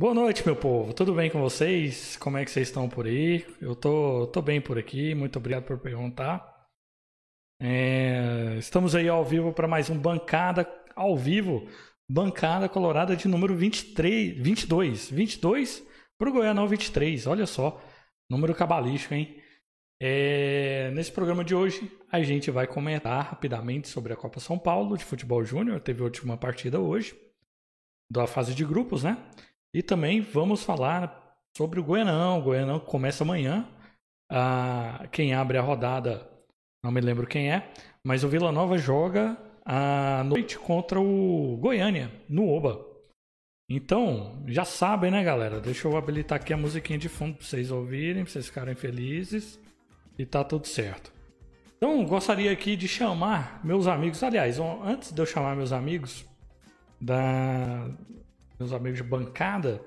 Boa 0.00 0.14
noite, 0.14 0.46
meu 0.46 0.56
povo. 0.56 0.94
Tudo 0.94 1.12
bem 1.12 1.28
com 1.28 1.42
vocês? 1.42 2.16
Como 2.16 2.38
é 2.38 2.42
que 2.42 2.50
vocês 2.50 2.68
estão 2.68 2.88
por 2.88 3.04
aí? 3.04 3.44
Eu 3.60 3.76
tô, 3.76 4.26
tô 4.28 4.40
bem 4.40 4.58
por 4.58 4.78
aqui. 4.78 5.14
Muito 5.14 5.38
obrigado 5.38 5.64
por 5.64 5.76
perguntar. 5.76 6.66
É, 7.60 8.56
estamos 8.58 8.94
aí 8.94 9.10
ao 9.10 9.22
vivo 9.22 9.52
para 9.52 9.68
mais 9.68 9.90
um 9.90 9.98
bancada 9.98 10.66
ao 10.96 11.18
vivo, 11.18 11.68
bancada 12.08 12.66
colorada 12.66 13.14
de 13.14 13.28
número 13.28 13.54
23, 13.54 14.38
22, 14.38 15.10
22 15.10 15.86
para 16.16 16.30
o 16.30 16.32
Goianão 16.32 16.66
23. 16.66 17.26
Olha 17.26 17.44
só, 17.44 17.78
número 18.26 18.54
cabalístico, 18.54 19.12
hein? 19.12 19.38
É, 20.00 20.90
nesse 20.94 21.12
programa 21.12 21.44
de 21.44 21.54
hoje, 21.54 21.92
a 22.10 22.22
gente 22.22 22.50
vai 22.50 22.66
comentar 22.66 23.22
rapidamente 23.22 23.86
sobre 23.86 24.14
a 24.14 24.16
Copa 24.16 24.40
São 24.40 24.58
Paulo 24.58 24.96
de 24.96 25.04
Futebol 25.04 25.44
Júnior. 25.44 25.78
Teve 25.78 26.00
a 26.00 26.04
última 26.04 26.38
partida 26.38 26.80
hoje, 26.80 27.14
da 28.10 28.26
fase 28.26 28.54
de 28.54 28.64
grupos, 28.64 29.04
né? 29.04 29.18
E 29.74 29.82
também 29.82 30.20
vamos 30.20 30.62
falar 30.64 31.36
sobre 31.56 31.80
o 31.80 31.84
Goianão. 31.84 32.38
O 32.38 32.42
Goianão 32.42 32.80
começa 32.80 33.24
amanhã. 33.24 33.68
Ah, 34.30 35.06
quem 35.10 35.34
abre 35.34 35.58
a 35.58 35.62
rodada, 35.62 36.28
não 36.82 36.92
me 36.92 37.00
lembro 37.00 37.26
quem 37.26 37.52
é, 37.52 37.72
mas 38.04 38.22
o 38.22 38.28
Vila 38.28 38.52
Nova 38.52 38.78
joga 38.78 39.36
à 39.64 40.22
noite 40.24 40.58
contra 40.58 41.00
o 41.00 41.56
Goiânia, 41.60 42.12
no 42.28 42.48
Oba. 42.48 42.86
Então, 43.68 44.42
já 44.46 44.64
sabem, 44.64 45.10
né, 45.10 45.22
galera? 45.22 45.60
Deixa 45.60 45.86
eu 45.86 45.96
habilitar 45.96 46.40
aqui 46.40 46.52
a 46.52 46.56
musiquinha 46.56 46.98
de 46.98 47.08
fundo 47.08 47.36
para 47.36 47.46
vocês 47.46 47.70
ouvirem, 47.70 48.24
para 48.24 48.32
vocês 48.32 48.46
ficarem 48.46 48.74
felizes. 48.74 49.60
E 50.18 50.26
tá 50.26 50.42
tudo 50.42 50.66
certo. 50.66 51.12
Então, 51.76 52.04
gostaria 52.04 52.50
aqui 52.50 52.76
de 52.76 52.86
chamar 52.88 53.64
meus 53.64 53.86
amigos. 53.86 54.22
Aliás, 54.22 54.58
antes 54.58 55.12
de 55.12 55.20
eu 55.20 55.26
chamar 55.26 55.56
meus 55.56 55.72
amigos, 55.72 56.24
da 57.00 57.88
meus 58.60 58.74
amigos 58.74 58.98
de 58.98 59.02
bancada, 59.02 59.80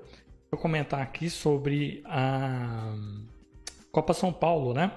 vou 0.51 0.59
comentar 0.59 0.99
aqui 0.99 1.29
sobre 1.29 2.01
a 2.05 2.95
Copa 3.91 4.13
São 4.13 4.33
Paulo, 4.33 4.73
né? 4.73 4.91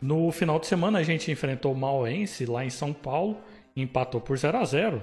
No 0.00 0.32
final 0.32 0.58
de 0.58 0.66
semana 0.66 0.98
a 0.98 1.02
gente 1.02 1.30
enfrentou 1.30 1.72
o 1.72 1.76
Mauense 1.76 2.46
lá 2.46 2.64
em 2.64 2.70
São 2.70 2.94
Paulo 2.94 3.38
empatou 3.76 4.20
por 4.20 4.38
0 4.38 4.56
a 4.56 4.64
0 4.64 5.02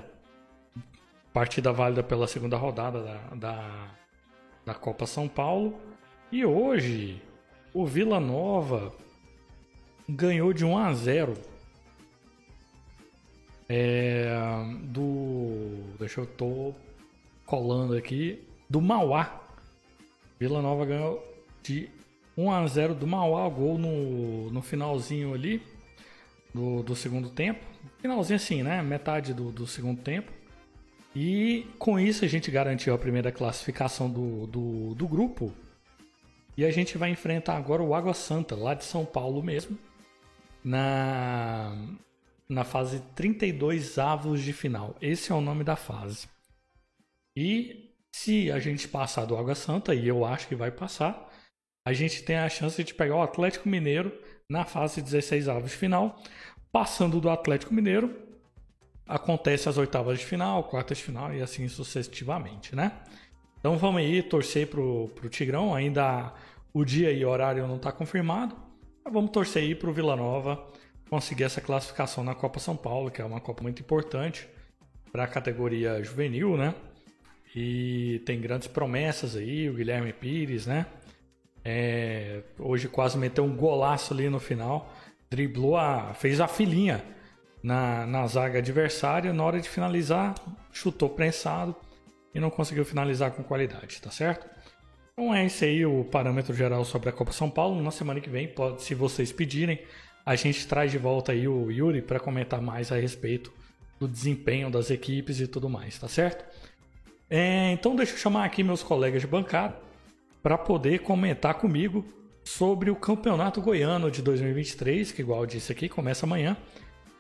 Partida 1.32 1.72
válida 1.72 2.04
pela 2.04 2.28
segunda 2.28 2.58
rodada 2.58 3.04
da, 3.04 3.18
da, 3.36 3.92
da 4.66 4.74
Copa 4.76 5.08
São 5.08 5.28
Paulo. 5.28 5.80
E 6.32 6.46
hoje 6.46 7.20
o 7.74 7.88
Vila 7.88 8.20
Nova 8.20 8.94
ganhou 10.08 10.54
de 10.54 10.64
1 10.64 10.78
a 10.78 10.94
0 10.94 11.34
é, 13.68 14.30
do. 14.84 15.96
Deixa 15.98 16.22
eu 16.22 16.28
tô 16.28 16.76
colando 17.46 17.96
aqui. 17.96 18.44
Do 18.70 18.82
Mauá. 18.82 19.42
Vila 20.40 20.62
Nova 20.62 20.86
ganhou 20.86 21.24
de 21.62 21.90
1 22.38 22.52
a 22.52 22.68
0 22.68 22.96
do 22.96 23.08
Mauá, 23.08 23.48
gol 23.50 23.78
no, 23.78 24.50
no 24.50 24.62
finalzinho 24.62 25.34
ali 25.34 25.62
do, 26.54 26.84
do 26.84 26.96
segundo 26.96 27.30
tempo. 27.30 27.64
Finalzinho 28.00 28.36
assim, 28.36 28.64
né? 28.64 28.82
Metade 28.82 29.34
do, 29.34 29.52
do 29.52 29.66
segundo 29.66 30.02
tempo. 30.02 30.32
E 31.16 31.68
com 31.78 32.00
isso 32.00 32.26
a 32.26 32.28
gente 32.28 32.50
garantiu 32.50 32.94
a 32.94 32.98
primeira 32.98 33.32
classificação 33.32 34.10
do, 34.10 34.48
do, 34.48 34.96
do 34.96 35.08
grupo. 35.08 35.54
E 36.58 36.66
a 36.66 36.72
gente 36.72 36.98
vai 36.98 37.10
enfrentar 37.10 37.58
agora 37.58 37.82
o 37.82 37.96
Água 37.96 38.14
Santa, 38.14 38.56
lá 38.56 38.74
de 38.74 38.84
São 38.84 39.06
Paulo 39.06 39.42
mesmo, 39.42 39.78
na, 40.64 41.76
na 42.48 42.64
fase 42.64 43.02
32 43.16 43.98
avos 43.98 44.42
de 44.42 44.54
final. 44.54 44.96
Esse 45.02 45.32
é 45.32 45.36
o 45.36 45.42
nome 45.42 45.64
da 45.64 45.76
fase. 45.76 46.28
E 47.36 47.92
se 48.14 48.52
a 48.52 48.60
gente 48.60 48.88
passar 48.88 49.26
do 49.26 49.36
Água 49.36 49.56
Santa, 49.56 49.94
e 49.94 50.08
eu 50.08 50.24
acho 50.24 50.48
que 50.48 50.56
vai 50.56 50.72
passar, 50.72 51.30
a 51.86 51.92
gente 51.94 52.24
tem 52.24 52.38
a 52.38 52.48
chance 52.48 52.82
de 52.84 52.94
pegar 52.94 53.16
o 53.16 53.22
Atlético 53.22 53.68
Mineiro 53.68 54.14
na 54.50 54.64
fase 54.64 55.02
16 55.02 55.50
avos 55.50 55.72
de 55.72 55.78
final. 55.78 56.22
Passando 56.72 57.20
do 57.20 57.30
Atlético 57.30 57.74
Mineiro, 57.74 58.16
acontece 59.08 59.68
as 59.68 59.78
oitavas 59.78 60.20
de 60.20 60.26
final, 60.26 60.64
quartas 60.64 60.98
de 60.98 61.04
final 61.04 61.34
e 61.34 61.42
assim 61.42 61.68
sucessivamente, 61.68 62.76
né? 62.76 62.92
Então 63.60 63.78
vamos 63.78 64.02
aí 64.02 64.22
torcer 64.24 64.68
pro, 64.68 65.10
pro 65.16 65.30
Tigrão, 65.30 65.74
ainda 65.74 66.34
o 66.74 66.84
dia 66.84 67.12
e 67.12 67.24
horário 67.24 67.68
não 67.68 67.76
está 67.76 67.92
confirmado, 67.92 68.56
vamos 69.10 69.32
torcer 69.32 69.64
aí 69.64 69.76
pro 69.76 69.94
Vila 69.94 70.16
Nova 70.16 70.68
conseguir 71.10 71.44
essa 71.44 71.62
classificação 71.62 72.24
na 72.24 72.34
Copa 72.34 72.60
São 72.60 72.76
Paulo, 72.76 73.12
que 73.12 73.22
é 73.22 73.26
uma 73.26 73.40
Copa 73.40 73.62
muito 73.62 73.82
importante 73.82 74.48
para 75.12 75.26
a 75.26 75.28
categoria 75.28 76.04
juvenil, 76.04 76.58
né? 76.58 76.74
E 77.56 78.22
tem 78.26 78.42
grandes 78.42 78.68
promessas 78.68 79.36
aí, 79.36 79.70
o 79.70 79.74
Guilherme 79.74 80.12
Pires, 80.12 80.66
né? 80.66 80.88
É, 81.64 82.42
hoje 82.60 82.88
quase 82.88 83.18
meteu 83.18 83.44
um 83.44 83.56
golaço 83.56 84.14
ali 84.14 84.30
no 84.30 84.40
final. 84.40 84.92
Driblou 85.30 85.78
a. 85.78 86.14
fez 86.14 86.40
a 86.42 86.48
filinha 86.48 87.04
na, 87.62 88.06
na 88.06 88.26
zaga 88.28 88.60
adversária. 88.60 89.32
Na 89.32 89.44
hora 89.44 89.62
de 89.62 89.70
finalizar, 89.70 90.36
chutou 90.72 91.10
prensado 91.10 91.76
e 92.34 92.40
não 92.40 92.50
conseguiu 92.50 92.84
finalizar 92.84 93.32
com 93.32 93.44
qualidade, 93.44 94.02
tá 94.02 94.10
certo? 94.10 94.48
Então 95.14 95.34
é 95.34 95.46
esse 95.46 95.64
aí 95.64 95.86
o 95.86 96.04
parâmetro 96.04 96.56
geral 96.56 96.84
sobre 96.84 97.10
a 97.10 97.12
Copa 97.12 97.32
São 97.32 97.50
Paulo. 97.50 97.82
Na 97.82 97.92
semana 97.92 98.20
que 98.20 98.30
vem, 98.30 98.48
pode, 98.48 98.82
se 98.82 98.96
vocês 98.96 99.32
pedirem, 99.32 99.80
a 100.26 100.36
gente 100.36 100.68
traz 100.68 100.92
de 100.92 100.98
volta 100.98 101.32
aí 101.32 101.48
o 101.48 101.70
Yuri 101.70 102.02
para 102.02 102.20
comentar 102.20 102.60
mais 102.60 102.92
a 102.92 102.96
respeito 102.96 103.54
do 104.00 104.08
desempenho 104.08 104.72
das 104.72 104.90
equipes 104.90 105.40
e 105.40 105.48
tudo 105.48 105.70
mais, 105.70 106.00
tá 106.00 106.08
certo? 106.08 106.44
É, 107.36 107.72
então 107.72 107.96
deixa 107.96 108.14
eu 108.14 108.18
chamar 108.20 108.46
aqui 108.46 108.62
meus 108.62 108.84
colegas 108.84 109.20
de 109.20 109.28
bancada 109.28 109.76
para 110.44 110.56
poder 110.56 111.00
comentar 111.00 111.56
comigo 111.56 112.06
sobre 112.44 112.92
o 112.92 112.96
Campeonato 112.96 113.60
Goiano 113.60 114.12
de 114.12 114.22
2023, 114.22 115.12
que 115.12 115.24
igual 115.24 115.44
disse 115.44 115.72
aqui, 115.72 115.90
começa 115.90 116.28
amanhã. 116.28 116.56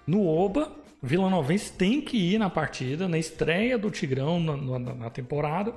No 0.05 0.27
Oba, 0.27 0.71
Vila 1.01 1.31
Novense 1.31 1.73
tem 1.73 1.99
que 1.99 2.15
ir 2.15 2.37
na 2.37 2.47
partida, 2.47 3.07
na 3.07 3.17
estreia 3.17 3.75
do 3.75 3.89
Tigrão 3.89 4.39
na, 4.39 4.55
na, 4.55 4.93
na 4.93 5.09
temporada. 5.09 5.73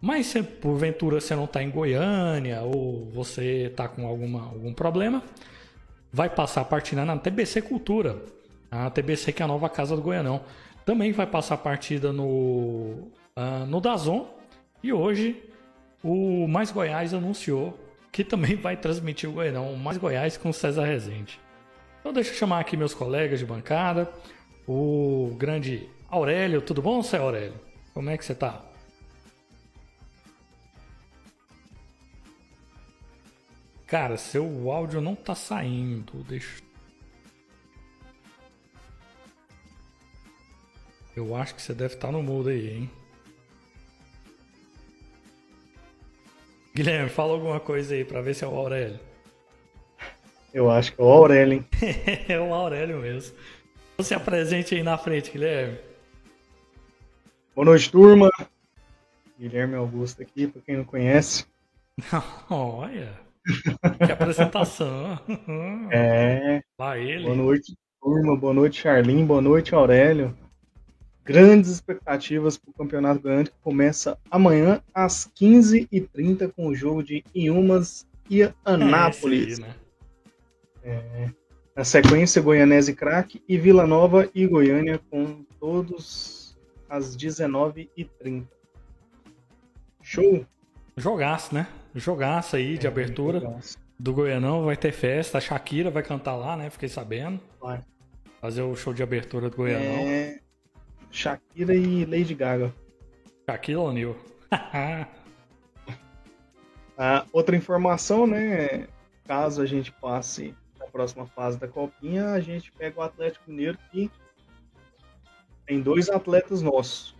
Mas 0.00 0.28
se 0.28 0.42
porventura 0.42 1.20
você 1.20 1.36
não 1.36 1.44
está 1.44 1.62
em 1.62 1.68
Goiânia 1.68 2.62
ou 2.62 3.04
você 3.10 3.66
está 3.66 3.86
com 3.86 4.06
alguma, 4.06 4.44
algum 4.44 4.72
problema, 4.72 5.22
vai 6.10 6.30
passar 6.30 6.62
a 6.62 6.64
partida 6.64 7.04
na 7.04 7.18
TBC 7.18 7.60
Cultura. 7.60 8.16
A 8.70 8.88
TBC 8.88 9.30
que 9.30 9.42
é 9.42 9.44
a 9.44 9.48
nova 9.48 9.68
casa 9.68 9.94
do 9.94 10.00
Goianão. 10.00 10.40
Também 10.86 11.12
vai 11.12 11.26
passar 11.26 11.56
a 11.56 11.58
partida 11.58 12.14
no, 12.14 13.12
uh, 13.36 13.66
no 13.66 13.80
Dazon. 13.80 14.26
E 14.82 14.92
hoje 14.92 15.42
o 16.02 16.46
Mais 16.48 16.70
Goiás 16.70 17.14
anunciou 17.14 17.78
que 18.10 18.24
também 18.24 18.56
vai 18.56 18.76
transmitir 18.76 19.28
o 19.28 19.32
Goianão, 19.32 19.72
o 19.72 19.78
Mais 19.78 19.96
Goiás 19.96 20.36
com 20.36 20.52
César 20.52 20.84
Rezende. 20.84 21.40
Então 22.00 22.12
deixa 22.12 22.30
eu 22.30 22.34
chamar 22.34 22.60
aqui 22.60 22.76
meus 22.76 22.92
colegas 22.94 23.38
de 23.38 23.46
bancada, 23.46 24.12
o 24.66 25.34
grande 25.38 25.88
Aurélio, 26.10 26.60
tudo 26.60 26.82
bom, 26.82 27.02
Cé 27.02 27.18
Aurélio? 27.18 27.54
Como 27.94 28.10
é 28.10 28.18
que 28.18 28.24
você 28.24 28.34
tá? 28.34 28.60
Cara, 33.86 34.16
seu 34.16 34.70
áudio 34.70 35.00
não 35.00 35.14
tá 35.14 35.34
saindo, 35.34 36.24
deixa... 36.24 36.62
Eu 41.14 41.36
acho 41.36 41.54
que 41.54 41.60
você 41.60 41.74
deve 41.74 41.94
estar 41.94 42.08
tá 42.08 42.12
no 42.12 42.22
mudo 42.22 42.48
aí, 42.48 42.70
hein? 42.70 42.90
Guilherme, 46.74 47.10
fala 47.10 47.34
alguma 47.34 47.60
coisa 47.60 47.94
aí 47.94 48.04
pra 48.04 48.22
ver 48.22 48.34
se 48.34 48.44
é 48.44 48.48
o 48.48 48.56
Aurélio. 48.56 48.98
Eu 50.54 50.70
acho 50.70 50.94
que 50.94 51.00
é 51.00 51.04
o 51.04 51.08
Aurélio, 51.08 51.54
hein? 51.54 51.66
é 52.28 52.38
o 52.38 52.54
Aurélio 52.54 52.98
mesmo. 52.98 53.36
Você 53.98 54.14
apresente 54.14 54.74
aí 54.74 54.82
na 54.82 54.96
frente, 54.96 55.30
Guilherme. 55.30 55.78
Boa 57.54 57.66
noite, 57.66 57.90
turma. 57.90 58.30
Guilherme 59.38 59.74
Augusto 59.74 60.22
aqui, 60.22 60.46
pra 60.46 60.62
quem 60.62 60.76
não 60.78 60.84
conhece. 60.84 61.46
Olha, 62.48 63.12
que 64.04 64.12
apresentação. 64.12 65.20
É. 65.90 66.62
Lá 66.78 66.96
ele. 66.96 67.24
Boa 67.24 67.36
noite, 67.36 67.76
turma. 68.00 68.36
Boa 68.36 68.54
noite, 68.54 68.80
Charlin. 68.80 69.26
Boa 69.26 69.42
noite, 69.42 69.74
Aurélio 69.74 70.34
grandes 71.24 71.70
expectativas 71.70 72.56
para 72.56 72.70
o 72.70 72.74
Campeonato 72.74 73.20
Goiano 73.20 73.44
que 73.44 73.52
começa 73.62 74.18
amanhã 74.30 74.82
às 74.92 75.30
15h30 75.40 76.52
com 76.54 76.68
o 76.68 76.74
jogo 76.74 77.02
de 77.02 77.24
Iumas 77.34 78.06
e 78.28 78.42
Anápolis. 78.64 79.58
É, 79.58 79.62
aí, 79.62 79.68
né? 79.68 79.74
é, 80.84 81.30
na 81.74 81.84
sequência, 81.84 82.42
Goianese 82.42 82.94
Crack 82.94 83.42
e 83.48 83.56
Vila 83.56 83.86
Nova 83.86 84.28
e 84.34 84.46
Goiânia 84.46 85.00
com 85.10 85.44
todos 85.58 86.56
às 86.88 87.16
19h30. 87.16 88.44
Show! 90.02 90.44
Jogaço, 90.96 91.54
né? 91.54 91.66
Jogaço 91.94 92.56
aí 92.56 92.76
de 92.76 92.86
é, 92.86 92.90
abertura 92.90 93.40
jogaço. 93.40 93.78
do 93.98 94.12
Goianão. 94.12 94.64
Vai 94.64 94.76
ter 94.76 94.92
festa. 94.92 95.38
A 95.38 95.40
Shakira 95.40 95.90
vai 95.90 96.02
cantar 96.02 96.36
lá, 96.36 96.56
né? 96.56 96.68
Fiquei 96.68 96.88
sabendo. 96.88 97.40
Vai. 97.58 97.80
Fazer 98.40 98.62
o 98.62 98.76
show 98.76 98.92
de 98.92 99.02
abertura 99.02 99.48
do 99.48 99.56
Goianão. 99.56 100.06
É... 100.06 100.41
Shakira 101.12 101.74
e 101.74 102.04
Lady 102.04 102.34
Gaga. 102.34 102.74
Shakira 103.48 103.78
ou 103.78 103.92
Neil? 103.92 104.16
Ah, 107.04 107.24
outra 107.32 107.56
informação, 107.56 108.26
né? 108.26 108.86
Caso 109.24 109.62
a 109.62 109.66
gente 109.66 109.90
passe 109.90 110.54
na 110.78 110.86
próxima 110.86 111.26
fase 111.26 111.58
da 111.58 111.66
Copinha, 111.66 112.32
a 112.32 112.38
gente 112.38 112.70
pega 112.70 113.00
o 113.00 113.02
Atlético 113.02 113.50
Mineiro 113.50 113.78
que 113.90 114.10
tem 115.66 115.80
dois 115.80 116.08
atletas 116.10 116.60
nossos. 116.60 117.16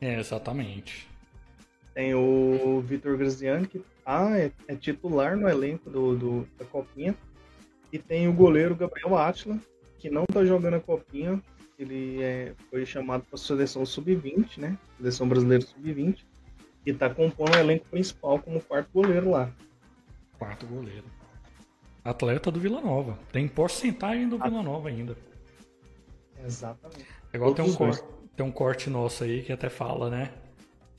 É, 0.00 0.18
exatamente. 0.18 1.08
Tem 1.92 2.14
o 2.14 2.80
Vitor 2.80 3.18
Graziani, 3.18 3.66
que 3.66 3.84
ah, 4.06 4.38
é, 4.38 4.52
é, 4.68 4.76
titular 4.76 5.36
no 5.36 5.48
elenco 5.48 5.90
do, 5.90 6.16
do, 6.16 6.48
da 6.58 6.64
Copinha. 6.64 7.14
E 7.92 7.98
tem 7.98 8.28
o 8.28 8.32
goleiro 8.32 8.76
Gabriel 8.76 9.16
Atila, 9.16 9.58
que 9.98 10.08
não 10.08 10.24
tá 10.24 10.44
jogando 10.44 10.74
a 10.74 10.80
Copinha. 10.80 11.42
Ele 11.78 12.22
é, 12.22 12.54
foi 12.70 12.86
chamado 12.86 13.24
para 13.24 13.34
a 13.34 13.38
seleção 13.38 13.84
sub-20, 13.84 14.58
né? 14.58 14.78
Seleção 14.96 15.28
brasileira 15.28 15.64
sub-20. 15.64 16.24
E 16.86 16.92
tá 16.92 17.10
compondo 17.10 17.54
o 17.54 17.58
elenco 17.58 17.86
principal 17.86 18.38
como 18.38 18.60
quarto 18.60 18.88
goleiro 18.92 19.30
lá. 19.30 19.50
Quarto 20.38 20.66
goleiro. 20.66 21.04
Atleta 22.04 22.50
do 22.50 22.60
Vila 22.60 22.80
Nova. 22.80 23.18
Tem 23.32 23.48
porcentagem 23.48 24.28
do 24.28 24.38
Vila 24.38 24.62
Nova 24.62 24.88
ainda. 24.88 25.16
Exatamente. 26.44 27.04
Igual 27.34 27.54
tem 27.54 27.64
um, 27.64 27.74
corte, 27.74 28.04
tem 28.36 28.46
um 28.46 28.52
corte 28.52 28.88
nosso 28.88 29.24
aí 29.24 29.42
que 29.42 29.52
até 29.52 29.68
fala, 29.68 30.08
né? 30.08 30.32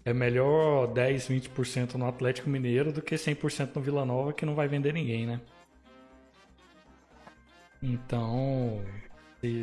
É 0.03 0.13
melhor 0.13 0.87
10, 0.87 1.27
20% 1.29 1.95
no 1.95 2.07
Atlético 2.07 2.49
Mineiro 2.49 2.91
do 2.91 3.01
que 3.01 3.15
100% 3.15 3.75
no 3.75 3.81
Vila 3.81 4.05
Nova, 4.05 4.33
que 4.33 4.45
não 4.45 4.55
vai 4.55 4.67
vender 4.67 4.93
ninguém, 4.93 5.25
né? 5.25 5.41
Então, 7.81 8.81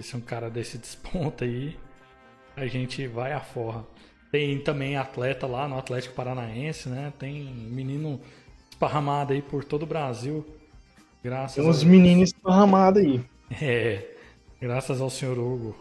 se 0.02 0.16
um 0.16 0.20
cara 0.20 0.50
desse 0.50 0.76
desponta 0.78 1.44
aí, 1.44 1.76
a 2.56 2.66
gente 2.66 3.06
vai 3.06 3.32
a 3.32 3.40
forra. 3.40 3.84
Tem 4.30 4.58
também 4.58 4.96
atleta 4.96 5.46
lá 5.46 5.68
no 5.68 5.78
Atlético 5.78 6.14
Paranaense, 6.14 6.88
né? 6.88 7.12
Tem 7.18 7.44
menino 7.44 8.20
esparramado 8.70 9.32
aí 9.32 9.40
por 9.40 9.64
todo 9.64 9.84
o 9.84 9.86
Brasil. 9.86 10.44
Graças 11.22 11.54
Tem 11.54 11.64
uns 11.64 11.82
a... 11.82 11.86
meninos 11.86 12.30
esparramados 12.30 13.02
aí. 13.02 13.20
É, 13.60 14.04
graças 14.60 15.00
ao 15.00 15.10
senhor 15.10 15.38
Hugo. 15.38 15.76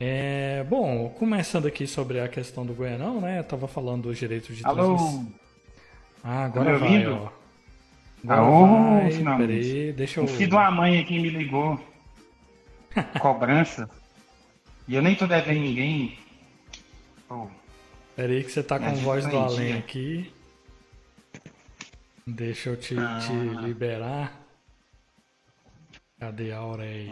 É, 0.00 0.64
bom, 0.68 1.08
começando 1.10 1.66
aqui 1.66 1.86
sobre 1.86 2.18
a 2.18 2.26
questão 2.26 2.66
do 2.66 2.72
Goianão, 2.72 3.20
né? 3.20 3.38
Eu 3.38 3.44
tava 3.44 3.68
falando 3.68 4.04
dos 4.04 4.18
direitos 4.18 4.56
de 4.56 4.66
Alô? 4.66 4.96
transmissão. 4.96 5.28
Ah, 6.24 6.44
agora 6.46 6.72
tá 6.72 6.78
vai, 6.78 7.06
ó. 7.06 7.28
Agora 8.24 8.40
Alô, 8.40 8.66
vai, 8.66 9.10
finalmente. 9.12 9.46
Peraí, 9.46 9.92
deixa 9.92 10.20
eu... 10.20 10.24
O 10.24 10.26
filho 10.26 10.56
uma 10.56 10.70
mãe 10.70 10.98
aqui 10.98 11.18
me 11.20 11.28
ligou. 11.28 11.78
Cobrança. 13.20 13.88
e 14.86 14.94
eu 14.94 15.02
nem 15.02 15.14
tô 15.14 15.26
devendo 15.26 15.60
ninguém. 15.60 16.18
Pô. 17.28 17.48
Peraí 18.16 18.44
que 18.44 18.50
você 18.50 18.62
tá 18.62 18.78
com 18.78 18.94
voz 18.96 19.26
do 19.26 19.36
além 19.36 19.76
aqui. 19.78 20.32
Deixa 22.26 22.70
eu 22.70 22.76
te, 22.76 22.96
ah. 22.98 23.18
te 23.18 23.32
liberar. 23.32 24.40
Cadê 26.18 26.52
a 26.52 26.62
hora 26.62 26.84
aí? 26.84 27.10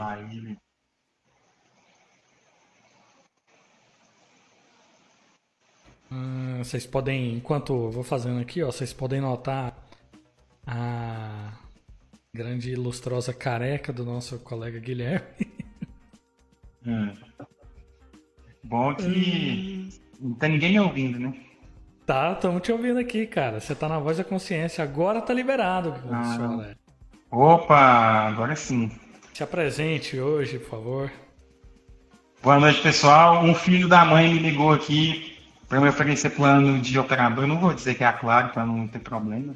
Hum, 6.10 6.58
vocês 6.58 6.86
podem, 6.86 7.34
enquanto 7.34 7.72
eu 7.72 7.90
vou 7.90 8.04
fazendo 8.04 8.40
aqui, 8.40 8.62
ó, 8.62 8.70
vocês 8.70 8.92
podem 8.92 9.20
notar 9.20 9.76
a 10.66 11.52
grande 12.34 12.70
e 12.70 12.76
lustrosa 12.76 13.34
careca 13.34 13.92
do 13.92 14.04
nosso 14.04 14.38
colega 14.38 14.78
Guilherme. 14.78 15.26
Hum. 16.86 17.12
Bom 18.64 18.94
que 18.94 19.88
não 20.20 20.34
tem 20.34 20.52
ninguém 20.52 20.72
me 20.72 20.80
ouvindo, 20.80 21.18
né? 21.18 21.34
Tá, 22.06 22.32
estamos 22.32 22.62
te 22.62 22.72
ouvindo 22.72 22.98
aqui, 22.98 23.26
cara. 23.26 23.60
Você 23.60 23.74
tá 23.74 23.88
na 23.88 23.98
voz 23.98 24.18
da 24.18 24.24
consciência. 24.24 24.82
Agora 24.82 25.20
tá 25.20 25.32
liberado, 25.32 25.94
ah. 26.10 26.74
Opa, 27.30 28.28
agora 28.28 28.54
sim. 28.56 28.90
Se 29.32 29.42
apresente 29.42 30.18
hoje, 30.20 30.58
por 30.58 30.70
favor. 30.70 31.12
Boa 32.42 32.58
noite, 32.58 32.82
pessoal. 32.82 33.44
Um 33.44 33.54
filho 33.54 33.88
da 33.88 34.04
mãe 34.04 34.32
me 34.32 34.38
ligou 34.40 34.72
aqui 34.72 35.32
para 35.72 35.80
me 35.80 35.88
oferecer 35.88 36.28
plano 36.28 36.78
de 36.80 36.98
operador, 36.98 37.46
não 37.46 37.58
vou 37.58 37.72
dizer 37.72 37.94
que 37.94 38.04
é 38.04 38.06
a 38.06 38.12
Claro 38.12 38.50
para 38.50 38.66
não 38.66 38.86
ter 38.86 38.98
problema, 38.98 39.54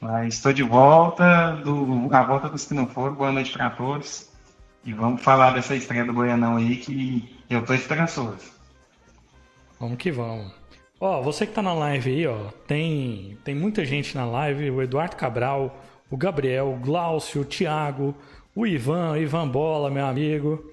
mas 0.00 0.34
estou 0.34 0.52
de 0.52 0.62
volta, 0.62 1.56
do, 1.64 2.08
a 2.14 2.22
volta 2.22 2.48
dos 2.48 2.64
que 2.64 2.74
não 2.74 2.86
foram, 2.86 3.16
boa 3.16 3.32
noite 3.32 3.52
para 3.52 3.68
todos, 3.70 4.30
e 4.84 4.92
vamos 4.92 5.22
falar 5.22 5.52
dessa 5.52 5.74
estreia 5.74 6.04
do 6.04 6.12
Goianão 6.12 6.56
aí 6.56 6.76
que 6.76 7.38
eu 7.48 7.60
estou 7.60 7.74
esperançoso. 7.74 8.52
Vamos 9.78 9.96
que 9.96 10.10
vamos. 10.10 10.52
Ó, 11.00 11.20
você 11.20 11.46
que 11.46 11.52
tá 11.52 11.62
na 11.62 11.74
live 11.74 12.10
aí, 12.10 12.26
ó, 12.26 12.50
tem, 12.66 13.36
tem 13.44 13.54
muita 13.54 13.84
gente 13.84 14.14
na 14.14 14.24
live, 14.24 14.70
o 14.70 14.82
Eduardo 14.82 15.16
Cabral, 15.16 15.82
o 16.08 16.16
Gabriel, 16.16 16.72
o 16.72 16.76
Glaucio, 16.76 17.40
o 17.40 17.44
Thiago, 17.44 18.14
o 18.54 18.66
Ivan, 18.66 19.12
o 19.12 19.16
Ivan 19.16 19.48
Bola, 19.48 19.90
meu 19.90 20.06
amigo, 20.06 20.64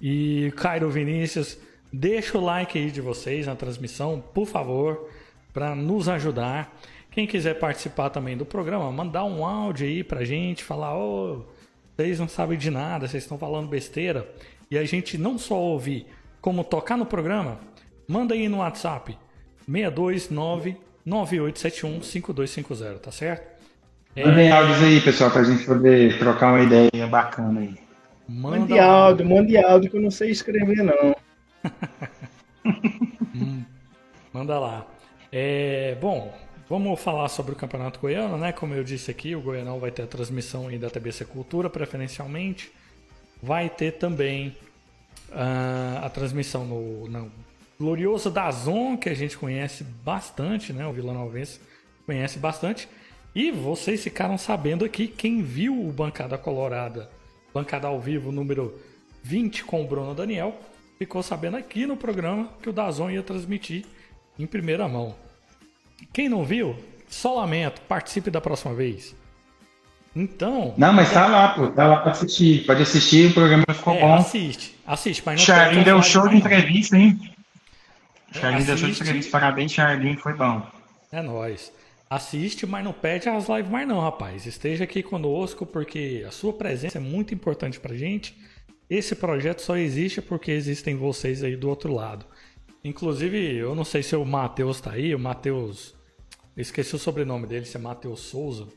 e 0.00 0.52
Cairo 0.56 0.90
Vinícius. 0.90 1.56
Deixa 1.92 2.36
o 2.36 2.44
like 2.44 2.78
aí 2.78 2.90
de 2.90 3.00
vocês 3.00 3.46
na 3.46 3.56
transmissão, 3.56 4.22
por 4.34 4.46
favor, 4.46 5.08
para 5.52 5.74
nos 5.74 6.08
ajudar. 6.08 6.78
Quem 7.10 7.26
quiser 7.26 7.58
participar 7.58 8.10
também 8.10 8.36
do 8.36 8.44
programa, 8.44 8.92
mandar 8.92 9.24
um 9.24 9.44
áudio 9.44 9.86
aí 9.86 10.04
pra 10.04 10.24
gente, 10.24 10.62
falar, 10.62 10.94
ô, 10.94 11.38
oh, 11.38 11.59
vocês 12.00 12.18
não 12.18 12.28
sabem 12.28 12.56
de 12.56 12.70
nada, 12.70 13.06
vocês 13.06 13.22
estão 13.22 13.38
falando 13.38 13.68
besteira. 13.68 14.26
E 14.70 14.78
a 14.78 14.84
gente 14.84 15.18
não 15.18 15.36
só 15.36 15.56
ouvir, 15.56 16.06
como 16.40 16.64
tocar 16.64 16.96
no 16.96 17.04
programa, 17.04 17.58
manda 18.08 18.34
aí 18.34 18.48
no 18.48 18.58
WhatsApp 18.58 19.18
629 19.66 20.76
9871 21.04 22.02
5250, 22.02 22.98
tá 22.98 23.12
certo? 23.12 23.60
É... 24.16 24.24
Mandem 24.24 24.50
áudios 24.50 24.82
aí, 24.82 25.00
pessoal, 25.00 25.30
pra 25.30 25.42
gente 25.44 25.64
poder 25.64 26.18
trocar 26.18 26.54
uma 26.54 26.62
ideia 26.62 27.06
bacana 27.06 27.60
aí. 27.60 27.74
Manda 28.26 28.58
mande 28.60 28.78
áudio, 28.78 29.28
mande 29.28 29.56
áudio 29.58 29.90
que 29.90 29.96
eu 29.96 30.02
não 30.02 30.10
sei 30.10 30.30
escrever, 30.30 30.82
não. 30.82 31.14
hum, 33.34 33.62
manda 34.32 34.58
lá. 34.58 34.86
É, 35.30 35.96
bom, 36.00 36.32
vamos 36.70 37.00
falar 37.00 37.28
sobre 37.28 37.52
o 37.52 37.56
Campeonato 37.56 37.98
Goiano, 37.98 38.38
né? 38.38 38.52
Como 38.52 38.72
eu 38.72 38.84
disse 38.84 39.10
aqui, 39.10 39.34
o 39.34 39.40
Goianão 39.40 39.80
vai 39.80 39.90
ter 39.90 40.02
a 40.02 40.06
transmissão 40.06 40.68
aí 40.68 40.78
da 40.78 40.88
TBC 40.88 41.24
Cultura, 41.24 41.68
preferencialmente. 41.68 42.70
Vai 43.42 43.68
ter 43.68 43.94
também 43.98 44.56
uh, 45.30 46.04
a 46.04 46.08
transmissão 46.08 46.64
no, 46.64 47.08
no 47.08 47.32
glorioso 47.76 48.30
Dazon, 48.30 48.96
que 48.96 49.08
a 49.08 49.14
gente 49.14 49.36
conhece 49.36 49.82
bastante, 49.82 50.72
né? 50.72 50.86
O 50.86 50.92
Vila 50.92 51.12
Novense 51.12 51.58
conhece 52.06 52.38
bastante. 52.38 52.88
E 53.34 53.50
vocês 53.50 54.00
ficaram 54.04 54.38
sabendo 54.38 54.84
aqui, 54.84 55.08
quem 55.08 55.42
viu 55.42 55.74
o 55.74 55.90
Bancada 55.90 56.38
Colorada, 56.38 57.10
Bancada 57.52 57.88
ao 57.88 57.98
Vivo 57.98 58.30
número 58.30 58.80
20 59.24 59.64
com 59.64 59.82
o 59.82 59.88
Bruno 59.88 60.14
Daniel, 60.14 60.56
ficou 60.98 61.20
sabendo 61.20 61.56
aqui 61.56 61.84
no 61.84 61.96
programa 61.96 62.48
que 62.62 62.70
o 62.70 62.72
Dazon 62.72 63.10
ia 63.10 63.24
transmitir 63.24 63.84
em 64.38 64.46
primeira 64.46 64.86
mão. 64.86 65.16
Quem 66.12 66.28
não 66.28 66.44
viu, 66.44 66.76
só 67.08 67.34
lamento, 67.34 67.80
participe 67.82 68.30
da 68.30 68.40
próxima 68.40 68.74
vez. 68.74 69.14
Então. 70.14 70.74
Não, 70.76 70.92
mas 70.92 71.12
tá 71.12 71.26
lá, 71.26 71.50
pô, 71.50 71.68
tá 71.68 71.86
lá 71.86 71.96
pra 71.98 72.12
assistir. 72.12 72.66
Pode 72.66 72.82
assistir, 72.82 73.30
o 73.30 73.34
programa 73.34 73.64
ficou 73.72 73.94
é, 73.94 74.00
bom. 74.00 74.14
Assiste, 74.14 74.76
assiste, 74.86 75.22
mas 75.24 75.38
não 75.38 75.46
Charlin 75.46 75.82
deu 75.82 76.02
show 76.02 76.28
de 76.28 76.36
entrevista, 76.36 76.96
hein? 76.96 77.18
Charlin 78.32 78.64
deu 78.64 78.76
show 78.76 78.88
de 78.88 79.00
entrevista, 79.00 79.30
parabéns, 79.30 79.72
Charlin, 79.72 80.16
foi 80.16 80.34
bom. 80.34 80.66
É 81.12 81.22
nóis. 81.22 81.72
Assiste, 82.08 82.66
mas 82.66 82.84
não 82.84 82.92
pede 82.92 83.28
as 83.28 83.48
lives 83.48 83.70
mais 83.70 83.86
não, 83.86 84.00
rapaz. 84.00 84.44
Esteja 84.44 84.82
aqui 84.82 85.00
conosco, 85.00 85.64
porque 85.64 86.24
a 86.26 86.32
sua 86.32 86.52
presença 86.52 86.98
é 86.98 87.00
muito 87.00 87.32
importante 87.32 87.78
pra 87.78 87.94
gente. 87.94 88.36
Esse 88.88 89.14
projeto 89.14 89.62
só 89.62 89.76
existe 89.76 90.20
porque 90.20 90.50
existem 90.50 90.96
vocês 90.96 91.44
aí 91.44 91.54
do 91.54 91.68
outro 91.68 91.92
lado. 91.94 92.26
Inclusive, 92.82 93.56
eu 93.56 93.74
não 93.74 93.84
sei 93.84 94.02
se 94.02 94.16
o 94.16 94.24
Matheus 94.24 94.80
tá 94.80 94.92
aí, 94.92 95.14
o 95.14 95.18
Matheus. 95.18 95.94
Esqueci 96.56 96.94
o 96.94 96.98
sobrenome 96.98 97.46
dele, 97.46 97.64
se 97.64 97.76
é 97.76 97.80
Matheus 97.80 98.20
Souza. 98.20 98.68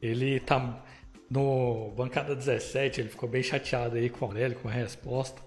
Ele 0.00 0.38
tá 0.40 0.84
no 1.28 1.90
bancada 1.96 2.34
17, 2.34 3.00
ele 3.00 3.08
ficou 3.08 3.28
bem 3.28 3.42
chateado 3.42 3.96
aí 3.96 4.08
com 4.08 4.24
o 4.24 4.28
Aurélio, 4.28 4.58
com 4.58 4.68
a 4.68 4.72
resposta. 4.72 5.40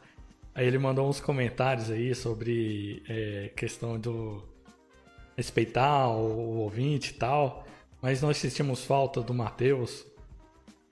Aí 0.53 0.67
ele 0.67 0.77
mandou 0.77 1.07
uns 1.07 1.21
comentários 1.21 1.89
aí 1.89 2.13
sobre 2.13 3.01
é, 3.07 3.51
questão 3.55 3.97
do 3.99 4.43
respeitar 5.37 6.09
o 6.09 6.57
ouvinte 6.57 7.11
e 7.11 7.13
tal. 7.13 7.65
Mas 8.01 8.21
nós 8.21 8.37
sentimos 8.37 8.83
falta 8.83 9.21
do 9.21 9.33
Matheus. 9.33 10.05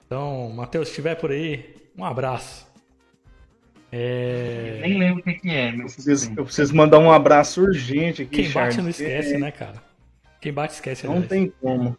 Então, 0.06 0.50
Matheus, 0.52 0.88
se 0.88 0.92
estiver 0.92 1.16
por 1.16 1.32
aí, 1.32 1.76
um 1.98 2.06
abraço. 2.06 2.67
É... 3.92 4.80
Nem 4.82 4.98
lembro 4.98 5.22
o 5.22 5.24
que, 5.24 5.34
que 5.34 5.50
é. 5.50 5.74
Eu 5.74 5.86
preciso, 5.86 6.34
eu 6.36 6.44
preciso, 6.44 6.76
mandar 6.76 7.00
um 7.00 7.12
abraço 7.12 7.62
urgente 7.62 8.24
aqui, 8.24 8.44
Quem 8.44 8.46
Charles. 8.50 8.76
bate 8.76 8.84
não 8.84 8.90
esquece, 8.90 9.34
é... 9.36 9.38
né, 9.38 9.52
cara? 9.52 9.82
Quem 10.42 10.54
bate 10.54 10.74
esquece. 10.74 11.06
Não 11.06 11.14
aliás. 11.14 11.30
tem 11.30 11.54
como. 11.62 11.98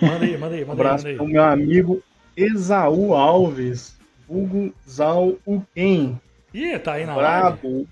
Manda 0.00 0.24
aí, 0.24 0.38
manda 0.38 0.54
aí, 0.54 0.60
manda 0.64 0.70
um 0.70 0.72
abraço 0.72 1.06
aí. 1.06 1.16
Manda 1.16 1.24
aí. 1.28 1.32
meu 1.32 1.44
amigo 1.44 2.02
Esaú 2.36 3.14
Alves, 3.14 3.96
Hugo 4.28 4.72
Zau 4.88 5.38
Uken. 5.46 6.20
Ih, 6.54 6.78
tá 6.78 6.94
aí 6.94 7.06
na 7.06 7.14
Brabo. 7.14 7.86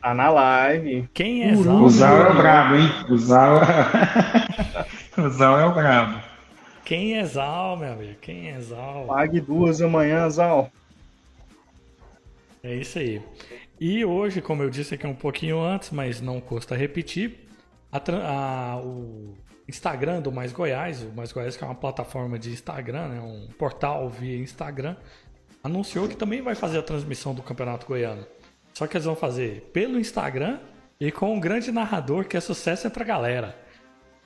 Tá 0.00 0.14
na 0.14 0.30
live. 0.30 1.08
Quem 1.14 1.44
é. 1.44 1.54
Zal? 1.54 1.82
O 1.82 1.88
Zal 1.88 2.16
é 2.16 2.30
o 2.30 2.34
brabo, 2.34 2.74
hein? 2.74 2.90
O 3.08 3.16
Zal, 3.16 3.60
o 5.16 5.28
Zal 5.30 5.60
é 5.60 5.66
o 5.66 5.72
brabo. 5.72 6.20
Quem 6.84 7.16
é 7.16 7.24
Zal, 7.24 7.76
meu 7.76 7.92
amigo? 7.92 8.16
Quem 8.20 8.50
é 8.50 8.60
Zal? 8.60 9.04
Pague 9.06 9.40
duas 9.40 9.80
amanhã, 9.80 10.28
Zal. 10.28 10.72
É 12.62 12.74
isso 12.74 12.98
aí. 12.98 13.20
E 13.80 14.04
hoje, 14.04 14.40
como 14.40 14.62
eu 14.62 14.70
disse 14.70 14.94
aqui 14.94 15.06
um 15.06 15.14
pouquinho 15.14 15.60
antes, 15.60 15.90
mas 15.90 16.20
não 16.20 16.40
custa 16.40 16.76
repetir, 16.76 17.48
a 17.90 17.98
a- 17.98 18.80
o 18.80 19.34
Instagram 19.68 20.20
do 20.20 20.30
Mais 20.30 20.52
Goiás, 20.52 21.02
o 21.02 21.10
Mais 21.12 21.32
Goiás 21.32 21.56
que 21.56 21.64
é 21.64 21.66
uma 21.66 21.74
plataforma 21.74 22.38
de 22.38 22.50
Instagram, 22.50 23.08
né, 23.08 23.20
um 23.20 23.48
portal 23.58 24.08
via 24.08 24.36
Instagram, 24.38 24.96
anunciou 25.62 26.08
que 26.08 26.16
também 26.16 26.40
vai 26.42 26.54
fazer 26.54 26.78
a 26.78 26.82
transmissão 26.82 27.34
do 27.34 27.42
Campeonato 27.42 27.86
Goiano. 27.86 28.26
Só 28.72 28.86
que 28.86 28.96
eles 28.96 29.04
vão 29.04 29.16
fazer 29.16 29.70
pelo 29.72 29.98
Instagram 29.98 30.58
e 31.00 31.10
com 31.12 31.34
um 31.34 31.40
grande 31.40 31.70
narrador 31.72 32.24
que 32.26 32.36
é 32.36 32.40
sucesso 32.40 32.86
entre 32.86 33.02
a 33.02 33.06
galera. 33.06 33.56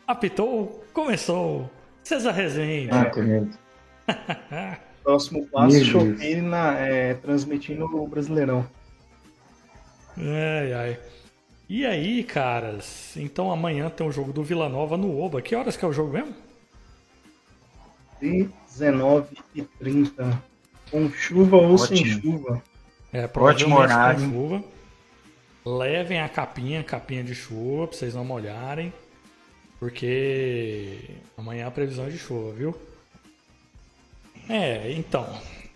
Apitou, 0.07 0.85
começou. 0.93 1.71
César 2.03 2.31
Rezende. 2.33 2.91
Ah. 2.93 4.79
Próximo 5.07 5.47
passo, 5.47 5.85
choquei 5.85 6.43
na, 6.43 6.73
é, 6.81 7.15
transmitindo 7.15 7.85
o 7.85 8.09
Brasileirão. 8.09 8.67
Ai, 10.19 10.73
ai. 10.73 11.01
E 11.69 11.87
aí, 11.87 12.25
caras? 12.25 13.17
Então 13.17 13.53
amanhã 13.53 13.89
tem 13.89 14.05
o 14.05 14.11
jogo 14.11 14.33
do 14.33 14.43
Vila 14.43 14.69
Nova 14.69 14.97
no 14.97 15.17
Oba. 15.17 15.41
Que 15.41 15.55
horas 15.55 15.77
que 15.77 15.85
é 15.85 15.89
o 15.89 15.93
jogo 15.93 16.13
mesmo? 16.13 16.35
19 18.21 19.39
e 19.55 19.63
30 19.63 20.43
Com 20.91 21.09
chuva 21.11 21.57
ou 21.57 21.79
sem 21.79 22.01
Ótimo. 22.01 22.21
chuva. 22.23 22.63
É, 23.13 23.31
Ótimo 23.33 23.79
horário. 23.79 24.21
com 24.25 24.31
chuva. 24.33 24.65
Levem 25.65 26.21
a 26.21 26.29
capinha, 26.29 26.83
capinha 26.83 27.23
de 27.23 27.35
chuva, 27.35 27.87
pra 27.87 27.97
vocês 27.97 28.13
não 28.13 28.25
molharem. 28.25 28.93
Porque 29.79 30.99
amanhã 31.39 31.69
a 31.69 31.71
previsão 31.71 32.07
é 32.07 32.11
de 32.11 32.19
chuva, 32.19 32.53
viu? 32.53 32.77
É, 34.49 34.93
então. 34.93 35.27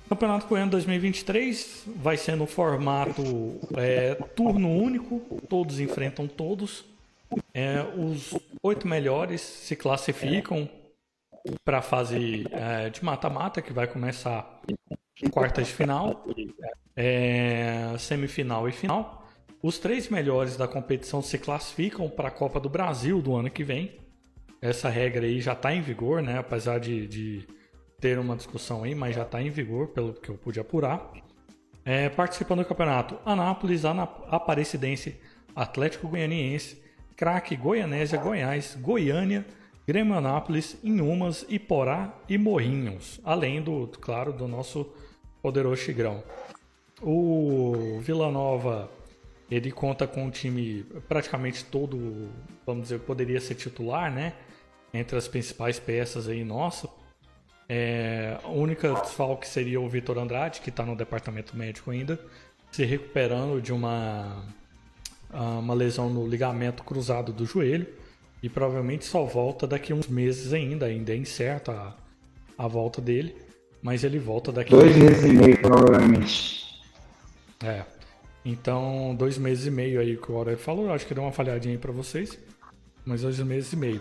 Campeonato 0.09 0.49
Goiano 0.49 0.73
2023 0.73 1.85
vai 1.97 2.17
ser 2.17 2.35
no 2.35 2.45
formato 2.45 3.61
é, 3.77 4.17
turno 4.35 4.69
único, 4.69 5.21
todos 5.49 5.79
enfrentam 5.79 6.27
todos. 6.27 6.85
É, 7.55 7.81
os 7.97 8.35
oito 8.61 8.89
melhores 8.89 9.41
se 9.41 9.77
classificam 9.77 10.69
para 11.65 11.79
a 11.79 11.83
fase 11.83 12.45
é, 12.51 12.91
de 12.91 13.05
mata-mata, 13.05 13.63
que 13.63 13.73
vai 13.73 13.87
começar 13.87 14.61
quartas 15.31 15.69
de 15.69 15.75
final, 15.75 16.27
é, 16.97 17.95
semifinal 17.97 18.69
e 18.69 18.73
final. 18.73 19.29
Os 19.63 19.79
três 19.79 20.09
melhores 20.09 20.57
da 20.57 20.67
competição 20.67 21.23
se 21.23 21.39
classificam 21.39 22.09
para 22.09 22.29
a 22.29 22.33
Copa 22.33 22.59
do 22.59 22.69
Brasil 22.69 23.23
do 23.23 23.37
ano 23.37 23.49
que 23.49 23.63
vem. 23.63 23.93
Essa 24.61 24.89
regra 24.89 25.25
aí 25.25 25.41
já 25.41 25.53
está 25.53 25.73
em 25.73 25.83
vigor, 25.83 26.23
né? 26.23 26.39
Apesar 26.39 26.81
de, 26.81 27.07
de 27.07 27.47
ter 28.01 28.19
uma 28.19 28.37
discussão 28.37 28.83
aí, 28.83 28.95
mas 28.95 29.15
já 29.15 29.23
está 29.23 29.43
em 29.43 29.51
vigor, 29.51 29.89
pelo 29.89 30.15
que 30.15 30.29
eu 30.31 30.37
pude 30.37 30.59
apurar. 30.59 31.13
É, 31.85 32.09
participando 32.09 32.61
do 32.61 32.65
campeonato, 32.65 33.19
Anápolis, 33.25 33.85
Ana- 33.85 34.09
Aparecidense, 34.29 35.17
Atlético 35.55 36.09
Goianiense, 36.09 36.83
Craque, 37.17 37.57
Goianésia, 37.57 38.19
Goiás, 38.19 38.77
Goiânia, 38.81 39.47
Grêmio 39.87 40.15
Anápolis, 40.15 40.79
Inhumas, 40.85 41.45
Iporá 41.49 42.15
e 42.29 42.39
Morrinhos. 42.39 43.21
Além 43.25 43.61
do, 43.61 43.89
claro, 44.01 44.33
do 44.33 44.47
nosso 44.47 44.93
poderoso 45.43 45.83
Tigrão. 45.83 46.23
O 47.03 47.99
Vila 48.01 48.31
Nova, 48.31 48.91
ele 49.51 49.73
conta 49.73 50.07
com 50.07 50.25
um 50.25 50.31
time 50.31 50.85
praticamente 51.09 51.65
todo, 51.65 52.29
vamos 52.65 52.85
dizer, 52.85 53.01
poderia 53.01 53.41
ser 53.41 53.55
titular, 53.55 54.13
né? 54.13 54.35
Entre 54.93 55.17
as 55.17 55.27
principais 55.27 55.79
peças 55.79 56.29
aí 56.29 56.45
nossa. 56.45 56.89
É, 57.73 58.37
a 58.43 58.49
única 58.49 58.93
desfalque 58.95 59.47
seria 59.47 59.81
o 59.81 59.89
Vitor 59.89 60.19
Andrade, 60.19 60.61
que 60.61 60.71
está 60.71 60.85
no 60.85 60.97
departamento 60.97 61.57
médico 61.57 61.93
ainda, 61.93 62.19
se 62.73 62.85
recuperando 62.85 63.63
de 63.63 63.73
uma, 63.73 64.45
ah, 65.33 65.61
uma 65.61 65.73
lesão 65.73 66.11
no 66.11 66.27
ligamento 66.27 66.83
cruzado 66.83 67.33
do 67.33 67.47
joelho 67.47 67.87
e 68.43 68.49
provavelmente 68.49 69.05
só 69.05 69.25
volta 69.25 69.69
daqui 69.69 69.93
a 69.93 69.95
uns 69.95 70.09
meses 70.09 70.53
ainda, 70.53 70.87
ainda 70.87 71.13
é 71.13 71.17
incerta 71.17 71.71
a, 71.71 71.95
a 72.59 72.67
volta 72.67 73.01
dele, 73.01 73.37
mas 73.81 74.03
ele 74.03 74.19
volta 74.19 74.51
daqui 74.51 74.73
Dois 74.73 74.97
meses 74.97 75.25
e 75.25 75.33
meio, 75.33 75.63
provavelmente. 75.63 76.83
é. 77.63 77.85
Então, 78.45 79.15
dois 79.17 79.39
meses 79.39 79.67
e 79.67 79.71
meio 79.71 80.01
aí 80.01 80.17
que 80.17 80.33
o 80.33 80.37
Aurélio 80.37 80.59
falou, 80.59 80.93
acho 80.93 81.07
que 81.07 81.15
deu 81.15 81.23
uma 81.23 81.31
falhadinha 81.31 81.75
aí 81.75 81.79
pra 81.79 81.93
vocês, 81.93 82.37
mas 83.05 83.23
dois 83.23 83.39
meses 83.39 83.73
e 83.73 83.77
meio. 83.77 84.01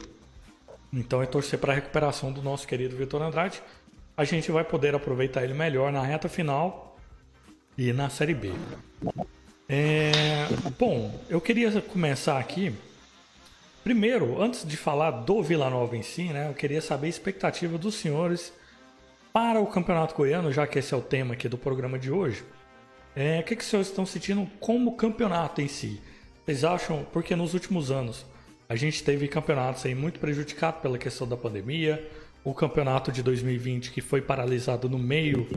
Então 0.92 1.22
é 1.22 1.26
torcer 1.26 1.60
para 1.60 1.72
a 1.72 1.76
recuperação 1.76 2.32
do 2.32 2.42
nosso 2.42 2.68
querido 2.68 2.96
Vitor 2.96 3.22
Andrade. 3.22 3.62
A 4.18 4.24
gente 4.24 4.52
vai 4.52 4.64
poder 4.64 4.96
aproveitar 4.96 5.44
ele 5.44 5.54
melhor 5.54 5.92
na 5.92 6.02
reta 6.02 6.28
final 6.28 6.98
e 7.78 7.94
na 7.94 8.10
Série 8.10 8.34
B. 8.34 8.52
É, 9.68 10.48
bom, 10.78 11.18
eu 11.30 11.40
queria 11.40 11.82
começar 11.82 12.40
aqui. 12.40 12.76
Primeiro, 13.84 14.42
antes 14.42 14.68
de 14.68 14.76
falar 14.76 15.12
do 15.12 15.42
Vila 15.42 15.70
Nova 15.70 15.96
em 15.96 16.02
si, 16.02 16.24
né, 16.24 16.50
eu 16.50 16.54
queria 16.54 16.82
saber 16.82 17.08
a 17.08 17.10
expectativa 17.10 17.78
dos 17.78 17.96
senhores 17.96 18.52
para 19.32 19.62
o 19.62 19.68
Campeonato 19.68 20.16
Goiano, 20.16 20.52
já 20.52 20.68
que 20.68 20.80
esse 20.80 20.94
é 20.94 20.98
o 20.98 21.02
tema 21.02 21.34
aqui 21.34 21.48
do 21.48 21.58
programa 21.58 21.98
de 21.98 22.12
hoje. 22.12 22.44
É, 23.16 23.40
o 23.40 23.44
que, 23.44 23.56
que 23.56 23.62
os 23.62 23.70
senhores 23.70 23.88
estão 23.88 24.06
sentindo 24.06 24.50
como 24.60 24.96
campeonato 24.96 25.62
em 25.62 25.68
si? 25.68 26.02
Vocês 26.44 26.64
acham, 26.64 27.06
porque 27.14 27.36
nos 27.36 27.54
últimos 27.54 27.92
anos 27.92 28.26
a 28.70 28.76
gente 28.76 29.04
teve 29.04 29.28
campeonatos 29.28 29.84
aí 29.86 29.96
muito 29.96 30.20
prejudicados 30.20 30.80
pela 30.82 30.98
questão 30.98 31.28
da 31.28 31.36
pandemia, 31.36 32.08
o 32.44 32.54
campeonato 32.54 33.12
de 33.12 33.24
2020 33.24 33.92
que 33.92 34.00
foi 34.00 34.22
paralisado 34.22 34.88
no 34.88 35.00
meio 35.00 35.48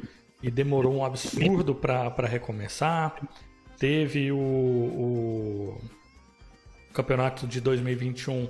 e 0.43 0.51
demorou 0.51 0.95
um 0.97 1.05
absurdo 1.05 1.75
para 1.75 2.27
recomeçar, 2.27 3.15
teve 3.79 4.33
o, 4.33 4.37
o 4.39 5.81
campeonato 6.93 7.47
de 7.47 7.61
2021 7.61 8.49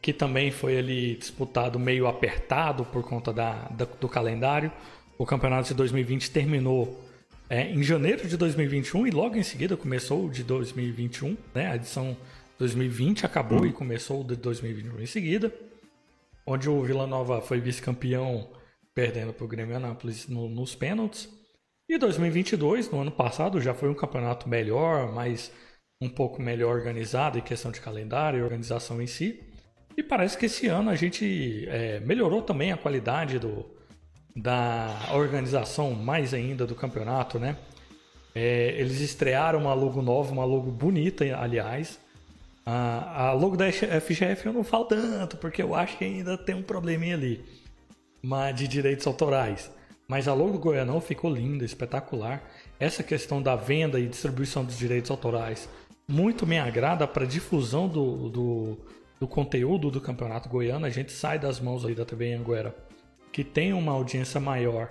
que 0.00 0.12
também 0.12 0.50
foi 0.50 0.76
ali 0.76 1.16
disputado 1.16 1.78
meio 1.78 2.06
apertado 2.06 2.84
por 2.84 3.02
conta 3.02 3.32
da, 3.32 3.52
da- 3.70 3.86
do 3.86 4.06
calendário. 4.06 4.70
O 5.16 5.24
campeonato 5.24 5.68
de 5.68 5.74
2020 5.74 6.30
terminou 6.30 7.02
é, 7.48 7.70
em 7.70 7.82
janeiro 7.82 8.28
de 8.28 8.36
2021 8.36 9.06
e 9.06 9.10
logo 9.10 9.36
em 9.36 9.42
seguida 9.42 9.78
começou 9.78 10.26
o 10.26 10.30
de 10.30 10.44
2021, 10.44 11.36
né? 11.54 11.70
A 11.70 11.76
edição 11.76 12.14
2020 12.58 13.26
acabou 13.26 13.66
e 13.66 13.72
começou 13.72 14.20
o 14.20 14.24
de 14.24 14.36
2021 14.36 15.00
em 15.00 15.06
seguida, 15.06 15.52
onde 16.46 16.68
o 16.68 16.82
Vila 16.82 17.06
Nova 17.06 17.40
foi 17.40 17.60
vice-campeão 17.60 18.48
perdendo 18.94 19.32
para 19.32 19.44
o 19.44 19.48
Grêmio 19.48 19.76
Anápolis 19.76 20.28
no- 20.28 20.48
nos 20.48 20.74
pênaltis. 20.74 21.28
E 21.88 21.98
2022, 21.98 22.90
no 22.90 23.00
ano 23.00 23.10
passado, 23.10 23.60
já 23.60 23.74
foi 23.74 23.88
um 23.88 23.94
campeonato 23.94 24.48
melhor, 24.48 25.12
mas 25.12 25.50
um 26.00 26.08
pouco 26.08 26.40
melhor 26.40 26.74
organizado 26.76 27.38
em 27.38 27.42
questão 27.42 27.70
de 27.70 27.80
calendário 27.80 28.38
e 28.38 28.42
organização 28.42 29.02
em 29.02 29.06
si. 29.06 29.42
E 29.96 30.02
parece 30.02 30.36
que 30.38 30.46
esse 30.46 30.66
ano 30.66 30.90
a 30.90 30.94
gente 30.94 31.66
é, 31.68 32.00
melhorou 32.00 32.42
também 32.42 32.72
a 32.72 32.76
qualidade 32.76 33.38
do, 33.38 33.66
da 34.34 35.08
organização 35.12 35.92
mais 35.92 36.32
ainda 36.34 36.66
do 36.66 36.74
campeonato, 36.74 37.38
né? 37.38 37.56
É, 38.34 38.74
eles 38.80 39.00
estrearam 39.00 39.60
uma 39.60 39.74
logo 39.74 40.02
nova, 40.02 40.32
uma 40.32 40.44
logo 40.44 40.70
bonita, 40.70 41.24
aliás. 41.36 42.00
A, 42.66 43.28
a 43.28 43.32
logo 43.32 43.56
da 43.56 43.70
FGF 43.70 44.46
eu 44.46 44.52
não 44.52 44.64
falo 44.64 44.86
tanto, 44.86 45.36
porque 45.36 45.62
eu 45.62 45.74
acho 45.74 45.98
que 45.98 46.04
ainda 46.04 46.38
tem 46.38 46.54
um 46.54 46.62
probleminha 46.62 47.14
ali 47.14 47.44
mas 48.24 48.56
de 48.56 48.66
direitos 48.66 49.06
autorais. 49.06 49.70
Mas 50.08 50.26
a 50.26 50.34
logo 50.34 50.52
do 50.52 50.58
Goianão 50.58 51.00
ficou 51.00 51.32
linda, 51.32 51.64
espetacular. 51.64 52.42
Essa 52.80 53.02
questão 53.02 53.42
da 53.42 53.54
venda 53.54 54.00
e 54.00 54.08
distribuição 54.08 54.64
dos 54.64 54.78
direitos 54.78 55.10
autorais 55.10 55.68
muito 56.08 56.46
me 56.46 56.58
agrada 56.58 57.06
para 57.06 57.26
difusão 57.26 57.86
do, 57.86 58.28
do, 58.30 58.78
do 59.20 59.28
conteúdo 59.28 59.90
do 59.90 60.00
Campeonato 60.00 60.48
Goiano. 60.48 60.86
A 60.86 60.90
gente 60.90 61.12
sai 61.12 61.38
das 61.38 61.60
mãos 61.60 61.84
aí 61.84 61.94
da 61.94 62.04
TV 62.04 62.32
Anguera, 62.32 62.74
que 63.30 63.44
tem 63.44 63.72
uma 63.74 63.92
audiência 63.92 64.40
maior, 64.40 64.88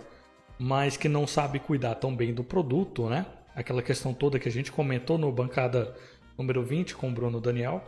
mas 0.57 0.95
que 0.95 1.09
não 1.09 1.25
sabe 1.25 1.59
cuidar 1.59 1.95
tão 1.95 2.15
bem 2.15 2.33
do 2.33 2.43
produto, 2.43 3.09
né? 3.09 3.25
Aquela 3.55 3.81
questão 3.81 4.13
toda 4.13 4.39
que 4.39 4.49
a 4.49 4.51
gente 4.51 4.71
comentou 4.71 5.17
no 5.17 5.31
bancada 5.31 5.95
número 6.37 6.63
20 6.63 6.95
com 6.95 7.09
o 7.09 7.11
Bruno 7.11 7.39
Daniel. 7.39 7.83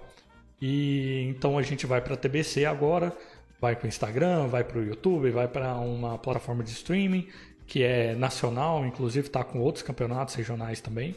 E 0.62 1.26
então 1.30 1.58
a 1.58 1.62
gente 1.62 1.86
vai 1.86 2.02
para 2.02 2.14
a 2.14 2.18
TBC 2.18 2.66
agora, 2.66 3.16
vai 3.60 3.76
para 3.76 3.86
o 3.86 3.88
Instagram, 3.88 4.48
vai 4.48 4.64
para 4.64 4.80
o 4.80 4.84
YouTube, 4.84 5.30
vai 5.32 5.48
para 5.48 5.76
uma 5.76 6.18
plataforma 6.18 6.64
de 6.64 6.72
streaming 6.72 7.28
que 7.68 7.84
é 7.84 8.16
nacional, 8.16 8.86
inclusive 8.86 9.28
está 9.28 9.44
com 9.44 9.60
outros 9.60 9.84
campeonatos 9.84 10.36
regionais 10.36 10.80
também. 10.82 11.16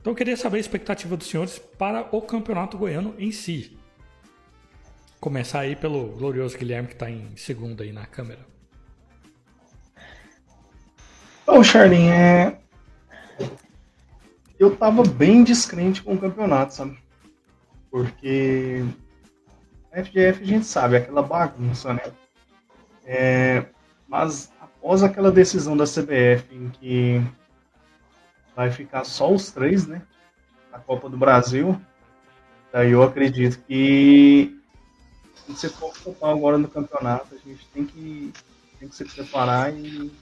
Então 0.00 0.12
eu 0.12 0.16
queria 0.16 0.36
saber 0.36 0.58
a 0.58 0.60
expectativa 0.60 1.16
dos 1.16 1.28
senhores 1.28 1.58
para 1.58 2.08
o 2.14 2.20
campeonato 2.22 2.76
goiano 2.76 3.14
em 3.18 3.30
si. 3.30 3.78
Começar 5.20 5.60
aí 5.60 5.74
pelo 5.74 6.08
glorioso 6.16 6.56
Guilherme 6.56 6.88
que 6.88 6.94
está 6.94 7.10
em 7.10 7.36
segundo 7.36 7.82
aí 7.82 7.92
na 7.92 8.06
câmera. 8.06 8.46
Bom, 11.44 11.62
Charlin, 11.64 12.08
é... 12.08 12.58
eu 14.58 14.76
tava 14.76 15.02
bem 15.02 15.44
descrente 15.44 16.02
com 16.02 16.14
o 16.14 16.18
campeonato, 16.18 16.74
sabe? 16.74 16.98
Porque 17.90 18.84
a 19.92 20.02
FGF 20.04 20.42
a 20.42 20.46
gente 20.46 20.66
sabe, 20.66 20.96
é 20.96 20.98
aquela 20.98 21.22
bagunça, 21.22 21.94
né? 21.94 22.12
É, 23.04 23.64
mas 24.06 24.52
após 24.60 25.02
aquela 25.02 25.30
decisão 25.32 25.76
da 25.76 25.84
CBF 25.84 26.54
em 26.54 26.68
que 26.68 27.22
vai 28.54 28.70
ficar 28.70 29.04
só 29.04 29.32
os 29.32 29.50
três, 29.50 29.86
né? 29.86 30.02
Na 30.70 30.78
Copa 30.78 31.08
do 31.08 31.16
Brasil, 31.16 31.80
daí 32.72 32.92
eu 32.92 33.02
acredito 33.02 33.58
que 33.64 34.58
que 35.54 35.58
ser 35.58 35.70
foco 35.70 35.98
total 36.02 36.36
agora 36.36 36.58
no 36.58 36.68
campeonato. 36.68 37.34
A 37.34 37.48
gente 37.48 37.66
tem 37.72 37.84
que, 37.84 38.32
tem 38.78 38.88
que 38.88 38.94
se 38.94 39.04
preparar 39.04 39.74
e 39.74 40.12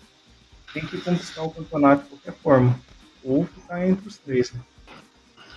tem 0.73 0.87
que 0.87 1.01
conquistar 1.01 1.43
o 1.43 1.51
campeonato 1.51 2.05
de 2.05 2.09
qualquer 2.11 2.35
forma. 2.35 2.79
Ou 3.27 3.45
ficar 3.45 3.87
entre 3.87 4.07
os 4.07 4.17
três. 4.17 4.53
Né? 4.53 4.61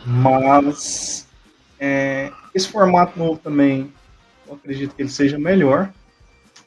Mas 0.05 1.27
é, 1.79 2.31
esse 2.53 2.67
formato 2.67 3.17
novo 3.17 3.39
também, 3.39 3.93
eu 4.47 4.55
acredito 4.55 4.95
que 4.95 5.01
ele 5.01 5.09
seja 5.09 5.37
melhor. 5.37 5.93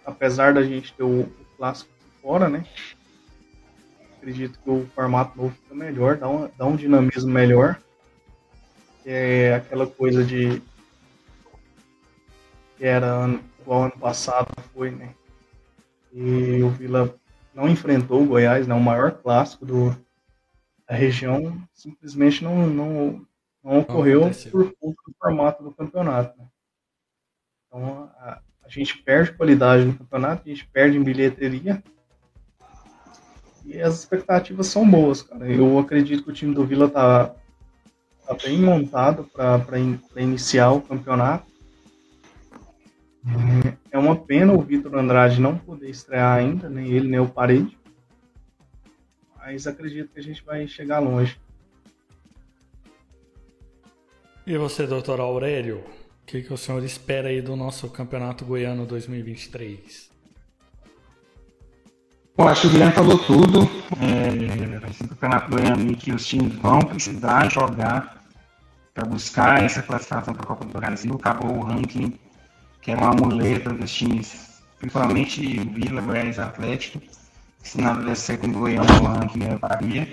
Apesar 0.06 0.54
da 0.54 0.62
gente 0.62 0.92
ter 0.94 1.02
o, 1.02 1.20
o 1.20 1.46
clássico 1.56 1.90
fora, 2.22 2.48
né? 2.48 2.64
Acredito 4.16 4.58
que 4.60 4.70
o 4.70 4.86
formato 4.94 5.36
novo 5.36 5.54
fica 5.62 5.74
melhor, 5.74 6.16
dá, 6.16 6.28
uma, 6.28 6.50
dá 6.56 6.64
um 6.64 6.76
dinamismo 6.76 7.30
melhor. 7.30 7.80
É 9.04 9.54
aquela 9.54 9.86
coisa 9.86 10.22
de 10.22 10.62
que 12.78 12.86
era 12.86 13.06
ano, 13.06 13.40
igual 13.60 13.84
ano 13.84 13.98
passado 13.98 14.48
foi, 14.72 14.90
né? 14.90 15.10
E 16.12 16.62
o 16.62 16.70
Vila 16.70 17.14
não 17.54 17.68
enfrentou 17.68 18.22
o 18.22 18.26
Goiás, 18.26 18.66
né, 18.66 18.74
o 18.74 18.80
maior 18.80 19.12
clássico 19.12 19.64
do, 19.64 19.96
da 20.92 20.98
região, 20.98 21.58
simplesmente 21.72 22.44
não, 22.44 22.66
não, 22.66 23.26
não 23.64 23.78
ocorreu 23.78 24.26
não 24.26 24.50
por 24.50 24.74
conta 24.78 24.96
do 25.06 25.14
formato 25.18 25.62
do 25.62 25.72
campeonato. 25.72 26.38
Né? 26.38 26.46
Então 27.66 28.10
a, 28.18 28.42
a, 28.62 28.68
gente 28.68 28.98
perde 28.98 29.32
qualidade 29.32 29.86
no 29.86 29.94
campeonato, 29.94 30.42
a 30.44 30.48
gente 30.50 30.66
perde 30.66 30.98
em 30.98 31.02
bilheteria. 31.02 31.82
E 33.64 33.80
as 33.80 34.00
expectativas 34.00 34.66
são 34.66 34.86
boas, 34.86 35.22
cara. 35.22 35.50
Eu 35.50 35.78
acredito 35.78 36.24
que 36.24 36.30
o 36.30 36.34
time 36.34 36.54
do 36.54 36.66
Vila 36.66 36.90
tá, 36.90 37.34
tá 38.26 38.34
bem 38.44 38.60
montado 38.60 39.24
para 39.24 39.78
in, 39.78 39.98
iniciar 40.14 40.72
o 40.72 40.82
campeonato. 40.82 41.50
É 43.90 43.96
uma 43.96 44.16
pena 44.16 44.52
o 44.52 44.60
Vitor 44.60 44.94
Andrade 44.96 45.40
não 45.40 45.56
poder 45.56 45.88
estrear 45.88 46.36
ainda, 46.36 46.68
nem 46.68 46.90
ele 46.90 47.08
nem 47.08 47.20
o 47.20 47.28
Parede. 47.30 47.78
Mas 49.44 49.66
acredito 49.66 50.12
que 50.12 50.20
a 50.20 50.22
gente 50.22 50.44
vai 50.44 50.68
chegar 50.68 51.00
longe. 51.00 51.36
E 54.46 54.56
você, 54.56 54.86
doutor 54.86 55.18
Aurélio? 55.18 55.78
O 55.78 56.26
que, 56.26 56.42
que 56.42 56.52
o 56.52 56.56
senhor 56.56 56.82
espera 56.84 57.28
aí 57.28 57.42
do 57.42 57.56
nosso 57.56 57.90
Campeonato 57.90 58.44
Goiano 58.44 58.86
2023? 58.86 60.10
Bom, 62.36 62.48
acho 62.48 62.62
que 62.62 62.66
o 62.68 62.70
Guilherme 62.70 62.94
falou 62.94 63.18
tudo. 63.18 63.58
É, 64.00 64.88
esse 64.88 65.08
campeonato 65.08 65.50
goiano 65.50 65.96
que 65.96 66.12
os 66.12 66.24
times 66.26 66.54
vão 66.54 66.78
precisar 66.80 67.50
jogar 67.50 68.22
para 68.94 69.04
buscar 69.04 69.62
essa 69.62 69.82
classificação 69.82 70.32
para 70.32 70.44
a 70.44 70.46
Copa 70.46 70.64
do 70.64 70.72
Brasil. 70.72 71.14
Acabou 71.14 71.58
o 71.58 71.64
ranking 71.64 72.18
que 72.80 72.90
era 72.90 73.00
uma 73.00 73.14
muleta 73.14 73.70
dos 73.70 73.92
times, 73.92 74.62
principalmente 74.78 75.40
Vila, 75.70 76.00
Goiás 76.00 76.38
Atlético. 76.38 77.00
Se 77.62 77.78
certo 78.16 78.46
em 78.46 78.52
Goiânia, 78.52 78.92
o 78.92 79.28
que 79.28 79.44
é 79.44 79.56
Bahia. 79.56 80.08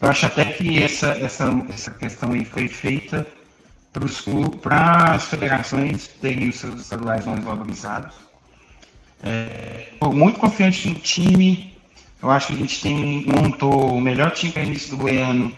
Eu 0.00 0.08
acho 0.08 0.26
até 0.26 0.44
que 0.44 0.82
essa, 0.82 1.08
essa, 1.08 1.44
essa 1.70 1.90
questão 1.92 2.32
aí 2.32 2.44
foi 2.44 2.68
feita 2.68 3.26
para 4.60 5.14
as 5.14 5.24
federações 5.24 6.08
terem 6.20 6.48
os 6.50 6.56
seus 6.56 6.80
estaduais 6.80 7.24
mais 7.24 7.42
valorizados. 7.42 8.14
É, 9.22 9.88
muito 10.12 10.38
confiante 10.38 10.88
no 10.88 10.96
time. 10.96 11.74
Eu 12.22 12.30
acho 12.30 12.48
que 12.48 12.52
a 12.54 12.56
gente 12.56 12.82
tem, 12.82 13.24
montou 13.26 13.94
o 13.94 14.00
melhor 14.00 14.30
time 14.32 14.52
para 14.52 14.64
início 14.64 14.90
do 14.90 14.98
Goiano 14.98 15.52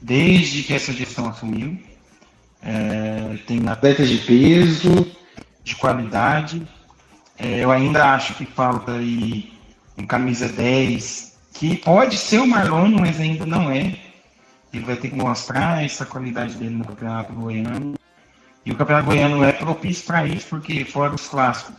desde 0.00 0.62
que 0.62 0.74
essa 0.74 0.92
gestão 0.92 1.28
assumiu. 1.28 1.78
É, 2.62 3.38
tem 3.46 3.66
atletas 3.68 4.08
de 4.08 4.18
peso, 4.18 5.10
de 5.64 5.76
qualidade. 5.76 6.66
É, 7.38 7.64
eu 7.64 7.70
ainda 7.70 8.12
acho 8.14 8.34
que 8.34 8.44
falta 8.44 8.92
aí 8.92 9.57
um 9.98 10.06
camisa 10.06 10.48
10, 10.48 11.36
que 11.54 11.76
pode 11.76 12.16
ser 12.16 12.38
o 12.38 12.46
Marlon, 12.46 12.88
mas 12.88 13.20
ainda 13.20 13.44
não 13.44 13.70
é. 13.70 13.98
Ele 14.72 14.84
vai 14.84 14.96
ter 14.96 15.10
que 15.10 15.16
mostrar 15.16 15.84
essa 15.84 16.06
qualidade 16.06 16.54
dele 16.54 16.76
no 16.76 16.84
Campeonato 16.84 17.32
Goiano. 17.32 17.94
E 18.64 18.70
o 18.70 18.76
Campeonato 18.76 19.06
Goiano 19.06 19.42
é 19.42 19.52
propício 19.52 20.06
para 20.06 20.26
isso, 20.26 20.46
porque 20.48 20.84
fora 20.84 21.14
os 21.14 21.26
clássicos, 21.26 21.74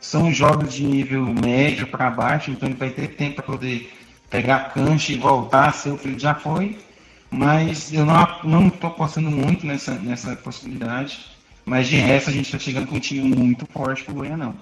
são 0.00 0.32
jogos 0.32 0.74
de 0.74 0.84
nível 0.84 1.24
médio 1.26 1.86
para 1.86 2.10
baixo, 2.10 2.50
então 2.50 2.68
ele 2.68 2.76
vai 2.76 2.90
ter 2.90 3.08
tempo 3.14 3.36
para 3.36 3.44
poder 3.44 3.92
pegar 4.28 4.72
cancha 4.72 5.12
e 5.12 5.18
voltar 5.18 5.74
o 5.86 5.96
que 5.96 6.08
ele 6.08 6.18
já 6.18 6.34
foi. 6.34 6.78
Mas 7.30 7.92
eu 7.92 8.04
não 8.04 8.66
estou 8.66 8.90
apostando 8.90 9.30
muito 9.30 9.66
nessa, 9.66 9.94
nessa 9.94 10.34
possibilidade. 10.36 11.20
Mas 11.64 11.86
de 11.88 11.96
resto 11.96 12.30
a 12.30 12.32
gente 12.32 12.46
está 12.46 12.58
chegando 12.58 12.88
com 12.88 12.96
um 12.96 13.00
time 13.00 13.34
muito 13.34 13.64
forte 13.66 14.02
pro 14.02 14.14
Goianão. 14.14 14.54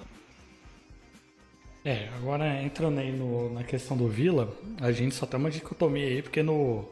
É, 1.83 2.09
agora 2.15 2.61
entrando 2.61 2.99
aí 2.99 3.11
no, 3.11 3.51
na 3.53 3.63
questão 3.63 3.97
do 3.97 4.07
Vila, 4.07 4.55
a 4.79 4.91
gente 4.91 5.15
só 5.15 5.25
tem 5.25 5.39
uma 5.39 5.49
dicotomia 5.49 6.05
aí, 6.05 6.21
porque 6.21 6.43
no, 6.43 6.87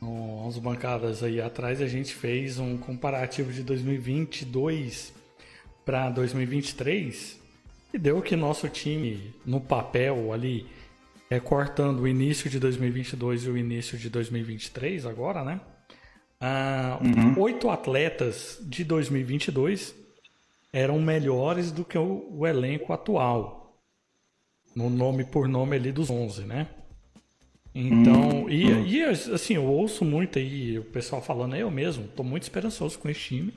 no 0.00 0.46
11 0.46 0.60
bancadas 0.60 1.22
aí 1.22 1.40
atrás 1.40 1.80
a 1.80 1.88
gente 1.88 2.14
fez 2.14 2.58
um 2.58 2.78
comparativo 2.78 3.52
de 3.52 3.62
2022 3.62 5.12
para 5.84 6.10
2023 6.10 7.40
e 7.92 7.98
deu 7.98 8.22
que 8.22 8.36
nosso 8.36 8.68
time 8.68 9.34
no 9.44 9.60
papel 9.60 10.32
ali 10.32 10.66
é 11.28 11.40
cortando 11.40 12.00
o 12.00 12.08
início 12.08 12.48
de 12.48 12.58
2022 12.58 13.44
e 13.44 13.50
o 13.50 13.56
início 13.56 13.98
de 13.98 14.08
2023 14.08 15.06
agora, 15.06 15.42
né? 15.42 15.60
Ah, 16.40 16.98
uhum. 17.00 17.40
Oito 17.40 17.70
atletas 17.70 18.58
de 18.62 18.84
2022 18.84 19.94
eram 20.72 21.00
melhores 21.00 21.70
do 21.70 21.84
que 21.84 21.96
o, 21.96 22.26
o, 22.30 22.46
elenco 22.46 22.92
atual. 22.92 23.61
No 24.74 24.88
nome 24.88 25.24
por 25.24 25.48
nome 25.48 25.76
ali 25.76 25.92
dos 25.92 26.10
11, 26.10 26.44
né? 26.44 26.66
Então, 27.74 28.42
uhum. 28.42 28.50
e, 28.50 28.98
e, 28.98 29.04
assim, 29.04 29.54
eu 29.54 29.64
ouço 29.64 30.04
muito 30.04 30.38
aí 30.38 30.78
o 30.78 30.84
pessoal 30.84 31.22
falando, 31.22 31.56
eu 31.56 31.70
mesmo, 31.70 32.06
tô 32.08 32.22
muito 32.22 32.42
esperançoso 32.42 32.98
com 32.98 33.08
esse 33.08 33.20
time. 33.20 33.54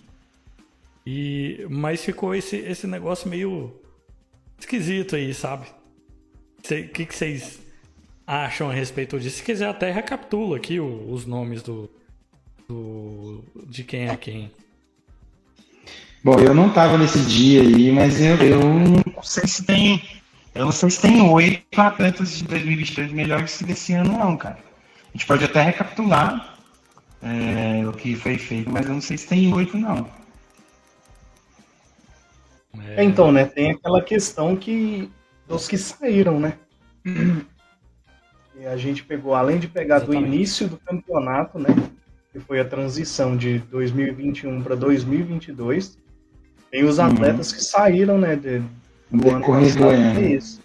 E, 1.06 1.66
mas 1.70 2.04
ficou 2.04 2.34
esse, 2.34 2.56
esse 2.58 2.88
negócio 2.88 3.30
meio 3.30 3.74
esquisito 4.58 5.16
aí, 5.16 5.34
sabe? 5.34 5.68
O 6.60 6.88
que, 6.90 7.06
que 7.06 7.16
vocês 7.16 7.60
acham 8.26 8.70
a 8.70 8.74
respeito 8.74 9.20
disso? 9.20 9.38
Se 9.38 9.44
quiser 9.44 9.68
até 9.68 9.92
recapitula 9.92 10.58
aqui 10.58 10.80
os 10.80 11.26
nomes 11.26 11.62
do, 11.62 11.92
do, 12.68 13.44
de 13.68 13.84
quem 13.84 14.08
é 14.08 14.16
quem. 14.18 14.52
Bom, 16.24 16.40
eu 16.40 16.56
não 16.56 16.70
estava 16.70 16.98
nesse 16.98 17.20
dia 17.20 17.62
aí, 17.62 17.92
mas 17.92 18.20
eu, 18.20 18.36
eu 18.38 18.60
não 18.60 19.22
sei 19.22 19.48
se 19.48 19.64
tem. 19.64 20.02
Eu 20.56 20.66
não 20.66 20.72
sei 20.72 20.90
se 20.90 21.02
tem 21.02 21.22
oito 21.22 21.80
atletas 21.80 22.38
de 22.38 22.46
2023 22.46 23.12
melhores 23.12 23.58
que 23.58 23.66
desse 23.66 23.94
ano, 23.94 24.18
não, 24.18 24.38
cara. 24.38 24.58
A 24.58 25.12
gente 25.12 25.28
pode 25.28 25.44
até 25.44 25.62
recapitular 25.62 26.58
é, 27.22 27.86
o 27.88 27.92
que 27.92 28.16
foi 28.16 28.38
feito, 28.38 28.70
mas 28.72 28.86
eu 28.86 28.94
não 28.94 29.02
sei 29.02 29.18
se 29.18 29.28
tem 29.28 29.54
oito, 29.54 29.78
não. 29.78 30.10
É... 32.96 33.04
Então, 33.04 33.32
né? 33.32 33.46
Tem 33.46 33.72
aquela 33.72 34.02
questão 34.02 34.56
que 34.56 35.12
dos 35.48 35.68
que 35.68 35.78
saíram, 35.78 36.40
né? 36.40 36.58
E 38.58 38.66
a 38.66 38.78
gente 38.78 39.04
pegou, 39.04 39.36
além 39.36 39.60
de 39.60 39.68
pegar 39.68 39.98
Exatamente. 39.98 40.24
do 40.24 40.34
início 40.34 40.68
do 40.68 40.78
campeonato, 40.78 41.60
né? 41.60 41.70
que 42.36 42.40
foi 42.42 42.60
a 42.60 42.66
transição 42.66 43.38
de 43.38 43.60
2021 43.60 44.62
para 44.62 44.76
2022. 44.76 45.98
Tem 46.70 46.84
os 46.84 46.98
uhum. 46.98 47.06
atletas 47.06 47.50
uhum. 47.50 47.58
que 47.58 47.64
saíram, 47.64 48.18
né, 48.18 48.36
de, 48.36 48.62
do 49.12 49.30
ano 49.30 49.46
passado, 49.46 49.92
é 49.92 50.22
isso. 50.34 50.62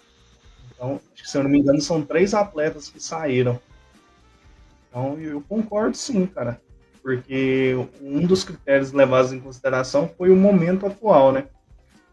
Então, 0.73 0.99
se 1.15 1.37
eu 1.37 1.43
não 1.43 1.49
me 1.49 1.59
engano, 1.59 1.79
são 1.81 2.01
três 2.01 2.33
atletas 2.33 2.89
que 2.89 2.99
saíram. 2.99 3.59
Então, 4.89 5.17
eu 5.19 5.41
concordo 5.41 5.95
sim, 5.95 6.25
cara. 6.25 6.59
Porque 7.01 7.75
um 8.01 8.25
dos 8.25 8.43
critérios 8.43 8.91
levados 8.91 9.31
em 9.33 9.39
consideração 9.39 10.09
foi 10.17 10.29
o 10.29 10.35
momento 10.35 10.85
atual, 10.85 11.31
né? 11.31 11.47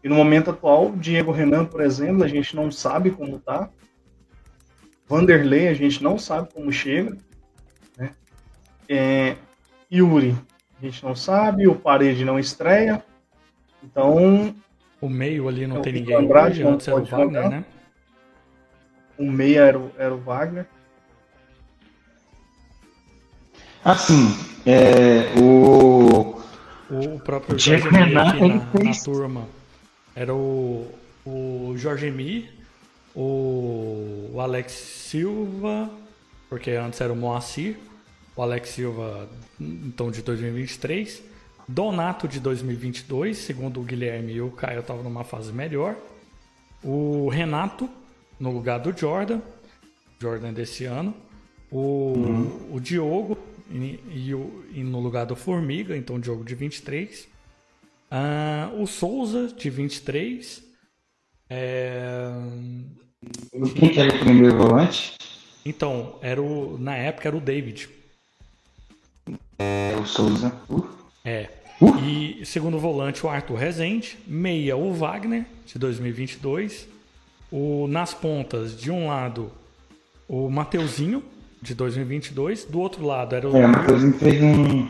E 0.03 0.09
no 0.09 0.15
momento 0.15 0.51
atual, 0.51 0.91
Diego 0.95 1.31
Renan, 1.31 1.65
por 1.65 1.81
exemplo, 1.81 2.23
a 2.23 2.27
gente 2.27 2.55
não 2.55 2.71
sabe 2.71 3.11
como 3.11 3.39
tá. 3.39 3.69
Vanderlei, 5.07 5.67
a 5.67 5.73
gente 5.73 6.03
não 6.03 6.17
sabe 6.17 6.53
como 6.53 6.71
chega. 6.71 7.17
Né? 7.97 8.11
É, 8.87 9.35
Yuri, 9.91 10.35
a 10.79 10.85
gente 10.85 11.03
não 11.03 11.15
sabe, 11.15 11.67
o 11.67 11.75
Parede 11.75 12.23
não 12.23 12.39
estreia. 12.39 13.03
Então. 13.83 14.55
O 15.01 15.09
meio 15.09 15.47
ali 15.47 15.65
não 15.65 15.81
tem 15.81 15.93
ninguém. 15.93 16.15
Andrade, 16.15 16.63
hoje, 16.63 16.67
antes 16.67 16.87
era 16.87 16.97
o 16.97 17.05
Wagner, 17.05 17.43
jogar. 17.43 17.49
né? 17.49 17.65
O 19.17 19.31
meio 19.31 19.61
era 19.61 19.79
o, 19.79 19.91
era 19.97 20.13
o 20.13 20.19
Wagner. 20.19 20.65
Assim, 23.83 24.35
é, 24.65 25.39
o. 25.39 26.37
O 26.91 27.19
próprio 27.19 27.55
Diego 27.55 27.83
Jorge 27.83 27.97
Renan, 27.97 28.29
aqui 28.29 28.47
na, 28.47 28.83
na 28.83 28.95
turma 29.03 29.47
era 30.15 30.33
o, 30.33 30.91
o 31.23 31.73
Jorge 31.77 32.09
Mi, 32.09 32.49
o, 33.15 34.31
o 34.33 34.41
Alex 34.41 34.71
Silva, 34.71 35.89
porque 36.49 36.71
antes 36.71 36.99
era 36.99 37.13
o 37.13 37.15
Moacir, 37.15 37.77
o 38.35 38.41
Alex 38.41 38.69
Silva, 38.69 39.29
então 39.59 40.09
de 40.09 40.21
2023, 40.23 41.21
Donato 41.71 42.27
de 42.27 42.39
2022, 42.39 43.37
segundo 43.37 43.79
o 43.79 43.83
Guilherme 43.83 44.33
e 44.33 44.41
o 44.41 44.49
Caio 44.49 44.79
estavam 44.79 45.03
numa 45.03 45.23
fase 45.23 45.53
melhor, 45.53 45.95
o 46.83 47.29
Renato 47.29 47.87
no 48.39 48.51
lugar 48.51 48.79
do 48.79 48.91
Jordan, 48.97 49.39
Jordan 50.19 50.51
desse 50.51 50.85
ano, 50.85 51.13
o, 51.71 52.13
o 52.71 52.79
Diogo 52.79 53.37
e, 53.69 53.99
e 54.11 54.33
o- 54.33 54.65
e 54.73 54.83
no 54.83 54.99
lugar 54.99 55.25
do 55.27 55.35
Formiga, 55.35 55.95
então 55.95 56.15
o 56.15 56.19
Diogo 56.19 56.43
de 56.43 56.55
23. 56.55 57.27
Ah, 58.09 58.71
o 58.75 58.87
Souza 58.87 59.49
de 59.55 59.69
23. 59.69 60.63
É, 61.51 62.31
Quem 63.75 63.89
que 63.91 63.99
era 63.99 64.15
o 64.15 64.19
primeiro 64.19 64.57
volante? 64.57 65.15
então, 65.63 66.17
era 66.21 66.41
o, 66.41 66.77
na 66.79 66.95
época 66.95 67.27
era 67.27 67.37
o 67.37 67.41
David. 67.41 67.89
É 69.59 69.95
o 70.01 70.05
Souza. 70.05 70.51
Uh, 70.69 70.87
É. 71.23 71.49
Uh. 71.81 71.95
E 71.99 72.45
segundo 72.45 72.77
volante, 72.77 73.25
o 73.25 73.29
Arthur 73.29 73.55
Rezende. 73.55 74.17
Meia, 74.27 74.75
o 74.75 74.93
Wagner, 74.93 75.45
de 75.65 75.79
2022. 75.79 76.87
O, 77.51 77.87
nas 77.87 78.13
pontas, 78.13 78.79
de 78.79 78.91
um 78.91 79.07
lado, 79.07 79.51
o 80.27 80.49
Mateuzinho, 80.49 81.23
de 81.61 81.73
2022. 81.73 82.65
Do 82.65 82.79
outro 82.79 83.05
lado 83.05 83.35
era 83.35 83.49
o. 83.49 83.55
É, 83.55 83.65
o 83.65 83.69
Matheusinho 83.69 84.13
fez 84.13 84.43
um. 84.43 84.87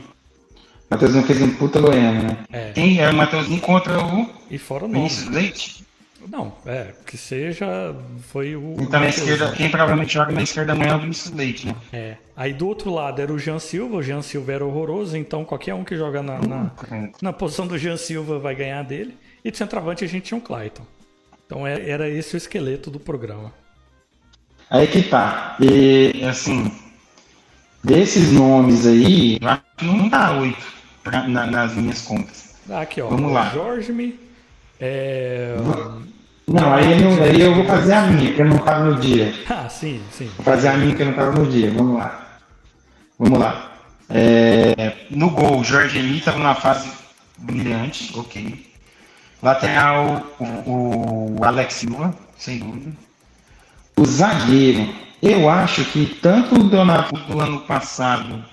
Matheusinho 0.90 1.24
fez 1.24 1.42
um 1.42 1.56
puta 1.56 1.80
Goiânia, 1.80 2.24
né? 2.24 2.38
É. 2.52 2.72
Quem 2.74 3.00
é 3.00 3.10
o 3.10 3.14
Matheusinho 3.14 3.62
contra 3.62 4.04
o 4.04 4.28
E 4.50 4.58
fora 4.58 4.86
o 4.86 4.88
nome. 4.88 5.00
Vinícius 5.00 5.30
Leite? 5.30 5.89
Não, 6.28 6.54
é, 6.66 6.88
que 7.06 7.18
seja. 7.18 7.96
Foi 8.32 8.56
o. 8.56 8.76
Então 8.80 9.00
na 9.00 9.08
esquerda, 9.10 9.52
quem 9.52 9.70
provavelmente 9.70 10.14
joga 10.14 10.32
na 10.32 10.42
esquerda 10.42 10.74
amanhã 10.74 10.94
é 10.94 10.96
o 10.96 11.00
Vinícius 11.00 11.34
Leite, 11.34 11.68
né? 11.68 11.76
É. 11.94 12.16
Aí 12.36 12.54
do 12.54 12.68
outro 12.68 12.92
lado 12.94 13.22
era 13.22 13.32
o 13.32 13.40
Jean 13.40 13.60
Silva, 13.60 13.98
o 13.98 14.04
Jean 14.04 14.22
Silva 14.22 14.54
era 14.54 14.66
horroroso, 14.66 15.16
então 15.18 15.46
qualquer 15.46 15.74
um 15.74 15.84
que 15.84 15.96
joga 15.96 16.22
na, 16.22 16.40
na, 16.40 16.72
na 17.22 17.34
posição 17.34 17.66
do 17.68 17.78
Jean 17.78 17.98
Silva 17.98 18.38
vai 18.40 18.56
ganhar 18.56 18.84
dele. 18.84 19.18
E 19.44 19.52
de 19.52 19.58
centroavante 19.58 20.04
a 20.04 20.08
gente 20.08 20.24
tinha 20.26 20.38
um 20.38 20.42
Clayton. 20.42 20.84
Então 21.46 21.66
é- 21.66 21.90
era 21.90 22.10
esse 22.10 22.36
o 22.36 22.38
esqueleto 22.38 22.92
do 22.92 23.00
programa. 23.00 23.54
Aí 24.70 24.86
que 24.88 25.02
tá. 25.04 25.56
E 25.60 26.24
assim, 26.26 26.72
desses 27.84 28.32
nomes 28.32 28.86
aí, 28.86 29.38
eu 29.42 29.48
acho 29.50 29.62
que 29.78 29.86
não 29.86 30.10
dá 30.10 30.32
oito 30.40 30.80
nas 31.28 31.74
minhas 31.74 32.02
contas. 32.02 32.56
Ah, 32.70 32.82
Aqui, 32.82 33.02
ó. 33.02 33.08
Vamos 33.08 33.32
lá. 33.32 33.50
Jorge 33.50 33.92
Me. 33.92 34.29
É... 34.80 35.56
Não, 36.48 36.74
aí, 36.74 36.92
eu 36.94 37.12
não- 37.12 37.24
aí 37.24 37.42
eu 37.42 37.54
vou 37.56 37.66
fazer 37.66 37.94
a 37.94 38.02
minha, 38.08 38.34
que 38.34 38.42
eu 38.42 38.46
não 38.46 38.58
tava 38.60 38.86
no 38.86 38.96
dia. 39.00 39.34
Ah, 39.50 39.70
sim, 39.70 40.02
sim. 40.12 40.30
Vou 40.38 40.46
fazer 40.46 40.70
a 40.70 40.74
minha 40.78 40.96
que 40.96 41.02
eu 41.02 41.06
não 41.08 41.14
tava 41.14 41.32
no 41.32 41.46
dia. 41.48 41.72
Vamos 41.72 41.98
lá. 41.98 42.40
Vamos 43.20 43.40
lá. 43.40 43.72
É, 44.10 44.94
no 45.12 45.30
gol, 45.30 45.60
o 45.60 45.64
Jorge 45.64 46.00
Emi 46.00 46.18
estava 46.18 46.38
numa 46.40 46.56
fase 46.56 46.90
brilhante, 47.38 48.12
ok. 48.18 48.66
Lateral, 49.44 50.26
o, 50.40 51.38
o 51.40 51.44
Alex 51.46 51.74
Silva, 51.76 52.14
sem 52.38 52.60
dúvida. 52.60 52.92
O 53.96 54.06
zagueiro, 54.06 54.94
eu 55.22 55.48
acho 55.50 55.86
que 55.86 56.06
tanto 56.22 56.56
o 56.56 56.64
Donato 56.64 57.16
do 57.16 57.40
ano 57.40 57.60
passado, 57.62 58.44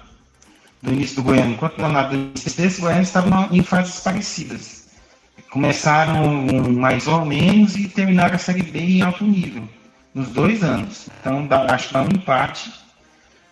do 0.82 0.92
início 0.92 1.16
do 1.16 1.22
Goiânia, 1.22 1.56
quanto 1.56 1.78
o 1.78 1.82
Donato 1.82 2.10
do 2.10 2.16
início 2.16 2.54
desse 2.62 2.80
Goiânia 2.80 3.02
estavam 3.02 3.48
em 3.50 3.62
fases 3.62 4.00
parecidas. 4.00 4.75
Começaram 5.60 6.38
mais 6.70 7.06
ou 7.06 7.24
menos 7.24 7.76
e 7.76 7.88
terminaram 7.88 8.34
a 8.34 8.38
Série 8.38 8.60
B 8.62 8.78
em 8.78 9.00
alto 9.00 9.24
nível, 9.24 9.62
nos 10.14 10.28
dois 10.28 10.62
anos. 10.62 11.08
Então, 11.18 11.46
dá- 11.46 11.64
acho 11.72 11.88
que 11.88 11.94
dá 11.94 12.02
um 12.02 12.08
empate. 12.08 12.70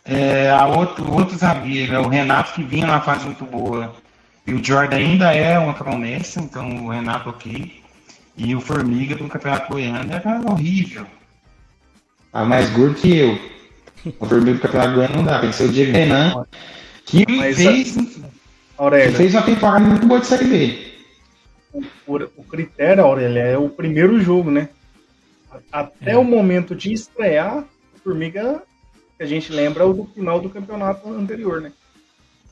É, 0.04 0.50
a 0.50 0.66
outro, 0.66 1.10
outro 1.10 1.34
zagueiro 1.34 1.94
é 1.94 1.98
o 1.98 2.06
Renato, 2.06 2.52
que 2.52 2.62
vinha 2.62 2.86
numa 2.86 3.00
fase 3.00 3.24
muito 3.24 3.46
boa. 3.46 3.94
E 4.46 4.52
o 4.52 4.62
Jordan 4.62 4.96
ainda 4.96 5.32
é 5.32 5.58
uma 5.58 5.72
promessa, 5.72 6.42
então 6.42 6.84
o 6.84 6.90
Renato 6.90 7.30
ok. 7.30 7.82
E 8.36 8.54
o 8.54 8.60
Formiga 8.60 9.14
do 9.14 9.26
Campeonato 9.26 9.72
Goiano 9.72 10.12
era 10.12 10.40
horrível. 10.46 11.06
Ah, 12.34 12.44
mais 12.44 12.68
gordo 12.68 12.96
que 12.96 13.16
eu. 13.16 13.38
O 14.20 14.26
Formiga 14.26 14.58
do 14.58 14.60
Campeonato 14.60 14.92
Goiano 14.92 15.16
não 15.16 15.24
dá, 15.24 15.38
tem 15.40 15.48
que 15.48 15.56
ser 15.56 15.64
o 15.70 15.72
Diego 15.72 15.92
Renan, 15.92 16.44
que 17.06 17.24
Mas, 17.26 17.56
fez, 17.56 17.96
Aurélio, 18.76 19.16
fez 19.16 19.32
uma 19.32 19.42
temporada 19.42 19.80
muito 19.86 20.06
boa 20.06 20.20
de 20.20 20.26
Série 20.26 20.44
B. 20.44 20.93
o, 21.74 22.14
o 22.36 22.44
critério, 22.44 23.04
Aurélio, 23.04 23.38
é 23.38 23.58
o 23.58 23.68
primeiro 23.68 24.20
jogo, 24.20 24.50
né? 24.50 24.68
Até 25.72 26.12
É. 26.12 26.16
o 26.16 26.24
momento 26.24 26.74
de 26.74 26.92
estrear, 26.92 27.58
a 27.58 27.98
Formiga, 28.02 28.62
que 29.16 29.22
a 29.22 29.26
gente 29.26 29.52
lembra, 29.52 29.86
o 29.86 29.92
do 29.92 30.04
final 30.06 30.40
do 30.40 30.50
campeonato 30.50 31.08
anterior, 31.12 31.60
né? 31.60 31.72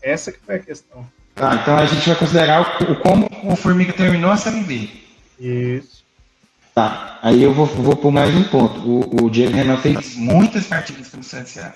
Essa 0.03 0.33
que 0.33 0.39
foi 0.41 0.57
a 0.57 0.59
questão. 0.59 1.07
Tá, 1.35 1.55
então 1.55 1.77
a 1.77 1.87
gente 1.87 2.09
vai 2.09 2.19
considerar 2.19 2.61
o, 2.83 2.97
como 2.97 3.29
o 3.45 3.57
Formiga 3.57 3.93
terminou 3.93 4.31
a 4.31 4.37
Série 4.37 4.63
B. 4.63 4.89
Isso. 5.41 6.05
Tá, 6.75 7.19
aí 7.23 7.43
eu 7.43 7.53
vou, 7.53 7.67
vou 7.67 7.97
por 7.97 8.11
mais 8.13 8.35
um 8.35 8.45
ponto. 8.45 8.81
O, 8.81 9.25
o 9.25 9.31
Diego 9.31 9.53
Renan 9.53 9.77
fez 9.79 10.17
muitas 10.17 10.67
partidas 10.67 11.09
pelo 11.09 11.23
CSA. 11.23 11.75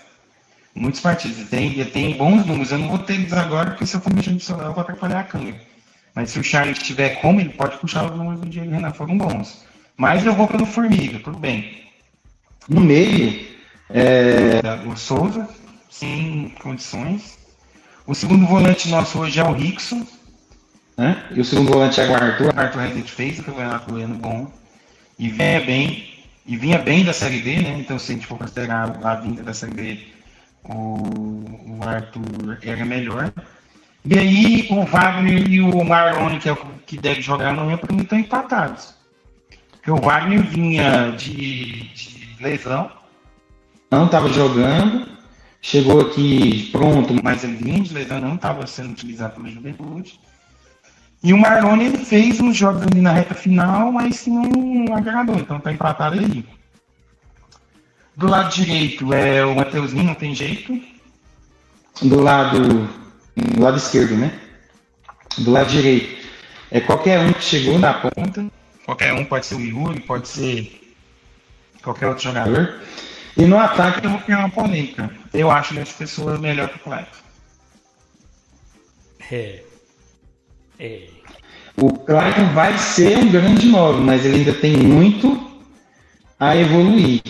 Muitas 0.75 1.01
partidas. 1.01 1.49
Tem, 1.49 1.85
tem 1.87 2.17
bons 2.17 2.45
números. 2.47 2.71
Eu 2.71 2.79
não 2.79 2.89
vou 2.89 2.99
ter 2.99 3.15
eles 3.15 3.33
agora, 3.33 3.71
porque 3.71 3.87
se 3.87 3.97
eu 3.97 4.01
for 4.01 4.13
mexer 4.13 4.31
no 4.31 4.41
celular, 4.41 4.67
eu 4.67 4.73
vou 4.73 4.83
atrapalhar 4.83 5.21
a 5.21 5.25
câmera. 5.25 5.61
Mas 6.17 6.31
se 6.31 6.41
o 6.41 6.43
Charles 6.43 6.79
tiver 6.79 7.21
como, 7.21 7.41
ele 7.41 7.51
pode 7.51 7.77
puxar 7.77 8.07
os 8.11 8.17
números 8.17 8.41
do 8.41 8.49
Diego 8.49 8.71
Renan, 8.71 8.91
foram 8.91 9.19
bons. 9.19 9.67
Mas 9.99 10.25
eu 10.25 10.33
vou 10.33 10.49
pelo 10.49 10.65
Formiga, 10.65 11.21
tudo 11.21 11.39
bem. 11.39 11.85
No 12.67 12.81
meio, 12.81 13.47
é, 13.91 14.63
o 14.87 14.97
Souza, 14.97 15.47
sem 15.91 16.55
condições. 16.63 17.39
O 18.07 18.15
segundo 18.15 18.47
volante 18.47 18.89
nosso 18.89 19.19
hoje 19.19 19.39
é 19.39 19.45
o 19.45 19.53
Rickson. 19.53 20.07
Né? 20.97 21.23
E 21.33 21.41
o 21.41 21.45
segundo 21.45 21.71
volante 21.71 22.01
é 22.01 22.09
o 22.09 22.15
Arthur. 22.15 22.55
O 22.55 22.59
Arthur 22.59 22.81
Rezende 22.81 23.13
fez 23.13 23.39
o 23.39 23.45
campeonato 23.45 23.93
goiano 23.93 24.15
bom. 24.15 24.51
E 25.19 25.29
vinha 25.29 25.61
bem. 25.61 26.15
E 26.47 26.57
vinha 26.57 26.79
bem 26.79 27.05
da 27.05 27.13
Série 27.13 27.43
B, 27.43 27.57
né? 27.61 27.77
Então, 27.79 27.99
se 27.99 28.13
a 28.13 28.15
gente 28.15 28.27
for 28.27 28.39
considerar 28.39 28.99
a 29.05 29.15
vinda 29.17 29.43
da 29.43 29.53
Série 29.53 29.75
B, 29.75 29.99
o, 30.65 31.77
o 31.77 31.81
Arthur 31.83 32.59
era 32.63 32.87
melhor. 32.87 33.31
E 34.09 34.17
aí, 34.17 34.69
o 34.71 34.85
Wagner 34.85 35.51
e 35.51 35.61
o 35.61 35.85
Marlon, 35.85 36.39
que 36.39 36.49
é 36.49 36.53
o 36.53 36.57
que 36.87 36.97
deve 36.97 37.21
jogar 37.21 37.49
amanhã, 37.49 37.77
para 37.77 37.93
mim 37.93 38.03
estão 38.03 38.19
empatados. 38.19 38.95
Porque 39.73 39.91
o 39.91 39.97
Wagner 39.97 40.43
vinha 40.43 41.11
de, 41.11 41.89
de 41.93 42.37
lesão, 42.41 42.89
não 43.91 44.07
estava 44.07 44.29
jogando, 44.29 45.09
chegou 45.61 46.03
aqui 46.03 46.69
pronto, 46.71 47.15
mas 47.23 47.43
ele 47.43 47.57
vinha 47.57 47.81
de 47.81 47.93
lesão, 47.93 48.21
não 48.21 48.37
estava 48.37 48.65
sendo 48.67 48.93
utilizado 48.93 49.35
pela 49.35 49.49
juventude. 49.49 50.21
E 51.23 51.33
o 51.33 51.39
Marlon 51.39 51.81
ele 51.81 51.99
fez 51.99 52.39
uns 52.41 52.57
jogos 52.57 52.83
ali 52.83 53.01
na 53.01 53.13
reta 53.13 53.35
final, 53.35 53.91
mas 53.91 54.23
que 54.23 54.31
não 54.31 54.95
agradou, 54.95 55.35
então 55.35 55.59
tá 55.59 55.73
empatado 55.73 56.21
aí. 56.21 56.45
Do 58.17 58.29
lado 58.29 58.55
direito 58.55 59.13
é 59.13 59.45
o 59.45 59.57
Mateuzinho, 59.57 60.05
não 60.05 60.15
tem 60.15 60.33
jeito. 60.33 60.81
Do 62.03 62.21
lado, 62.23 62.89
do 63.37 63.63
lado 63.63 63.77
esquerdo, 63.77 64.17
né? 64.17 64.33
Do 65.39 65.51
lado 65.51 65.69
direito 65.71 66.27
é 66.71 66.81
qualquer 66.81 67.21
um 67.21 67.33
que 67.33 67.45
chegou 67.45 67.79
na 67.79 67.95
ponta. 67.95 68.47
Qualquer 68.85 69.13
um 69.13 69.25
pode 69.25 69.47
ser 69.47 69.57
o 69.57 69.61
Yuri, 69.61 70.01
pode 70.01 70.29
ser 70.29 70.95
qualquer 71.83 72.09
outro 72.09 72.25
jogador. 72.25 72.81
E 73.37 73.45
no 73.45 73.59
ataque 73.59 74.05
eu 74.05 74.11
vou 74.11 74.21
criar 74.21 74.39
uma 74.41 74.51
polêmica. 74.51 75.11
Eu 75.33 75.51
acho 75.51 75.79
essa 75.79 75.93
pessoa 75.93 76.39
melhor 76.39 76.69
que 76.69 76.77
o 76.77 76.81
Clayton. 76.81 77.27
É. 79.31 79.63
É. 80.79 81.09
O 81.77 81.93
Clayton 81.93 82.47
vai 82.55 82.77
ser 82.79 83.19
um 83.19 83.31
grande 83.31 83.67
nome, 83.67 84.01
mas 84.05 84.25
ele 84.25 84.39
ainda 84.39 84.55
tem 84.55 84.77
muito 84.77 85.61
a 86.39 86.57
evoluir. 86.57 87.23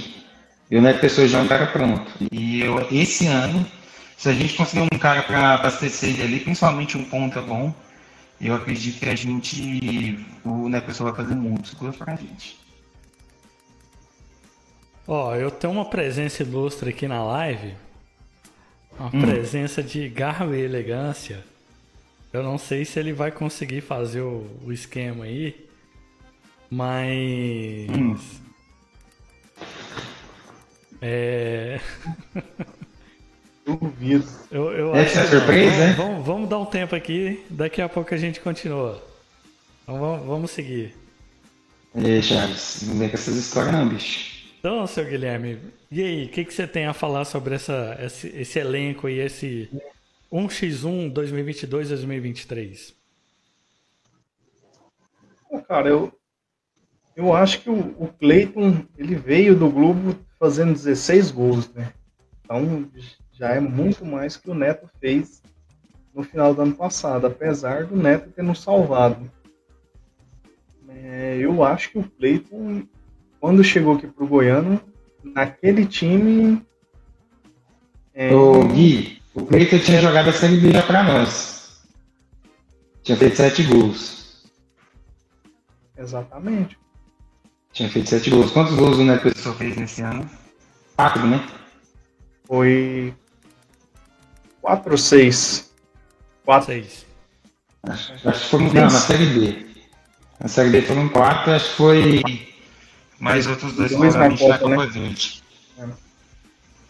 E 0.71 0.77
o 0.77 0.83
Neto 0.83 1.01
Pessoa 1.01 1.27
já 1.27 1.39
é 1.39 1.43
um 1.43 1.49
cara 1.49 1.67
pronto. 1.67 2.11
E 2.31 2.61
eu, 2.61 2.87
esse 2.91 3.27
ano, 3.27 3.67
se 4.17 4.29
a 4.29 4.33
gente 4.33 4.55
conseguir 4.55 4.83
um 4.83 4.99
cara 4.99 5.23
para 5.23 5.55
abastecer 5.55 6.11
ele 6.11 6.23
ali, 6.23 6.41
principalmente 6.41 6.97
um 6.97 7.05
ponta 7.05 7.41
bom, 7.41 7.75
eu 8.41 8.55
acredito 8.55 8.99
que 8.99 9.09
a 9.09 9.15
gente, 9.15 10.27
o 10.45 10.69
Neto 10.69 10.87
Pessoa 10.87 11.13
vai 11.13 11.25
fazer 11.25 11.35
muitos 11.35 11.75
gols 11.75 11.97
pra 11.97 12.17
gente. 12.17 12.59
Ó, 15.07 15.35
eu 15.35 15.51
tenho 15.51 15.73
uma 15.73 15.85
presença 15.85 16.43
ilustre 16.43 16.91
aqui 16.91 17.07
na 17.07 17.23
live. 17.25 17.75
Uma 18.99 19.09
Hum. 19.15 19.21
presença 19.21 19.83
de 19.83 20.09
garra 20.09 20.47
e 20.57 20.61
elegância. 20.61 21.45
Eu 22.33 22.43
não 22.43 22.59
sei 22.59 22.85
se 22.85 22.99
ele 22.99 23.13
vai 23.13 23.31
conseguir 23.31 23.83
fazer 23.83 24.23
o, 24.23 24.47
o 24.65 24.73
esquema 24.73 25.25
aí. 25.25 25.67
Mas. 26.71 27.89
Hum. 27.91 28.17
É. 31.01 31.79
Duvido. 33.67 34.25
Eu, 34.49 34.71
eu 34.71 34.95
Essa 34.95 35.19
é 35.19 35.23
acho 35.23 35.31
surpresa, 35.33 35.71
vamos, 35.71 35.79
né? 35.79 35.95
vamos, 35.97 36.27
vamos 36.27 36.49
dar 36.49 36.59
um 36.61 36.67
tempo 36.67 36.95
aqui, 36.95 37.45
daqui 37.51 37.83
a 37.83 37.89
pouco 37.89 38.15
a 38.15 38.17
gente 38.17 38.41
continua. 38.41 39.03
Então 39.83 39.99
vamos, 39.99 40.27
vamos 40.27 40.51
seguir. 40.53 40.95
Ei, 41.93 42.23
Charles, 42.23 42.83
não 42.87 42.97
vem 42.97 43.09
com 43.09 43.17
essas 43.17 43.35
histórias 43.35 43.73
não, 43.73 43.89
bicho. 43.89 44.37
Então, 44.61 44.87
seu 44.87 45.05
Guilherme, 45.05 45.59
e 45.91 46.03
aí, 46.03 46.25
o 46.27 46.29
que, 46.29 46.45
que 46.45 46.55
você 46.55 46.67
tem 46.67 46.87
a 46.87 46.93
falar 46.93 47.25
sobre 47.25 47.57
essa, 47.57 47.97
esse, 48.01 48.29
esse 48.29 48.59
elenco 48.59 49.09
e 49.09 49.19
esse 49.19 49.69
1x1 50.33 51.13
2022-2023? 51.13 52.95
Pô, 55.49 55.61
Cara, 55.63 55.89
eu, 55.89 56.13
eu 57.17 57.35
acho 57.35 57.61
que 57.63 57.71
o, 57.71 57.95
o 57.99 58.09
Cleiton 58.19 58.85
ele 58.97 59.17
veio 59.17 59.57
do 59.57 59.69
Globo 59.69 60.17
fazendo 60.39 60.73
16 60.73 61.31
gols, 61.33 61.73
né? 61.73 61.93
Então 62.45 62.89
já 63.39 63.51
é 63.51 63.61
muito 63.61 64.05
mais 64.05 64.37
que 64.37 64.51
o 64.51 64.55
Neto 64.55 64.89
fez 65.01 65.43
no 66.15 66.23
final 66.23 66.55
do 66.55 66.63
ano 66.63 66.75
passado, 66.75 67.27
apesar 67.27 67.85
do 67.85 67.97
Neto 67.97 68.31
ter 68.31 68.43
nos 68.43 68.63
salvado. 68.63 69.31
É, 70.89 71.37
eu 71.39 71.63
acho 71.63 71.91
que 71.91 71.99
o 71.99 72.11
Cleiton, 72.11 72.87
quando 73.39 73.63
chegou 73.63 73.95
aqui 73.95 74.07
pro 74.07 74.27
Goiano, 74.27 74.81
naquele 75.23 75.85
time. 75.85 76.65
é, 78.15 78.35
Ô, 78.35 78.65
Gui, 78.65 79.21
o 79.35 79.45
Cleiton 79.45 79.79
tinha 79.79 80.01
jogado 80.01 80.31
a 80.31 80.33
Série 80.33 80.57
B 80.57 80.73
já 80.73 80.83
pra 80.83 81.03
nós. 81.03 81.87
Tinha 83.03 83.19
feito 83.19 83.37
sete 83.37 83.63
gols. 83.65 84.51
Exatamente. 85.97 86.79
Tinha 87.73 87.91
feito 87.91 88.09
sete 88.09 88.31
gols. 88.31 88.51
Quantos 88.51 88.75
gols 88.75 88.97
o 88.97 89.05
Neto 89.05 89.23
Pessoa 89.23 89.55
fez 89.55 89.77
nesse 89.77 90.01
ano? 90.01 90.29
Quatro, 90.97 91.27
né? 91.27 91.47
Foi 92.45 93.15
4 94.67 94.91
ou 94.91 94.99
6. 94.99 95.73
4. 96.45 96.67
Seis. 96.67 97.07
Acho, 97.85 98.13
acho 98.29 98.41
que 98.41 98.49
foram. 98.49 98.65
Não, 98.67 98.83
na 98.83 98.91
Série 98.91 99.27
B. 99.27 99.67
Na 100.41 100.49
Série 100.49 100.71
B 100.71 100.83
foram 100.83 101.09
quatro, 101.09 101.53
acho 101.53 101.71
que 101.71 101.77
foi. 101.77 102.23
Mais 103.21 103.47
outros 103.47 103.75
dois 103.75 103.93
Dois 103.93 104.17
na 104.17 104.37
Copa, 104.37 104.69
né? 104.69 104.91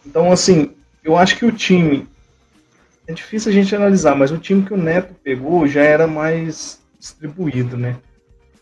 Então, 0.06 0.32
assim, 0.32 0.74
eu 1.04 1.18
acho 1.18 1.36
que 1.36 1.44
o 1.44 1.52
time. 1.52 2.08
É 3.06 3.12
difícil 3.12 3.52
a 3.52 3.54
gente 3.54 3.76
analisar, 3.76 4.16
mas 4.16 4.30
o 4.30 4.38
time 4.38 4.64
que 4.64 4.72
o 4.72 4.78
Neto 4.78 5.14
pegou 5.22 5.68
já 5.68 5.82
era 5.82 6.06
mais 6.06 6.80
distribuído, 6.98 7.76
né? 7.76 7.98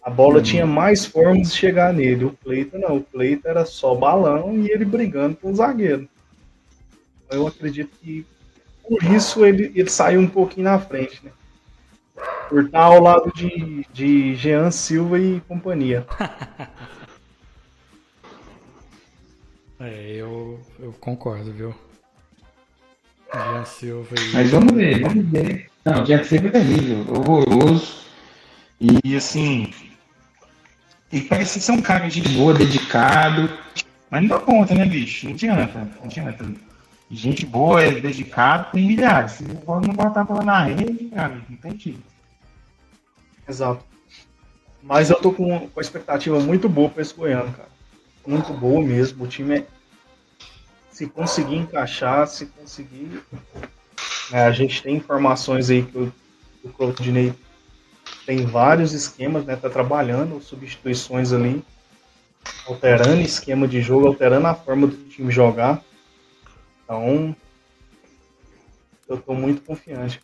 A 0.03 0.11
bola 0.11 0.43
tinha 0.43 0.67
mais 0.67 1.07
formas 1.07 1.51
de 1.51 1.57
chegar 1.57 1.95
nele. 1.95 2.25
O 2.25 2.37
Cleiton 2.43 2.79
não. 2.79 2.97
O 2.97 3.05
Cleiton 3.05 3.49
era 3.49 3.65
só 3.65 3.95
balão 3.95 4.59
e 4.59 4.69
ele 4.73 4.85
brigando 4.85 5.37
com 5.37 5.53
o 5.53 5.55
zagueiro. 5.55 6.09
Eu 7.31 7.47
acredito 7.47 7.97
que 8.03 8.27
por 8.89 9.03
isso 9.03 9.45
ele, 9.45 9.73
ele 9.75 9.91
saiu 9.91 10.21
um 10.21 10.29
pouquinho 10.29 10.65
na 10.65 10.79
frente, 10.79 11.21
né? 11.25 11.31
Por 12.49 12.65
estar 12.65 12.83
ao 12.83 13.03
lado 13.03 13.33
de, 13.35 13.87
de 13.93 14.35
Jean 14.37 14.71
Silva 14.71 15.19
e 15.19 15.41
companhia. 15.49 16.07
É, 19.81 20.13
eu, 20.13 20.59
eu 20.79 20.95
concordo, 20.95 21.53
viu? 21.53 21.75
Jean 23.35 23.65
Silva 23.65 24.15
e... 24.19 24.33
Mas 24.33 24.51
vamos 24.51 24.73
ver, 24.73 25.03
vamos 25.03 25.29
ver. 25.29 25.67
Não, 25.85 26.01
o 26.01 26.05
Jack 26.05 26.27
Silva 26.27 26.49
é 26.49 26.51
terrível, 26.53 27.05
horroroso. 27.13 28.05
E 28.81 29.17
assim. 29.17 29.73
Ele 31.13 31.23
parece 31.23 31.61
ser 31.61 31.73
um 31.73 31.83
cara 31.83 32.09
de 32.09 32.23
boa, 32.23 32.55
dedicado. 32.55 33.51
Mas 34.11 34.23
não 34.23 34.29
dá 34.29 34.39
conta, 34.39 34.75
né, 34.75 34.87
bicho? 34.87 35.27
Não 35.27 35.35
adianta. 35.35 35.79
Não 35.99 36.05
adianta. 36.05 36.47
Gente 37.11 37.45
boa, 37.45 37.83
é 37.83 38.01
dedicado, 38.01 38.73
tem 38.73 38.87
milhares. 38.87 39.33
Se 39.33 39.45
não 39.45 39.81
botar 39.95 40.27
a 40.29 40.45
na 40.45 40.65
rede, 40.65 41.05
cara, 41.07 41.41
não 41.49 41.57
tem 41.57 41.79
jeito. 41.79 42.03
Exato. 43.49 43.85
Mas 44.83 45.11
eu 45.11 45.17
tô 45.17 45.33
com, 45.33 45.69
com 45.69 45.81
a 45.81 45.83
expectativa 45.83 46.39
muito 46.41 46.69
boa 46.69 46.91
para 46.91 47.03
esse 47.03 47.15
Goiano, 47.15 47.53
cara. 47.53 47.69
Muito 48.27 48.53
boa 48.53 48.83
mesmo. 48.83 49.25
O 49.25 49.29
time 49.29 49.59
é. 49.59 49.67
Se 50.91 51.07
conseguir 51.07 51.57
encaixar, 51.57 52.27
se 52.27 52.47
conseguir. 52.47 53.23
É, 54.33 54.45
a 54.45 54.53
gente 54.53 54.83
tem 54.83 54.97
informações 54.97 55.71
aí 55.71 55.83
que 55.83 55.99
o, 55.99 56.13
o 56.63 56.69
Claudinei 56.71 57.35
tem 58.27 58.47
vários 58.47 58.93
esquemas, 58.93 59.45
né? 59.45 59.57
Tá 59.57 59.69
trabalhando 59.69 60.41
substituições 60.41 61.33
ali, 61.33 61.63
alterando 62.67 63.21
esquema 63.21 63.69
de 63.69 63.83
jogo, 63.83 64.07
alterando 64.07 64.47
a 64.47 64.55
forma 64.55 64.87
do 64.87 64.97
time 65.09 65.31
jogar. 65.31 65.83
Então, 66.85 67.35
eu 69.09 69.21
tô 69.21 69.35
muito 69.35 69.63
confiante. 69.63 70.21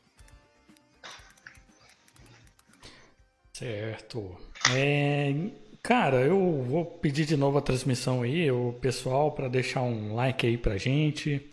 Certo. 3.52 4.36
É, 4.74 5.34
cara, 5.82 6.22
eu 6.22 6.62
vou 6.62 6.84
pedir 6.84 7.26
de 7.26 7.36
novo 7.36 7.58
a 7.58 7.62
transmissão 7.62 8.22
aí, 8.22 8.50
o 8.50 8.72
pessoal, 8.80 9.32
para 9.32 9.48
deixar 9.48 9.82
um 9.82 10.14
like 10.14 10.46
aí 10.46 10.56
pra 10.56 10.78
gente. 10.78 11.50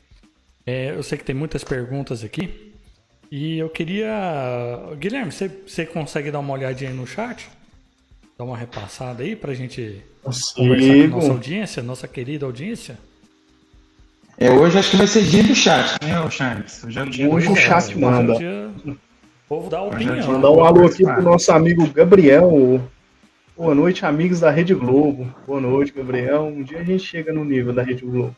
É, 0.65 0.91
eu 0.91 1.03
sei 1.03 1.17
que 1.17 1.23
tem 1.23 1.35
muitas 1.35 1.63
perguntas 1.63 2.23
aqui. 2.23 2.73
E 3.29 3.57
eu 3.57 3.69
queria. 3.69 4.09
Guilherme, 4.97 5.31
você, 5.31 5.47
você 5.49 5.85
consegue 5.85 6.31
dar 6.31 6.39
uma 6.39 6.53
olhadinha 6.53 6.89
aí 6.89 6.95
no 6.95 7.05
chat? 7.05 7.49
Dar 8.37 8.45
uma 8.45 8.57
repassada 8.57 9.23
aí 9.23 9.35
pra 9.35 9.53
gente 9.53 10.01
conversar 10.23 10.55
com 10.55 10.61
a 10.63 11.07
nossa 11.07 11.11
Consigo. 11.11 11.33
audiência, 11.33 11.83
nossa 11.83 12.07
querida 12.07 12.45
audiência? 12.45 12.97
É, 14.38 14.52
hoje 14.52 14.78
acho 14.78 14.91
que 14.91 14.97
vai 14.97 15.08
ser 15.08 15.23
dia 15.23 15.43
do 15.43 15.56
chat, 15.56 15.97
né, 16.04 16.19
ô 16.21 16.30
Charles? 16.30 16.84
Hoje 16.84 17.00
é 17.00 17.02
o 17.04 17.10
dia 17.10 17.30
Hoje 17.30 17.47
do 17.47 17.54
o 17.54 17.56
chat 17.56 17.86
Hoje 17.88 18.00
manda. 18.00 18.34
é 18.34 18.36
o 18.36 18.39
dia- 18.39 18.71
O 18.86 18.95
povo 19.50 19.69
dá 19.69 19.78
é 19.78 19.82
o 19.82 19.88
opinião. 19.88 20.32
Mandar 20.34 20.52
um 20.52 20.63
alô 20.63 20.86
aqui 20.86 21.04
pro 21.04 21.21
nosso 21.23 21.52
amigo 21.52 21.88
Gabriel. 21.89 22.82
Boa 23.58 23.73
noite, 23.73 24.06
amigos 24.06 24.39
da 24.41 24.52
Rede 24.52 24.76
Globo. 24.76 25.28
Boa 25.47 25.60
noite, 25.60 25.91
Gabriel. 25.95 26.43
Um 26.45 26.62
dia 26.62 26.80
a 26.80 26.84
gente 26.84 27.04
chega 27.04 27.34
no 27.34 27.43
nível 27.43 27.73
da 27.73 27.82
Rede 27.82 28.06
Globo. 28.06 28.36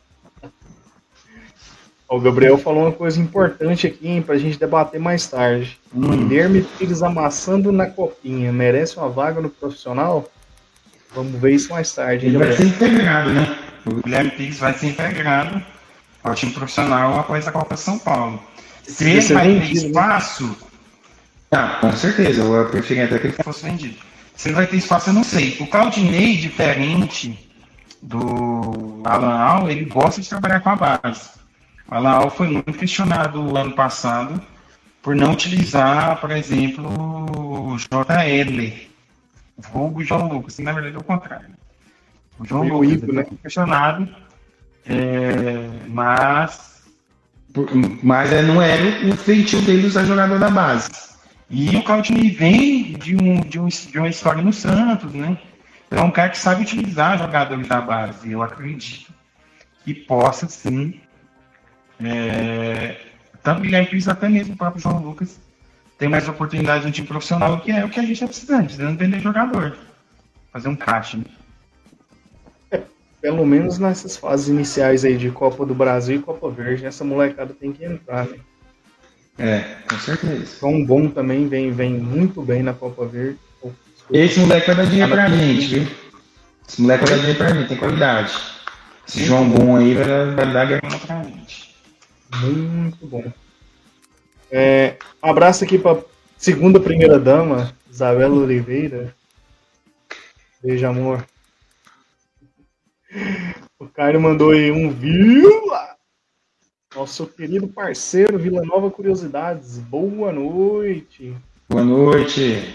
O 2.08 2.18
Gabriel 2.18 2.56
falou 2.58 2.84
uma 2.84 2.92
coisa 2.92 3.20
importante 3.20 3.86
aqui, 3.86 4.08
hein, 4.08 4.22
pra 4.22 4.38
gente 4.38 4.58
debater 4.58 4.98
mais 4.98 5.26
tarde. 5.28 5.78
Hum. 5.94 6.26
Guilherme 6.28 6.62
Pires 6.78 7.02
amassando 7.02 7.70
na 7.70 7.86
copinha. 7.86 8.50
Merece 8.52 8.96
uma 8.96 9.08
vaga 9.08 9.40
no 9.40 9.50
profissional? 9.50 10.28
Vamos 11.14 11.38
ver 11.40 11.52
isso 11.52 11.70
mais 11.72 11.92
tarde, 11.94 12.26
hein, 12.26 12.34
Ele 12.34 12.38
vai 12.44 12.52
ser 12.56 12.64
Gabriel? 12.64 12.88
integrado, 12.90 13.30
né? 13.32 13.58
O 13.86 13.94
Guilherme 14.02 14.30
Pires 14.30 14.58
vai 14.58 14.72
ser 14.74 14.86
integrado 14.88 15.62
ao 16.22 16.34
time 16.34 16.52
profissional 16.52 17.18
após 17.18 17.46
a 17.46 17.52
Copa 17.52 17.76
São 17.76 17.98
Paulo. 17.98 18.42
Se 18.82 19.08
ele 19.08 19.20
vai 19.20 19.46
ter 19.46 19.60
vendido, 19.60 19.80
né? 19.80 19.86
espaço. 19.88 20.56
Ah, 21.52 21.78
com 21.80 21.92
certeza, 21.92 22.42
eu 22.42 22.68
preferia 22.68 23.04
até 23.04 23.18
que 23.18 23.28
ele 23.28 23.36
fosse 23.42 23.64
vendido. 23.64 23.96
Se 24.36 24.48
ele 24.48 24.54
vai 24.54 24.66
ter 24.66 24.76
espaço, 24.76 25.10
eu 25.10 25.14
não 25.14 25.24
sei. 25.24 25.56
O 25.60 25.66
Claudinei, 25.66 26.36
diferente 26.36 27.50
do 28.02 29.02
Alan 29.04 29.34
Al, 29.34 29.70
ele 29.70 29.84
gosta 29.84 30.20
de 30.20 30.28
trabalhar 30.28 30.60
com 30.60 30.70
a 30.70 30.76
base. 30.76 31.30
O 31.90 31.94
Alan 31.94 32.10
Al 32.10 32.30
foi 32.30 32.48
muito 32.48 32.72
questionado 32.72 33.56
ano 33.56 33.72
passado 33.72 34.40
por 35.02 35.14
não 35.14 35.32
utilizar, 35.32 36.20
por 36.20 36.30
exemplo, 36.30 36.86
o 37.72 37.78
J. 37.78 38.28
Edler, 38.28 38.88
vulgo 39.58 40.04
João 40.04 40.28
Lucas, 40.28 40.58
na 40.58 40.72
verdade 40.72 40.94
é 40.94 40.98
o 40.98 41.04
contrário. 41.04 41.50
O 42.38 42.44
João 42.44 42.62
o 42.66 42.80
Lucas 42.80 42.92
Ivo, 42.92 43.12
né? 43.12 43.24
foi 43.24 43.36
questionado, 43.38 44.08
é, 44.90 45.88
mas, 45.88 46.82
mas 48.02 48.32
é, 48.32 48.42
não 48.42 48.60
era 48.60 49.06
o 49.06 49.16
feitio 49.16 49.62
dele 49.62 49.86
usar 49.86 50.04
jogador 50.04 50.38
da 50.38 50.50
base. 50.50 50.90
E 51.48 51.76
o 51.76 51.82
Claudinei 51.82 52.30
vem 52.30 52.92
de, 52.94 53.16
um, 53.16 53.40
de, 53.40 53.60
um, 53.60 53.68
de 53.68 53.98
uma 53.98 54.08
história 54.08 54.42
no 54.42 54.52
Santos, 54.52 55.12
né? 55.12 55.38
É 55.90 56.00
um 56.00 56.10
cara 56.10 56.30
que 56.30 56.38
sabe 56.38 56.62
utilizar 56.62 57.18
jogadores 57.18 57.66
da 57.66 57.80
base. 57.80 58.30
Eu 58.30 58.42
acredito 58.42 59.12
que 59.84 59.94
possa 59.94 60.48
sim. 60.48 61.00
É, 62.00 62.96
tanto 63.42 63.62
Guilherme 63.62 63.88
Pires, 63.88 64.08
até 64.08 64.28
mesmo 64.28 64.54
o 64.54 64.56
próprio 64.56 64.82
João 64.82 64.98
Lucas, 64.98 65.40
tem 65.98 66.08
mais 66.08 66.28
oportunidade 66.28 66.86
no 66.86 66.92
time 66.92 67.06
profissional, 67.06 67.60
que 67.60 67.70
é 67.70 67.84
o 67.84 67.88
que 67.88 67.98
a 67.98 68.02
gente 68.02 68.12
está 68.12 68.26
precisando, 68.26 68.64
precisando 68.64 68.98
vender 68.98 69.20
jogador. 69.20 69.76
Fazer 70.52 70.68
um 70.68 70.76
caixa. 70.76 71.16
né? 71.16 71.24
Pelo 73.20 73.44
menos 73.46 73.78
nessas 73.78 74.16
fases 74.16 74.48
iniciais 74.48 75.04
aí 75.04 75.16
de 75.16 75.30
Copa 75.30 75.66
do 75.66 75.74
Brasil 75.74 76.16
e 76.16 76.22
Copa 76.22 76.48
Verde, 76.50 76.86
essa 76.86 77.04
molecada 77.04 77.52
tem 77.52 77.70
que 77.72 77.84
entrar, 77.84 78.26
né? 78.26 78.38
É, 79.38 79.76
com 79.88 79.98
certeza. 79.98 80.58
João 80.58 80.84
Bom 80.84 81.08
também 81.08 81.46
vem, 81.48 81.70
vem 81.70 81.92
muito 81.94 82.40
bem 82.42 82.62
na 82.62 82.72
Copa 82.72 83.04
Verde. 83.06 83.38
Esse 84.10 84.40
moleque 84.40 84.66
vai 84.66 84.76
dar 84.76 84.86
dinheiro 84.86 85.10
pra 85.12 85.28
gente, 85.28 85.66
viu? 85.66 85.88
Esse 86.68 86.80
moleque 86.82 87.04
vai 87.04 87.10
dar 87.14 87.18
dinheiro 87.18 87.38
pra 87.38 87.54
mim, 87.54 87.66
tem 87.66 87.76
qualidade. 87.76 88.32
Esse 89.06 89.24
João 89.24 89.48
Bom 89.48 89.76
aí 89.76 89.94
vai, 89.94 90.04
dar- 90.06 90.34
vai 90.34 90.52
dar 90.52 90.64
grana 90.66 90.98
pra 90.98 91.22
gente. 91.22 91.74
Muito 92.42 93.06
bom. 93.06 93.24
É, 94.50 94.96
abraço 95.22 95.62
aqui 95.64 95.78
para 95.78 96.02
segunda 96.36 96.80
primeira 96.80 97.18
dama, 97.18 97.72
Isabela 97.90 98.34
Oliveira. 98.34 99.14
Beijo, 100.62 100.86
amor. 100.86 101.24
O 103.78 103.86
Caio 103.86 104.20
mandou 104.20 104.50
aí 104.50 104.70
um 104.70 104.90
vila. 104.90 105.96
Nosso 106.94 107.26
querido 107.26 107.66
parceiro 107.68 108.38
Vila 108.38 108.62
Nova 108.62 108.90
Curiosidades. 108.90 109.78
Boa 109.78 110.32
noite. 110.32 111.36
Boa 111.68 111.84
noite. 111.84 112.74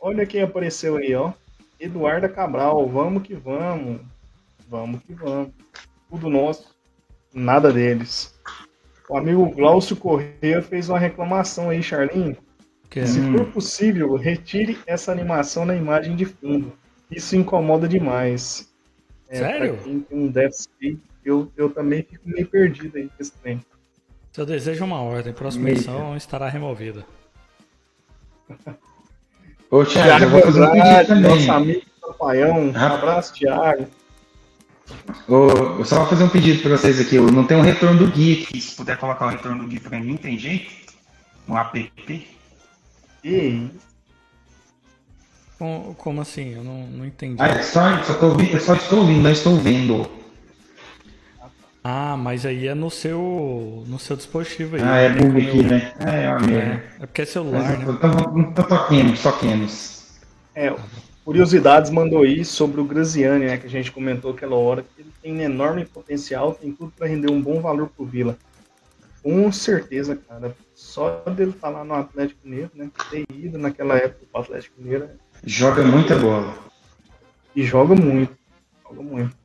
Olha 0.00 0.26
quem 0.26 0.42
apareceu 0.42 0.96
aí, 0.96 1.14
ó. 1.14 1.32
Eduarda 1.78 2.28
Cabral. 2.28 2.88
Vamos 2.88 3.22
que 3.22 3.34
vamos. 3.34 4.00
Vamos 4.68 5.02
que 5.02 5.14
vamos. 5.14 5.50
Tudo 6.08 6.30
nosso, 6.30 6.74
nada 7.34 7.72
deles. 7.72 8.34
O 9.08 9.16
amigo 9.16 9.48
Glaucio 9.50 9.96
Corrêa 9.96 10.62
fez 10.62 10.88
uma 10.88 10.98
reclamação 10.98 11.70
aí, 11.70 11.82
Charlinho. 11.82 12.36
Que? 12.88 13.06
Se 13.06 13.20
for 13.32 13.46
possível, 13.46 14.14
retire 14.16 14.78
essa 14.86 15.12
animação 15.12 15.64
na 15.64 15.74
imagem 15.74 16.16
de 16.16 16.24
fundo. 16.24 16.72
Isso 17.10 17.36
incomoda 17.36 17.88
demais. 17.88 18.72
É, 19.28 19.38
Sério? 19.38 19.78
quem 19.82 20.00
tem 20.00 20.18
um 20.18 20.28
déficit, 20.28 20.98
eu, 21.24 21.50
eu 21.56 21.70
também 21.70 22.02
fico 22.02 22.28
meio 22.28 22.46
perdido 22.46 22.96
aí 22.96 23.08
com 23.08 23.14
esse 23.18 23.32
trem. 23.32 23.60
Seu 24.32 24.46
desejo 24.46 24.82
é 24.82 24.86
uma 24.86 25.00
ordem, 25.00 25.32
próxima 25.32 25.70
edição 25.70 26.16
estará 26.16 26.48
removida. 26.48 27.04
Ô, 29.70 29.84
Thiago, 29.84 30.24
eu 30.24 30.30
vou 30.30 30.42
fazer 30.42 30.62
um 30.62 30.70
pedido 30.70 31.06
também. 31.06 31.30
Nosso 31.30 31.52
amigo 31.52 31.82
Rapaião, 32.06 32.68
um 32.68 32.76
abraço, 32.76 33.34
Thiago. 33.34 33.86
Ô, 35.28 35.84
só 35.84 35.96
vou 35.96 36.06
fazer 36.06 36.22
um 36.22 36.28
pedido 36.28 36.62
para 36.62 36.76
vocês 36.76 37.00
aqui. 37.00 37.16
Eu 37.16 37.26
não 37.32 37.44
tenho 37.44 37.60
um 37.60 37.64
retorno 37.64 38.06
do 38.06 38.14
GIF. 38.14 38.60
Se 38.60 38.76
puder 38.76 38.96
colocar 38.96 39.26
o 39.26 39.30
retorno 39.30 39.64
do 39.64 39.70
GIF 39.70 39.88
para 39.88 39.98
mim, 39.98 40.16
tem 40.16 40.38
jeito? 40.38 40.70
Um 41.48 41.56
app? 41.58 41.90
E 43.24 43.68
como, 45.58 45.94
como 45.94 46.20
assim? 46.20 46.54
Eu 46.54 46.64
não, 46.64 46.86
não 46.86 47.06
entendi. 47.06 47.36
Ah, 47.38 47.48
é 47.48 47.62
só, 47.62 48.02
só, 48.02 48.14
tô, 48.14 48.40
eu 48.40 48.60
só 48.60 48.74
estou 48.74 49.00
ouvindo, 49.00 49.22
não 49.22 49.30
estou 49.30 49.56
vendo. 49.56 50.08
Ah, 51.82 52.16
mas 52.16 52.44
aí 52.44 52.66
é 52.66 52.74
no 52.74 52.90
seu, 52.90 53.84
no 53.86 53.98
seu 53.98 54.16
dispositivo 54.16 54.76
aí. 54.76 54.82
Ah, 54.82 54.96
é 54.96 55.08
bug 55.08 55.46
aqui, 55.46 55.62
né? 55.62 55.92
É, 56.00 56.10
é, 56.10 56.58
é, 56.58 56.82
é 57.02 57.06
porque 57.06 57.22
é 57.22 57.24
celular, 57.24 57.62
mas, 57.62 57.78
né? 57.78 57.94
Então, 58.50 58.64
toquemos, 58.64 59.22
toquemos. 59.22 60.20
É, 60.54 60.74
Curiosidades 61.26 61.90
mandou 61.90 62.22
aí 62.22 62.44
sobre 62.44 62.80
o 62.80 62.84
Graziani, 62.84 63.46
né, 63.46 63.56
que 63.56 63.66
a 63.66 63.68
gente 63.68 63.90
comentou 63.90 64.30
aquela 64.30 64.54
hora, 64.54 64.82
que 64.82 65.02
ele 65.02 65.12
tem 65.20 65.42
enorme 65.42 65.84
potencial, 65.84 66.54
tem 66.54 66.70
tudo 66.70 66.92
para 66.96 67.08
render 67.08 67.32
um 67.32 67.42
bom 67.42 67.60
valor 67.60 67.88
pro 67.88 68.06
Vila. 68.06 68.38
Com 69.24 69.50
certeza, 69.50 70.14
cara. 70.14 70.56
Só 70.72 71.24
dele 71.24 71.50
estar 71.50 71.72
tá 71.72 71.78
lá 71.78 71.84
no 71.84 71.94
Atlético 71.94 72.38
Mineiro, 72.44 72.70
né? 72.74 72.88
Ter 73.10 73.26
ido 73.34 73.58
naquela 73.58 73.96
época 73.96 74.24
pro 74.30 74.40
Atlético 74.40 74.80
Mineiro. 74.80 75.10
Joga 75.44 75.82
muita 75.82 76.16
bola. 76.16 76.54
E 77.54 77.62
joga 77.64 77.94
muito. 77.94 78.36
Joga 78.82 79.02
muito. 79.02 79.36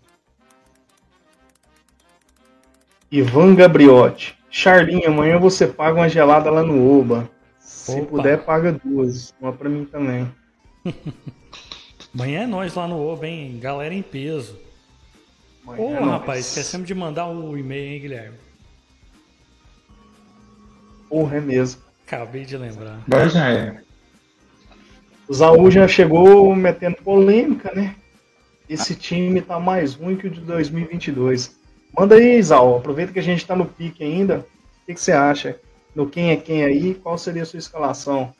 Ivan 3.12 3.56
Gabriotti. 3.56 4.38
Charlinho, 4.50 5.08
amanhã 5.08 5.40
você 5.40 5.66
paga 5.68 6.00
uma 6.00 6.10
gelada 6.10 6.50
lá 6.50 6.64
no 6.64 7.00
Oba. 7.00 7.30
Se 7.60 8.00
Opa. 8.00 8.06
puder, 8.06 8.44
paga 8.44 8.74
duas. 8.84 9.34
Uma 9.40 9.54
pra 9.54 9.70
mim 9.70 9.86
também. 9.86 10.30
Amanhã 12.14 12.42
é 12.42 12.48
nós 12.48 12.76
lá 12.76 12.88
no 12.88 13.00
Ovo, 13.00 13.24
hein? 13.24 13.58
Galera 13.60 13.94
em 13.94 14.02
peso. 14.02 14.60
Ô, 15.66 15.74
oh, 15.78 16.04
rapaz, 16.04 16.48
esquecemos 16.48 16.86
de 16.86 16.94
mandar 16.94 17.28
o 17.28 17.58
e-mail, 17.58 17.94
hein, 17.94 18.02
Guilherme? 18.02 18.38
Porra, 21.08 21.38
é 21.38 21.42
mesmo. 21.42 21.82
Acabei 22.06 22.44
de 22.44 22.58
lembrar. 22.58 23.00
Agora 23.08 23.30
já 23.30 23.50
é. 23.50 23.82
O 25.32 25.34
Zaú 25.34 25.72
já 25.72 25.88
chegou 25.88 26.54
metendo 26.54 26.98
polêmica, 26.98 27.72
né? 27.74 27.96
Esse 28.68 28.94
time 28.94 29.40
tá 29.40 29.58
mais 29.62 29.94
ruim 29.94 30.18
que 30.18 30.28
o 30.28 30.30
de 30.30 30.42
2022. 30.42 31.56
Manda 31.98 32.16
aí, 32.16 32.44
Zaú. 32.44 32.76
Aproveita 32.76 33.14
que 33.14 33.20
a 33.20 33.24
gente 33.24 33.46
tá 33.46 33.56
no 33.56 33.66
pique 33.66 34.04
ainda. 34.04 34.40
O 34.40 34.86
que, 34.86 34.94
que 34.94 35.00
você 35.00 35.14
acha? 35.14 35.58
No 35.96 36.06
quem 36.06 36.32
é 36.32 36.36
quem 36.36 36.66
aí? 36.66 36.96
Qual 36.96 37.18
seria 37.18 37.44
a 37.44 37.46
sua 37.46 37.60
escalação? 37.60 38.34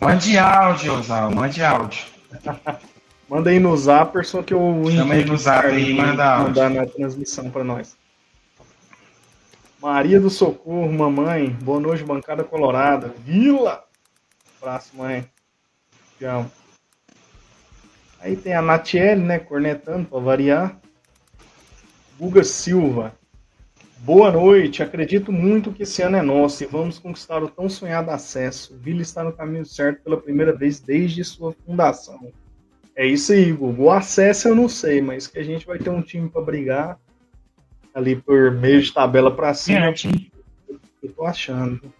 Mande 0.00 0.38
áudio, 0.38 1.02
Zaú. 1.02 1.34
Mande 1.34 1.62
áudio. 1.62 2.02
manda 3.28 3.50
aí 3.50 3.60
no 3.60 3.76
Zapperson 3.76 4.42
que 4.42 4.54
eu 4.54 4.82
Chama 4.90 5.12
aí 5.12 5.24
no 5.26 5.36
Zap 5.36 5.66
aí, 5.66 5.92
manda 5.92 6.24
áudio. 6.24 6.46
mandar 6.48 6.70
na 6.70 6.86
transmissão 6.86 7.50
para 7.50 7.62
nós. 7.62 7.94
Maria 9.82 10.18
do 10.18 10.30
Socorro, 10.30 10.90
mamãe. 10.90 11.50
Boa 11.60 11.78
noite, 11.78 12.02
bancada 12.02 12.42
colorada. 12.42 13.14
Vila! 13.22 13.84
Abraço, 14.58 14.96
mãe. 14.96 15.28
Amo. 16.24 16.50
Aí 18.20 18.36
tem 18.36 18.54
a 18.54 18.60
Natiele, 18.60 19.22
né? 19.22 19.38
Cornetando 19.38 20.06
para 20.06 20.20
variar. 20.20 20.80
Guga 22.18 22.44
Silva. 22.44 23.14
Boa 24.00 24.30
noite. 24.30 24.82
Acredito 24.82 25.32
muito 25.32 25.72
que 25.72 25.84
esse 25.84 26.02
ano 26.02 26.16
é 26.16 26.22
nosso 26.22 26.62
e 26.62 26.66
vamos 26.66 26.98
conquistar 26.98 27.42
o 27.42 27.48
tão 27.48 27.68
sonhado 27.68 28.10
acesso. 28.10 28.74
O 28.74 28.78
Vila 28.78 29.00
está 29.00 29.24
no 29.24 29.32
caminho 29.32 29.64
certo 29.64 30.02
pela 30.02 30.20
primeira 30.20 30.54
vez 30.54 30.80
desde 30.80 31.24
sua 31.24 31.54
fundação. 31.64 32.32
É 32.94 33.06
isso 33.06 33.32
aí, 33.32 33.52
Google. 33.52 33.86
O 33.86 33.90
acesso 33.90 34.48
eu 34.48 34.54
não 34.54 34.68
sei, 34.68 35.00
mas 35.00 35.26
que 35.26 35.38
a 35.38 35.42
gente 35.42 35.66
vai 35.66 35.78
ter 35.78 35.90
um 35.90 36.02
time 36.02 36.28
para 36.28 36.42
brigar 36.42 36.98
ali 37.94 38.16
por 38.16 38.52
meio 38.52 38.82
de 38.82 38.92
tabela 38.92 39.34
para 39.34 39.54
cima. 39.54 39.94
Eu 41.02 41.12
tô 41.12 41.24
achando. 41.24 41.92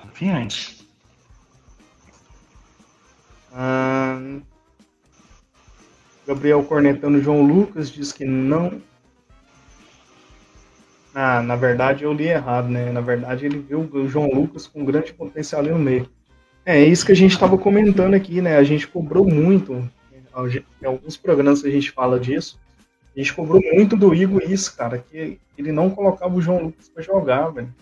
Confiante. 0.00 0.75
Ah, 3.58 4.20
Gabriel 6.26 6.62
cornetando 6.62 7.22
João 7.22 7.42
Lucas 7.42 7.90
diz 7.90 8.12
que 8.12 8.24
não 8.24 8.82
ah, 11.14 11.40
na 11.40 11.56
verdade 11.56 12.04
eu 12.04 12.12
li 12.12 12.26
errado, 12.26 12.68
né? 12.68 12.92
Na 12.92 13.00
verdade 13.00 13.46
ele 13.46 13.58
viu 13.58 13.88
o 13.90 14.06
João 14.06 14.28
Lucas 14.28 14.66
com 14.66 14.84
grande 14.84 15.14
potencial 15.14 15.62
no 15.62 15.78
meio. 15.78 16.06
É, 16.62 16.76
é 16.76 16.84
isso 16.84 17.06
que 17.06 17.12
a 17.12 17.16
gente 17.16 17.32
estava 17.32 17.56
comentando 17.56 18.12
aqui, 18.12 18.42
né? 18.42 18.58
A 18.58 18.62
gente 18.62 18.86
cobrou 18.86 19.24
muito, 19.24 19.88
em 20.82 20.84
alguns 20.84 21.16
programas 21.16 21.64
a 21.64 21.70
gente 21.70 21.90
fala 21.90 22.20
disso, 22.20 22.60
a 23.16 23.18
gente 23.18 23.32
cobrou 23.32 23.62
muito 23.72 23.96
do 23.96 24.14
Igor 24.14 24.42
isso, 24.42 24.76
cara, 24.76 24.98
que 24.98 25.40
ele 25.56 25.72
não 25.72 25.88
colocava 25.88 26.34
o 26.34 26.42
João 26.42 26.64
Lucas 26.64 26.90
para 26.90 27.02
jogar, 27.02 27.48
velho. 27.48 27.74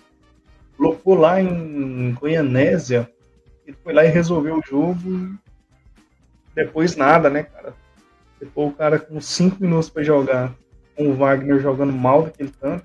Colocou 0.76 1.16
lá 1.16 1.42
em 1.42 2.12
Goianésia, 2.12 3.10
ele 3.66 3.76
foi 3.82 3.92
lá 3.92 4.04
e 4.04 4.10
resolveu 4.10 4.58
o 4.58 4.62
jogo, 4.64 5.36
depois 6.54 6.96
nada, 6.96 7.28
né, 7.28 7.44
cara? 7.44 7.74
Depois 8.40 8.68
o 8.68 8.74
cara 8.74 8.98
com 8.98 9.20
cinco 9.20 9.56
minutos 9.60 9.88
para 9.88 10.02
jogar, 10.02 10.52
com 10.96 11.08
o 11.08 11.14
Wagner 11.14 11.60
jogando 11.60 11.92
mal 11.92 12.24
daquele 12.24 12.52
tanto, 12.60 12.84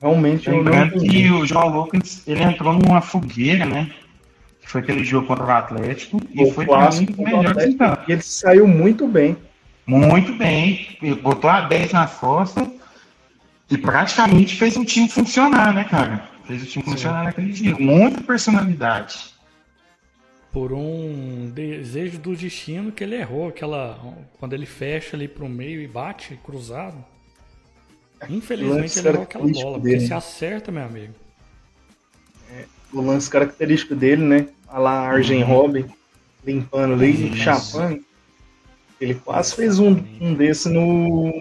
Realmente 0.00 0.50
Lembrando 0.50 0.94
eu 0.94 1.00
não 1.00 1.08
que 1.08 1.30
o 1.30 1.46
João 1.46 1.68
Lucas 1.68 2.22
ele 2.26 2.42
entrou 2.42 2.74
numa 2.74 3.00
fogueira, 3.00 3.64
né? 3.64 3.90
Que 4.60 4.68
foi 4.68 4.80
aquele 4.80 5.04
jogo 5.04 5.26
contra 5.26 5.44
o 5.44 5.50
Atlético. 5.50 6.18
O 6.18 6.42
e 6.42 6.50
foi 6.52 6.66
muito 6.66 7.22
melhor 7.22 7.54
que 7.54 8.10
E 8.10 8.12
ele 8.12 8.22
saiu 8.22 8.68
muito 8.68 9.08
bem. 9.08 9.36
Muito 9.86 10.34
bem. 10.34 10.98
Ele 11.00 11.14
botou 11.14 11.48
a 11.48 11.62
10 11.62 11.92
nas 11.92 12.12
costas 12.14 12.68
e 13.70 13.78
praticamente 13.78 14.56
fez 14.56 14.76
o 14.76 14.84
time 14.84 15.08
funcionar, 15.08 15.72
né, 15.72 15.84
cara? 15.84 16.28
Fez 16.44 16.62
o 16.62 16.66
time 16.66 16.84
Sim. 16.84 16.90
funcionar 16.90 17.24
naquele 17.24 17.52
dia. 17.52 17.74
Muita 17.78 18.20
personalidade. 18.20 19.34
Por 20.56 20.72
um 20.72 21.50
desejo 21.50 22.18
do 22.18 22.34
destino 22.34 22.90
que 22.90 23.04
ele 23.04 23.14
errou, 23.14 23.48
aquela. 23.48 24.00
Quando 24.38 24.54
ele 24.54 24.64
fecha 24.64 25.14
ali 25.14 25.28
pro 25.28 25.46
meio 25.50 25.82
e 25.82 25.86
bate 25.86 26.34
cruzado. 26.42 26.96
Infelizmente 28.26 28.98
ele 28.98 29.08
errou 29.08 29.22
aquela 29.24 29.46
bola, 29.46 29.78
dele. 29.78 29.96
porque 29.96 30.06
se 30.06 30.14
acerta, 30.14 30.72
meu 30.72 30.84
amigo. 30.84 31.12
É, 32.50 32.64
o 32.90 33.02
lance 33.02 33.28
característico 33.28 33.94
dele, 33.94 34.22
né? 34.22 34.48
A 34.66 34.78
lá 34.78 34.98
Arjen 34.98 35.42
uhum. 35.42 35.48
Robin, 35.50 35.84
limpando 36.42 36.94
ali, 36.94 37.28
Isso. 37.32 37.36
chapando. 37.36 38.02
Ele 38.98 39.14
quase 39.14 39.54
fez 39.54 39.78
um, 39.78 40.02
um 40.22 40.32
desse 40.32 40.70
no, 40.70 41.34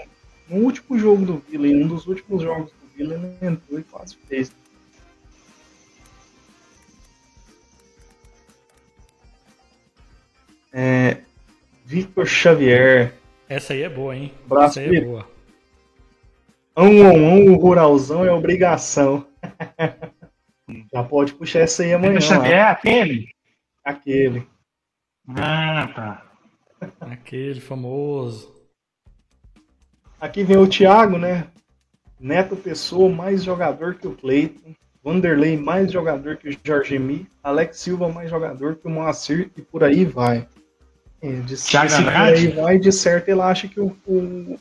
no 0.50 0.58
último 0.58 1.00
jogo 1.00 1.26
do 1.26 1.38
Vila, 1.50 1.66
em 1.70 1.86
um 1.86 1.88
dos 1.88 2.06
últimos 2.06 2.44
jogos 2.44 2.70
do 2.70 2.98
Vila, 2.98 3.16
ele 3.16 3.48
entrou 3.50 3.80
e 3.80 3.84
quase 3.84 4.18
fez. 4.28 4.52
É, 10.78 11.20
Victor 11.86 12.28
Xavier. 12.28 13.14
Essa 13.48 13.72
aí 13.72 13.84
é 13.84 13.90
boa, 13.90 14.14
hein? 14.14 14.34
Braço 14.46 14.78
Essa 14.78 14.90
aí 14.90 14.98
é 14.98 15.02
boa. 15.02 15.26
Um, 16.76 17.02
um, 17.02 17.52
um, 17.52 17.56
ruralzão 17.56 18.26
é 18.26 18.32
obrigação. 18.32 19.26
Já 20.92 21.02
pode 21.02 21.34
puxar 21.34 21.62
essa 21.62 21.82
aí 21.82 21.94
amanhã. 21.94 22.20
É 22.46 22.62
aquele? 22.62 23.30
Aquele. 23.86 24.46
Ah, 25.30 25.88
tá. 25.96 26.26
Aquele 27.00 27.62
famoso. 27.62 28.54
Aqui 30.20 30.44
vem 30.44 30.58
o 30.58 30.68
Thiago, 30.68 31.18
né? 31.18 31.48
Neto 32.20 32.58
Pessoa, 32.58 33.10
mais 33.10 33.46
jogador 33.46 33.96
que 33.96 34.08
o 34.08 34.16
Cleiton. 34.16 34.76
Vanderlei, 35.02 35.56
mais 35.56 35.90
jogador 35.90 36.36
que 36.36 36.50
o 36.50 36.58
Jorge 36.66 37.00
Mi. 37.00 37.26
Alex 37.42 37.80
Silva, 37.80 38.10
mais 38.10 38.30
jogador 38.30 38.76
que 38.76 38.88
o 38.88 38.90
Moacir. 38.90 39.50
E 39.56 39.62
por 39.62 39.82
aí 39.82 40.04
vai. 40.04 40.46
É, 41.22 41.32
de, 41.32 41.56
aí 41.78 42.48
vai, 42.50 42.78
de 42.78 42.92
certo, 42.92 43.30
ele 43.30 43.42
acha 43.42 43.68
que 43.68 43.80
o, 43.80 43.96
o 44.06 44.60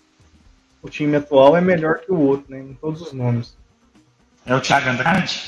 o 0.84 0.90
time 0.90 1.16
atual 1.16 1.56
é 1.56 1.62
melhor 1.62 2.00
que 2.00 2.12
o 2.12 2.20
outro, 2.20 2.44
né? 2.50 2.58
Em 2.58 2.74
todos 2.74 3.00
os 3.00 3.12
nomes. 3.14 3.56
É 4.44 4.54
o 4.54 4.60
Thiago 4.60 4.90
Andrade? 4.90 5.42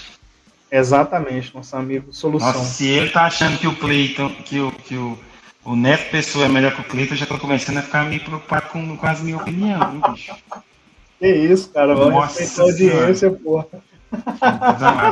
Exatamente, 0.72 1.54
nosso 1.54 1.76
amigo 1.76 2.11
Solução. 2.11 2.54
Nossa, 2.54 2.64
se 2.64 2.88
ele 2.88 3.11
tá 3.11 3.26
achando 3.26 3.59
que 3.59 3.68
o 3.68 3.76
Cleiton, 3.76 4.30
que 4.30 4.59
o, 4.59 4.72
que 4.72 4.96
o, 4.96 5.18
o 5.62 5.76
Neto 5.76 6.11
Pessoa 6.11 6.46
é 6.46 6.48
melhor 6.48 6.74
que 6.74 6.80
o 6.80 6.84
Cleiton, 6.84 7.12
eu 7.12 7.18
já 7.18 7.26
tô 7.26 7.38
começando 7.38 7.76
a 7.76 7.82
ficar 7.82 8.07
meio 8.07 8.24
preocupado 8.24 8.70
com, 8.70 8.96
com 8.96 9.07
as 9.07 9.20
minhas 9.20 9.42
opiniões, 9.42 9.82
hein, 9.92 10.02
bicho? 10.11 10.34
Que 11.18 11.28
isso, 11.28 11.68
cara, 11.68 11.94
vamos 11.94 12.24
respeitar 12.24 12.62
a 12.62 12.64
audiência, 12.64 13.30
porra. 13.30 13.66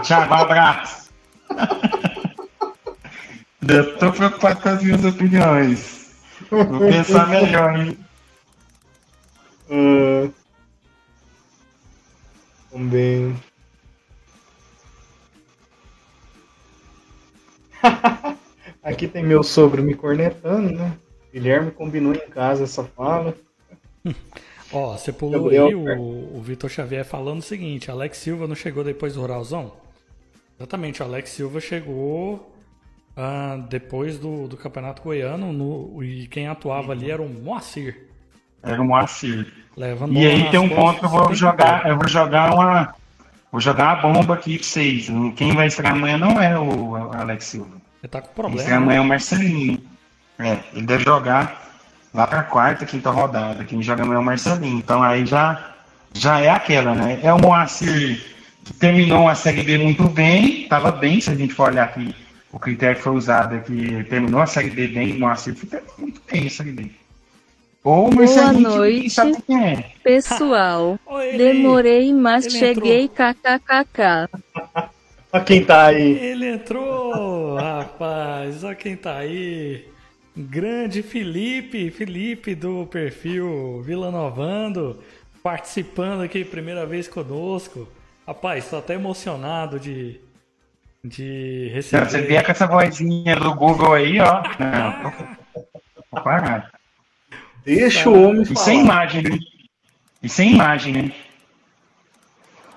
Thiago, 0.02 0.32
um 0.32 0.36
abraço. 0.38 1.10
Eu 3.68 3.96
tô 3.98 4.12
preocupado 4.12 4.60
com 4.60 4.68
as 4.68 4.82
minhas 4.82 5.04
opiniões. 5.04 6.12
Vou 6.50 6.78
pensar 6.80 7.28
melhor, 7.28 7.78
hein? 7.78 7.98
Ah, 9.70 10.28
também. 12.70 13.36
Aqui 18.82 19.08
tem 19.08 19.22
meu 19.22 19.42
sogro 19.42 19.82
me 19.82 19.94
cornetando, 19.94 20.72
né? 20.72 20.96
Guilherme 21.32 21.70
combinou 21.70 22.14
em 22.14 22.28
casa 22.28 22.64
essa 22.64 22.84
fala. 22.84 23.34
Ó, 24.72 24.96
você 24.96 25.12
pulou 25.12 25.44
Gabriel, 25.44 25.66
aí 25.66 25.74
o, 25.74 26.36
o 26.36 26.42
Vitor 26.42 26.68
Xavier 26.68 27.04
falando 27.04 27.38
o 27.38 27.42
seguinte: 27.42 27.90
Alex 27.90 28.18
Silva 28.18 28.46
não 28.46 28.54
chegou 28.54 28.84
depois 28.84 29.14
do 29.14 29.20
Ruralzão? 29.20 29.72
Exatamente, 30.58 31.02
o 31.02 31.06
Alex 31.06 31.30
Silva 31.30 31.60
chegou 31.60 32.53
ah, 33.16 33.58
depois 33.68 34.18
do, 34.18 34.48
do 34.48 34.56
Campeonato 34.56 35.02
Goiano 35.02 35.52
no- 35.52 36.02
e 36.02 36.26
quem 36.26 36.48
atuava 36.48 36.92
ali 36.92 37.10
era 37.10 37.22
o 37.22 37.28
Moacir. 37.28 38.08
Era 38.62 38.80
o 38.80 38.84
Moacir. 38.84 39.52
Levando 39.76 40.14
E 40.14 40.26
aí 40.26 40.50
tem 40.50 40.60
um 40.60 40.68
ponto 40.68 40.98
que 41.00 41.04
eu 41.04 41.08
vou 41.10 41.34
jogar, 41.34 41.86
eu 41.86 41.96
vou 41.98 42.08
jogar 42.08 42.54
uma. 42.54 42.94
Vou 43.50 43.60
jogar 43.60 43.90
a 43.92 43.96
bomba 43.96 44.34
aqui 44.34 44.58
pra 44.58 44.66
vocês. 44.66 45.06
Quem 45.36 45.52
vai 45.52 45.66
estrear 45.68 45.92
amanhã 45.94 46.18
não 46.18 46.40
é 46.42 46.58
o 46.58 46.96
Alex 47.12 47.44
Silva. 47.44 47.76
Ele 48.02 48.10
tá 48.10 48.20
com 48.20 48.26
Quem 48.28 48.34
problema. 48.34 48.68
né? 48.68 48.76
amanhã 48.76 48.98
é 48.98 49.00
o 49.00 49.04
Marcelinho. 49.04 49.80
É, 50.38 50.58
ele 50.72 50.86
deve 50.86 51.04
jogar 51.04 51.70
lá 52.12 52.26
pra 52.26 52.42
quarta, 52.42 52.84
quinta 52.84 53.10
rodada. 53.10 53.64
Quem 53.64 53.80
joga 53.82 54.02
amanhã 54.02 54.16
é 54.18 54.20
o 54.20 54.24
Marcelinho. 54.24 54.78
Então 54.78 55.02
aí 55.02 55.24
já, 55.24 55.72
já 56.12 56.40
é 56.40 56.48
aquela, 56.50 56.94
né? 56.94 57.20
É 57.22 57.32
o 57.32 57.38
Moacir 57.40 58.20
que 58.64 58.72
terminou 58.72 59.28
a 59.28 59.34
Série 59.34 59.62
B 59.62 59.78
muito 59.78 60.04
bem, 60.08 60.66
tava 60.68 60.90
bem, 60.90 61.20
se 61.20 61.30
a 61.30 61.34
gente 61.34 61.52
for 61.52 61.68
olhar 61.70 61.84
aqui, 61.84 62.14
o 62.54 62.58
critério 62.58 62.96
que 62.96 63.02
foi 63.02 63.12
usado 63.12 63.56
é 63.56 63.58
que 63.58 63.72
ele 63.72 64.04
terminou 64.04 64.40
a 64.40 64.46
Série 64.46 64.70
B 64.70 64.86
bem, 64.88 65.16
o 65.16 65.20
Moacir 65.20 65.54
foi 65.56 65.80
muito 65.98 66.20
bem 66.30 66.46
a 66.46 66.50
Série 66.50 66.70
B. 66.70 66.90
Ou 67.82 68.06
o 68.06 68.10
que 68.10 68.16
ninguém 68.16 68.62
noite. 68.62 69.20
é. 69.50 69.90
Pessoal, 70.02 70.98
ele- 71.28 71.38
demorei, 71.38 72.12
mas 72.14 72.46
ele 72.46 72.58
cheguei 72.58 73.08
kkkk. 73.08 74.28
Olha 75.32 75.44
quem 75.44 75.64
tá 75.64 75.86
aí. 75.86 76.12
Ele 76.18 76.48
entrou, 76.48 77.56
rapaz. 77.56 78.62
Olha 78.62 78.74
quem 78.76 78.96
tá 78.96 79.16
aí. 79.16 79.88
Grande 80.36 81.02
Felipe, 81.02 81.90
Felipe 81.90 82.54
do 82.54 82.86
perfil 82.86 83.82
Vila 83.82 84.10
Novando, 84.10 85.00
participando 85.42 86.22
aqui 86.22 86.44
primeira 86.44 86.86
vez 86.86 87.06
conosco. 87.08 87.88
Rapaz, 88.26 88.68
tô 88.70 88.76
até 88.76 88.94
emocionado 88.94 89.78
de, 89.78 90.20
de 91.04 91.66
Não, 91.68 91.74
receber. 91.74 92.08
você 92.10 92.22
vier 92.22 92.44
com 92.44 92.50
essa 92.52 92.66
vozinha 92.66 93.36
do 93.36 93.54
Google 93.54 93.92
aí, 93.92 94.18
ó. 94.20 94.42
Não, 94.58 95.10
tô- 95.12 95.66
tô 96.16 96.22
parado. 96.22 96.66
Deixa 97.64 98.08
o 98.10 98.28
homem 98.30 98.42
E 98.42 98.56
sem 98.56 98.80
imagem, 98.80 99.22
né? 99.22 99.38
E 100.22 100.28
sem 100.28 100.52
imagem, 100.52 100.92
né? 100.94 101.12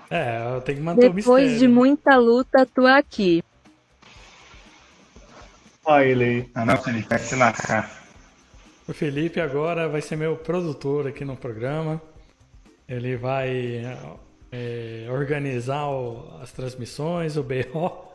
É, 0.09 0.55
eu 0.55 0.61
tenho 0.61 0.78
que 0.78 0.84
manter 0.84 1.09
o 1.09 1.13
Depois 1.13 1.43
mistério. 1.51 1.59
de 1.59 1.67
muita 1.67 2.15
luta, 2.17 2.65
tô 2.65 2.86
aqui. 2.86 3.43
Olha 5.86 6.03
ele 6.05 6.23
aí. 6.23 6.49
Ah, 6.55 6.65
não, 6.65 6.78
Felipe, 6.78 7.07
vai 7.09 7.19
se 7.19 7.36
lascar. 7.36 7.89
O 8.88 8.93
Felipe 8.93 9.39
agora 9.41 9.88
vai 9.89 10.01
ser 10.01 10.15
meu 10.15 10.36
produtor 10.38 11.07
aqui 11.07 11.23
no 11.25 11.36
programa. 11.36 12.01
Ele 12.88 13.15
vai 13.17 13.84
é, 14.51 15.07
organizar 15.09 15.88
o- 15.89 16.39
as 16.41 16.51
transmissões, 16.53 17.36
o 17.36 17.43
BO. 17.43 18.07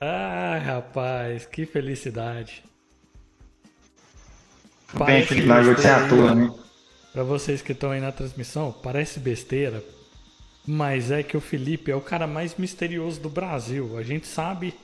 Ah, 0.00 0.60
rapaz, 0.62 1.46
que 1.46 1.64
felicidade. 1.64 2.62
Bem, 4.94 5.24
Felipe, 5.24 5.46
largou 5.46 5.74
de 5.74 5.80
ser 5.80 5.88
besteira, 5.88 6.06
ator, 6.06 6.34
né? 6.34 6.54
Pra 7.12 7.22
vocês 7.22 7.62
que 7.62 7.72
estão 7.72 7.90
aí 7.90 8.00
na 8.00 8.12
transmissão, 8.12 8.72
parece 8.82 9.18
besteira, 9.18 9.82
mas 10.66 11.10
é 11.10 11.22
que 11.22 11.36
o 11.36 11.40
Felipe 11.40 11.90
é 11.90 11.96
o 11.96 12.00
cara 12.00 12.26
mais 12.26 12.54
misterioso 12.56 13.20
do 13.20 13.28
Brasil. 13.28 13.96
A 13.98 14.02
gente 14.02 14.26
sabe 14.26 14.74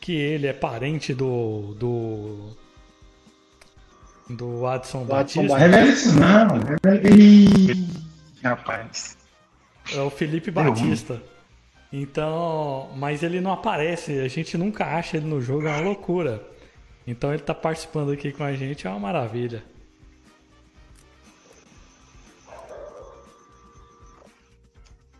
que 0.00 0.12
ele 0.12 0.46
é 0.46 0.52
parente 0.52 1.14
do. 1.14 1.74
do. 1.78 2.56
do 4.28 4.66
Adson 4.66 5.04
Batista. 5.04 5.56
Revela 5.56 5.86
isso 5.86 6.12
não, 6.14 6.58
revela 6.58 7.16
Ih, 7.16 7.88
Rapaz. 8.42 9.16
É 9.92 10.00
o 10.00 10.10
Felipe 10.10 10.50
Deu 10.50 10.72
ruim. 10.72 10.96
Então, 11.92 12.90
mas 12.96 13.22
ele 13.22 13.40
não 13.40 13.52
aparece, 13.52 14.20
a 14.20 14.28
gente 14.28 14.58
nunca 14.58 14.84
acha 14.84 15.16
ele 15.16 15.26
no 15.26 15.40
jogo, 15.40 15.66
é 15.66 15.70
uma 15.70 15.80
loucura. 15.80 16.46
Então 17.06 17.32
ele 17.32 17.42
tá 17.42 17.54
participando 17.54 18.12
aqui 18.12 18.30
com 18.30 18.44
a 18.44 18.52
gente, 18.52 18.86
é 18.86 18.90
uma 18.90 19.00
maravilha. 19.00 19.64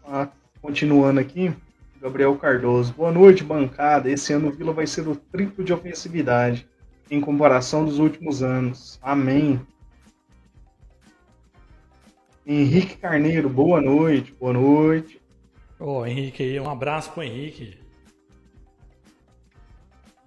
Ah, 0.04 0.28
continuando 0.60 1.20
aqui, 1.20 1.54
Gabriel 2.00 2.36
Cardoso. 2.36 2.92
Boa 2.92 3.10
noite, 3.10 3.42
bancada. 3.42 4.10
Esse 4.10 4.34
ano 4.34 4.48
o 4.48 4.52
Vila 4.52 4.72
vai 4.72 4.86
ser 4.86 5.08
o 5.08 5.16
triplo 5.16 5.64
de 5.64 5.72
ofensividade 5.72 6.68
em 7.10 7.20
comparação 7.20 7.84
dos 7.84 7.98
últimos 7.98 8.42
anos. 8.42 8.98
Amém. 9.02 9.60
Henrique 12.46 12.96
Carneiro, 12.96 13.48
boa 13.48 13.80
noite, 13.80 14.34
boa 14.38 14.52
noite. 14.52 15.17
Ô, 15.78 16.04
Henrique 16.04 16.42
aí, 16.42 16.58
um 16.58 16.68
abraço 16.68 17.12
pro 17.12 17.22
Henrique. 17.22 17.78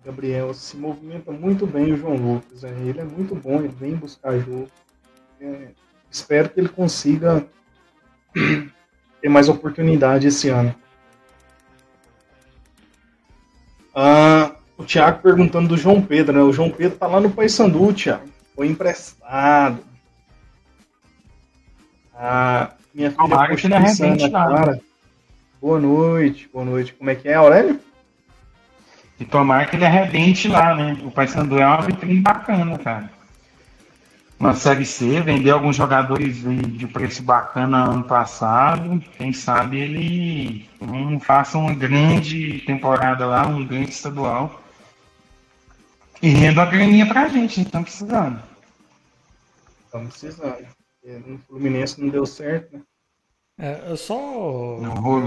Gabriel 0.04 0.54
se 0.54 0.78
movimenta 0.78 1.32
muito 1.32 1.68
bem 1.68 1.94
o 1.94 1.98
João 1.98 2.16
Lucas. 2.16 2.64
né? 2.64 2.72
Ele 2.86 3.02
é 3.02 3.04
muito 3.04 3.36
bom, 3.36 3.60
ele 3.60 3.68
vem 3.68 3.96
buscar 3.96 4.40
jogo. 4.40 4.68
É, 5.40 5.70
espero 6.10 6.50
que 6.50 6.60
ele 6.60 6.70
consiga 6.70 7.46
ter 9.22 9.30
mais 9.30 9.50
oportunidade 9.50 10.28
esse 10.28 10.50
ano. 10.50 10.74
Ah, 13.94 14.56
o 14.78 14.84
Thiago 14.84 15.22
perguntando 15.22 15.68
do 15.68 15.78
João 15.78 16.02
Pedro, 16.02 16.34
né? 16.34 16.42
O 16.42 16.54
João 16.54 16.72
Pedro 16.72 16.98
tá 16.98 17.08
lá 17.08 17.20
no 17.20 17.30
Paysandu, 17.30 17.94
Thiago. 17.94 18.28
Foi 18.56 18.68
emprestado. 18.68 19.84
Ah, 22.14 22.74
minha 22.94 23.12
filha 23.12 23.24
Tomara 23.24 23.56
que 23.56 23.74
arrebente? 23.74 24.30
Clara. 24.30 24.91
Boa 25.62 25.80
noite, 25.80 26.50
boa 26.52 26.66
noite. 26.66 26.92
Como 26.92 27.08
é 27.12 27.14
que 27.14 27.28
é, 27.30 27.36
Aurélio? 27.36 27.80
E 29.20 29.24
tomara 29.24 29.68
que 29.68 29.76
ele 29.76 29.86
arrebente 29.86 30.48
lá, 30.48 30.74
né? 30.74 30.98
O 31.04 31.12
Paysandu 31.12 31.60
é 31.60 31.68
uma 31.68 31.84
vitrine 31.84 32.20
bacana, 32.20 32.80
cara. 32.80 33.12
Uma 34.40 34.56
Série 34.56 34.84
C, 34.84 35.22
vendeu 35.22 35.54
alguns 35.54 35.76
jogadores 35.76 36.38
de, 36.38 36.88
preço 36.88 37.22
bacana 37.22 37.84
ano 37.84 38.04
passado. 38.04 39.00
Quem 39.16 39.32
sabe 39.32 39.80
ele 39.80 40.70
não 40.82 41.20
faça 41.20 41.60
uma 41.60 41.76
grande 41.76 42.64
temporada 42.66 43.28
lá, 43.28 43.46
um 43.46 43.64
grande 43.64 43.92
estadual. 43.92 44.64
E 46.24 46.30
renda 46.30 46.62
uma 46.62 46.72
graninha 46.72 47.06
pra 47.06 47.28
gente, 47.28 47.52
a 47.52 47.64
gente 47.64 47.72
tá 47.72 47.82
precisando. 47.84 48.42
Estamos 49.86 50.18
precisando. 50.18 50.66
No 51.28 51.38
Fluminense 51.38 52.02
não 52.02 52.10
deu 52.10 52.26
certo, 52.26 52.78
né? 52.78 52.82
É, 53.64 53.92
eu 53.92 53.96
só 53.98 54.80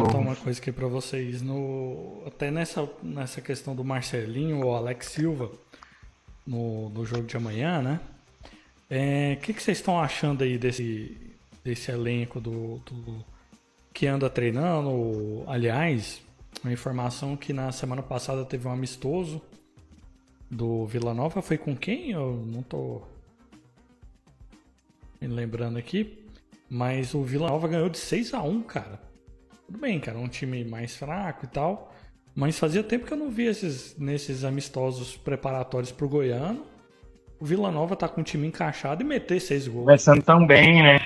contar 0.06 0.18
uma 0.18 0.34
coisa 0.36 0.58
aqui 0.60 0.72
pra 0.72 0.88
vocês. 0.88 1.40
No, 1.40 2.22
até 2.26 2.50
nessa, 2.50 2.88
nessa 3.02 3.40
questão 3.40 3.76
do 3.76 3.84
Marcelinho 3.84 4.64
ou 4.66 4.74
Alex 4.74 5.06
Silva 5.06 5.52
no, 6.44 6.88
no 6.88 7.04
jogo 7.06 7.22
de 7.24 7.36
amanhã, 7.36 7.80
né? 7.80 8.00
É, 8.90 9.34
O 9.38 9.40
que, 9.42 9.54
que 9.54 9.62
vocês 9.62 9.78
estão 9.78 10.00
achando 10.00 10.42
aí 10.42 10.58
desse, 10.58 11.16
desse 11.62 11.90
elenco 11.92 12.40
do, 12.40 12.78
do- 12.78 13.24
que 13.92 14.06
anda 14.08 14.28
treinando? 14.28 15.44
Aliás, 15.46 16.20
uma 16.64 16.72
informação 16.72 17.36
que 17.36 17.52
na 17.52 17.70
semana 17.70 18.02
passada 18.02 18.44
teve 18.44 18.66
um 18.66 18.72
amistoso 18.72 19.40
do 20.50 20.84
Vila 20.86 21.14
Nova. 21.14 21.40
Foi 21.40 21.56
com 21.56 21.76
quem? 21.76 22.10
Eu 22.10 22.42
não 22.46 22.62
tô 22.62 23.00
me 25.20 25.28
lembrando 25.28 25.78
aqui. 25.78 26.23
Mas 26.74 27.14
o 27.14 27.22
Vila 27.22 27.46
Nova 27.50 27.68
ganhou 27.68 27.88
de 27.88 27.98
6 27.98 28.34
a 28.34 28.42
1 28.42 28.62
cara. 28.62 29.00
Tudo 29.64 29.78
bem, 29.78 30.00
cara, 30.00 30.18
um 30.18 30.26
time 30.26 30.64
mais 30.64 30.96
fraco 30.96 31.44
e 31.44 31.48
tal. 31.48 31.94
Mas 32.34 32.58
fazia 32.58 32.82
tempo 32.82 33.06
que 33.06 33.12
eu 33.12 33.16
não 33.16 33.30
via 33.30 33.48
esses, 33.48 33.96
nesses 33.96 34.42
amistosos 34.42 35.16
preparatórios 35.16 35.92
pro 35.92 36.08
Goiano. 36.08 36.66
O 37.38 37.44
Vila 37.44 37.70
Nova 37.70 37.94
tá 37.94 38.08
com 38.08 38.22
o 38.22 38.24
time 38.24 38.48
encaixado 38.48 39.04
e 39.04 39.06
meter 39.06 39.38
seis 39.38 39.68
gols. 39.68 39.84
Começando 39.84 40.20
tão 40.24 40.44
bem, 40.44 40.82
né? 40.82 41.00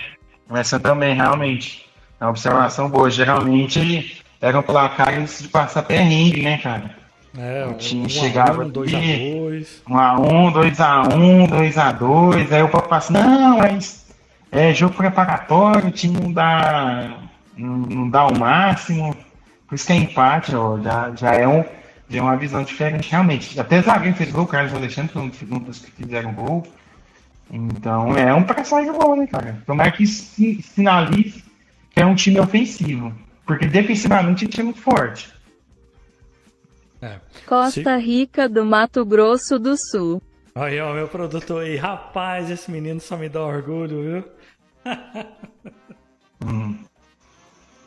Essa 0.54 0.80
também, 0.80 1.14
realmente. 1.14 1.84
É 2.18 2.24
uma 2.24 2.30
observação 2.30 2.88
boa. 2.88 3.10
Geralmente 3.10 4.24
eram 4.40 4.62
placares 4.62 5.42
de 5.42 5.48
passar 5.48 5.82
perrengue, 5.82 6.40
né, 6.40 6.56
cara? 6.56 6.96
É, 7.36 7.66
O 7.66 7.74
time 7.74 8.06
um 8.06 8.08
chegava 8.08 8.62
a 8.62 8.64
um, 8.64 8.70
dois 8.70 8.94
a 8.94 8.96
aqui. 8.98 9.34
dois. 9.38 9.82
1x1, 9.86 10.52
2x1, 10.54 11.50
2x2, 11.50 12.52
aí 12.52 12.62
o 12.62 12.70
papo 12.70 12.88
passa, 12.88 13.12
não, 13.12 13.58
mas 13.58 14.07
é 14.51 14.72
jogo 14.74 14.94
preparatório, 14.94 15.88
o 15.88 15.90
time 15.90 16.18
não 16.20 16.32
dá, 16.32 17.18
não, 17.57 17.76
não 17.76 18.11
dá 18.11 18.26
o 18.26 18.38
máximo, 18.38 19.16
por 19.66 19.74
isso 19.74 19.86
que 19.86 19.92
é 19.92 19.96
empate, 19.96 20.55
ó, 20.55 20.78
já, 20.80 21.12
já, 21.14 21.34
é 21.34 21.46
um, 21.46 21.64
já 22.09 22.18
é 22.18 22.22
uma 22.22 22.36
visão 22.36 22.62
diferente, 22.62 23.11
realmente. 23.11 23.59
Até 23.61 23.82
zagueiro 23.82 24.16
fez 24.16 24.30
gol, 24.32 24.44
o 24.44 24.46
Carlos 24.46 24.72
Alexandre, 24.74 25.12
foi 25.12 25.22
um 25.22 25.28
dos- 25.28 25.42
um 25.42 25.61
que 25.61 25.90
fizeram 25.92 26.32
gol. 26.32 26.66
Então 27.51 28.14
é 28.16 28.32
um 28.34 28.42
presságio 28.42 28.92
bom, 28.92 29.16
né, 29.16 29.26
cara? 29.26 29.62
Tomara 29.66 29.90
que 29.90 30.07
si- 30.07 30.61
sinalize 30.62 31.42
que 31.90 32.01
é 32.01 32.05
um 32.05 32.14
time 32.14 32.38
ofensivo, 32.40 33.12
porque 33.46 33.66
defensivamente 33.66 34.44
o 34.44 34.49
time 34.49 34.62
é 34.62 34.64
muito 34.64 34.80
forte. 34.80 35.32
É. 37.01 37.16
Costa 37.46 37.96
Rica 37.96 38.49
do 38.49 38.64
Mato 38.64 39.05
Grosso 39.05 39.59
do 39.59 39.76
Sul. 39.76 40.20
Aí, 40.55 40.80
ó, 40.80 40.92
meu 40.92 41.07
produtor 41.07 41.62
aí. 41.62 41.76
Rapaz, 41.76 42.51
esse 42.51 42.70
menino 42.70 43.01
só 43.01 43.16
me 43.16 43.28
dá 43.28 43.40
orgulho, 43.42 44.03
viu? 44.03 44.24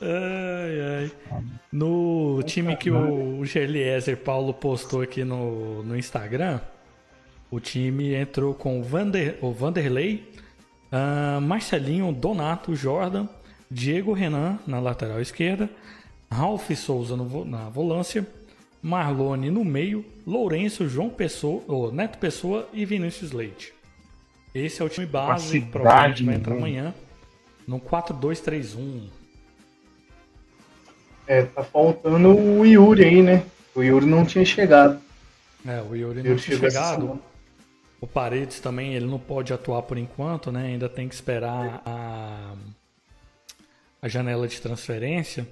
Ai, 0.02 0.82
ai. 0.82 1.12
No 1.72 2.42
time 2.44 2.76
que 2.76 2.89
o, 2.89 3.39
o 3.39 3.46
Geliezer 3.46 4.18
Paulo 4.18 4.54
postou 4.54 5.02
aqui 5.02 5.24
no, 5.24 5.84
no 5.84 5.96
Instagram, 5.96 6.60
o 7.52 7.60
time 7.60 8.16
entrou 8.16 8.54
com 8.54 8.80
o, 8.80 8.84
Vander, 8.84 9.38
o 9.42 9.52
Vanderlei, 9.52 10.34
ah, 10.92 11.39
Marcelinho, 11.39 12.12
Donato, 12.12 12.76
Jordan, 12.76 13.28
Diego 13.70 14.12
Renan 14.12 14.60
na 14.66 14.80
lateral 14.80 15.22
esquerda, 15.22 15.70
Ralph 16.32 16.72
Souza 16.72 17.16
no 17.16 17.46
na 17.46 17.70
volância, 17.70 18.26
Marlone 18.82 19.52
no 19.52 19.64
meio, 19.64 20.04
Lourenço, 20.26 20.89
João 20.89 21.10
Pessoa, 21.10 21.92
Neto 21.92 22.18
Pessoa 22.18 22.68
e 22.74 22.86
Vinícius 22.86 23.32
Leite. 23.32 23.74
Esse 24.54 24.82
é 24.82 24.86
o 24.86 24.89
time 24.89 25.06
base, 25.06 25.62
Capacidade, 25.62 25.72
provavelmente 25.72 26.24
vai 26.24 26.36
entrar 26.36 26.56
amanhã 26.56 26.93
no 27.68 27.80
4-2-3-1. 27.80 29.10
É, 31.28 31.43
tá 31.43 31.64
faltando 31.64 32.36
o 32.36 32.66
Yuri 32.66 33.06
aí, 33.06 33.22
né? 33.22 33.45
O 33.74 33.82
Yuri 33.82 34.06
não 34.06 34.26
tinha 34.26 34.43
chegado. 34.43 34.99
É, 35.66 35.82
o 35.82 35.95
Yuri 35.95 36.24
não 36.24 36.36
tinha 36.36 36.58
chegado. 36.58 37.20
O 38.02 38.08
Paredes 38.08 38.60
também, 38.60 38.93
ele 38.95 39.06
não 39.06 39.20
pode 39.20 39.54
atuar 39.54 39.84
por 39.84 39.97
enquanto, 39.97 40.52
né? 40.52 40.66
Ainda 40.66 40.89
tem 40.89 41.08
que 41.08 41.14
esperar 41.14 41.82
a, 41.86 42.54
a 44.02 44.08
janela 44.10 44.47
de 44.47 44.60
transferência. 44.60 45.47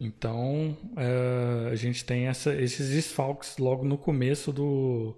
Então, 0.00 0.76
é, 0.96 1.70
a 1.72 1.74
gente 1.74 2.04
tem 2.04 2.28
essa- 2.28 2.54
esses 2.54 2.90
desfalques 2.90 3.58
logo 3.58 3.84
no 3.84 3.98
começo 3.98 4.52
do, 4.52 5.14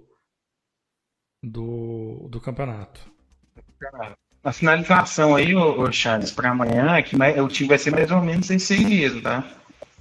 do, 1.43 2.29
do 2.29 2.41
campeonato. 2.41 3.01
A 4.43 4.53
finalização 4.53 5.37
aí, 5.37 5.55
ô, 5.55 5.83
ô 5.83 5.93
Charles, 5.93 6.31
para 6.31 6.51
amanhã 6.51 6.97
é 6.97 7.03
que 7.03 7.17
o 7.17 7.49
time 7.49 7.69
vai 7.69 7.79
ser 7.79 7.91
mais 7.91 8.11
ou 8.11 8.21
menos 8.21 8.51
esse 8.51 8.75
aí 8.75 8.85
mesmo, 8.85 9.23
tá? 9.23 9.45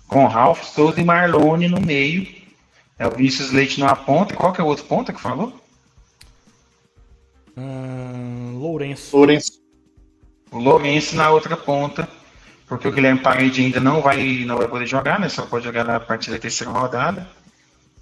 Com 0.08 0.28
Ralph, 0.28 0.64
Souza 0.64 1.00
e 1.00 1.04
Marlone 1.04 1.68
no 1.68 1.80
meio. 1.80 2.28
É 2.98 3.08
o 3.08 3.12
Vinícius 3.12 3.52
Leite 3.52 3.80
numa 3.80 3.96
ponta. 3.96 4.36
Qual 4.36 4.52
que 4.52 4.60
é 4.60 4.64
o 4.64 4.68
outro 4.68 4.86
ponta 4.86 5.14
que 5.14 5.22
falou? 5.22 5.54
Ahn, 7.56 8.58
Lourenço. 8.58 9.16
Lourenço. 9.16 9.52
O 10.52 10.58
Lourenço 10.58 11.16
na 11.16 11.30
outra 11.30 11.56
ponta. 11.56 12.10
Porque 12.68 12.88
o 12.88 12.92
Guilherme 12.92 13.22
Parede 13.22 13.62
ainda 13.62 13.80
não 13.80 14.02
vai, 14.02 14.46
não 14.46 14.58
vai 14.58 14.68
poder 14.68 14.86
jogar, 14.86 15.20
né? 15.20 15.30
Só 15.30 15.46
pode 15.46 15.66
jogar 15.66 15.84
na 15.84 16.00
partir 16.00 16.32
da 16.32 16.38
terceira 16.38 16.72
rodada. 16.72 17.28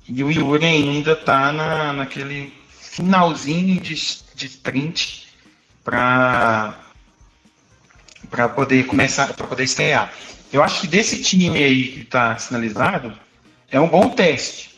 E 0.08 0.24
o 0.24 0.32
Yuri 0.32 0.66
ainda 0.66 1.16
tá 1.16 1.52
na, 1.52 1.94
naquele 1.94 2.54
finalzinho 2.98 3.80
de, 3.80 3.94
de 4.36 4.46
sprint 4.48 5.28
para 5.84 6.80
para 8.30 8.50
poder 8.50 8.86
começar, 8.88 9.32
para 9.34 9.48
poder 9.48 9.64
estrear. 9.64 10.12
Eu 10.52 10.62
acho 10.62 10.82
que 10.82 10.88
desse 10.88 11.22
time 11.22 11.64
aí 11.64 11.88
que 11.88 12.02
está 12.02 12.38
sinalizado 12.38 13.14
é 13.72 13.80
um 13.80 13.88
bom 13.88 14.10
teste, 14.10 14.78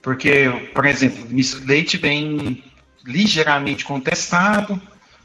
porque, 0.00 0.70
por 0.72 0.86
exemplo, 0.86 1.26
Vinícius 1.26 1.64
Leite 1.64 1.96
vem 1.96 2.62
ligeiramente 3.04 3.84
contestado 3.84 4.80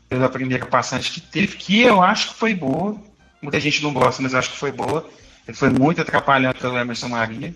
pela 0.09 0.29
primeira 0.29 0.65
passagem 0.65 1.11
que 1.11 1.21
teve, 1.21 1.57
que 1.57 1.81
eu 1.81 2.01
acho 2.01 2.29
que 2.29 2.35
foi 2.35 2.55
boa. 2.55 2.99
Muita 3.39 3.59
gente 3.59 3.83
não 3.83 3.93
gosta, 3.93 4.21
mas 4.21 4.33
eu 4.33 4.39
acho 4.39 4.51
que 4.51 4.57
foi 4.57 4.71
boa. 4.71 5.07
Ele 5.47 5.57
foi 5.57 5.69
muito 5.69 6.01
atrapalhado 6.01 6.57
pelo 6.57 6.77
Emerson 6.77 7.09
Maria. 7.09 7.53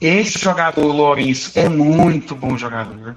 Esse 0.00 0.38
jogador, 0.38 0.84
o 0.84 0.92
Lourenço, 0.92 1.58
é 1.58 1.68
muito 1.68 2.36
bom 2.36 2.56
jogador. 2.56 3.16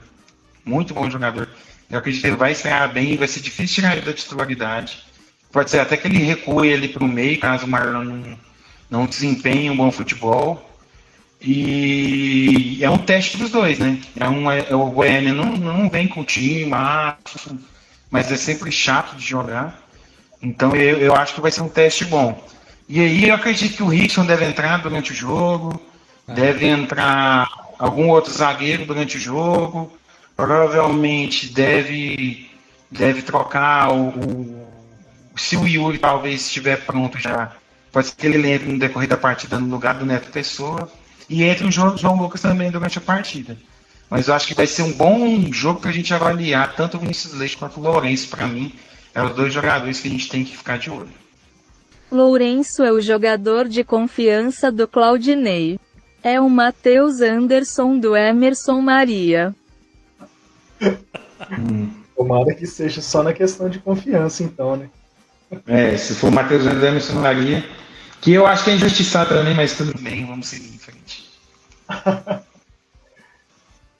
Muito 0.65 0.93
bom 0.93 1.09
jogador. 1.09 1.47
Eu 1.89 1.99
acredito 1.99 2.21
que 2.21 2.27
ele 2.27 2.35
vai 2.35 2.53
estrear 2.53 2.91
bem, 2.91 3.17
vai 3.17 3.27
ser 3.27 3.41
difícil 3.41 3.75
tirar 3.75 3.97
ele 3.97 4.05
da 4.05 4.13
titularidade. 4.13 5.03
Pode 5.51 5.69
ser 5.69 5.79
até 5.79 5.97
que 5.97 6.07
ele 6.07 6.19
recue 6.19 6.69
ele 6.69 6.87
para 6.87 7.03
o 7.03 7.07
meio, 7.07 7.39
caso 7.39 7.65
o 7.65 7.69
Marlon 7.69 8.03
não, 8.03 8.39
não 8.89 9.05
desempenhe 9.05 9.69
um 9.69 9.75
bom 9.75 9.91
futebol. 9.91 10.69
E 11.41 12.79
é 12.81 12.89
um 12.89 12.99
teste 12.99 13.37
dos 13.37 13.49
dois, 13.49 13.79
né? 13.79 13.99
É 14.15 14.29
um, 14.29 14.49
é, 14.49 14.73
o 14.73 14.85
Goiânia 14.91 15.33
não, 15.33 15.57
não 15.57 15.89
vem 15.89 16.07
com 16.07 16.23
time, 16.23 16.65
mas 18.09 18.31
é 18.31 18.37
sempre 18.37 18.71
chato 18.71 19.15
de 19.15 19.25
jogar. 19.25 19.81
Então 20.41 20.75
eu, 20.75 20.97
eu 20.99 21.15
acho 21.15 21.33
que 21.33 21.41
vai 21.41 21.51
ser 21.51 21.61
um 21.61 21.69
teste 21.69 22.05
bom. 22.05 22.41
E 22.87 22.99
aí 22.99 23.27
eu 23.27 23.35
acredito 23.35 23.75
que 23.75 23.83
o 23.83 23.87
Rickson 23.87 24.25
deve 24.25 24.45
entrar 24.45 24.77
durante 24.77 25.11
o 25.11 25.15
jogo, 25.15 25.81
deve 26.27 26.67
entrar 26.67 27.49
algum 27.79 28.09
outro 28.09 28.31
zagueiro 28.31 28.85
durante 28.85 29.17
o 29.17 29.19
jogo, 29.19 29.91
provavelmente 30.45 31.47
deve, 31.53 32.49
deve 32.89 33.21
trocar 33.21 33.91
o, 33.93 34.09
o- 34.09 34.67
Se 35.35 35.55
o 35.55 35.67
Yuri 35.67 35.97
talvez 35.99 36.41
estiver 36.41 36.83
pronto 36.85 37.17
já, 37.19 37.51
pode 37.91 38.07
ser 38.07 38.15
que 38.15 38.27
ele 38.27 38.49
entre 38.49 38.71
no 38.71 38.79
decorrer 38.79 39.07
da 39.07 39.17
partida 39.17 39.59
no 39.59 39.67
lugar 39.69 39.93
do 39.95 40.05
Neto 40.05 40.31
Pessoa. 40.31 40.91
E 41.29 41.43
entre 41.43 41.65
o 41.67 41.71
João, 41.71 41.95
João 41.97 42.15
Lucas 42.17 42.41
também 42.41 42.69
durante 42.71 42.97
a 42.97 43.01
partida. 43.01 43.55
Mas 44.09 44.27
eu 44.27 44.33
acho 44.33 44.47
que 44.47 44.53
vai 44.53 44.67
ser 44.67 44.81
um 44.81 44.91
bom 44.91 45.51
jogo 45.53 45.79
para 45.79 45.89
a 45.91 45.93
gente 45.93 46.13
avaliar 46.13 46.75
tanto 46.75 46.97
o 46.97 46.99
Vinícius 46.99 47.33
Leite 47.33 47.55
quanto 47.55 47.79
o 47.79 47.83
Lourenço, 47.83 48.27
para 48.27 48.45
mim. 48.47 48.73
É 49.15 49.23
os 49.23 49.33
dois 49.35 49.53
jogadores 49.53 50.01
que 50.01 50.07
a 50.09 50.11
gente 50.11 50.27
tem 50.27 50.43
que 50.43 50.57
ficar 50.57 50.77
de 50.77 50.89
olho. 50.89 51.07
Lourenço 52.11 52.83
é 52.83 52.91
o 52.91 52.99
jogador 52.99 53.69
de 53.69 53.83
confiança 53.83 54.69
do 54.71 54.85
Claudinei. 54.87 55.79
É 56.21 56.41
o 56.41 56.49
Matheus 56.49 57.21
Anderson 57.21 57.97
do 57.97 58.15
Emerson 58.17 58.81
Maria. 58.81 59.55
Tomara 62.15 62.53
que 62.53 62.67
seja 62.67 63.01
só 63.01 63.23
na 63.23 63.33
questão 63.33 63.69
de 63.69 63.79
confiança, 63.79 64.43
então, 64.43 64.75
né? 64.75 64.89
É, 65.67 65.97
se 65.97 66.15
for 66.15 66.27
o 66.29 66.31
Matheus 66.31 66.65
André 66.65 66.89
Emerson 66.89 67.19
Maria, 67.19 67.65
que 68.21 68.31
eu 68.31 68.45
acho 68.45 68.63
que 68.63 68.69
é 68.69 68.75
injustiçado 68.75 69.35
também, 69.35 69.53
mas 69.55 69.75
tudo 69.75 69.99
bem, 70.01 70.25
vamos 70.25 70.47
seguir 70.47 70.73
em 70.73 70.77
frente. 70.77 71.29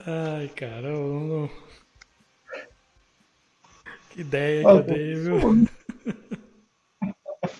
Ai, 0.06 0.50
cara, 0.56 0.88
eu 0.88 1.20
não... 1.20 1.50
Que 4.10 4.20
ideia 4.20 4.62
que 4.62 4.68
eu 4.68 4.82
dei, 4.82 5.14
viu? 5.14 5.38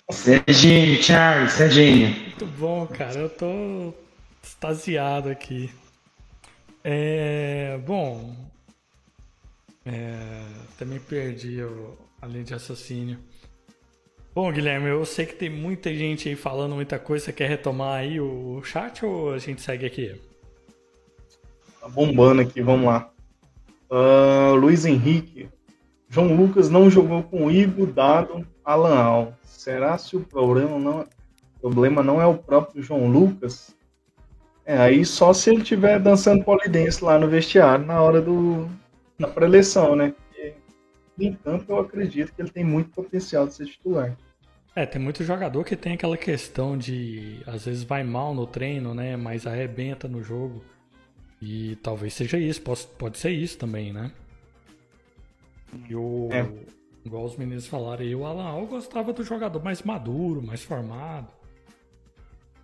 Você 0.09 0.41
é 0.45 0.53
gênio, 0.53 1.03
Charles, 1.03 1.53
você 1.53 1.63
é 1.63 1.69
gênio. 1.69 2.07
Muito 2.07 2.45
bom, 2.45 2.87
cara. 2.87 3.19
Eu 3.19 3.29
tô 3.29 3.93
extasiado 4.41 5.29
aqui. 5.29 5.73
É, 6.83 7.77
bom, 7.85 8.33
é, 9.85 10.45
também 10.77 10.99
perdi 10.99 11.57
a 12.21 12.27
linha 12.27 12.43
de 12.43 12.53
raciocínio. 12.53 13.19
Bom, 14.33 14.51
Guilherme, 14.51 14.89
eu 14.89 15.05
sei 15.05 15.25
que 15.25 15.35
tem 15.35 15.49
muita 15.49 15.93
gente 15.93 16.27
aí 16.27 16.35
falando 16.35 16.73
muita 16.73 16.97
coisa. 16.97 17.25
Você 17.25 17.33
quer 17.33 17.47
retomar 17.47 17.99
aí 17.99 18.19
o 18.19 18.63
chat 18.63 19.05
ou 19.05 19.33
a 19.33 19.37
gente 19.37 19.61
segue 19.61 19.85
aqui? 19.85 20.19
Tá 21.79 21.87
bombando 21.87 22.41
aqui, 22.41 22.61
vamos 22.61 22.87
lá. 22.87 23.11
Ah, 23.91 24.53
Luiz 24.55 24.85
Henrique. 24.85 25.49
João 26.09 26.35
Lucas 26.35 26.69
não 26.69 26.89
jogou 26.89 27.23
com 27.23 27.51
Igor, 27.51 27.87
Dado, 27.87 28.47
Alan 28.63 28.95
Al. 28.95 29.33
Será 29.43 29.97
se 29.97 30.15
o 30.15 30.21
problema 30.21 30.79
não, 30.79 31.01
o 31.01 31.59
problema 31.59 32.01
não 32.01 32.21
é 32.21 32.25
o 32.25 32.37
próprio 32.37 32.81
João 32.81 33.07
Lucas? 33.07 33.75
É, 34.65 34.77
aí 34.77 35.05
só 35.05 35.33
se 35.33 35.49
ele 35.49 35.61
estiver 35.61 35.99
dançando 35.99 36.43
polidense 36.43 37.03
lá 37.03 37.19
no 37.19 37.27
vestiário 37.27 37.85
na 37.85 38.01
hora 38.01 38.21
do, 38.21 38.67
da 39.23 39.33
preleção, 39.33 39.95
né? 39.95 40.13
Porque, 40.13 40.53
em 41.19 41.33
campo, 41.33 41.71
eu 41.71 41.79
acredito 41.79 42.33
que 42.33 42.41
ele 42.41 42.49
tem 42.49 42.63
muito 42.63 42.89
potencial 42.91 43.47
de 43.47 43.53
ser 43.53 43.65
titular. 43.65 44.15
É, 44.75 44.85
tem 44.85 45.01
muito 45.01 45.23
jogador 45.23 45.63
que 45.63 45.75
tem 45.75 45.93
aquela 45.93 46.17
questão 46.17 46.77
de 46.77 47.41
às 47.45 47.65
vezes 47.65 47.83
vai 47.83 48.03
mal 48.03 48.33
no 48.33 48.47
treino, 48.47 48.93
né? 48.93 49.15
Mas 49.15 49.45
arrebenta 49.45 50.07
no 50.07 50.23
jogo. 50.23 50.63
E 51.41 51.75
talvez 51.83 52.13
seja 52.13 52.37
isso, 52.37 52.61
pode, 52.61 52.87
pode 52.97 53.17
ser 53.17 53.31
isso 53.31 53.57
também, 53.57 53.93
né? 53.93 54.11
E 55.89 55.95
o, 55.95 56.29
É. 56.31 56.47
Igual 57.05 57.25
os 57.25 57.35
meninos 57.35 57.67
falaram 57.67 58.01
aí, 58.01 58.15
o 58.15 58.25
Alan 58.25 58.45
Al 58.45 58.65
gostava 58.65 59.11
do 59.11 59.23
jogador 59.23 59.61
mais 59.61 59.81
maduro, 59.81 60.41
mais 60.41 60.63
formado. 60.63 61.27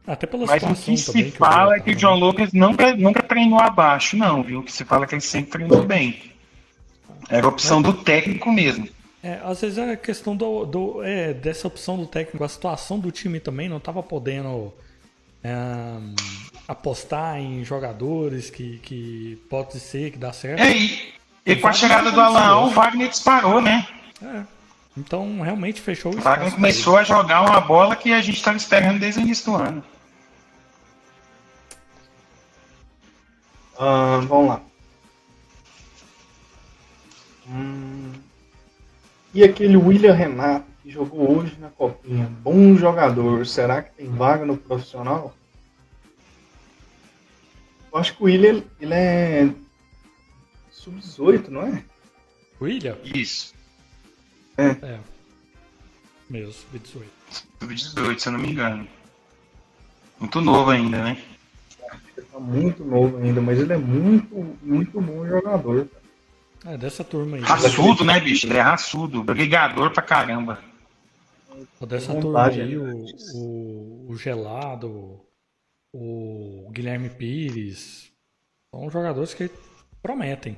Até 0.07 0.25
pela 0.25 0.45
Mas 0.45 0.63
o 0.63 0.67
que 0.67 0.73
também. 0.73 0.97
se 0.97 1.11
que 1.13 1.31
fala 1.31 1.75
é 1.75 1.79
Galo 1.79 1.83
que 1.83 1.91
o 1.91 1.93
tava, 1.93 2.13
John? 2.13 2.15
Lucas 2.15 2.53
nunca, 2.53 2.95
nunca 2.95 3.21
treinou 3.21 3.59
abaixo, 3.59 4.15
não, 4.15 4.41
viu? 4.41 4.61
O 4.61 4.63
que 4.63 4.71
se 4.71 4.85
fala 4.85 5.03
é 5.03 5.07
que 5.07 5.15
ele 5.15 5.21
sempre 5.21 5.51
treinou 5.51 5.85
bem. 5.85 6.31
Era 7.29 7.47
opção 7.47 7.81
do 7.81 7.93
técnico 7.93 8.51
mesmo. 8.51 8.87
É, 9.21 9.39
às 9.43 9.59
vezes 9.61 9.77
é 9.77 9.91
a 9.91 9.97
questão 9.97 10.35
do, 10.35 10.65
do- 10.65 11.03
é, 11.03 11.33
dessa 11.33 11.67
opção 11.67 11.97
do 11.97 12.07
técnico, 12.07 12.43
a 12.43 12.47
situação 12.49 12.97
do 12.99 13.11
time 13.11 13.39
também 13.39 13.67
não 13.67 13.77
estava 13.77 14.01
podendo 14.01 14.73
é, 15.43 15.53
apostar 16.67 17.37
em 17.37 17.63
jogadores 17.65 18.49
que, 18.49 18.77
que 18.79 19.37
pode 19.49 19.77
ser 19.79 20.11
que 20.11 20.17
dá 20.17 20.31
certo. 20.31 20.61
É, 20.61 20.71
e, 20.75 21.13
e 21.45 21.55
com 21.57 21.67
a 21.67 21.71
Wagner 21.71 21.73
chegada 21.73 22.11
do. 22.11 22.19
Alan, 22.21 22.65
o 22.65 22.69
Wagner 22.69 23.09
disparou, 23.09 23.59
né? 23.61 23.85
É. 24.23 24.43
Então 24.97 25.41
realmente 25.41 25.81
fechou 25.81 26.11
o 26.11 26.15
O 26.15 26.17
espaço. 26.17 26.35
Wagner 26.37 26.51
pra 26.51 26.55
começou 26.57 26.97
a 26.97 27.03
jogar 27.03 27.41
uma 27.41 27.59
bola 27.61 27.95
que 27.97 28.13
a 28.13 28.21
gente 28.21 28.37
estava 28.37 28.55
esperando 28.57 28.99
desde 28.99 29.19
o 29.19 29.23
início 29.23 29.45
do 29.51 29.55
ano. 29.57 29.83
Ah, 33.77 34.19
vamos 34.27 34.47
lá. 34.49 34.61
Hum, 37.49 38.11
E 39.33 39.43
aquele 39.43 39.75
William 39.77 40.13
Renato 40.13 40.65
que 40.81 40.89
jogou 40.89 41.37
hoje 41.39 41.55
na 41.59 41.69
Copinha, 41.69 42.25
bom 42.41 42.75
jogador, 42.75 43.45
será 43.45 43.81
que 43.81 43.93
tem 43.95 44.09
vaga 44.09 44.45
no 44.45 44.55
profissional? 44.57 45.35
Eu 47.91 47.99
acho 47.99 48.15
que 48.15 48.23
o 48.23 48.25
William 48.25 48.63
ele 48.79 48.93
é 48.93 49.49
sub-18, 50.71 51.47
não 51.49 51.61
é? 51.63 51.83
William? 52.61 52.97
Isso. 53.03 53.53
É. 54.57 54.99
Mesmo, 56.29 56.53
18. 56.71 57.09
Sub-18, 57.59 58.19
se 58.19 58.27
eu 58.27 58.33
não 58.33 58.39
me 58.39 58.51
engano. 58.51 58.87
Muito 60.19 60.41
novo 60.41 60.69
ainda, 60.69 61.03
né? 61.03 61.23
Ele 62.17 62.27
tá 62.27 62.39
muito 62.39 62.83
novo 62.83 63.17
ainda, 63.17 63.41
mas 63.41 63.57
ele 63.59 63.73
é 63.73 63.77
muito, 63.77 64.35
muito 64.61 64.99
bom 65.01 65.25
jogador. 65.25 65.87
É, 66.65 66.77
dessa 66.77 67.03
turma 67.03 67.37
aí. 67.37 67.43
Raçudo, 67.43 68.03
né, 68.03 68.19
bicho? 68.19 68.47
Ele 68.47 68.57
é 68.57 68.61
raçudo. 68.61 69.23
Brigador 69.23 69.91
pra 69.91 70.03
caramba. 70.03 70.59
Dessa 71.87 72.13
Com 72.13 72.21
turma 72.21 72.39
vontade, 72.43 72.61
aí, 72.61 72.75
né? 72.75 72.93
o, 73.33 73.37
o, 73.37 74.11
o 74.11 74.15
Gelado, 74.17 75.19
o 75.93 76.69
Guilherme 76.71 77.09
Pires, 77.09 78.11
são 78.73 78.89
jogadores 78.89 79.33
que 79.33 79.49
prometem. 80.01 80.57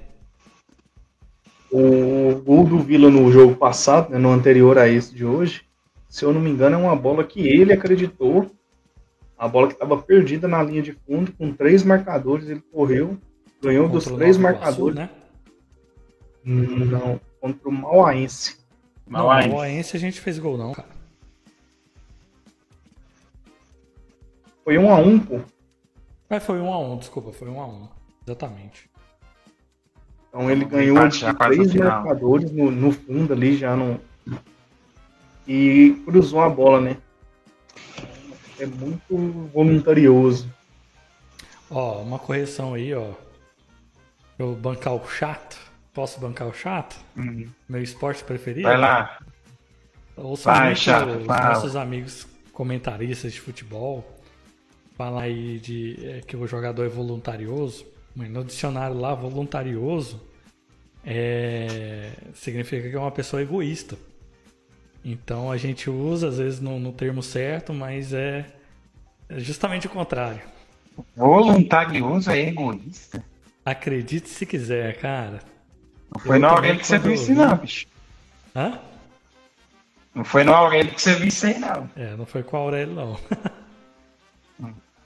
O 1.71 2.35
gol 2.43 2.65
do 2.65 2.79
Vila 2.79 3.09
no 3.09 3.31
jogo 3.31 3.55
passado, 3.55 4.09
né, 4.11 4.17
no 4.17 4.29
anterior 4.31 4.77
a 4.77 4.87
esse 4.87 5.13
de 5.15 5.25
hoje, 5.25 5.61
se 6.09 6.25
eu 6.25 6.33
não 6.33 6.41
me 6.41 6.49
engano, 6.49 6.75
é 6.75 6.77
uma 6.79 6.95
bola 6.95 7.23
que 7.23 7.47
ele 7.47 7.71
acreditou. 7.73 8.51
A 9.37 9.47
bola 9.47 9.67
que 9.67 9.73
estava 9.73 9.97
perdida 9.97 10.47
na 10.47 10.61
linha 10.61 10.83
de 10.83 10.91
fundo, 10.91 11.31
com 11.31 11.51
três 11.51 11.83
marcadores, 11.83 12.47
ele 12.47 12.61
correu, 12.71 13.17
ganhou 13.63 13.87
dos 13.89 14.03
Contra 14.03 14.15
o 14.15 14.17
três 14.19 14.37
marcadores. 14.37 14.95
né? 14.95 15.09
Não, 16.43 17.19
contra 17.39 17.69
o 17.69 17.71
Mauaense. 17.71 18.57
Não, 19.07 19.21
Mauaense. 19.21 19.49
no 19.49 19.55
Oense 19.57 19.97
a 19.97 19.99
gente 19.99 20.19
fez 20.21 20.39
gol 20.39 20.57
não, 20.57 20.71
cara. 20.71 20.89
Foi 24.63 24.77
um 24.77 24.91
a 24.91 24.97
um, 24.97 25.19
pô. 25.19 25.39
Mas 26.29 26.43
foi 26.43 26.59
1 26.61 26.73
a 26.73 26.79
1 26.79 26.97
desculpa, 26.97 27.33
foi 27.33 27.49
1 27.49 27.59
a 27.59 27.67
1 27.67 27.89
Exatamente. 28.25 28.89
Então 30.29 30.49
ele 30.49 30.63
Um 30.63 30.69
ganhou 30.69 30.97
empate 30.97 31.25
três 31.35 31.73
marcadores 31.73 32.51
no, 32.51 32.71
no 32.71 32.91
fundo 32.91 33.33
ali, 33.33 33.57
já 33.57 33.75
no. 33.75 33.99
E 35.45 36.01
cruzou 36.05 36.39
a 36.39 36.49
bola, 36.49 36.79
né? 36.79 36.97
É 38.57 38.65
muito 38.65 39.49
voluntarioso. 39.51 40.49
Ó, 41.69 42.01
uma 42.01 42.19
correção 42.19 42.75
aí, 42.75 42.93
ó. 42.93 43.11
Eu 44.39 44.55
bancar 44.55 44.93
o 44.93 45.05
chato. 45.05 45.70
Posso 45.93 46.19
bancar 46.19 46.47
o 46.47 46.53
chato? 46.53 46.97
Hum. 47.17 47.47
Meu 47.67 47.81
esporte 47.81 48.23
preferido? 48.23 48.67
Vai 48.67 48.77
lá. 48.77 49.19
Ouço 50.15 50.45
Vai, 50.45 50.75
chato, 50.75 51.09
os 51.09 51.25
fala. 51.25 51.49
nossos 51.49 51.75
amigos 51.75 52.27
comentaristas 52.53 53.33
de 53.33 53.41
futebol 53.41 54.17
falar 54.95 55.23
aí 55.23 55.57
de 55.59 55.97
é, 56.05 56.21
que 56.21 56.37
o 56.37 56.47
jogador 56.47 56.85
é 56.85 56.89
voluntarioso. 56.89 57.85
Mas 58.15 58.29
no 58.29 58.43
dicionário 58.43 58.97
lá, 58.97 59.15
voluntarioso 59.15 60.21
é, 61.03 62.11
significa 62.33 62.89
que 62.89 62.95
é 62.95 62.99
uma 62.99 63.11
pessoa 63.11 63.41
egoísta. 63.41 63.97
Então 65.03 65.51
a 65.51 65.57
gente 65.57 65.89
usa 65.89 66.27
às 66.27 66.37
vezes 66.37 66.59
no, 66.59 66.79
no 66.79 66.91
termo 66.91 67.23
certo, 67.23 67.73
mas 67.73 68.13
é, 68.13 68.45
é 69.27 69.39
justamente 69.39 69.87
o 69.87 69.89
contrário. 69.89 70.41
Voluntarioso 71.15 72.29
é 72.29 72.39
egoísta. 72.47 73.23
Acredite 73.65 74.29
se 74.29 74.45
quiser, 74.45 74.97
cara. 74.99 75.39
Não 76.13 76.19
foi 76.21 76.35
Eu 76.37 76.41
no 76.41 76.47
também, 76.47 76.57
Aurélio 76.57 76.79
que 76.79 76.87
você 76.87 76.97
viu 76.99 77.13
isso, 77.13 77.33
não, 77.33 77.57
bicho. 77.57 77.87
Hã? 78.55 78.79
Não 80.13 80.23
foi 80.25 80.43
no 80.43 80.53
Aurélio 80.53 80.93
que 80.93 81.01
você 81.01 81.13
viu 81.15 81.27
isso 81.27 81.45
aí, 81.45 81.57
não. 81.57 81.89
É, 81.95 82.15
não 82.17 82.25
foi 82.25 82.43
com 82.43 82.57
a 82.57 82.59
Aurélio, 82.59 82.93
não. 82.93 83.17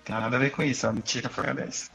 Tem 0.03 0.15
nada 0.15 0.35
a 0.35 0.39
ver 0.39 0.51
com 0.51 0.63
isso, 0.63 0.87
ó. 0.87 0.91
Mentira 0.91 1.29
fora 1.29 1.53
dessa. 1.53 1.89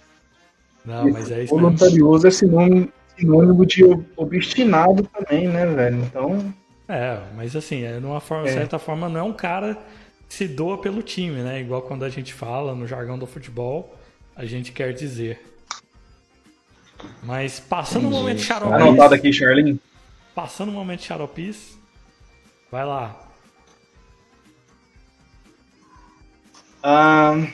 Não, 0.85 1.11
mas 1.11 1.31
é 1.31 1.45
isso. 1.45 1.55
Voluntarioso 1.55 2.27
é 2.27 2.31
sinônimo, 2.31 2.93
sinônimo 3.17 3.67
de 3.67 3.85
obstinado 4.17 5.03
também, 5.05 5.47
né, 5.49 5.67
velho? 5.67 6.03
Então, 6.03 6.55
É, 6.89 7.21
mas 7.37 7.55
assim, 7.55 7.85
é, 7.85 8.01
de 8.01 8.05
uma 8.07 8.21
forma, 8.21 8.49
É. 8.49 8.53
certa 8.53 8.77
forma, 8.77 9.09
não 9.09 9.21
é 9.21 9.23
um 9.23 9.33
cara 9.33 9.79
que 10.29 10.35
se 10.35 10.49
doa 10.49 10.79
pelo 10.79 11.03
time, 11.03 11.41
né? 11.43 11.61
Igual 11.61 11.83
quando 11.83 12.05
a 12.05 12.09
gente 12.09 12.35
fala 12.35 12.75
no 12.75 12.85
jargão 12.87 13.17
do 13.17 13.27
futebol, 13.29 13.97
a 14.35 14.45
gente 14.45 14.73
quer 14.73 14.93
dizer. 14.93 15.41
Mas 17.23 17.61
passando 17.61 18.07
o 18.09 18.11
momento 18.11 18.47
tá 18.47 18.57
anotado 18.59 19.15
aqui, 19.15 19.33
Charlin. 19.33 19.79
passando 20.35 20.69
o 20.71 20.73
momento 20.73 21.03
xaropice, 21.03 21.77
vai 22.71 22.85
lá. 22.85 23.27
Ah, 26.83 27.47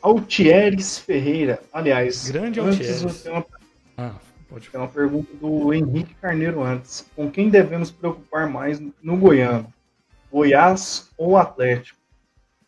Altieres 0.00 0.98
Ferreira. 0.98 1.60
Aliás, 1.72 2.30
Grande 2.30 2.60
antes 2.60 3.02
Altieres. 3.02 3.22
tem 3.22 3.32
uma, 3.32 3.44
Ah, 3.98 4.14
pode 4.48 4.68
tem 4.70 4.80
uma 4.80 4.88
pergunta 4.88 5.34
do 5.34 5.74
Henrique 5.74 6.14
Carneiro 6.14 6.62
antes. 6.62 7.06
Com 7.14 7.30
quem 7.30 7.50
devemos 7.50 7.90
preocupar 7.90 8.48
mais 8.48 8.80
no 9.02 9.16
Goiano? 9.16 9.72
Goiás 10.30 11.10
ou 11.16 11.36
Atlético? 11.36 11.98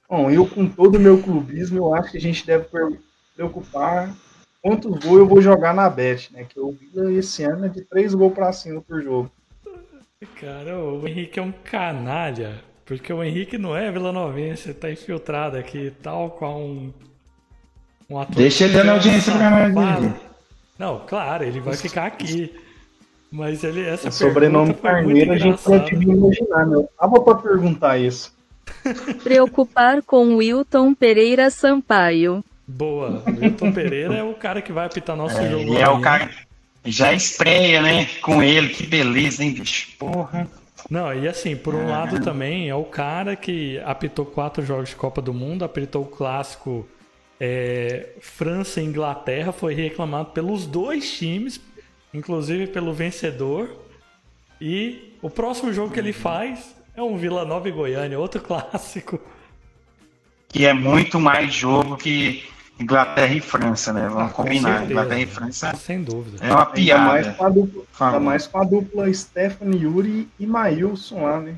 Bom, 0.08 0.30
eu 0.30 0.46
com 0.46 0.66
todo 0.68 0.96
o 0.96 1.00
meu 1.00 1.22
clubismo, 1.22 1.78
eu 1.78 1.94
acho 1.94 2.10
que 2.12 2.16
a 2.16 2.20
gente 2.20 2.46
deve 2.46 2.66
preocupar 3.36 4.14
quantos 4.62 4.90
gols 5.04 5.18
eu 5.18 5.26
vou 5.26 5.40
jogar 5.40 5.74
na 5.74 5.88
Bet, 5.88 6.32
né? 6.32 6.44
Que 6.48 6.58
o 6.58 6.72
Vila 6.72 7.12
esse 7.12 7.42
ano 7.44 7.66
é 7.66 7.68
de 7.68 7.82
três 7.82 8.14
gols 8.14 8.34
pra 8.34 8.52
cima 8.52 8.80
por 8.80 9.02
jogo. 9.02 9.30
Cara, 10.40 10.78
o 10.78 11.06
Henrique 11.06 11.38
é 11.38 11.42
um 11.42 11.52
canalha. 11.52 12.60
Porque 12.84 13.12
o 13.12 13.22
Henrique 13.22 13.58
não 13.58 13.76
é 13.76 13.92
vilanovense, 13.92 14.72
tá 14.72 14.90
infiltrado 14.90 15.56
aqui, 15.58 15.92
tal 16.02 16.30
qual 16.30 16.58
um. 16.58 16.92
um 18.08 18.18
ator. 18.18 18.34
Deixa 18.36 18.64
ele 18.64 18.72
dando 18.72 18.92
audiência 18.92 19.32
pra 19.32 19.50
nós, 19.50 19.74
Safado. 19.74 20.06
né? 20.06 20.20
Não, 20.78 21.00
claro, 21.06 21.44
ele 21.44 21.60
vai 21.60 21.76
ficar 21.76 22.06
aqui. 22.06 22.54
Mas 23.30 23.62
ele, 23.62 23.84
essa 23.84 24.08
O 24.08 24.12
sobrenome 24.12 24.72
Carneiro 24.72 25.32
a 25.32 25.38
gente 25.38 25.62
pode 25.62 25.94
imaginar, 25.94 26.66
né? 26.66 26.76
Eu 26.76 26.88
tava 26.98 27.20
pra 27.20 27.34
perguntar 27.34 27.98
isso. 27.98 28.34
Preocupar 29.22 30.02
com 30.02 30.36
Wilton 30.36 30.94
Pereira 30.94 31.50
Sampaio. 31.50 32.42
Boa. 32.68 33.22
Milton 33.26 33.72
Pereira 33.72 34.14
é 34.14 34.22
o 34.22 34.34
cara 34.34 34.60
que 34.60 34.70
vai 34.70 34.84
apitar 34.84 35.16
nosso 35.16 35.42
jogo. 35.48 35.72
Ele 35.72 35.78
é 35.78 35.88
o 35.88 36.00
cara. 36.02 36.30
Já 36.84 37.14
estreia, 37.14 37.80
né? 37.80 38.06
Com 38.20 38.42
ele. 38.42 38.68
Que 38.68 38.86
beleza, 38.86 39.42
hein, 39.42 39.52
bicho? 39.52 39.88
Porra. 39.98 40.46
Não, 40.90 41.12
e 41.12 41.26
assim, 41.26 41.56
por 41.56 41.74
um 41.74 41.88
lado 41.88 42.20
também 42.20 42.68
é 42.68 42.74
o 42.74 42.84
cara 42.84 43.34
que 43.34 43.78
apitou 43.80 44.24
quatro 44.24 44.64
jogos 44.64 44.90
de 44.90 44.96
Copa 44.96 45.20
do 45.20 45.34
Mundo, 45.34 45.64
apitou 45.64 46.02
o 46.02 46.06
clássico 46.06 46.86
é, 47.40 48.10
França 48.20 48.80
e 48.80 48.84
Inglaterra, 48.84 49.50
foi 49.50 49.74
reclamado 49.74 50.30
pelos 50.30 50.66
dois 50.66 51.18
times, 51.18 51.60
inclusive 52.12 52.66
pelo 52.68 52.92
vencedor. 52.92 53.70
E 54.60 55.14
o 55.22 55.30
próximo 55.30 55.72
jogo 55.72 55.92
que 55.92 56.00
ele 56.00 56.12
faz 56.12 56.74
é 56.94 57.02
um 57.02 57.16
Vila 57.16 57.44
Nova 57.44 57.68
e 57.68 57.72
Goiânia, 57.72 58.18
outro 58.18 58.40
clássico. 58.42 59.20
Que 60.48 60.64
é 60.64 60.72
muito 60.72 61.20
mais 61.20 61.52
jogo 61.52 61.96
que 61.96 62.44
Inglaterra 62.78 63.34
e 63.34 63.40
França, 63.40 63.92
né? 63.92 64.08
Vamos 64.08 64.30
Ah, 64.30 64.34
com 64.34 64.42
combinar. 64.44 64.68
certeza. 64.78 64.92
Inglaterra 64.92 65.20
e 65.20 65.26
França 65.26 65.74
Sem 65.76 66.02
dúvida. 66.02 66.38
é 66.44 66.50
uma 66.52 66.60
Ainda 66.60 66.98
mais 66.98 67.24
piada. 67.26 67.32
com 67.36 67.44
a 67.44 67.48
dupla, 67.48 67.82
ainda 68.00 68.20
mais 68.20 68.46
com 68.46 68.58
a 68.58 68.64
dupla 68.64 69.12
Stephanie 69.14 69.82
Yuri 69.82 70.28
e 70.38 70.46
Maílson 70.46 71.22
lá, 71.24 71.40
né? 71.40 71.54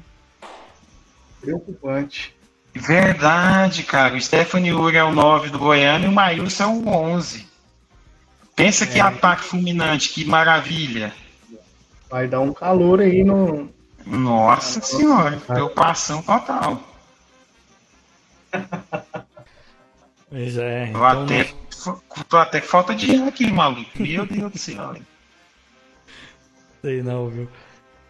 Preocupante. 1.41 2.35
Verdade, 2.75 3.83
cara. 3.83 4.15
O 4.15 4.21
Stephanie 4.21 4.73
Uri 4.73 4.97
é 4.97 5.05
o 5.05 5.13
9 5.13 5.51
do 5.51 5.59
Goiânia 5.59 6.07
e 6.07 6.09
o 6.09 6.13
Maílson 6.13 6.63
é 6.63 6.67
o 6.67 6.89
11. 6.89 7.47
Pensa 8.55 8.87
que 8.87 9.01
ataque 9.01 9.43
fulminante, 9.45 10.11
que 10.11 10.25
maravilha. 10.25 11.13
Vai 12.11 12.29
dar 12.29 12.41
um 12.41 12.53
calor 12.53 13.01
aí 13.01 13.25
no. 13.25 13.69
Nossa 14.07 14.81
senhora, 14.81 15.37
preocupação 15.47 16.23
total. 16.23 16.81
Pois 20.31 20.57
é, 20.57 20.87
então, 20.89 21.05
até, 21.05 21.53
tô 22.29 22.37
até 22.37 22.61
falta 22.61 22.95
de 22.95 23.17
ar 23.17 23.29
aqui, 23.29 23.51
maluco. 23.51 23.91
Meu 24.01 24.25
Deus 24.25 24.53
do 24.53 24.59
céu. 24.59 24.95
sei 26.83 27.03
não, 27.03 27.29
viu? 27.29 27.49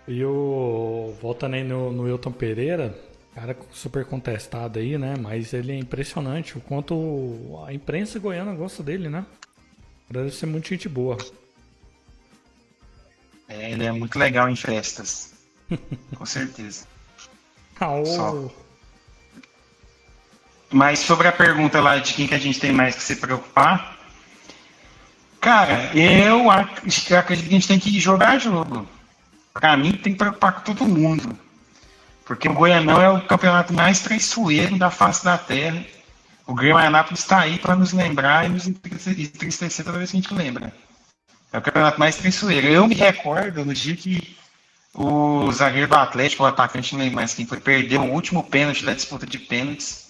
E 0.07 0.23
o. 0.25 1.15
Voltando 1.21 1.55
aí 1.55 1.65
no, 1.65 1.91
no 1.93 2.03
Wilton 2.03 2.33
Pereira, 2.33 2.99
cara 3.35 3.57
super 3.73 4.05
contestado 4.05 4.79
aí, 4.79 4.99
né? 4.99 5.15
Mas 5.19 5.53
ele 5.55 5.73
é 5.73 5.77
impressionante 5.77 6.59
o 6.59 6.61
quanto 6.61 7.65
a 7.67 7.73
imprensa 7.73 8.19
goiana 8.19 8.55
gosta 8.55 8.83
dele, 8.83 9.09
né? 9.09 9.25
Deve 10.11 10.31
ser 10.31 10.47
muito 10.47 10.69
gente 10.69 10.89
boa. 10.89 11.17
É, 13.49 13.71
ele 13.73 13.85
é 13.85 13.93
muito 13.93 14.19
legal 14.19 14.49
em 14.49 14.57
festas. 14.57 15.33
Com 16.17 16.27
certeza. 16.27 16.87
Ah, 17.83 17.95
o- 17.95 18.05
Só. 18.05 18.51
Mas 20.71 21.01
sobre 21.01 21.27
a 21.27 21.33
pergunta 21.33 21.81
lá 21.81 21.99
de 21.99 22.15
quem 22.15 22.27
que 22.29 22.35
a 22.35 22.39
gente 22.39 22.61
tem 22.61 22.73
mais 22.73 22.95
que 22.95 23.03
se 23.03 23.17
preocupar, 23.17 23.97
cara, 25.41 25.91
eu 25.97 26.51
ac- 26.51 27.11
eu 27.11 27.19
acredito 27.19 27.49
que 27.49 27.55
a 27.55 27.59
gente 27.59 27.69
tem 27.69 27.79
que 27.79 27.99
jogar 27.99 28.39
jogo. 28.39 28.89
Pra 29.53 29.77
mim 29.77 29.93
tem 29.93 30.13
que 30.13 30.19
preocupar 30.19 30.53
com 30.53 30.61
todo 30.61 30.87
mundo. 30.87 31.37
Porque 32.25 32.49
o 32.49 32.55
Goianão 32.55 33.03
é 33.03 33.11
o 33.11 33.21
campeonato 33.23 33.73
mais 33.75 34.01
traiçoeiro 34.01 34.79
da 34.79 34.91
face 34.91 35.25
da 35.25 35.37
terra. 35.37 35.85
O 36.47 36.55
Grêmio 36.55 36.79
Anápolis 36.79 37.21
está 37.21 37.41
aí 37.41 37.59
para 37.59 37.75
nos 37.75 37.93
lembrar 37.93 38.47
e 38.47 38.49
nos 38.49 38.67
entristecer 38.69 39.85
toda 39.85 39.99
vez 39.99 40.11
que 40.11 40.17
a 40.17 40.21
gente 40.21 40.35
lembra. 40.35 40.73
É 41.53 41.59
o 41.59 41.63
campeonato 41.63 41.99
mais 41.99 42.17
traiçoeiro. 42.17 42.69
Eu 42.69 42.87
me 42.87 42.95
recordo 42.95 43.65
no 43.65 43.75
dia 43.75 43.97
que 43.97 44.37
o 44.95 45.51
zagueiro 45.53 45.89
do 45.89 45.95
Atlético, 45.97 46.45
o 46.45 46.47
atacante, 46.47 46.93
não 46.93 47.01
lembro 47.01 47.17
mais 47.17 47.35
quem 47.35 47.47
foi, 47.47 47.59
perdeu 47.59 48.03
o 48.03 48.13
último 48.13 48.45
pênalti 48.45 48.85
da 48.85 48.95
disputa 48.95 49.27
de 49.27 49.39
pênaltis. 49.39 50.10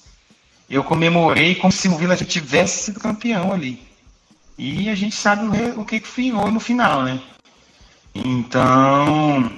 Eu 0.71 0.85
comemorei 0.85 1.57
como 1.57 1.73
se 1.73 1.89
o 1.89 1.97
Vila 1.97 2.17
já 2.17 2.25
tivesse 2.25 2.85
sido 2.85 3.01
campeão 3.01 3.53
ali. 3.53 3.83
E 4.57 4.89
a 4.89 4.95
gente 4.95 5.17
sabe 5.17 5.45
o, 5.77 5.85
que 5.85 5.99
que 5.99 6.07
finou 6.07 6.49
no 6.49 6.61
final, 6.61 7.03
né? 7.03 7.21
Então, 8.15 9.51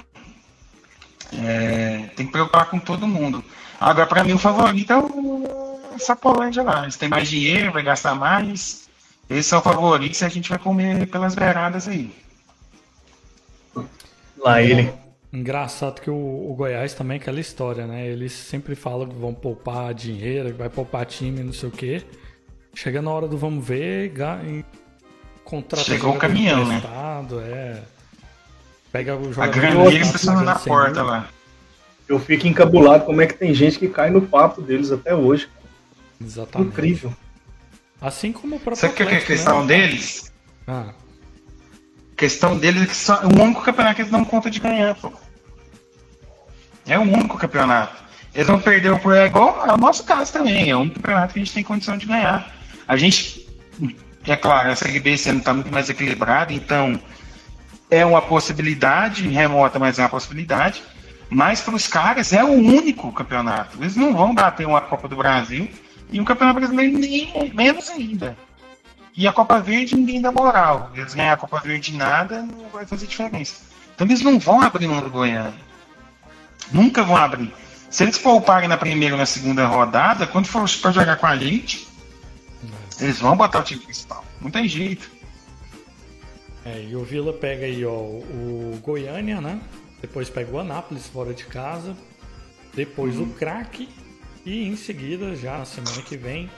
é, 1.43 2.09
tem 2.15 2.25
que 2.25 2.31
preocupar 2.31 2.65
com 2.65 2.79
todo 2.79 3.07
mundo. 3.07 3.43
Agora, 3.79 4.07
para 4.07 4.23
mim, 4.23 4.33
o 4.33 4.39
favorito 4.39 4.91
é 4.91 4.97
o 4.97 5.79
Sapolândia 5.99 6.63
lá. 6.63 6.83
Eles 6.83 6.97
têm 6.97 7.09
mais 7.09 7.29
dinheiro, 7.29 7.71
vai 7.71 7.83
gastar 7.83 8.15
mais. 8.15 8.89
Eles 9.29 9.45
são 9.45 9.61
favoritos 9.61 10.19
e 10.21 10.25
a 10.25 10.29
gente 10.29 10.49
vai 10.49 10.57
comer 10.57 11.05
pelas 11.07 11.35
beiradas 11.35 11.87
aí. 11.87 12.11
Lá 14.37 14.61
ele. 14.61 15.02
Engraçado 15.33 15.99
que 15.99 16.11
o, 16.11 16.13
o 16.15 16.53
Goiás 16.55 16.93
também 16.93 17.17
é 17.17 17.19
aquela 17.21 17.39
história, 17.39 17.87
né? 17.87 18.07
Eles 18.07 18.31
sempre 18.31 18.75
falam 18.75 19.07
que 19.09 19.15
vão 19.15 19.33
poupar 19.33 19.91
dinheiro, 19.93 20.51
que 20.51 20.57
vai 20.57 20.69
poupar 20.69 21.05
time, 21.07 21.41
não 21.41 21.51
sei 21.53 21.69
o 21.69 21.71
quê. 21.71 22.03
Chega 22.75 23.01
na 23.01 23.09
hora 23.11 23.27
do 23.27 23.35
vamos 23.37 23.65
ver, 23.65 24.13
e 24.45 24.63
contrata 25.43 25.83
Chegou 25.85 26.11
o 26.13 26.19
caminhão, 26.19 26.65
né? 26.67 26.79
é. 27.41 27.81
Pega 28.91 29.15
o 29.15 29.33
A 29.39 29.49
jogador 29.49 29.51
graneira 29.51 30.05
emprestado, 30.05 30.05
estacionando 30.05 30.45
na 30.45 30.55
sem 30.59 30.71
porta 30.71 31.01
gol. 31.01 31.09
lá. 31.09 31.29
Eu 32.07 32.19
fico 32.19 32.45
encabulado 32.47 33.05
como 33.05 33.21
é 33.21 33.27
que 33.27 33.33
tem 33.33 33.53
gente 33.55 33.79
que 33.79 33.87
cai 33.87 34.11
no 34.11 34.21
papo 34.21 34.61
deles 34.61 34.91
até 34.91 35.15
hoje. 35.15 35.49
Exatamente. 36.21 36.69
Incrível. 36.69 37.13
Assim 37.99 38.31
como 38.31 38.57
o 38.57 38.59
próprio 38.59 38.75
Sabe 38.81 38.93
o 38.93 38.95
que 38.95 39.03
é 39.03 39.17
a 39.17 39.25
questão 39.25 39.61
né? 39.61 39.67
deles? 39.67 40.31
Ah, 40.67 40.93
A 42.11 42.15
questão 42.15 42.57
deles 42.57 42.83
é 42.83 42.85
que 42.85 42.95
só, 42.95 43.21
o 43.25 43.41
único 43.41 43.61
campeonato 43.63 43.95
que 43.95 44.01
eles 44.03 44.11
não 44.11 44.23
conta 44.25 44.49
de 44.49 44.59
ganhar, 44.59 44.95
pô. 44.95 45.11
É 46.85 46.97
o 46.97 47.01
único 47.01 47.37
campeonato. 47.37 48.03
Eles 48.33 48.47
vão 48.47 48.59
perder 48.59 48.97
por 48.99 49.15
é 49.15 49.25
igual 49.25 49.69
ao 49.69 49.77
nosso 49.77 50.03
caso 50.03 50.33
também. 50.33 50.69
É 50.69 50.75
único 50.75 50.95
campeonato 50.95 51.33
que 51.33 51.39
a 51.39 51.43
gente 51.43 51.53
tem 51.53 51.63
condição 51.63 51.97
de 51.97 52.05
ganhar. 52.05 52.51
A 52.87 52.97
gente, 52.97 53.47
é 54.25 54.35
claro, 54.35 54.71
a 54.71 54.75
Série 54.75 54.99
B 54.99 55.11
esse 55.11 55.29
ano 55.29 55.39
está 55.39 55.53
muito 55.53 55.71
mais 55.71 55.89
equilibrada, 55.89 56.51
então 56.51 56.99
é 57.89 58.03
uma 58.05 58.21
possibilidade 58.21 59.27
remota, 59.27 59.77
mas 59.77 59.99
é 59.99 60.01
uma 60.01 60.09
possibilidade. 60.09 60.83
Mas 61.29 61.61
para 61.61 61.75
os 61.75 61.87
caras 61.87 62.33
é 62.33 62.43
o 62.43 62.51
único 62.51 63.11
campeonato. 63.11 63.77
Eles 63.79 63.95
não 63.95 64.13
vão 64.13 64.33
bater 64.33 64.67
uma 64.67 64.81
Copa 64.81 65.07
do 65.07 65.15
Brasil 65.15 65.69
e 66.11 66.19
um 66.19 66.25
campeonato 66.25 66.59
brasileiro 66.59 66.97
nem 66.97 67.51
menos 67.53 67.89
ainda. 67.89 68.37
E 69.15 69.27
a 69.27 69.33
Copa 69.33 69.59
Verde 69.59 69.95
ninguém 69.95 70.21
dá 70.21 70.31
moral. 70.31 70.91
Eles 70.95 71.13
ganhar 71.13 71.33
a 71.33 71.37
Copa 71.37 71.59
Verde 71.59 71.95
nada 71.95 72.41
não 72.41 72.69
vai 72.69 72.85
fazer 72.85 73.05
diferença. 73.05 73.61
Então 73.93 74.07
eles 74.07 74.21
não 74.21 74.39
vão 74.39 74.61
abrir 74.61 74.87
mão 74.87 75.01
do 75.01 75.09
Goiânia. 75.09 75.53
Nunca 76.71 77.03
vão 77.03 77.15
abrir. 77.15 77.53
Se 77.89 78.03
eles 78.03 78.17
pouparem 78.17 78.67
na 78.67 78.77
primeira 78.77 79.13
ou 79.13 79.19
na 79.19 79.25
segunda 79.25 79.65
rodada, 79.67 80.25
quando 80.25 80.47
for 80.47 80.67
para 80.81 80.91
jogar 80.91 81.17
com 81.17 81.27
a 81.27 81.37
gente, 81.37 81.87
eles 82.99 83.19
vão 83.19 83.35
botar 83.37 83.59
o 83.59 83.63
time 83.63 83.81
principal. 83.81 84.23
Não 84.41 84.49
tem 84.49 84.67
jeito. 84.67 85.09
é, 86.65 86.83
e 86.83 86.95
o 86.95 87.03
Vila 87.03 87.33
pega 87.33 87.65
aí, 87.65 87.85
ó, 87.85 87.91
o 87.91 88.79
Goiânia, 88.81 89.39
né? 89.39 89.61
Depois 90.01 90.29
pega 90.29 90.51
o 90.51 90.59
Anápolis 90.59 91.07
fora 91.07 91.33
de 91.33 91.45
casa. 91.45 91.95
Depois 92.73 93.19
o 93.19 93.27
Craque. 93.27 93.87
E 94.45 94.67
em 94.67 94.75
seguida, 94.75 95.35
já 95.35 95.57
na 95.57 95.65
semana 95.65 96.01
que 96.01 96.17
vem, 96.17 96.49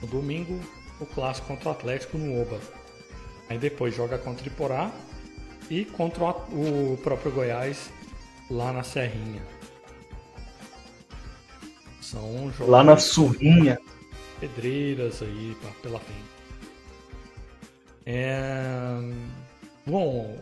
no 0.00 0.08
domingo, 0.08 0.60
o 1.00 1.06
clássico 1.06 1.46
contra 1.46 1.68
o 1.68 1.72
Atlético 1.72 2.18
no 2.18 2.42
Oba. 2.42 2.60
Aí 3.48 3.56
depois 3.56 3.94
joga 3.94 4.18
contra 4.18 4.44
o 4.44 4.46
Iporá 4.46 4.90
e 5.70 5.84
contra 5.84 6.24
o 6.24 6.98
próprio 7.02 7.32
Goiás 7.32 7.90
lá 8.52 8.72
na 8.72 8.82
Serrinha. 8.82 9.42
São 12.00 12.50
jogos 12.52 12.68
Lá 12.68 12.84
na 12.84 12.96
surrinha. 12.96 13.78
pedreiras 14.38 15.22
aí 15.22 15.56
pela 15.82 15.98
frente. 15.98 16.32
É, 18.04 18.98
Bom, 19.86 20.36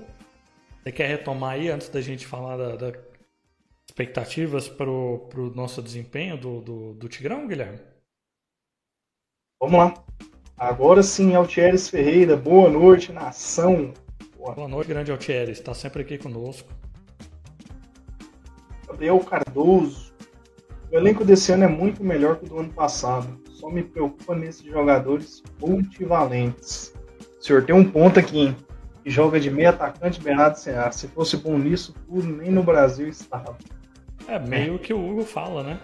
você 0.83 0.93
quer 0.93 1.09
retomar 1.09 1.53
aí 1.53 1.69
antes 1.71 1.89
da 1.89 2.01
gente 2.01 2.27
falar 2.27 2.57
da, 2.57 2.77
da 2.77 2.99
expectativas 3.89 4.69
pro, 4.69 5.27
pro 5.31 5.55
nosso 5.55 5.83
desempenho 5.83 6.37
do, 6.39 6.61
do, 6.61 6.95
do 6.95 7.09
Tigrão, 7.09 7.47
Guilherme? 7.47 7.81
Vamos 9.61 9.79
lá. 9.79 10.05
Agora 10.57 11.03
sim, 11.03 11.35
Altieres 11.35 11.89
Ferreira. 11.89 12.37
Boa 12.37 12.69
noite, 12.71 13.13
nação. 13.13 13.93
Boa 14.37 14.69
noite, 14.69 14.89
grande 14.89 15.11
Altieres, 15.13 15.59
está 15.59 15.75
sempre 15.75 16.03
aqui 16.03 16.17
conosco. 16.19 16.69
Gabriel 18.91 19.21
Cardoso. 19.21 20.13
O 20.91 20.97
elenco 20.97 21.25
desse 21.25 21.53
ano 21.53 21.65
é 21.65 21.69
muito 21.69 22.03
melhor 22.03 22.37
que 22.37 22.47
o 22.47 22.49
do 22.49 22.59
ano 22.59 22.73
passado. 22.73 23.41
Só 23.51 23.71
me 23.71 23.83
preocupa 23.83 24.35
nesses 24.35 24.65
jogadores 24.65 25.43
multivalentes. 25.61 26.93
O 27.39 27.45
senhor 27.45 27.65
tem 27.65 27.75
um 27.75 27.89
ponto 27.89 28.19
aqui, 28.19 28.39
hein? 28.39 28.57
Que 29.05 29.11
joga 29.11 29.39
de 29.39 29.51
meio 29.51 29.69
atacante 29.69 30.21
Bernardo 30.21 30.57
Ceará. 30.57 30.91
Se 30.91 31.07
fosse 31.09 31.37
bom 31.37 31.57
nisso, 31.57 31.95
tudo 32.07 32.27
nem 32.27 32.51
no 32.51 32.63
Brasil 32.63 33.09
estava. 33.09 33.57
É 34.27 34.39
meio 34.39 34.79
que 34.79 34.93
o 34.93 34.99
Hugo 34.99 35.25
fala, 35.25 35.63
né? 35.63 35.81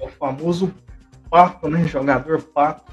É 0.00 0.06
o 0.06 0.08
famoso 0.08 0.74
pato, 1.30 1.68
né? 1.68 1.84
Jogador 1.84 2.42
pato. 2.42 2.90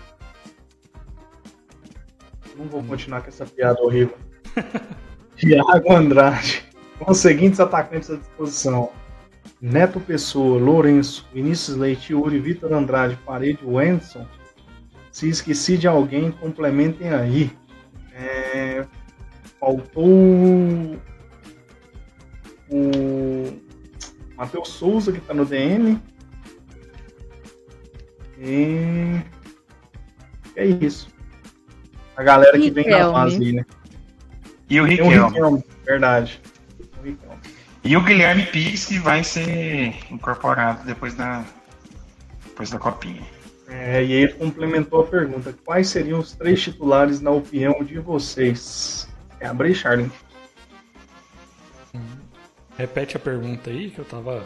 Não 2.58 2.66
vou 2.66 2.84
continuar 2.84 3.22
com 3.22 3.30
essa 3.30 3.46
piada 3.46 3.82
horrível. 3.82 4.18
Thiago 5.38 5.94
Andrade. 5.94 6.66
Com 7.00 7.12
os 7.12 7.18
seguintes 7.18 7.60
atacantes 7.60 8.10
à 8.10 8.16
disposição: 8.16 8.92
Neto 9.62 10.00
Pessoa, 10.00 10.60
Lourenço, 10.60 11.28
Vinícius 11.34 11.78
Leite, 11.78 12.14
Yuri, 12.14 12.40
Vitor 12.40 12.74
Andrade, 12.74 13.18
Parede, 13.26 13.60
Wenson. 13.64 14.26
Se 15.12 15.30
esqueci 15.30 15.78
de 15.78 15.88
alguém, 15.88 16.32
complementem 16.32 17.10
aí. 17.10 17.52
É, 18.14 18.86
Faltou 19.60 21.00
o 22.70 23.60
Matheus 24.36 24.70
Souza, 24.70 25.12
que 25.12 25.18
está 25.18 25.34
no 25.34 25.46
DM. 25.46 26.00
E 28.38 29.22
é 30.56 30.66
isso. 30.66 31.08
A 32.16 32.24
galera 32.24 32.60
que 32.60 32.70
vem 32.70 32.88
na 32.88 33.24
aí, 33.24 33.54
né? 33.54 33.66
E 34.70 34.80
o 34.80 34.86
Tem 34.88 35.02
um 35.02 35.08
Riquelme. 35.08 35.28
Riquelme, 35.30 35.64
verdade. 35.86 36.42
E 37.86 37.96
o 37.96 38.02
Guilherme 38.02 38.48
Pires 38.48 38.86
que 38.86 38.98
vai 38.98 39.24
ser 39.24 39.96
incorporado 40.10 40.84
depois 40.86 41.14
da, 41.14 41.46
depois 42.44 42.72
da 42.72 42.80
copinha. 42.80 43.22
É, 43.68 44.04
e 44.04 44.12
aí 44.12 44.12
ele 44.12 44.34
complementou 44.34 45.02
a 45.02 45.06
pergunta: 45.06 45.56
quais 45.64 45.90
seriam 45.90 46.18
os 46.18 46.34
três 46.34 46.60
titulares 46.64 47.22
na 47.22 47.30
opinião 47.30 47.84
de 47.84 48.00
vocês? 48.00 49.08
É 49.40 49.46
abrir, 49.46 49.76
Charlie. 49.76 50.12
Repete 52.76 53.18
a 53.18 53.20
pergunta 53.20 53.70
aí 53.70 53.92
que 53.92 54.00
eu 54.00 54.06
tava 54.06 54.44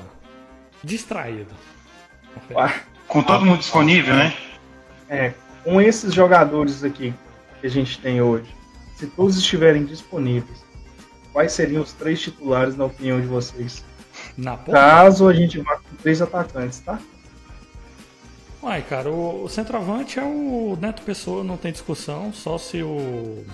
distraído. 0.84 1.54
Ah, 2.56 2.74
Com 3.08 3.24
todo 3.24 3.46
mundo 3.46 3.60
disponível, 3.60 4.16
né? 4.16 4.36
É, 5.08 5.34
com 5.64 5.82
esses 5.82 6.14
jogadores 6.14 6.84
aqui 6.84 7.14
que 7.62 7.68
a 7.68 7.70
gente 7.70 8.00
tem 8.00 8.22
hoje, 8.22 8.54
se 8.98 9.08
todos 9.08 9.38
estiverem 9.38 9.86
disponíveis, 9.86 10.64
quais 11.34 11.52
seriam 11.52 11.82
os 11.82 11.94
três 11.94 12.22
titulares 12.22 12.76
na 12.76 12.86
opinião 12.86 13.20
de 13.20 13.28
vocês? 13.28 13.84
Na? 14.38 14.58
Caso 14.58 15.28
a 15.28 15.34
gente 15.34 15.60
vá 15.60 15.78
com 15.78 15.96
três 16.02 16.22
atacantes, 16.22 16.80
tá? 16.80 17.00
Uai, 18.62 18.82
cara, 18.82 19.10
o, 19.10 19.46
o 19.46 19.50
centroavante 19.50 20.20
é 20.20 20.24
o 20.24 20.78
Neto 20.80 21.02
Pessoa, 21.04 21.44
não 21.44 21.56
tem 21.56 21.72
discussão, 21.72 22.34
só 22.34 22.58
se 22.58 22.84
o, 22.84 23.46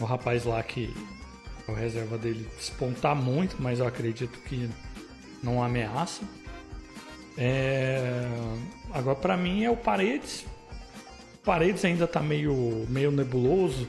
o 0.00 0.04
rapaz 0.04 0.44
lá 0.44 0.62
que 0.62 0.94
é 1.68 1.70
o 1.70 1.74
reserva 1.74 2.16
dele 2.16 2.48
despontar 2.56 3.14
muito, 3.14 3.56
mas 3.58 3.80
eu 3.80 3.86
acredito 3.86 4.38
que 4.40 4.70
não 5.42 5.62
ameaça. 5.62 6.22
É, 7.36 8.26
agora, 8.92 9.16
pra 9.16 9.36
mim, 9.36 9.64
é 9.64 9.70
o 9.70 9.76
Paredes. 9.76 10.46
O 11.34 11.38
Paredes 11.44 11.84
ainda 11.84 12.06
tá 12.06 12.20
meio, 12.20 12.86
meio 12.88 13.10
nebuloso. 13.10 13.86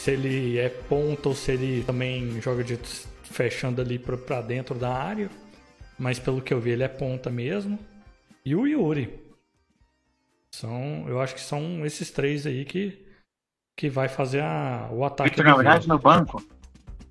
Se 0.00 0.12
ele 0.12 0.58
é 0.58 0.70
ponta 0.70 1.28
ou 1.28 1.34
se 1.34 1.52
ele 1.52 1.84
também 1.84 2.40
joga 2.40 2.64
de 2.64 2.78
fechando 3.22 3.82
ali 3.82 3.98
pra, 3.98 4.16
pra 4.16 4.40
dentro 4.40 4.74
da 4.74 4.90
área. 4.94 5.28
Mas 5.98 6.18
pelo 6.18 6.40
que 6.40 6.54
eu 6.54 6.58
vi, 6.58 6.70
ele 6.70 6.82
é 6.82 6.88
ponta 6.88 7.28
mesmo. 7.28 7.78
E 8.42 8.56
o 8.56 8.66
Yuri. 8.66 9.20
São, 10.54 11.04
eu 11.06 11.20
acho 11.20 11.34
que 11.34 11.40
são 11.42 11.84
esses 11.84 12.10
três 12.10 12.46
aí 12.46 12.64
que, 12.64 12.98
que 13.76 13.90
vai 13.90 14.08
fazer 14.08 14.40
a, 14.40 14.88
o 14.90 15.04
ataque. 15.04 15.28
Victor 15.36 15.44
do 15.44 15.60
Andrade 15.60 15.86
no 15.86 15.98
banco? 15.98 16.42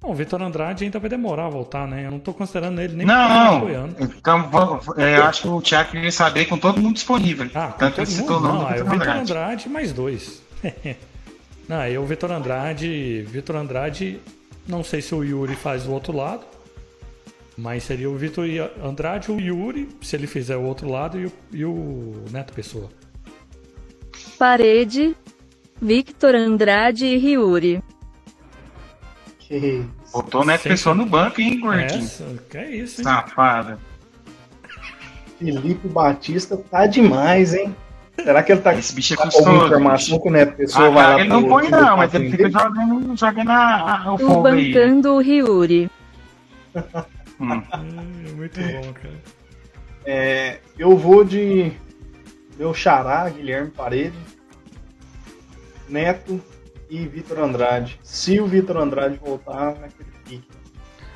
Não, 0.01 0.09
o 0.09 0.15
Vitor 0.15 0.41
Andrade 0.41 0.83
ainda 0.83 0.97
vai 0.97 1.09
demorar 1.11 1.45
a 1.45 1.49
voltar, 1.49 1.87
né? 1.87 2.07
Eu 2.07 2.11
não 2.11 2.19
tô 2.19 2.33
considerando 2.33 2.81
ele 2.81 2.95
nem 2.95 3.05
Não, 3.05 3.69
é 3.69 3.77
não. 3.77 3.89
Então, 3.99 4.81
é, 4.97 5.17
eu 5.19 5.25
acho 5.25 5.43
que 5.43 5.47
o 5.47 5.61
Thiago 5.61 5.91
queria 5.91 6.11
saber 6.11 6.45
com 6.45 6.57
todo 6.57 6.81
mundo 6.81 6.95
disponível. 6.95 7.47
Ah, 7.53 7.67
Tanto 7.67 7.97
todo 7.97 8.05
ele 8.05 8.11
citou 8.11 8.37
o 8.37 8.41
mundo? 8.41 8.53
nome 8.53 8.59
Não, 8.63 8.65
do 8.77 8.81
o 8.81 8.89
Vitor 8.89 8.91
Vitor 8.91 9.07
Andrade. 9.13 9.19
Andrade 9.21 9.69
mais 9.69 9.93
dois. 9.93 10.41
não, 11.69 11.99
o 11.99 12.03
Vitor 12.03 12.31
Andrade. 12.31 13.21
Vitor 13.29 13.55
Andrade, 13.55 14.19
não 14.67 14.83
sei 14.83 15.03
se 15.03 15.13
o 15.13 15.23
Yuri 15.23 15.55
faz 15.55 15.85
o 15.85 15.91
outro 15.91 16.11
lado. 16.11 16.43
Mas 17.55 17.83
seria 17.83 18.09
o 18.09 18.17
Vitor 18.17 18.47
Andrade, 18.83 19.31
o 19.31 19.39
Yuri, 19.39 19.87
se 20.01 20.15
ele 20.15 20.25
fizer 20.25 20.57
o 20.57 20.63
outro 20.63 20.89
lado, 20.89 21.19
e 21.19 21.27
o, 21.27 21.31
e 21.51 21.65
o 21.65 22.23
Neto 22.31 22.53
Pessoa. 22.53 22.89
Parede, 24.39 25.15
Victor 25.79 26.33
Andrade 26.33 27.05
e 27.05 27.17
isso. 27.17 27.83
Botou 30.11 30.41
o 30.41 30.45
Neto 30.45 30.63
Sim. 30.63 30.69
Pessoa 30.69 30.95
no 30.95 31.05
banco, 31.05 31.39
hein, 31.39 31.59
gordinho? 31.59 32.09
Que 32.49 32.57
é 32.57 32.75
isso, 32.77 33.01
hein? 33.01 33.03
Safada. 33.03 33.77
Felipe 35.37 35.87
Batista 35.87 36.57
tá 36.57 36.87
demais, 36.87 37.53
hein? 37.53 37.75
Será 38.23 38.43
que 38.43 38.51
ele 38.51 38.61
tá, 38.61 38.73
Esse 38.75 38.93
bicho 38.93 39.13
é 39.13 39.17
tá 39.17 39.29
com 39.29 39.55
informação 39.65 40.19
que 40.19 40.27
o 40.27 40.31
Neto 40.31 40.55
Pessoa 40.55 40.87
Ah, 40.87 40.89
vai 40.89 41.03
lá 41.03 41.19
ele 41.19 41.29
não 41.29 41.43
põe 41.43 41.69
não, 41.69 41.97
mas 41.97 42.11
patrão 42.11 42.21
ele 42.21 42.31
fica 42.31 42.49
jogando, 42.49 43.17
jogando 43.17 43.49
a, 43.49 44.03
a, 44.03 44.13
o 44.13 44.17
fogo 44.17 44.47
aí. 44.47 44.73
bancando 44.73 45.13
o 45.13 45.19
Ryuri. 45.19 45.89
Hum. 47.39 47.61
É, 48.27 48.31
muito 48.33 48.59
bom, 48.59 48.93
cara. 48.93 49.13
É, 50.05 50.59
eu 50.77 50.97
vou 50.97 51.23
de 51.23 51.71
meu 52.57 52.73
xará, 52.73 53.29
Guilherme 53.29 53.71
Parede, 53.71 54.17
Neto 55.87 56.41
e 56.89 57.07
Vitor 57.07 57.39
Andrade. 57.39 57.97
Se 58.03 58.39
o 58.41 58.45
Vitor 58.45 58.77
Andrade 58.77 59.17
voltar 59.17 59.75
naquele 59.75 60.09
pique. 60.25 60.49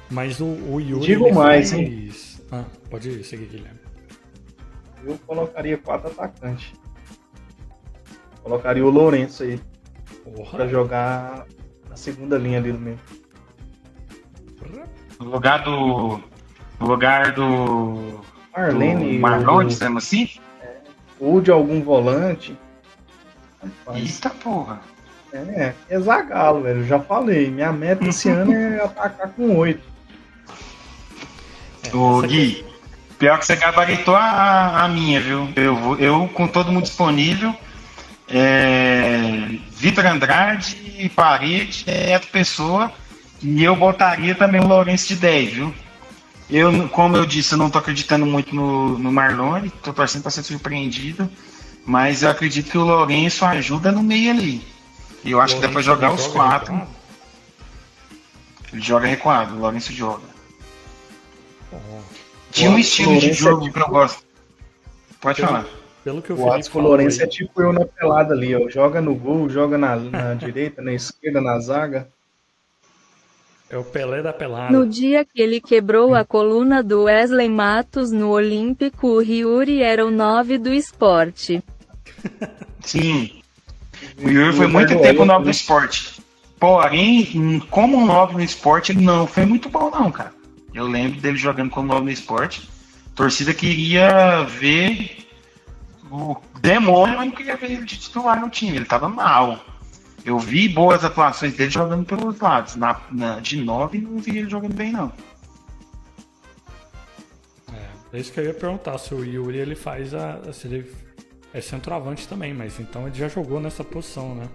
Mas 0.10 0.40
o, 0.40 0.46
o 0.46 0.80
Yuri. 0.80 1.06
Digo 1.06 1.34
mais, 1.34 1.72
faz... 1.72 2.42
Ah, 2.52 2.64
pode 2.90 3.24
seguir, 3.24 3.48
Guilherme. 3.48 3.80
Eu 5.04 5.20
colocaria 5.26 5.78
quatro 5.78 6.10
atacantes. 6.10 6.72
Colocaria 8.44 8.86
o 8.86 8.90
Lourenço 8.90 9.44
aí 9.44 9.60
pra 10.24 10.32
Porra. 10.34 10.68
jogar 10.68 11.46
na 11.90 11.96
segunda 11.96 12.38
linha 12.38 12.60
ali 12.60 12.72
no 12.74 12.80
meio. 12.80 13.00
No 15.20 15.30
lugar 15.30 15.64
do. 15.64 16.20
No 16.80 16.88
lugar 16.88 17.32
do. 17.32 18.22
Marlene, 18.56 19.16
do 19.16 19.20
Marlon, 19.22 19.54
ou, 19.56 19.64
dizemos 19.64 20.04
assim? 20.04 20.30
ou 21.20 21.40
de 21.42 21.50
algum 21.52 21.82
volante. 21.82 22.58
Eita 23.94 24.30
porra. 24.30 24.82
É, 25.32 25.74
é 25.90 26.00
Zagalo, 26.00 26.62
velho. 26.62 26.82
Eu 26.82 26.86
já 26.86 27.00
falei. 27.00 27.50
Minha 27.50 27.72
meta 27.72 28.06
esse 28.08 28.30
ano 28.30 28.54
é 28.54 28.84
atacar 28.84 29.30
com 29.32 29.56
oito. 29.58 29.82
Ô, 31.94 32.20
essa 32.20 32.28
Gui, 32.28 32.66
pior 33.18 33.40
que 33.40 33.46
você 33.46 33.56
gabaritou 33.56 34.16
a, 34.16 34.84
a- 34.84 34.88
minha, 34.88 35.20
viu? 35.22 35.48
Eu, 35.56 35.76
vou- 35.76 35.98
eu, 35.98 36.28
com 36.30 36.48
todo 36.48 36.72
mundo 36.72 36.84
disponível, 36.84 37.56
é, 38.28 39.58
Vitor 39.72 40.06
Andrade, 40.06 41.12
Parede, 41.16 41.86
Neto 41.86 42.28
Pessoa, 42.28 42.92
e 43.42 43.64
eu 43.64 43.76
botaria 43.76 44.34
também 44.36 44.62
o 44.62 44.68
Lourenço 44.68 45.08
de 45.10 45.16
10, 45.16 45.54
viu? 45.54 45.74
Eu, 46.50 46.88
como 46.90 47.18
eu 47.18 47.26
disse, 47.26 47.54
eu 47.54 47.58
não 47.58 47.70
tô 47.70 47.80
acreditando 47.80 48.26
muito 48.26 48.56
no, 48.56 48.98
no 48.98 49.12
Marlone, 49.12 49.70
tô 49.82 49.94
torcendo 49.94 50.22
para 50.22 50.32
ser 50.32 50.44
surpreendido, 50.44 51.30
mas 51.86 52.24
eu 52.24 52.30
acredito 52.30 52.70
que 52.70 52.78
o 52.78 52.84
Lourenço 52.84 53.46
ajuda 53.46 53.92
no 53.92 54.04
meio 54.04 54.32
ali. 54.32 54.66
E 55.24 55.32
eu 55.32 55.42
acho 55.42 55.56
que 55.56 55.62
dá 55.62 55.70
pra 55.70 55.82
jogar 55.82 56.14
os 56.14 56.24
joga 56.24 56.34
quatro. 56.34 56.74
recuado? 56.74 56.92
Ele 58.72 58.82
joga 58.82 59.08
recuado, 59.08 59.56
o 59.56 59.60
Lourenço 59.60 59.94
joga. 59.94 60.34
Tinha 62.52 62.70
um 62.70 62.78
estilo 62.78 63.14
de 63.14 63.16
Lourenço 63.16 63.40
é 63.40 63.50
jogo 63.50 63.72
que 63.72 63.80
eu 63.80 63.88
gosto. 63.88 64.24
Pode 65.20 65.42
falar. 65.42 65.66
Pelo 66.04 66.22
que 66.22 66.34
o 66.34 66.36
O 66.36 66.52
Felipe 66.52 66.70
falou 66.70 66.90
Lourenço 66.90 67.22
aí, 67.22 67.26
é 67.26 67.30
tipo 67.30 67.62
eu 67.62 67.72
na 67.72 67.86
pelada 67.86 68.34
ali, 68.34 68.54
ó. 68.56 68.70
Joga 68.70 69.00
no 69.02 69.16
gol, 69.16 69.50
joga 69.50 69.78
na, 69.78 69.96
na 69.96 70.34
direita, 70.36 70.82
na 70.82 70.94
esquerda, 70.94 71.40
na 71.40 71.58
zaga. 71.60 72.08
é 73.70 73.78
o 73.78 73.84
Pelé 73.84 74.22
da 74.22 74.34
pelada. 74.34 74.72
No 74.72 74.86
dia 74.86 75.24
que 75.24 75.42
ele 75.42 75.62
quebrou 75.62 76.14
a 76.14 76.26
coluna 76.26 76.84
do 76.84 77.04
Wesley 77.04 77.48
Matos 77.50 78.12
no 78.12 78.30
Olímpico, 78.30 79.08
o 79.08 79.20
Ryuri 79.20 79.82
era 79.82 80.06
o 80.06 80.12
9 80.12 80.58
do 80.58 80.74
esporte. 80.74 81.64
Sim. 82.82 83.42
O 84.22 84.30
Yuri 84.30 84.54
foi 84.56 84.68
muito 84.68 84.92
Eduardo 84.92 85.08
tempo 85.08 85.22
Elton, 85.22 85.26
novo 85.26 85.40
no 85.40 85.46
né? 85.46 85.52
esporte. 85.52 86.22
Porém, 86.60 87.60
como 87.70 87.98
um 87.98 88.06
novo 88.06 88.34
no 88.34 88.44
esporte, 88.44 88.92
ele 88.92 89.02
não 89.02 89.26
foi 89.26 89.46
muito 89.46 89.70
bom, 89.70 89.90
não, 89.90 90.12
cara. 90.12 90.34
Eu 90.74 90.86
lembro 90.86 91.20
dele 91.22 91.38
jogando 91.38 91.70
como 91.70 91.88
novo 91.88 92.06
no 92.06 92.12
esporte. 92.12 92.70
A 93.14 93.16
torcida 93.16 93.54
queria 93.54 94.44
ver 94.44 95.23
o 96.14 96.42
demônio, 96.60 97.18
mas 97.18 97.28
não 97.28 97.36
queria 97.36 97.56
ver 97.58 97.72
ele 97.72 97.86
de 97.86 97.98
titular 97.98 98.40
no 98.40 98.50
time. 98.50 98.76
Ele 98.78 98.86
tava 98.86 99.10
mal. 99.10 99.60
Eu 100.24 100.40
vi 100.40 100.70
boas 100.70 101.04
atuações 101.04 101.56
dele 101.56 101.70
jogando 101.72 102.06
pelos 102.06 102.40
lados. 102.40 102.76
Na, 102.76 103.02
na- 103.12 103.40
de 103.40 103.58
nove, 103.62 103.98
não 103.98 104.18
vi 104.20 104.38
ele 104.38 104.50
jogando 104.50 104.74
bem, 104.74 104.92
não. 104.92 105.12
É, 107.74 108.18
é 108.18 108.20
isso 108.20 108.32
que 108.32 108.40
eu 108.40 108.46
ia 108.46 108.54
perguntar, 108.54 108.98
se 108.98 109.14
o 109.14 109.24
Yuri 109.26 109.58
ele 109.58 109.76
faz 109.76 110.14
a. 110.14 110.54
Se 110.54 110.68
ele 110.68 110.92
é 111.54 111.62
centroavante 111.62 112.28
também, 112.28 112.54
mas 112.54 112.80
então 112.80 113.08
ele 113.08 113.16
já 113.18 113.28
jogou 113.28 113.60
nessa 113.60 113.84
posição, 113.84 114.34
né? 114.36 114.48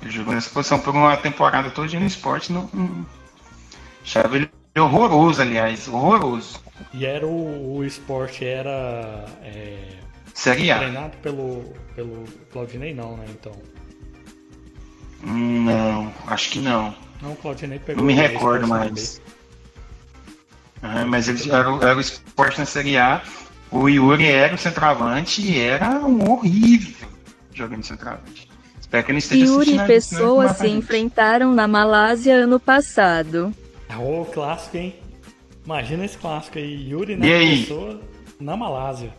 Ele 0.00 0.10
jogou 0.10 0.34
nessa 0.34 0.50
posição 0.50 0.80
por 0.80 0.94
uma 0.94 1.16
temporada 1.16 1.70
toda 1.70 1.98
no 1.98 2.06
esporte. 2.06 2.52
Não, 2.52 2.68
não... 2.72 3.06
Achava 4.02 4.36
ele 4.36 4.50
horroroso, 4.76 5.40
aliás. 5.40 5.86
Horroroso. 5.86 6.60
E 6.92 7.06
era 7.06 7.24
o, 7.26 7.76
o 7.76 7.84
esporte 7.84 8.44
era 8.44 9.24
é, 9.42 9.98
Série 10.34 10.70
A. 10.70 10.78
treinado 10.78 11.16
pelo, 11.18 11.72
pelo 11.94 12.24
Claudinei 12.52 12.94
não, 12.94 13.16
né? 13.16 13.24
Então. 13.28 13.52
Hum, 15.24 15.64
Não, 15.64 16.12
acho 16.26 16.50
que 16.50 16.58
não. 16.58 16.94
Não, 17.20 17.32
o 17.32 17.36
Claudinei 17.36 17.78
pegou. 17.78 18.00
Não 18.00 18.06
me 18.06 18.14
recordo 18.14 18.66
mais. 18.66 19.20
Ah, 20.82 21.04
mas 21.06 21.28
ele 21.28 21.48
era, 21.50 21.72
o- 21.72 21.82
era 21.82 21.96
o 21.96 22.00
esporte 22.00 22.58
na 22.58 22.64
Série 22.66 22.96
A. 22.96 23.22
O 23.70 23.88
Yuri 23.88 24.26
era 24.26 24.54
o 24.54 24.58
centroavante 24.58 25.40
e 25.40 25.58
era 25.58 26.00
um 26.00 26.30
horrível 26.30 27.08
jogando 27.54 27.84
centroavante. 27.84 28.50
Espero 28.80 29.04
que 29.06 29.12
ele 29.12 29.18
esteja 29.20 29.44
Yuri 29.44 29.74
e 29.76 29.78
a- 29.78 29.86
Pessoa 29.86 30.48
se 30.52 30.68
enfrentaram 30.68 31.54
na 31.54 31.66
Malásia 31.68 32.34
ano 32.34 32.58
passado. 32.58 33.54
Ah, 33.88 33.98
Ô, 34.00 34.24
clássico, 34.26 34.76
hein? 34.76 34.96
Imagina 35.64 36.04
esse 36.04 36.18
clássico 36.18 36.58
aí, 36.58 36.90
Yuri 36.90 37.12
E 37.12 37.16
na 37.16 37.26
aí? 37.26 37.60
pessoa 37.62 38.00
na 38.40 38.56
Malásia. 38.56 39.14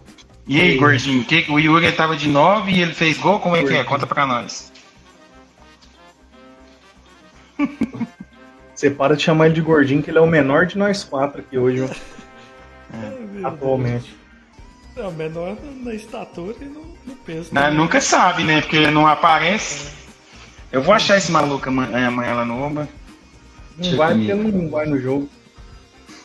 E 0.46 0.60
aí, 0.60 0.78
gordinho? 0.78 1.24
Que, 1.24 1.46
o 1.50 1.58
Yuri 1.60 1.92
tava 1.94 2.16
de 2.18 2.28
9 2.28 2.72
e 2.72 2.82
ele 2.82 2.94
fez 2.94 3.18
gol? 3.18 3.40
Como 3.40 3.56
é 3.56 3.64
que 3.64 3.74
é? 3.74 3.84
Conta 3.84 4.06
pra 4.06 4.26
nós. 4.26 4.72
Você 8.76 8.90
para 8.90 9.16
de 9.16 9.24
chamar 9.24 9.46
ele 9.46 9.56
de 9.56 9.62
gordinho, 9.62 10.02
que 10.04 10.10
ele 10.12 10.18
é 10.18 10.22
o 10.22 10.28
menor 10.28 10.66
de 10.66 10.78
nós 10.78 11.04
quatro 11.04 11.40
aqui 11.42 11.58
hoje, 11.58 11.88
Meu 13.34 13.48
atualmente. 13.48 14.14
Deus. 14.96 15.06
É 15.06 15.08
o 15.08 15.12
menor 15.12 15.58
na 15.82 15.94
estatura 15.94 16.56
e 16.60 16.66
no, 16.66 16.82
no 17.06 17.16
peso. 17.26 17.54
Né, 17.54 17.72
nunca 17.72 18.00
sabe, 18.02 18.44
né? 18.44 18.62
Porque 18.62 18.76
ele 18.76 18.92
não 18.92 19.08
aparece. 19.08 19.92
Eu 20.72 20.82
vou 20.84 20.94
achar 20.94 21.18
esse 21.18 21.32
maluco 21.32 21.68
amanhã, 21.70 22.08
amanhã 22.08 22.34
lá 22.34 22.46
no 22.46 22.62
Oba. 22.62 22.88
Não 23.78 23.96
vai 23.96 24.14
porque 24.16 24.34
não 24.34 24.70
vai 24.70 24.86
no 24.86 25.00
jogo. 25.00 25.30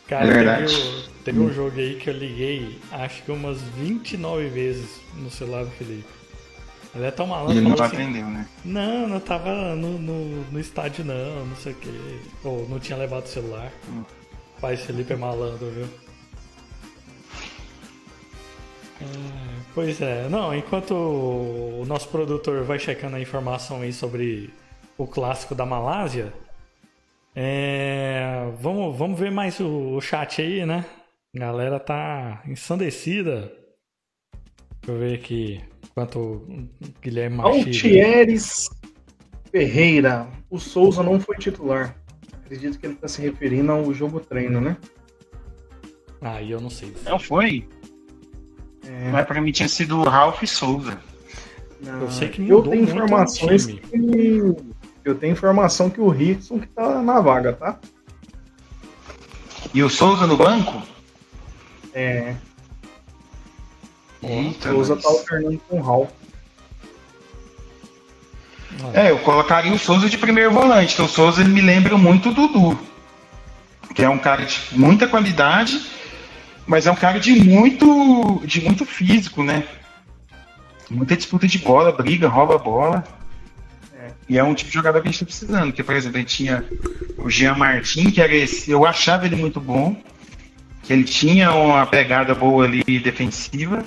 Cara, 0.06 0.26
É 0.26 0.30
verdade. 0.30 0.74
teve, 0.74 0.88
o- 0.88 1.17
teve 1.28 1.40
um 1.40 1.52
jogo 1.52 1.78
aí 1.78 1.96
que 1.96 2.08
eu 2.08 2.14
liguei, 2.14 2.78
acho 2.90 3.22
que 3.22 3.30
umas 3.30 3.60
29 3.60 4.48
vezes 4.48 4.98
no 5.14 5.30
celular 5.30 5.64
do 5.64 5.70
Felipe. 5.72 6.08
Ele 6.94 7.04
é 7.04 7.10
tão 7.10 7.26
malandro. 7.26 7.54
E 7.54 7.58
ele 7.58 7.68
não 7.68 7.74
assim, 7.74 7.96
atendeu, 7.96 8.26
né? 8.26 8.48
Não, 8.64 9.06
não 9.06 9.20
tava 9.20 9.76
no, 9.76 9.98
no, 9.98 10.50
no 10.50 10.58
estádio 10.58 11.04
não, 11.04 11.44
não 11.44 11.56
sei 11.56 11.72
o 11.72 11.74
que. 11.74 12.20
Ou 12.42 12.66
não 12.66 12.80
tinha 12.80 12.96
levado 12.96 13.26
o 13.26 13.28
celular. 13.28 13.70
Hum. 13.90 14.02
Pai 14.58 14.78
Felipe 14.78 15.12
é 15.12 15.16
malandro, 15.16 15.70
viu? 15.70 15.86
É, 19.02 19.04
pois 19.74 20.00
é, 20.00 20.28
não, 20.30 20.56
enquanto 20.56 20.92
o 20.92 21.84
nosso 21.86 22.08
produtor 22.08 22.64
vai 22.64 22.78
checando 22.78 23.16
a 23.16 23.20
informação 23.20 23.82
aí 23.82 23.92
sobre 23.92 24.50
o 24.96 25.06
clássico 25.06 25.54
da 25.54 25.66
Malásia, 25.66 26.32
é, 27.36 28.50
vamos, 28.60 28.96
vamos 28.96 29.20
ver 29.20 29.30
mais 29.30 29.60
o, 29.60 29.94
o 29.94 30.00
chat 30.00 30.40
aí, 30.40 30.64
né? 30.64 30.86
A 31.36 31.38
galera 31.38 31.78
tá 31.78 32.42
ensandecida. 32.46 33.52
Deixa 34.80 34.92
eu 34.92 34.98
ver 34.98 35.14
aqui 35.14 35.60
quanto 35.94 36.18
o 36.18 36.68
Guilherme 37.02 37.36
Machida. 37.36 37.66
Altieres 37.66 38.68
Ferreira. 39.50 40.26
O 40.50 40.58
Souza 40.58 41.02
não 41.02 41.20
foi 41.20 41.36
titular. 41.36 41.94
Acredito 42.32 42.78
que 42.78 42.86
ele 42.86 42.94
está 42.94 43.08
se 43.08 43.20
referindo 43.20 43.70
ao 43.72 43.92
jogo 43.92 44.20
treino, 44.20 44.60
né? 44.60 44.76
Aí 46.20 46.50
eu 46.50 46.60
não 46.60 46.70
sei. 46.70 46.94
Não 47.04 47.18
foi? 47.18 47.68
É, 48.86 49.10
Mas 49.10 49.26
pra 49.26 49.40
mim 49.40 49.52
tinha 49.52 49.68
sido 49.68 49.98
o 49.98 50.04
Ralph 50.04 50.42
Souza. 50.44 50.98
não. 51.82 52.00
Eu 52.02 52.10
sei 52.10 52.28
que 52.28 52.40
eu 52.48 52.56
mudou 52.56 52.72
tenho 52.72 52.84
muito 52.84 52.96
informações 52.96 53.66
que 53.66 53.82
eu 55.04 55.14
tenho 55.14 55.32
informação 55.32 55.90
que 55.90 56.00
o 56.00 56.08
Rickson 56.08 56.58
que 56.58 56.66
tá 56.68 57.02
na 57.02 57.20
vaga, 57.20 57.52
tá? 57.52 57.78
E 59.74 59.82
o 59.82 59.90
Souza 59.90 60.26
no 60.26 60.36
banco? 60.36 60.82
É, 61.98 62.34
Eita, 64.22 64.70
o 64.70 64.74
Souza 64.74 64.94
mas- 64.94 65.04
tá 65.04 65.10
alternando 65.10 65.60
com 65.68 65.78
o 65.78 65.82
Hall. 65.82 66.12
É, 68.94 69.10
eu 69.10 69.18
colocaria 69.20 69.72
o 69.72 69.78
Souza 69.78 70.08
de 70.08 70.16
primeiro 70.16 70.52
volante. 70.52 70.94
Então 70.94 71.06
o 71.06 71.08
Souza 71.08 71.40
ele 71.40 71.50
me 71.50 71.60
lembra 71.60 71.96
muito 71.98 72.30
o 72.30 72.34
Dudu. 72.34 72.78
Que 73.94 74.04
é 74.04 74.08
um 74.08 74.18
cara 74.18 74.44
de 74.44 74.60
muita 74.72 75.08
qualidade, 75.08 75.84
mas 76.66 76.86
é 76.86 76.90
um 76.92 76.94
cara 76.94 77.18
de 77.18 77.32
muito, 77.32 78.40
de 78.44 78.60
muito 78.60 78.84
físico, 78.86 79.42
né? 79.42 79.64
Muita 80.88 81.16
disputa 81.16 81.48
de 81.48 81.58
bola, 81.58 81.90
briga, 81.90 82.28
rouba 82.28 82.54
a 82.54 82.58
bola. 82.58 83.04
É. 83.98 84.10
E 84.28 84.38
é 84.38 84.44
um 84.44 84.54
tipo 84.54 84.70
de 84.70 84.74
jogador 84.74 85.02
que 85.02 85.08
a 85.08 85.10
gente 85.10 85.20
tá 85.20 85.26
precisando. 85.26 85.66
Porque, 85.70 85.82
por 85.82 85.96
exemplo, 85.96 86.16
a 86.16 86.20
gente 86.20 86.36
tinha 86.36 86.64
o 87.16 87.28
Jean 87.28 87.56
Martin, 87.56 88.10
que 88.10 88.20
era 88.20 88.34
esse. 88.34 88.70
Eu 88.70 88.86
achava 88.86 89.26
ele 89.26 89.34
muito 89.34 89.60
bom. 89.60 90.00
Que 90.88 90.94
ele 90.94 91.04
tinha 91.04 91.52
uma 91.52 91.84
pegada 91.84 92.34
boa 92.34 92.64
ali 92.64 92.82
defensiva. 92.98 93.84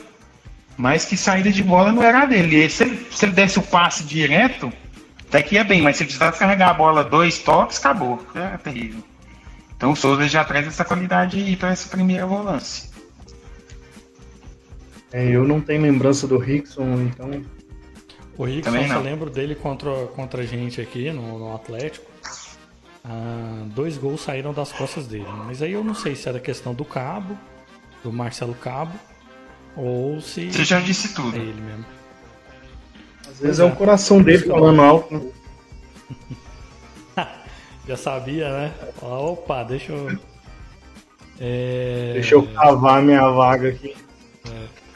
Mas 0.78 1.04
que 1.04 1.18
saída 1.18 1.52
de 1.52 1.64
bola 1.64 1.92
não 1.92 2.04
era 2.04 2.28
dele. 2.28 2.64
E 2.64 2.70
se 2.70 2.84
ele, 2.84 3.08
se 3.10 3.26
ele 3.26 3.32
desse 3.32 3.58
o 3.58 3.64
passe 3.64 4.04
direto, 4.04 4.72
até 5.28 5.42
que 5.42 5.56
ia 5.56 5.64
bem. 5.64 5.82
Mas 5.82 5.98
se 5.98 6.04
ele 6.04 6.10
precisasse 6.10 6.38
carregar 6.38 6.70
a 6.70 6.74
bola 6.76 7.04
dois 7.04 7.40
toques, 7.40 7.80
acabou. 7.80 8.24
É 8.36 8.56
terrível. 8.58 9.04
Então 9.76 9.94
o 9.94 9.96
Souza 9.96 10.28
já 10.28 10.46
traz 10.46 10.68
essa 10.68 10.86
qualidade 10.86 11.40
aí 11.40 11.56
para 11.56 11.72
essa 11.72 11.90
primeira 11.90 12.28
volância. 12.28 12.88
É, 15.12 15.28
eu 15.28 15.44
não 15.44 15.60
tenho 15.60 15.82
lembrança 15.82 16.28
do 16.28 16.38
Rickson, 16.38 17.02
então 17.02 17.44
O 18.38 18.46
Rickson, 18.46 18.70
não. 18.88 19.02
lembro 19.02 19.32
dele 19.32 19.56
contra, 19.56 20.06
contra 20.06 20.44
a 20.44 20.46
gente 20.46 20.80
aqui 20.80 21.12
no, 21.12 21.40
no 21.40 21.56
Atlético. 21.56 22.06
Ah, 23.04 23.64
dois 23.68 23.98
gols 23.98 24.22
saíram 24.22 24.54
das 24.54 24.72
costas 24.72 25.08
dele. 25.08 25.26
Mas 25.46 25.62
aí 25.62 25.72
eu 25.74 25.84
não 25.84 25.96
sei 25.96 26.16
se 26.16 26.30
era 26.30 26.40
questão 26.40 26.74
do 26.74 26.86
Cabo, 26.86 27.38
do 28.04 28.12
Marcelo 28.12 28.54
Cabo, 28.54 28.94
ou 29.76 30.22
se 30.22 30.52
Você 30.52 30.64
já 30.64 30.80
disse 30.80 31.12
é 31.12 31.16
tudo. 31.16 31.36
ele 31.36 31.60
mesmo. 31.62 31.86
às 33.30 33.40
vezes 33.40 33.60
é 33.60 33.64
o 33.64 33.76
coração 33.76 34.22
dele 34.22 34.40
falando 34.46 34.82
alto. 34.82 35.14
Né? 35.16 35.32
Já 37.88 37.98
sabia, 37.98 38.48
né? 38.50 38.74
Opa, 39.02 39.64
deixa 39.64 39.92
eu. 39.92 40.18
É... 41.40 42.12
Deixa 42.14 42.36
eu 42.36 42.44
cavar 42.54 43.00
a 43.00 43.02
minha 43.02 43.28
vaga 43.30 43.70
aqui. 43.70 43.96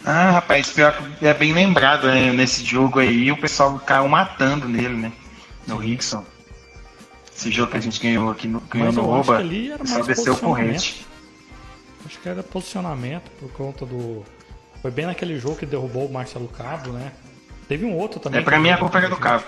Ah, 0.05 0.29
rapaz, 0.31 0.69
pior 0.69 0.95
que 1.17 1.25
é 1.25 1.33
bem 1.33 1.51
lembrado, 1.51 2.05
né? 2.05 2.31
Nesse 2.31 2.63
jogo 2.63 2.99
aí, 2.99 3.31
o 3.31 3.37
pessoal 3.37 3.79
caiu 3.79 4.07
matando 4.07 4.69
nele, 4.69 4.95
né? 4.95 5.11
No 5.65 5.77
Rickson. 5.77 6.23
Esse 7.35 7.51
jogo 7.51 7.71
que 7.71 7.77
a 7.77 7.81
gente 7.81 7.99
ganhou 7.99 8.29
aqui 8.29 8.47
no, 8.47 8.61
ganhou 8.61 8.93
no 8.93 9.09
Oba, 9.09 9.43
mais 9.43 10.07
desceu 10.07 10.33
rede. 10.53 11.05
Acho 12.05 12.19
que 12.19 12.29
era 12.29 12.41
posicionamento 12.41 13.29
por 13.39 13.51
conta 13.51 13.85
do. 13.85 14.23
Foi 14.81 14.89
bem 14.89 15.05
naquele 15.05 15.37
jogo 15.37 15.57
que 15.57 15.65
derrubou 15.65 16.05
o 16.05 16.13
Marcelo 16.13 16.47
Cabo, 16.47 16.91
né? 16.91 17.11
Teve 17.67 17.85
um 17.85 17.97
outro 17.97 18.19
também. 18.19 18.39
É, 18.39 18.43
pra 18.43 18.57
mim 18.57 18.69
a 18.69 18.77
culpa 18.77 18.99
era 18.99 19.09
do 19.09 19.17
Cabo. 19.17 19.43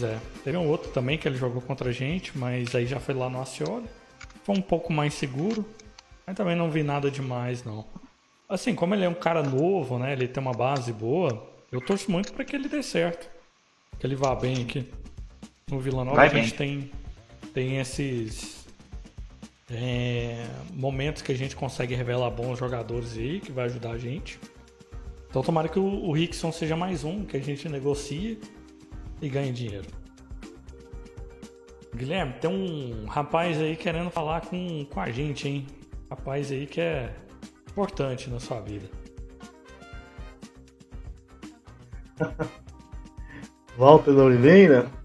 É. 0.00 0.18
Teve 0.44 0.56
um 0.56 0.68
outro 0.68 0.90
também 0.92 1.18
que 1.18 1.26
ele 1.26 1.36
jogou 1.36 1.60
contra 1.60 1.88
a 1.88 1.92
gente, 1.92 2.38
mas 2.38 2.74
aí 2.74 2.86
já 2.86 3.00
foi 3.00 3.14
lá 3.14 3.28
no 3.28 3.40
Acioli. 3.40 3.86
Foi 4.44 4.56
um 4.56 4.62
pouco 4.62 4.92
mais 4.92 5.14
seguro. 5.14 5.66
Mas 6.26 6.36
também 6.36 6.54
não 6.54 6.70
vi 6.70 6.84
nada 6.84 7.10
demais, 7.10 7.64
não. 7.64 7.84
Assim, 8.48 8.74
como 8.74 8.94
ele 8.94 9.04
é 9.04 9.08
um 9.08 9.14
cara 9.14 9.42
novo, 9.42 9.98
né? 9.98 10.12
Ele 10.12 10.28
tem 10.28 10.40
uma 10.40 10.52
base 10.52 10.92
boa, 10.92 11.50
eu 11.72 11.80
torço 11.80 12.10
muito 12.10 12.32
pra 12.32 12.44
que 12.44 12.54
ele 12.54 12.68
dê 12.68 12.82
certo. 12.82 13.28
Que 13.98 14.06
ele 14.06 14.14
vá 14.14 14.34
bem 14.34 14.62
aqui. 14.62 14.88
No 15.70 15.78
Vila 15.78 16.04
Nova 16.04 16.16
Vai 16.16 16.26
a 16.26 16.30
gente 16.30 16.56
bem. 16.56 16.90
tem, 17.52 17.52
tem 17.52 17.78
esses 17.78 18.66
é, 19.70 20.44
momentos 20.72 21.22
que 21.22 21.30
a 21.30 21.36
gente 21.36 21.54
consegue 21.54 21.94
revelar 21.94 22.30
bons 22.30 22.58
jogadores 22.58 23.16
aí, 23.16 23.40
que 23.40 23.52
vai 23.52 23.66
ajudar 23.66 23.92
a 23.92 23.98
gente. 23.98 24.38
Então 25.28 25.42
tomara 25.42 25.68
que 25.68 25.78
o, 25.78 25.84
o 25.84 26.12
Rickson 26.12 26.50
seja 26.50 26.76
mais 26.76 27.04
um, 27.04 27.24
que 27.24 27.36
a 27.36 27.40
gente 27.40 27.68
negocie 27.68 28.40
e 29.22 29.28
ganhe 29.28 29.52
dinheiro. 29.52 29.86
Guilherme, 31.94 32.32
tem 32.40 32.50
um 32.50 33.04
rapaz 33.06 33.60
aí 33.60 33.76
querendo 33.76 34.10
falar 34.10 34.40
com, 34.42 34.84
com 34.86 35.00
a 35.00 35.10
gente, 35.10 35.46
hein? 35.48 35.66
Rapaz 36.08 36.50
aí 36.50 36.66
que 36.66 36.80
é 36.80 37.14
importante 37.68 38.28
na 38.28 38.40
sua 38.40 38.60
vida. 38.60 38.88
Walter 43.78 44.12
da 44.12 44.24
Oliveira 44.24 44.99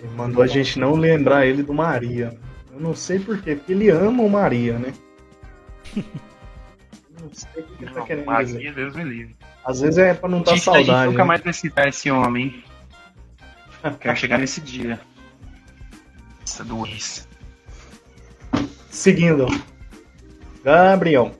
ele 0.00 0.12
mandou 0.16 0.42
a 0.42 0.46
gente 0.46 0.78
não 0.78 0.94
lembrar 0.94 1.46
ele 1.46 1.62
do 1.62 1.74
Maria. 1.74 2.36
Eu 2.72 2.80
não 2.80 2.94
sei 2.94 3.18
porquê, 3.18 3.56
porque 3.56 3.72
ele 3.72 3.90
ama 3.90 4.22
o 4.22 4.30
Maria, 4.30 4.78
né? 4.78 4.92
Não 7.20 7.28
sei 7.34 7.62
o 7.62 7.66
que 7.66 7.84
ele 7.84 7.92
tá 7.92 8.00
querendo 8.00 8.38
dizer. 8.38 8.54
Maria, 8.54 8.72
Deus 8.72 8.96
me 8.96 9.04
livre. 9.04 9.36
Às 9.62 9.80
vezes 9.82 9.98
é 9.98 10.14
pra 10.14 10.26
não 10.26 10.40
dar 10.40 10.54
Gente, 10.54 10.70
a 10.70 10.76
gente 10.78 10.86
saudade. 10.86 11.10
nunca 11.10 11.22
né? 11.22 11.28
mais 11.28 11.40
vai 11.42 11.52
citar 11.52 11.88
esse 11.88 12.10
homem. 12.10 12.64
Quero 14.00 14.16
chegar 14.16 14.38
nesse 14.38 14.60
dia. 14.62 14.98
Essa 16.42 16.64
doença. 16.64 17.28
Seguindo. 18.88 19.46
Gabriel. 20.64 21.32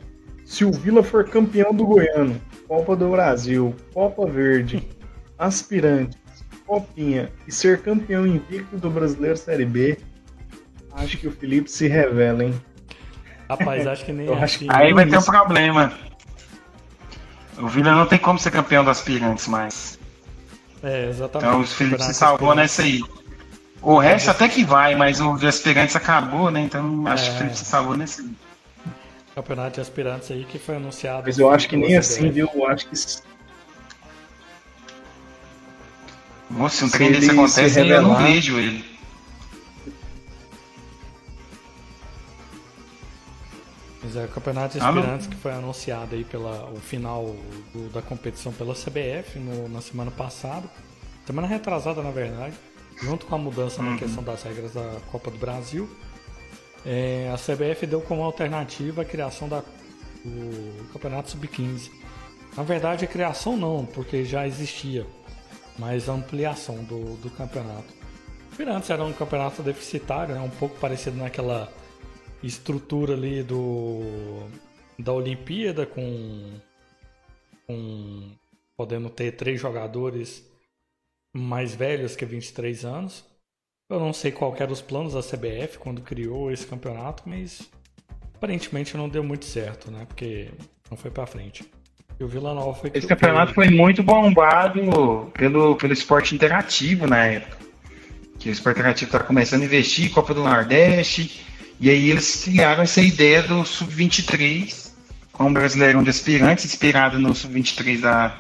Se 0.44 0.64
o 0.64 0.70
Vila 0.70 1.02
for 1.02 1.24
campeão 1.28 1.72
do 1.72 1.86
Goiano, 1.86 2.40
Copa 2.68 2.94
do 2.94 3.10
Brasil, 3.10 3.74
Copa 3.94 4.26
Verde, 4.26 4.86
aspirante, 5.38 6.18
Copinha 6.70 7.32
e 7.48 7.52
ser 7.52 7.82
campeão 7.82 8.24
invicto 8.24 8.76
do 8.76 8.88
Brasileiro 8.88 9.36
Série 9.36 9.64
B, 9.64 9.98
acho 10.92 11.18
que 11.18 11.26
o 11.26 11.32
Felipe 11.32 11.68
se 11.68 11.88
revela, 11.88 12.44
hein? 12.44 12.54
Rapaz, 13.48 13.88
acho 13.88 14.04
que 14.04 14.12
nem 14.14 14.26
Eu 14.26 14.34
acho 14.38 14.60
que- 14.60 14.66
Aí 14.70 14.92
vai 14.92 15.04
ter 15.04 15.16
um 15.16 15.18
isso. 15.18 15.30
problema. 15.32 15.92
O 17.58 17.66
Vila 17.66 17.90
não 17.92 18.06
tem 18.06 18.20
como 18.20 18.38
ser 18.38 18.52
campeão 18.52 18.84
dos 18.84 18.96
aspirantes 18.98 19.48
mais. 19.48 19.98
É, 20.80 21.08
exatamente. 21.08 21.48
Então 21.48 21.60
o 21.60 21.66
Felipe 21.66 22.02
se 22.04 22.14
salvou 22.14 22.54
nessa 22.54 22.82
aí. 22.82 23.02
O 23.82 23.98
resto 23.98 24.30
até 24.30 24.48
que 24.48 24.62
vai, 24.64 24.94
mas 24.94 25.20
o 25.20 25.36
de 25.36 25.48
aspirantes 25.48 25.96
acabou, 25.96 26.52
né? 26.52 26.60
Então 26.60 27.04
acho 27.08 27.24
que 27.24 27.30
o 27.30 27.34
É. 27.34 27.38
Felipe 27.38 27.56
se 27.58 27.64
salvou 27.64 27.96
nesse 27.96 28.20
aí. 28.22 28.30
Campeonato 29.34 29.74
de 29.74 29.80
aspirantes 29.80 30.30
aí 30.30 30.44
que 30.44 30.58
foi 30.58 30.76
anunciado. 30.76 31.24
Mas 31.26 31.36
eu 31.38 31.50
acho 31.50 31.68
que 31.68 31.76
nem 31.76 31.96
assim, 31.96 32.30
viu? 32.30 32.48
Eu 32.54 32.66
acho 32.68 32.86
que 32.86 32.94
Nossa, 36.50 36.76
se 36.76 36.84
um 36.84 36.90
trem 36.90 37.12
desse 37.12 37.30
ele 37.30 37.38
acontece, 37.38 37.70
se 37.74 37.80
eu 37.80 37.84
não 38.02 38.12
revelar- 38.14 38.22
vejo 38.24 38.58
ele. 38.58 38.84
Mas 44.02 44.16
é 44.16 44.24
o 44.24 44.28
campeonato 44.28 44.78
de 44.78 44.84
Ah, 44.84 45.18
que 45.28 45.36
foi 45.36 45.52
anunciado 45.52 46.14
aí 46.14 46.24
pela 46.24 46.64
o 46.70 46.76
final 46.80 47.36
do- 47.72 47.90
da 47.90 48.00
competição 48.00 48.52
pela 48.52 48.74
CBF 48.74 49.38
no- 49.38 49.68
na 49.68 49.80
semana 49.80 50.10
passada, 50.10 50.66
semana 51.26 51.46
retrasada 51.46 52.02
na 52.02 52.10
verdade, 52.10 52.54
junto 53.02 53.26
com 53.26 53.34
a 53.34 53.38
mudança 53.38 53.82
na 53.82 53.96
questão 53.98 54.22
das 54.22 54.42
regras 54.42 54.72
da 54.72 54.96
Copa 55.12 55.30
do 55.30 55.36
Brasil, 55.38 55.88
é, 56.84 57.30
a 57.32 57.36
CBF 57.36 57.86
deu 57.86 58.00
como 58.00 58.22
alternativa 58.22 59.02
a 59.02 59.04
criação 59.04 59.48
da, 59.48 59.62
do 60.24 60.88
campeonato 60.92 61.30
sub-15. 61.30 61.90
Na 62.56 62.62
verdade, 62.62 63.04
a 63.04 63.08
criação 63.08 63.56
não, 63.56 63.84
porque 63.84 64.24
já 64.24 64.46
existia, 64.46 65.06
mas 65.80 66.10
ampliação 66.10 66.84
do, 66.84 67.16
do 67.16 67.30
campeonato. 67.30 67.88
Aspirantes 68.50 68.90
era 68.90 69.02
um 69.02 69.12
campeonato 69.14 69.62
deficitário, 69.62 70.34
né, 70.34 70.40
um 70.40 70.50
pouco 70.50 70.78
parecido 70.78 71.16
naquela 71.16 71.72
estrutura 72.42 73.14
ali 73.14 73.42
do 73.42 74.00
da 74.98 75.14
Olimpíada 75.14 75.86
com 75.86 76.60
com 77.66 78.30
podendo 78.76 79.08
ter 79.08 79.32
três 79.32 79.58
jogadores 79.58 80.46
mais 81.34 81.74
velhos 81.74 82.14
que 82.14 82.26
23 82.26 82.84
anos. 82.84 83.24
Eu 83.88 83.98
não 83.98 84.12
sei 84.12 84.30
qual 84.30 84.54
eram 84.58 84.72
os 84.72 84.82
planos 84.82 85.14
da 85.14 85.22
CBF 85.22 85.78
quando 85.78 86.02
criou 86.02 86.52
esse 86.52 86.66
campeonato, 86.66 87.22
mas 87.26 87.70
aparentemente 88.34 88.96
não 88.96 89.08
deu 89.08 89.24
muito 89.24 89.46
certo, 89.46 89.90
né? 89.90 90.04
Porque 90.04 90.50
não 90.90 90.96
foi 90.96 91.10
para 91.10 91.26
frente. 91.26 91.64
E 92.20 92.24
o 92.24 92.28
Vila 92.28 92.52
Nova 92.52 92.74
foi 92.74 92.90
Esse 92.92 93.06
campeonato 93.06 93.54
foi 93.54 93.70
muito 93.70 94.02
bombado 94.02 94.82
pelo, 95.32 95.74
pelo 95.76 95.92
esporte 95.94 96.34
interativo 96.34 97.06
na 97.06 97.24
época. 97.24 97.56
Que 98.38 98.50
o 98.50 98.52
esporte 98.52 98.78
interativo 98.78 99.08
estava 99.08 99.24
começando 99.24 99.62
a 99.62 99.64
investir, 99.64 100.10
Copa 100.10 100.34
do 100.34 100.44
Nordeste, 100.44 101.46
e 101.80 101.88
aí 101.88 102.10
eles 102.10 102.44
criaram 102.44 102.82
essa 102.82 103.00
ideia 103.00 103.42
do 103.42 103.64
Sub-23, 103.64 104.90
com 105.32 105.44
um 105.46 105.52
brasileirão 105.52 106.02
de 106.02 106.10
aspirantes, 106.10 106.66
inspirado 106.66 107.18
no 107.18 107.34
Sub-23 107.34 108.00
da, 108.00 108.36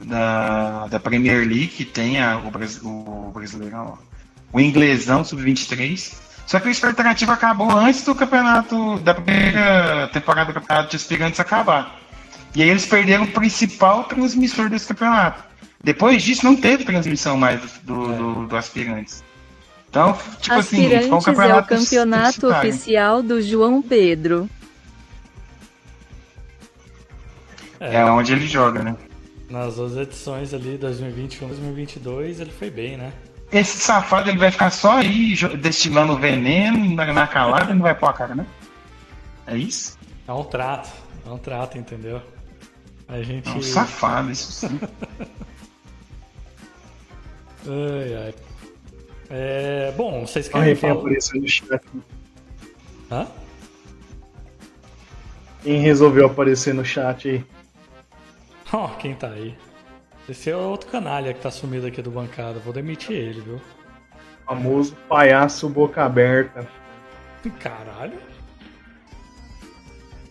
da, 0.00 0.86
da 0.88 1.00
Premier 1.00 1.46
League, 1.46 1.68
que 1.68 1.84
tem 1.84 2.20
a, 2.20 2.38
o, 2.38 2.48
o 2.48 3.30
brasileirão, 3.30 3.98
o 4.52 4.58
inglesão 4.58 5.24
Sub-23. 5.24 6.12
Só 6.44 6.58
que 6.58 6.66
o 6.66 6.70
esporte 6.72 6.94
interativo 6.94 7.30
acabou 7.30 7.70
antes 7.70 8.04
do 8.04 8.16
campeonato, 8.16 8.98
da 8.98 9.14
primeira 9.14 10.08
temporada 10.12 10.52
do 10.52 10.60
campeonato 10.60 10.90
de 10.90 10.96
aspirantes 10.96 11.38
acabar. 11.38 12.01
E 12.54 12.62
aí 12.62 12.68
eles 12.68 12.86
perderam 12.86 13.24
o 13.24 13.30
principal 13.30 14.04
transmissor 14.04 14.68
desse 14.68 14.88
campeonato. 14.88 15.42
Depois 15.82 16.22
disso 16.22 16.44
não 16.44 16.54
teve 16.54 16.84
transmissão 16.84 17.36
mais 17.36 17.60
do, 17.82 18.06
do, 18.06 18.46
do 18.46 18.56
aspirantes. 18.56 19.24
Então, 19.88 20.16
tipo 20.40 20.54
Aspirantes 20.54 20.98
assim, 20.98 21.08
foi 21.08 21.18
um 21.18 21.22
campeonato 21.22 21.74
é 21.74 21.76
o 21.76 21.80
campeonato 21.80 22.46
oficial 22.46 23.22
do 23.22 23.42
João 23.42 23.82
Pedro. 23.82 24.48
É. 27.78 27.96
é 27.96 28.04
onde 28.04 28.32
ele 28.32 28.46
joga, 28.46 28.82
né? 28.82 28.96
Nas 29.50 29.76
duas 29.76 29.96
edições 29.96 30.54
ali, 30.54 30.78
2021 30.78 31.48
2022, 31.48 32.40
ele 32.40 32.50
foi 32.50 32.70
bem, 32.70 32.96
né? 32.96 33.12
Esse 33.52 33.76
safado 33.78 34.30
ele 34.30 34.38
vai 34.38 34.50
ficar 34.50 34.70
só 34.70 34.98
aí 34.98 35.34
destilando 35.60 36.16
veneno 36.16 36.94
na 36.94 37.26
calada 37.26 37.72
e 37.72 37.74
não 37.74 37.82
vai 37.82 37.94
pôr 37.94 38.08
a 38.08 38.12
cara, 38.14 38.34
né? 38.34 38.46
É 39.46 39.56
isso? 39.56 39.98
É 40.26 40.32
um 40.32 40.44
trato, 40.44 40.90
é 41.26 41.28
um 41.28 41.36
trato, 41.36 41.76
entendeu? 41.76 42.22
A 43.12 43.22
gente. 43.22 43.48
É 43.48 43.52
um 43.52 43.62
safado, 43.62 44.32
isso 44.32 44.50
sim. 44.50 44.80
ai, 47.68 48.14
ai. 48.24 48.34
É, 49.28 49.92
bom, 49.96 50.26
vocês 50.26 50.48
querem 50.48 50.74
falar... 50.74 50.94
apareceu 50.94 51.40
no 51.40 51.48
chat. 51.48 51.82
Hã? 53.10 53.28
Quem 55.62 55.80
resolveu 55.80 56.26
aparecer 56.26 56.74
no 56.74 56.84
chat 56.84 57.28
aí? 57.28 57.44
Ó, 58.72 58.86
oh, 58.86 58.88
quem 58.96 59.14
tá 59.14 59.28
aí? 59.28 59.54
Esse 60.28 60.50
é 60.50 60.56
outro 60.56 60.90
canalha 60.90 61.34
que 61.34 61.40
tá 61.40 61.50
sumido 61.50 61.86
aqui 61.86 62.00
do 62.00 62.10
bancada. 62.10 62.58
Vou 62.58 62.72
demitir 62.72 63.16
ele, 63.16 63.40
viu? 63.42 63.60
famoso 64.46 64.96
palhaço 65.08 65.68
boca 65.68 66.04
aberta. 66.04 66.66
Caralho. 67.58 68.18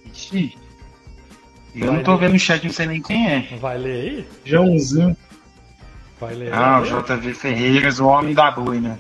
Ixi. 0.06 0.58
Eu 1.74 1.88
Vai 1.88 1.96
não 1.98 2.04
tô 2.04 2.12
ler. 2.16 2.20
vendo 2.20 2.36
o 2.36 2.40
chat, 2.40 2.64
não 2.66 2.74
sei 2.74 2.86
nem 2.86 3.02
quem 3.02 3.30
é. 3.30 3.58
Vai 3.58 3.78
ler 3.78 4.02
aí? 4.02 4.28
Joãozinho. 4.44 5.16
Vai 6.20 6.36
ler 6.36 6.54
Ah, 6.54 6.82
o 6.82 6.84
JV 6.86 7.34
Ferreiras, 7.34 8.00
o 8.00 8.08
homem 8.08 8.34
da 8.34 8.52
boina. 8.52 9.00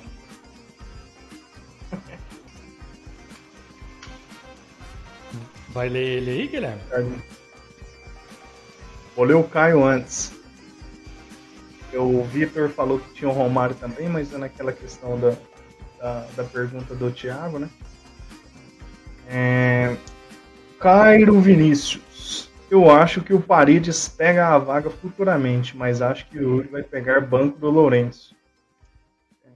Vai 5.70 5.90
ler 5.90 6.18
ele 6.18 6.32
aí, 6.32 6.48
Guilherme? 6.48 6.82
Vou 9.16 9.26
ler 9.26 9.36
o 9.36 9.44
Caio 9.44 9.84
antes. 9.84 10.34
O 11.94 12.24
Vitor 12.24 12.70
falou 12.70 13.00
que 13.00 13.14
tinha 13.16 13.30
o 13.30 13.34
Romário 13.34 13.76
também, 13.76 14.08
mas 14.08 14.34
é 14.34 14.38
naquela 14.38 14.72
questão 14.72 15.20
da, 15.20 15.34
da, 16.00 16.26
da 16.38 16.44
pergunta 16.46 16.96
do 16.96 17.12
Thiago, 17.12 17.60
né? 17.60 17.70
É... 19.28 19.96
Cairo 20.80 21.40
Vinícius. 21.40 22.02
Eu 22.72 22.90
acho 22.90 23.20
que 23.22 23.34
o 23.34 23.42
Paredes 23.42 24.08
pega 24.08 24.48
a 24.48 24.58
vaga 24.58 24.90
futuramente, 24.90 25.76
mas 25.76 26.02
acho 26.02 26.26
que 26.28 26.40
o 26.40 26.42
Yuri 26.42 26.70
vai 26.70 26.82
pegar 26.82 27.20
banco 27.20 27.60
do 27.60 27.70
Lourenço. 27.70 28.34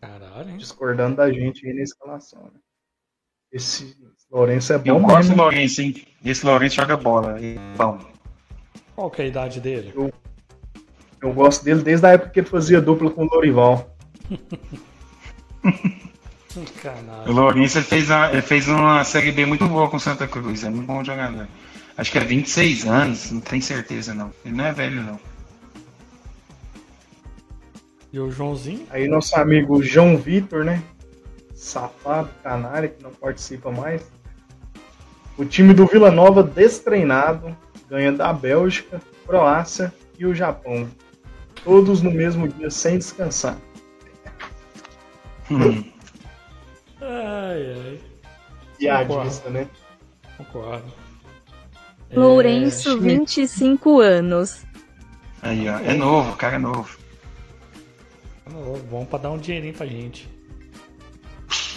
Caralho, 0.02 0.50
hein? 0.50 0.58
Discordando 0.58 1.16
da 1.16 1.32
gente 1.32 1.66
aí 1.66 1.74
na 1.74 1.82
escalação. 1.82 2.44
Né? 2.44 2.60
Esse 3.54 3.96
Lourenço 4.30 4.74
é 4.74 4.78
bom. 4.78 4.90
Eu 4.90 5.00
gosto 5.00 5.30
do 5.30 5.38
Lourenço, 5.38 5.82
hein? 5.82 6.06
Esse 6.26 6.46
Lourenço 6.46 6.76
joga 6.76 6.98
bola. 6.98 7.40
É 7.42 7.56
bom. 7.78 8.00
Qual 8.94 9.10
que 9.10 9.22
é 9.22 9.26
a 9.26 9.28
idade 9.30 9.62
dele? 9.62 9.94
Eu, 9.96 10.14
eu 11.22 11.34
gosto 11.34 11.64
dele 11.64 11.84
desde 11.84 12.06
a 12.06 12.10
época 12.10 12.32
que 12.32 12.42
ele 12.42 12.48
fazia 12.48 12.82
dupla 12.82 13.10
com 13.10 13.24
o 13.24 13.30
Lorival. 13.34 13.96
O 17.28 17.32
Lourenço 17.34 17.80
ele 17.80 17.86
fez, 17.86 18.10
ele 18.10 18.42
fez 18.42 18.70
uma 18.70 19.04
série 19.04 19.30
B 19.34 19.46
muito 19.46 19.68
boa 19.68 19.90
com 19.90 20.00
Santa 20.00 20.26
Cruz, 20.26 20.64
é 20.64 20.70
muito 20.70 20.88
bom 20.88 21.04
jogador. 21.04 21.50
Acho 21.98 22.12
que 22.12 22.18
é 22.18 22.24
26 22.24 22.86
anos, 22.86 23.32
não 23.32 23.40
tenho 23.40 23.62
certeza 23.62 24.14
não. 24.14 24.32
Ele 24.44 24.56
não 24.56 24.66
é 24.66 24.74
velho 24.74 25.02
não. 25.02 25.20
E 28.12 28.20
o 28.20 28.30
Joãozinho? 28.30 28.86
Aí 28.90 29.08
nosso 29.08 29.36
amigo 29.36 29.82
João 29.82 30.18
Vitor, 30.18 30.64
né? 30.64 30.84
Safado, 31.54 32.30
canário, 32.44 32.90
que 32.90 33.02
não 33.02 33.12
participa 33.12 33.72
mais. 33.72 34.10
O 35.38 35.46
time 35.46 35.74
do 35.74 35.86
Vila 35.86 36.12
Nova 36.12 36.44
destreinado 36.44 37.56
ganha 37.90 38.12
da 38.12 38.32
Bélgica, 38.32 39.02
Croácia 39.26 39.94
e 40.18 40.26
o 40.26 40.36
Japão. 40.36 40.90
Todos 41.64 42.02
no 42.02 42.12
mesmo 42.12 42.48
dia 42.48 42.70
sem 42.70 42.98
descansar. 42.98 43.58
Hum. 45.50 45.84
ai, 47.02 47.74
ai. 47.74 48.00
Piadista, 48.78 49.50
né? 49.50 49.68
Concordo. 50.38 51.05
Lourenço, 52.14 52.98
é... 52.98 52.98
25 52.98 54.00
anos. 54.00 54.66
Aí, 55.42 55.68
ó. 55.70 55.80
É 55.80 55.94
novo, 55.94 56.32
o 56.32 56.36
cara 56.36 56.56
é 56.56 56.60
novo. 56.60 56.98
É 58.46 58.50
novo, 58.50 58.84
bom 58.84 59.06
pra 59.06 59.20
dar 59.20 59.32
um 59.32 59.38
dinheirinho 59.38 59.74
pra 59.74 59.86
gente. 59.86 60.28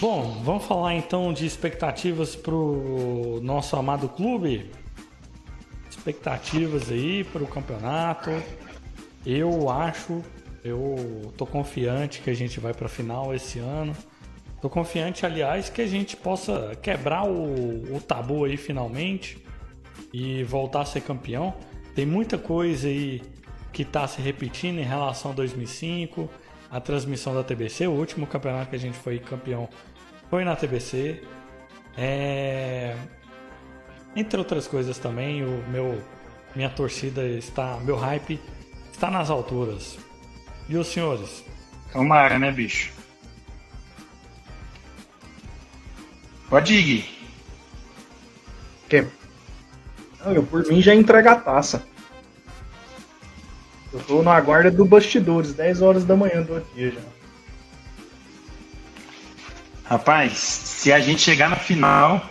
Bom, 0.00 0.40
vamos 0.44 0.64
falar 0.64 0.94
então 0.94 1.32
de 1.32 1.44
expectativas 1.44 2.36
pro 2.36 3.40
nosso 3.42 3.74
amado 3.76 4.08
clube. 4.08 4.70
Expectativas 5.90 6.90
aí 6.90 7.24
pro 7.24 7.46
campeonato. 7.46 8.30
Eu 9.26 9.68
acho, 9.68 10.22
eu 10.64 11.32
tô 11.36 11.44
confiante 11.44 12.20
que 12.20 12.30
a 12.30 12.34
gente 12.34 12.60
vai 12.60 12.72
pra 12.72 12.88
final 12.88 13.34
esse 13.34 13.58
ano. 13.58 13.94
Tô 14.62 14.70
confiante, 14.70 15.26
aliás, 15.26 15.68
que 15.68 15.82
a 15.82 15.86
gente 15.86 16.16
possa 16.16 16.76
quebrar 16.80 17.24
o, 17.24 17.96
o 17.96 18.00
tabu 18.00 18.44
aí 18.44 18.56
finalmente 18.56 19.44
e 20.12 20.42
voltar 20.44 20.82
a 20.82 20.84
ser 20.84 21.00
campeão. 21.02 21.54
Tem 21.94 22.06
muita 22.06 22.38
coisa 22.38 22.88
aí 22.88 23.22
que 23.72 23.82
está 23.82 24.06
se 24.06 24.20
repetindo 24.20 24.78
em 24.78 24.84
relação 24.84 25.32
a 25.32 25.34
2005, 25.34 26.28
a 26.70 26.80
transmissão 26.80 27.34
da 27.34 27.42
TBC. 27.42 27.86
O 27.86 27.92
último 27.92 28.26
campeonato 28.26 28.70
que 28.70 28.76
a 28.76 28.78
gente 28.78 28.96
foi 28.98 29.18
campeão 29.18 29.68
foi 30.30 30.44
na 30.44 30.56
TBC. 30.56 31.22
É... 31.96 32.96
Entre 34.14 34.38
outras 34.38 34.66
coisas 34.66 34.98
também, 34.98 35.44
o 35.44 35.64
meu 35.68 36.00
minha 36.54 36.70
torcida 36.70 37.24
está, 37.24 37.76
meu 37.78 37.96
hype 37.96 38.40
está 38.90 39.10
nas 39.10 39.30
alturas. 39.30 39.98
E 40.68 40.76
os 40.76 40.88
senhores? 40.88 41.44
Tomara, 41.92 42.38
né, 42.38 42.50
bicho? 42.50 42.92
Pode 46.48 46.74
ir, 46.74 46.82
Gui. 46.82 47.18
Que? 48.88 49.06
Não, 50.24 50.32
eu 50.32 50.42
por 50.42 50.66
mim 50.66 50.80
já 50.80 50.94
entrega 50.94 51.32
a 51.32 51.36
taça. 51.36 51.86
Eu 53.92 54.00
tô 54.00 54.22
na 54.22 54.38
guarda 54.40 54.70
do 54.70 54.84
bastidores, 54.84 55.54
10 55.54 55.82
horas 55.82 56.04
da 56.04 56.14
manhã 56.14 56.42
do 56.42 56.60
dia 56.74 56.92
já. 56.92 57.00
Rapaz, 59.84 60.32
se 60.36 60.92
a 60.92 61.00
gente 61.00 61.22
chegar 61.22 61.48
na 61.48 61.56
final, 61.56 62.28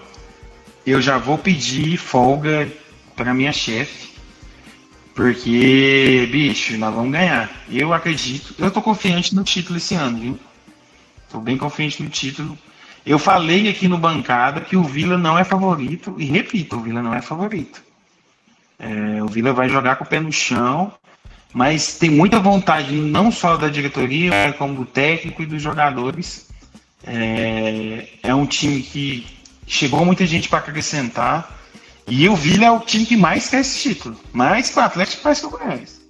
eu 0.86 1.02
já 1.02 1.18
vou 1.18 1.38
pedir 1.38 1.98
folga 1.98 2.72
para 3.16 3.34
minha 3.34 3.52
chefe. 3.52 4.16
Porque, 5.16 6.30
bicho, 6.32 6.78
nós 6.78 6.94
vamos 6.94 7.12
ganhar. 7.12 7.50
Eu 7.68 7.92
acredito. 7.92 8.54
Eu 8.60 8.70
tô 8.70 8.80
confiante 8.84 9.34
no 9.34 9.44
título 9.44 9.78
esse 9.78 9.96
ano, 9.96 10.20
viu? 10.20 10.40
Tô 11.28 11.40
bem 11.40 11.58
confiante 11.58 12.04
no 12.04 12.10
título. 12.10 12.56
Eu 13.08 13.18
falei 13.18 13.70
aqui 13.70 13.88
no 13.88 13.98
bancada 13.98 14.60
que 14.60 14.76
o 14.76 14.84
Vila 14.84 15.18
não 15.18 15.40
é 15.40 15.46
favorito, 15.46 16.14
e 16.18 16.26
repito, 16.26 16.76
o 16.76 16.82
Vila 16.82 17.02
não 17.02 17.14
é 17.14 17.22
favorito. 17.22 17.82
É, 18.78 19.24
o 19.24 19.28
Vila 19.28 19.54
vai 19.54 19.70
jogar 19.70 19.96
com 19.96 20.04
o 20.04 20.08
pé 20.08 20.20
no 20.20 20.30
chão, 20.30 20.92
mas 21.54 21.98
tem 21.98 22.10
muita 22.10 22.38
vontade, 22.38 22.94
não 22.94 23.32
só 23.32 23.56
da 23.56 23.70
diretoria, 23.70 24.54
como 24.58 24.76
do 24.76 24.86
técnico 24.86 25.42
e 25.42 25.46
dos 25.46 25.62
jogadores. 25.62 26.50
É, 27.02 28.10
é 28.24 28.36
um 28.36 28.46
time 28.46 28.82
que 28.82 29.26
chegou 29.66 30.04
muita 30.04 30.26
gente 30.26 30.50
para 30.50 30.60
acrescentar. 30.60 31.58
E 32.10 32.28
o 32.28 32.36
Vila 32.36 32.66
é 32.66 32.72
o 32.72 32.82
time 32.82 33.06
que 33.06 33.16
mais 33.16 33.48
quer 33.50 33.62
esse 33.62 33.80
título. 33.80 34.20
Mais 34.34 34.70
que 34.70 34.78
o 34.78 34.82
Atlético, 34.82 35.24
mais 35.24 35.40
que 35.40 35.46
o 35.46 35.50
Goiás. 35.50 36.02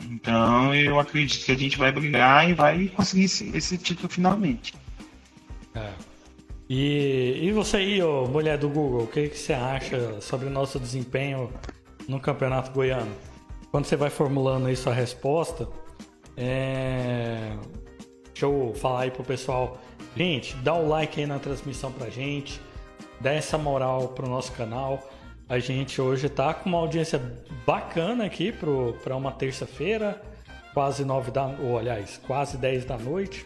Então 0.00 0.74
eu 0.74 0.98
acredito 0.98 1.44
que 1.44 1.52
a 1.52 1.58
gente 1.58 1.76
vai 1.76 1.92
brigar 1.92 2.48
e 2.48 2.54
vai 2.54 2.88
conseguir 2.88 3.24
esse, 3.24 3.50
esse 3.54 3.76
título 3.76 4.08
finalmente. 4.08 4.74
É. 5.74 6.11
E, 6.74 7.38
e 7.42 7.52
você 7.52 7.76
aí, 7.76 8.02
ô, 8.02 8.24
mulher 8.24 8.56
do 8.56 8.66
Google, 8.66 9.02
o 9.02 9.06
que, 9.06 9.28
que 9.28 9.38
você 9.38 9.52
acha 9.52 10.18
sobre 10.22 10.46
o 10.46 10.50
nosso 10.50 10.80
desempenho 10.80 11.52
no 12.08 12.18
Campeonato 12.18 12.70
Goiano? 12.70 13.14
Quando 13.70 13.84
você 13.84 13.94
vai 13.94 14.08
formulando 14.08 14.68
aí 14.68 14.74
sua 14.74 14.94
resposta, 14.94 15.68
é... 16.34 17.54
deixa 18.28 18.46
eu 18.46 18.72
falar 18.74 19.02
aí 19.02 19.10
pro 19.10 19.22
pessoal. 19.22 19.76
Gente, 20.16 20.56
dá 20.56 20.72
o 20.72 20.88
like 20.88 21.20
aí 21.20 21.26
na 21.26 21.38
transmissão 21.38 21.92
pra 21.92 22.08
gente, 22.08 22.58
dá 23.20 23.34
essa 23.34 23.58
moral 23.58 24.08
pro 24.08 24.26
nosso 24.26 24.52
canal. 24.52 25.10
A 25.50 25.58
gente 25.58 26.00
hoje 26.00 26.30
tá 26.30 26.54
com 26.54 26.70
uma 26.70 26.78
audiência 26.78 27.20
bacana 27.66 28.24
aqui 28.24 28.50
para 28.50 29.14
uma 29.14 29.32
terça-feira, 29.32 30.22
quase 30.72 31.04
nove 31.04 31.30
da, 31.30 31.48
ou 31.48 31.76
aliás, 31.76 32.18
quase 32.26 32.56
10 32.56 32.86
da 32.86 32.96
noite. 32.96 33.44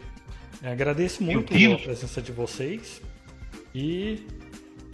É, 0.63 0.71
agradeço 0.71 1.25
muito 1.25 1.53
a 1.53 1.79
presença 1.79 2.23
de 2.23 2.31
vocês 2.31 3.03
e 3.77 4.27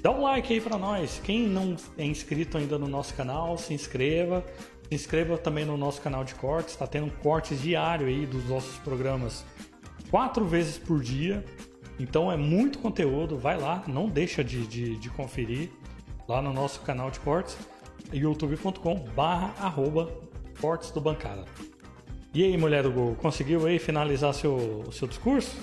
dá 0.03 0.11
um 0.11 0.23
like 0.23 0.53
aí 0.53 0.61
para 0.61 0.77
nós. 0.77 1.21
Quem 1.23 1.47
não 1.47 1.77
é 1.97 2.05
inscrito 2.05 2.59
ainda 2.59 2.77
no 2.77 2.89
nosso 2.89 3.15
canal, 3.15 3.57
se 3.57 3.73
inscreva. 3.73 4.45
Se 4.89 4.95
inscreva 4.97 5.39
também 5.39 5.65
no 5.65 5.77
nosso 5.77 6.03
canal 6.03 6.25
de 6.25 6.35
cortes, 6.35 6.75
está 6.75 6.87
tendo 6.87 7.11
cortes 7.23 7.63
diário 7.63 8.09
aí 8.09 8.27
dos 8.27 8.45
nossos 8.49 8.77
programas 8.79 9.45
quatro 10.11 10.45
vezes 10.45 10.79
por 10.79 11.01
dia. 11.01 11.45
Então 12.01 12.31
é 12.31 12.37
muito 12.37 12.81
conteúdo, 12.81 13.39
vai 13.39 13.57
lá, 13.57 13.85
não 13.87 14.09
deixa 14.09 14.43
de, 14.43 14.67
de, 14.67 14.97
de 14.97 15.11
conferir 15.11 15.71
lá 16.29 16.43
no 16.43 16.53
nosso 16.53 16.81
canal 16.81 17.09
de 17.09 17.21
cortes, 17.21 17.57
youtube.com 18.13 18.97
barra 19.15 19.55
arroba 19.61 20.13
cortes 20.61 20.91
do 20.91 21.01
bancada. 21.01 21.45
E 22.35 22.43
aí, 22.43 22.57
mulher 22.57 22.83
do 22.83 22.91
Gol, 22.91 23.15
conseguiu 23.15 23.65
aí 23.67 23.79
finalizar 23.79 24.35
seu, 24.35 24.85
seu 24.91 25.07
discurso? 25.07 25.57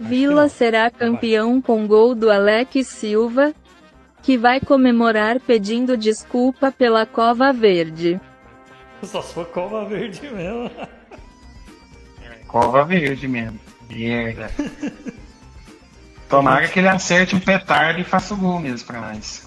Vila 0.00 0.48
será 0.48 0.90
campeão 0.90 1.60
com 1.60 1.86
gol 1.86 2.14
do 2.14 2.30
Alex 2.30 2.86
Silva, 2.86 3.52
que 4.22 4.38
vai 4.38 4.58
comemorar 4.58 5.38
pedindo 5.38 5.94
desculpa 5.94 6.72
pela 6.72 7.04
Cova 7.04 7.52
Verde. 7.52 8.18
Só 9.02 9.20
se 9.20 9.34
for 9.34 9.44
Cova 9.46 9.84
Verde 9.84 10.22
mesmo. 10.22 10.70
Cova 12.48 12.82
Verde 12.82 13.28
mesmo. 13.28 13.60
Merda. 13.90 14.50
Tomara 16.30 16.66
que 16.66 16.78
ele 16.78 16.88
acerte 16.88 17.36
um 17.36 17.40
petardo 17.40 18.00
e 18.00 18.04
faça 18.04 18.32
o 18.32 18.36
gol 18.38 18.58
mesmo 18.58 18.86
pra 18.86 19.02
nós. 19.02 19.46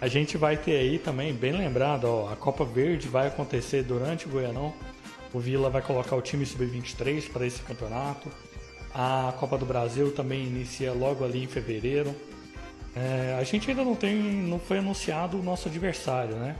A 0.00 0.08
gente 0.08 0.36
vai 0.36 0.56
ter 0.56 0.76
aí 0.76 0.98
também, 0.98 1.32
bem 1.32 1.52
lembrado, 1.52 2.04
ó, 2.04 2.32
a 2.32 2.36
Copa 2.36 2.64
Verde 2.64 3.06
vai 3.06 3.28
acontecer 3.28 3.84
durante 3.84 4.26
o 4.26 4.30
Goianão. 4.30 4.74
O 5.32 5.38
Vila 5.38 5.70
vai 5.70 5.82
colocar 5.82 6.16
o 6.16 6.22
time 6.22 6.44
sub-23 6.44 7.30
para 7.30 7.46
esse 7.46 7.60
campeonato. 7.62 8.30
A 9.00 9.32
Copa 9.38 9.56
do 9.56 9.64
Brasil 9.64 10.10
também 10.10 10.44
inicia 10.44 10.92
logo 10.92 11.24
ali 11.24 11.44
em 11.44 11.46
fevereiro. 11.46 12.12
É, 12.96 13.36
a 13.38 13.44
gente 13.44 13.70
ainda 13.70 13.84
não 13.84 13.94
tem, 13.94 14.16
não 14.20 14.58
foi 14.58 14.78
anunciado 14.78 15.38
o 15.38 15.42
nosso 15.42 15.68
adversário, 15.68 16.34
né? 16.34 16.56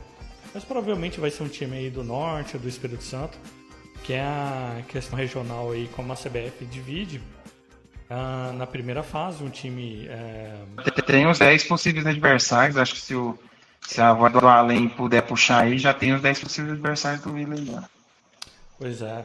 Mas 0.55 0.62
provavelmente 0.62 1.19
vai 1.19 1.32
ser 1.32 1.43
um 1.43 1.48
time 1.48 1.77
aí 1.77 1.90
do 1.90 2.05
norte, 2.05 2.56
do 2.56 2.69
Espírito 2.69 3.02
Santo, 3.02 3.36
que 4.05 4.12
é 4.12 4.23
a 4.23 4.85
questão 4.86 5.19
regional 5.19 5.73
aí, 5.73 5.90
como 5.97 6.12
a 6.12 6.16
CBF 6.16 6.65
divide. 6.70 7.20
Ah, 8.09 8.52
na 8.55 8.69
primeira 8.69 9.02
fase, 9.02 9.43
um 9.43 9.51
time. 9.51 10.06
É... 10.09 10.55
Tem 11.05 11.27
os 11.27 11.40
10 11.40 11.65
possíveis 11.65 12.06
adversários, 12.06 12.77
acho 12.77 12.94
que 12.94 13.01
se, 13.01 13.16
o, 13.16 13.36
se 13.81 14.01
a 14.01 14.12
voz 14.12 14.32
do 14.32 14.47
Além 14.47 14.89
puder 14.89 15.23
puxar 15.23 15.65
aí, 15.65 15.77
já 15.77 15.93
tem 15.93 16.15
os 16.15 16.23
10 16.23 16.39
possíveis 16.39 16.74
adversários 16.74 17.20
do 17.20 17.32
Vila 17.32 17.56
aí. 17.56 17.77
Pois 18.78 19.02
é. 19.02 19.24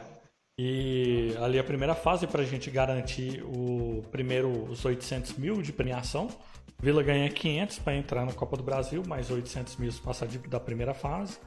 E 0.56 1.34
ali 1.42 1.58
a 1.58 1.64
primeira 1.64 1.96
fase 1.96 2.28
para 2.28 2.42
a 2.42 2.44
gente 2.44 2.70
garantir 2.70 3.42
o 3.42 4.04
primeiro 4.12 4.50
os 4.70 4.84
800 4.84 5.34
mil 5.34 5.60
de 5.60 5.72
premiação. 5.72 6.28
Vila 6.80 7.02
ganha 7.02 7.28
500 7.28 7.78
para 7.80 7.96
entrar 7.96 8.24
na 8.24 8.32
Copa 8.32 8.56
do 8.56 8.62
Brasil, 8.62 9.02
mais 9.06 9.30
800 9.30 9.76
mil 9.76 9.92
passar 10.04 10.28
da 10.48 10.60
primeira 10.60 10.94
fase. 10.94 11.38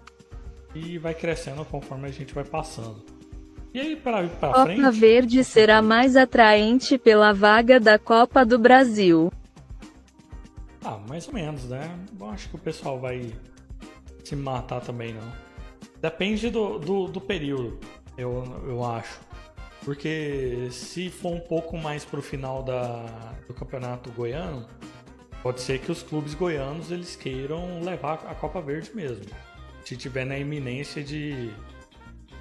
E 0.75 0.97
vai 0.97 1.13
crescendo 1.13 1.63
conforme 1.63 2.07
a 2.07 2.11
gente 2.11 2.34
vai 2.34 2.43
passando. 2.43 3.01
E 3.73 3.79
aí, 3.79 3.95
para 3.95 4.27
para 4.27 4.63
frente. 4.63 4.81
Copa 4.81 4.91
Verde 4.91 5.43
será 5.43 5.81
mais 5.81 6.15
atraente 6.15 6.97
pela 6.97 7.34
vaga 7.34 7.79
da 7.79 7.97
Copa 7.97 8.45
do 8.45 8.59
Brasil. 8.59 9.31
Ah, 10.84 10.99
mais 11.07 11.27
ou 11.27 11.34
menos, 11.34 11.65
né? 11.65 11.97
Eu 12.19 12.29
acho 12.29 12.49
que 12.49 12.55
o 12.55 12.59
pessoal 12.59 12.99
vai 12.99 13.31
se 14.23 14.35
matar 14.35 14.81
também, 14.81 15.13
não. 15.13 15.31
Depende 16.01 16.49
do, 16.49 16.77
do, 16.77 17.07
do 17.07 17.21
período, 17.21 17.79
eu, 18.18 18.44
eu 18.68 18.84
acho. 18.84 19.19
Porque 19.84 20.68
se 20.72 21.10
for 21.10 21.34
um 21.34 21.39
pouco 21.39 21.77
mais 21.77 22.03
pro 22.03 22.22
final 22.22 22.64
da, 22.64 23.06
do 23.48 23.53
campeonato 23.53 24.11
goiano, 24.11 24.68
pode 25.41 25.61
ser 25.61 25.80
que 25.80 25.91
os 25.91 26.03
clubes 26.03 26.34
goianos 26.34 26.91
eles 26.91 27.15
queiram 27.15 27.81
levar 27.81 28.26
a 28.27 28.35
Copa 28.35 28.61
Verde 28.61 28.91
mesmo. 28.94 29.26
Se 29.85 29.95
tiver 29.95 30.26
na 30.26 30.38
iminência 30.38 31.02
de 31.03 31.53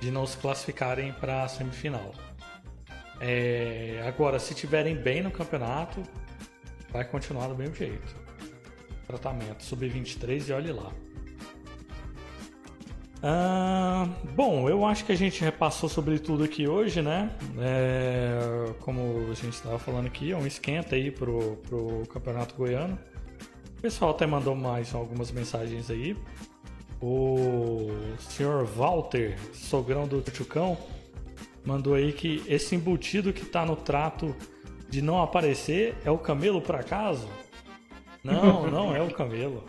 de 0.01 0.11
não 0.11 0.27
se 0.27 0.36
classificarem 0.36 1.12
para 1.12 1.44
a 1.44 1.48
semifinal. 1.48 2.15
É, 3.20 4.03
agora, 4.07 4.39
se 4.39 4.55
tiverem 4.55 4.94
bem 4.94 5.23
no 5.23 5.31
campeonato, 5.31 6.03
vai 6.90 7.05
continuar 7.05 7.48
do 7.48 7.57
mesmo 7.57 7.74
jeito. 7.74 8.15
Tratamento 9.07 9.62
sub-23 9.62 10.48
e 10.48 10.53
olhe 10.53 10.73
lá. 10.73 10.93
Ah, 13.28 14.09
bom, 14.36 14.69
eu 14.69 14.86
acho 14.86 15.05
que 15.05 15.11
a 15.11 15.16
gente 15.16 15.43
repassou 15.43 15.89
sobre 15.89 16.16
tudo 16.16 16.44
aqui 16.44 16.69
hoje, 16.69 17.03
né? 17.03 17.28
É, 17.59 18.73
como 18.78 19.27
a 19.28 19.35
gente 19.35 19.55
estava 19.55 19.81
falando 19.81 20.07
aqui, 20.07 20.31
é 20.31 20.36
um 20.36 20.47
esquenta 20.47 20.94
aí 20.94 21.11
pro, 21.11 21.57
pro 21.69 22.05
Campeonato 22.09 22.55
Goiano. 22.55 22.97
O 23.78 23.82
pessoal 23.82 24.12
até 24.12 24.28
mandou 24.28 24.55
mais 24.55 24.94
algumas 24.94 25.32
mensagens 25.32 25.90
aí. 25.90 26.16
O 27.03 27.89
senhor 28.20 28.65
Walter, 28.65 29.36
sogrão 29.53 30.07
do 30.07 30.23
Tchucão, 30.23 30.78
mandou 31.65 31.94
aí 31.94 32.12
que 32.12 32.44
esse 32.47 32.77
embutido 32.77 33.32
que 33.32 33.44
tá 33.44 33.66
no 33.66 33.74
trato 33.74 34.36
de 34.89 35.03
não 35.03 35.20
aparecer 35.20 35.97
é 36.05 36.12
o 36.12 36.19
camelo 36.19 36.61
por 36.61 36.77
acaso? 36.77 37.28
Não, 38.23 38.70
não 38.70 38.94
é 38.94 39.03
o 39.03 39.12
camelo. 39.12 39.65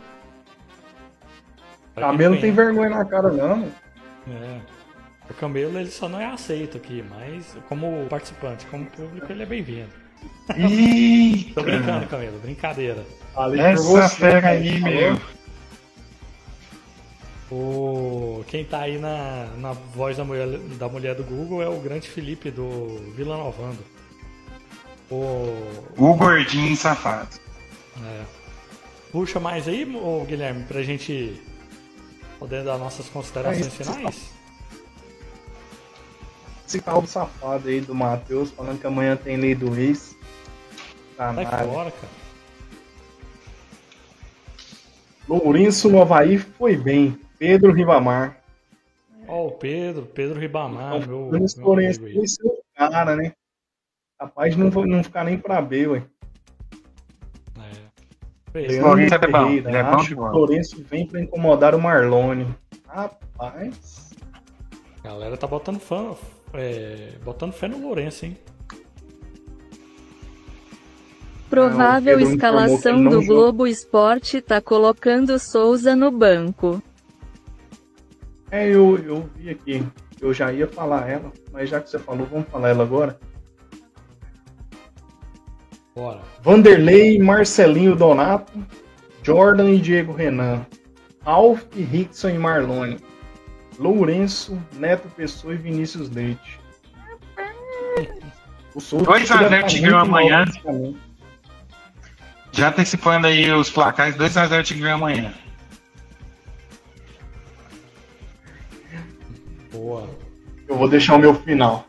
Camelo 2.00 2.36
não 2.36 2.42
tem 2.42 2.52
vergonha 2.52 2.90
na 2.90 3.06
cara, 3.06 3.32
não. 3.32 3.68
É. 4.28 4.60
O 5.30 5.34
camelo 5.34 5.78
ele 5.78 5.90
só 5.90 6.08
não 6.08 6.22
é 6.22 6.26
aceito 6.26 6.78
aqui, 6.78 7.04
mas 7.10 7.58
como 7.68 8.06
participante, 8.08 8.66
como 8.68 8.86
público, 8.86 9.32
ele 9.32 9.44
é 9.44 9.46
bem-vindo. 9.46 9.90
Tô 11.54 11.62
brincando, 11.64 12.08
camelo, 12.08 12.40
brincadeira. 12.40 13.06
Essa 13.72 14.10
fera 14.10 14.50
aí, 14.50 14.80
meu. 14.80 15.20
O, 17.50 18.44
quem 18.48 18.66
tá 18.66 18.82
aí 18.82 18.98
na, 18.98 19.48
na 19.58 19.72
voz 19.72 20.18
da 20.18 20.26
mulher, 20.26 20.48
da 20.78 20.90
mulher 20.90 21.16
do 21.16 21.24
Google 21.24 21.62
é 21.62 21.70
o 21.70 21.80
grande 21.80 22.08
Felipe 22.10 22.52
do 22.52 23.14
Vila 23.16 23.38
Novando. 23.38 23.80
O, 25.10 25.54
o 25.98 26.14
gordinho 26.16 26.76
safado. 26.76 27.40
É. 28.04 28.22
Puxa 29.12 29.40
mais 29.40 29.68
aí, 29.68 29.86
ô, 29.96 30.26
Guilherme, 30.26 30.66
pra 30.66 30.84
gente 30.84 31.42
poder 32.40 32.64
dar 32.64 32.78
nossas 32.78 33.10
considerações 33.10 33.68
é 33.68 33.70
finais? 33.70 34.34
Esse 36.68 36.82
carro 36.82 37.08
safado 37.08 37.70
aí 37.70 37.80
do 37.80 37.96
Matheus 37.96 38.52
falando 38.52 38.80
que 38.80 38.88
amanhã 38.88 39.16
tem 39.16 39.38
lei 39.38 39.56
do 39.56 39.78
ex. 39.78 40.16
Fora, 41.16 41.92
cara. 41.92 42.28
Lourenço 45.28 45.90
no 45.90 46.02
Havaí 46.02 46.38
foi 46.38 46.78
bem. 46.78 47.20
Pedro 47.40 47.74
Ribamar. 47.74 48.42
Ó, 49.28 49.44
oh, 49.44 49.48
o 49.48 49.52
Pedro, 49.52 50.06
Pedro 50.06 50.40
Ribamar, 50.40 50.98
então, 50.98 51.08
meu. 51.08 51.30
Lourenço 51.58 52.00
foi 52.00 52.28
seu 52.28 52.64
cara, 52.76 53.16
né? 53.16 53.34
Capaz 54.20 54.56
de 54.56 54.62
não, 54.62 54.70
não 54.70 55.04
ficar 55.04 55.24
nem 55.24 55.38
pra 55.38 55.62
B, 55.62 55.88
ué. 55.88 56.04
É. 58.54 58.82
Lourenço 58.82 59.16
é 59.16 59.28
bom. 59.28 59.50
Ele 59.50 59.78
é 59.78 59.84
bom 59.84 59.98
de 59.98 60.16
bola. 60.16 60.32
Lourenço 60.32 60.84
vem 60.90 61.06
pra 61.06 61.22
incomodar 61.22 61.76
o 61.76 61.80
Marlone. 61.80 62.48
Rapaz. 62.88 64.12
A 65.04 65.08
galera 65.08 65.38
tá 65.38 65.48
botando 65.48 65.80
fã, 65.80 66.16
é, 66.54 67.12
botando 67.24 67.54
fé 67.54 67.68
no 67.68 67.80
Lourenço, 67.80 68.26
hein? 68.26 68.38
Provável 71.50 72.20
escalação 72.20 73.04
do 73.04 73.24
Globo 73.26 73.66
Esporte 73.68 74.42
tá 74.42 74.60
colocando 74.60 75.40
Souza 75.40 75.96
no 75.96 76.12
banco. 76.12 76.82
É, 78.52 78.68
eu, 78.68 78.98
eu 78.98 79.30
vi 79.36 79.50
aqui. 79.50 79.86
Eu 80.20 80.34
já 80.34 80.52
ia 80.52 80.68
falar 80.68 81.08
ela, 81.10 81.32
mas 81.52 81.70
já 81.70 81.80
que 81.80 81.90
você 81.90 82.00
falou, 82.00 82.26
vamos 82.26 82.48
falar 82.50 82.70
ela 82.70 82.84
agora. 82.84 83.20
Bora. 85.98 86.20
Vanderlei, 86.44 87.18
Marcelinho 87.18 87.96
Donato, 87.96 88.54
Jordan 89.24 89.72
e 89.72 89.80
Diego 89.80 90.14
Renan. 90.14 90.64
Alf, 91.26 91.64
Rickson 91.76 92.30
e 92.30 92.38
Marlone. 92.38 93.00
Lourenço, 93.80 94.62
Neto 94.74 95.10
Pessoa 95.10 95.56
e 95.56 95.58
Vinícius 95.58 96.12
Leite. 96.12 96.60
O 98.76 98.80
Souza 98.80 99.06
2 99.06 99.32
a 99.32 99.50
0 99.50 99.68
Tigrão 99.68 99.98
amanhã. 99.98 100.46
Já 102.52 102.70
antecipando 102.70 103.26
aí 103.26 103.52
os 103.52 103.72
placares, 103.72 104.16
2 104.16 104.38
a 104.38 104.46
0 104.46 104.64
Tigrão 104.64 104.94
amanhã. 104.94 105.34
Boa. 109.72 110.08
Eu 110.68 110.78
vou 110.78 110.88
deixar 110.88 111.16
o 111.16 111.20
meu 111.20 111.34
final. 111.34 111.88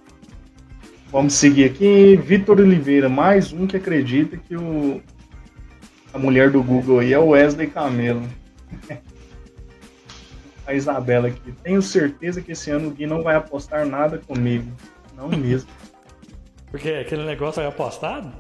Vamos 1.10 1.35
seguir 1.35 1.64
aqui. 1.64 2.16
Vitor 2.16 2.60
Oliveira, 2.60 3.09
mais 3.09 3.52
um 3.52 3.66
que 3.66 3.76
acredita 3.76 4.36
que 4.36 4.55
o 4.55 5.01
a 6.12 6.18
mulher 6.18 6.51
do 6.51 6.62
Google 6.62 7.01
aí 7.01 7.12
é 7.12 7.18
o 7.18 7.28
Wesley 7.28 7.66
Camelo. 7.66 8.22
a 10.66 10.74
Isabela 10.74 11.28
aqui. 11.28 11.52
Tenho 11.62 11.80
certeza 11.80 12.43
que 12.43 12.52
esse 12.52 12.70
ano 12.70 12.89
o 12.89 12.90
Gui 12.90 13.06
não 13.06 13.22
vai 13.22 13.36
apostar 13.36 13.86
nada 13.86 14.18
comigo. 14.18 14.70
Não 15.16 15.28
mesmo. 15.28 15.70
Porque 16.70 16.90
aquele 16.90 17.24
negócio 17.24 17.62
foi 17.62 17.66
apostado? 17.66 18.30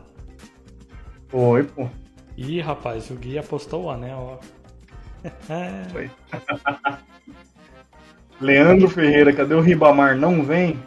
Foi, 1.28 1.64
pô. 1.64 1.88
Ih, 2.36 2.60
rapaz, 2.60 3.10
o 3.10 3.14
Gui 3.14 3.38
apostou 3.38 3.84
o 3.84 3.90
anel, 3.90 4.38
ó. 4.38 5.30
Foi. 5.90 6.10
Leandro 8.40 8.88
Ferreira, 8.88 9.32
cadê 9.32 9.54
o 9.54 9.60
Ribamar? 9.60 10.16
Não 10.16 10.42
vem? 10.44 10.78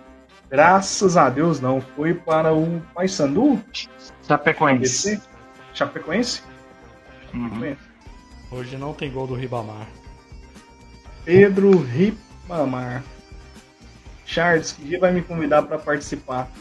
Graças 0.52 1.15
a 1.15 1.30
Deus 1.30 1.61
não. 1.61 1.80
Foi 1.80 2.14
para 2.14 2.53
o 2.53 2.82
Paysandu? 2.94 3.64
Chapecoense. 4.28 5.22
Chapecoense? 5.73 6.44
Uhum. 7.34 7.78
Hoje 8.52 8.76
não 8.76 8.94
tem 8.94 9.10
gol 9.10 9.26
do 9.26 9.34
Ribamar. 9.34 9.88
Pedro 11.23 11.82
Ribamar. 11.82 13.02
Charles, 14.26 14.73
que 14.73 14.84
dia 14.84 14.99
vai 14.99 15.14
me 15.14 15.22
convidar 15.22 15.61
para 15.64 15.80
participar? 15.80 16.52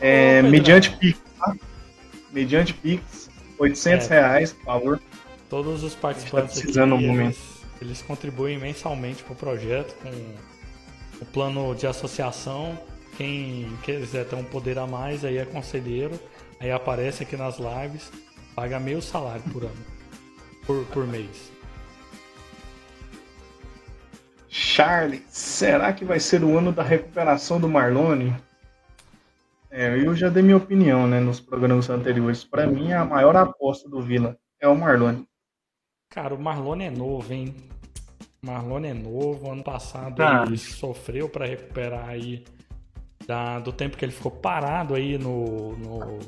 É, 0.00 0.42
mediante 0.42 0.90
Pix, 0.96 1.18
tá? 1.38 1.56
Mediante 2.30 2.74
Pix, 2.74 3.30
800 3.58 4.10
é. 4.10 4.20
reais, 4.20 4.52
por 4.52 4.64
favor. 4.64 5.00
Todos 5.48 5.82
os 5.82 5.94
tá 5.94 6.00
participantes 6.00 6.54
tá 6.54 6.60
precisando 6.60 6.94
aqui, 6.94 7.06
momento. 7.06 7.24
Eles, 7.26 7.64
eles 7.80 8.02
contribuem 8.02 8.58
mensalmente 8.58 9.22
para 9.22 9.32
o 9.32 9.36
projeto 9.36 9.94
com 10.02 10.10
o 11.22 11.26
plano 11.26 11.74
de 11.74 11.86
associação. 11.86 12.78
Quem 13.18 13.76
quiser 13.82 14.28
ter 14.28 14.36
um 14.36 14.44
poder 14.44 14.78
a 14.78 14.86
mais 14.86 15.24
aí 15.24 15.38
é 15.38 15.44
conselheiro. 15.44 16.16
Aí 16.60 16.70
aparece 16.70 17.24
aqui 17.24 17.36
nas 17.36 17.58
lives. 17.58 18.12
Paga 18.54 18.78
meio 18.78 19.02
salário 19.02 19.42
por 19.52 19.64
ano. 19.64 19.84
Por, 20.64 20.84
por 20.86 21.04
mês. 21.04 21.50
Charlie, 24.48 25.24
será 25.28 25.92
que 25.92 26.04
vai 26.04 26.20
ser 26.20 26.44
o 26.44 26.56
ano 26.56 26.70
da 26.70 26.84
recuperação 26.84 27.58
do 27.60 27.68
Marlone? 27.68 28.32
É, 29.68 29.98
eu 29.98 30.14
já 30.14 30.28
dei 30.28 30.42
minha 30.44 30.56
opinião, 30.56 31.08
né, 31.08 31.18
nos 31.18 31.40
programas 31.40 31.90
anteriores. 31.90 32.44
Para 32.44 32.68
mim, 32.68 32.92
a 32.92 33.04
maior 33.04 33.34
aposta 33.36 33.88
do 33.88 34.00
Vila 34.00 34.38
é 34.60 34.68
o 34.68 34.76
Marlone. 34.76 35.26
Cara, 36.08 36.36
o 36.36 36.40
Marlone 36.40 36.84
é 36.84 36.90
novo, 36.90 37.34
hein? 37.34 37.52
O 38.40 38.46
Marlone 38.46 38.86
é 38.86 38.94
novo. 38.94 39.50
Ano 39.50 39.64
passado 39.64 40.14
tá. 40.14 40.44
ele 40.46 40.56
sofreu 40.56 41.28
para 41.28 41.46
recuperar 41.46 42.08
aí 42.08 42.44
da, 43.28 43.60
do 43.60 43.72
tempo 43.72 43.96
que 43.96 44.04
ele 44.04 44.10
ficou 44.10 44.32
parado 44.32 44.94
aí 44.94 45.16
no, 45.16 45.76
no 45.76 46.18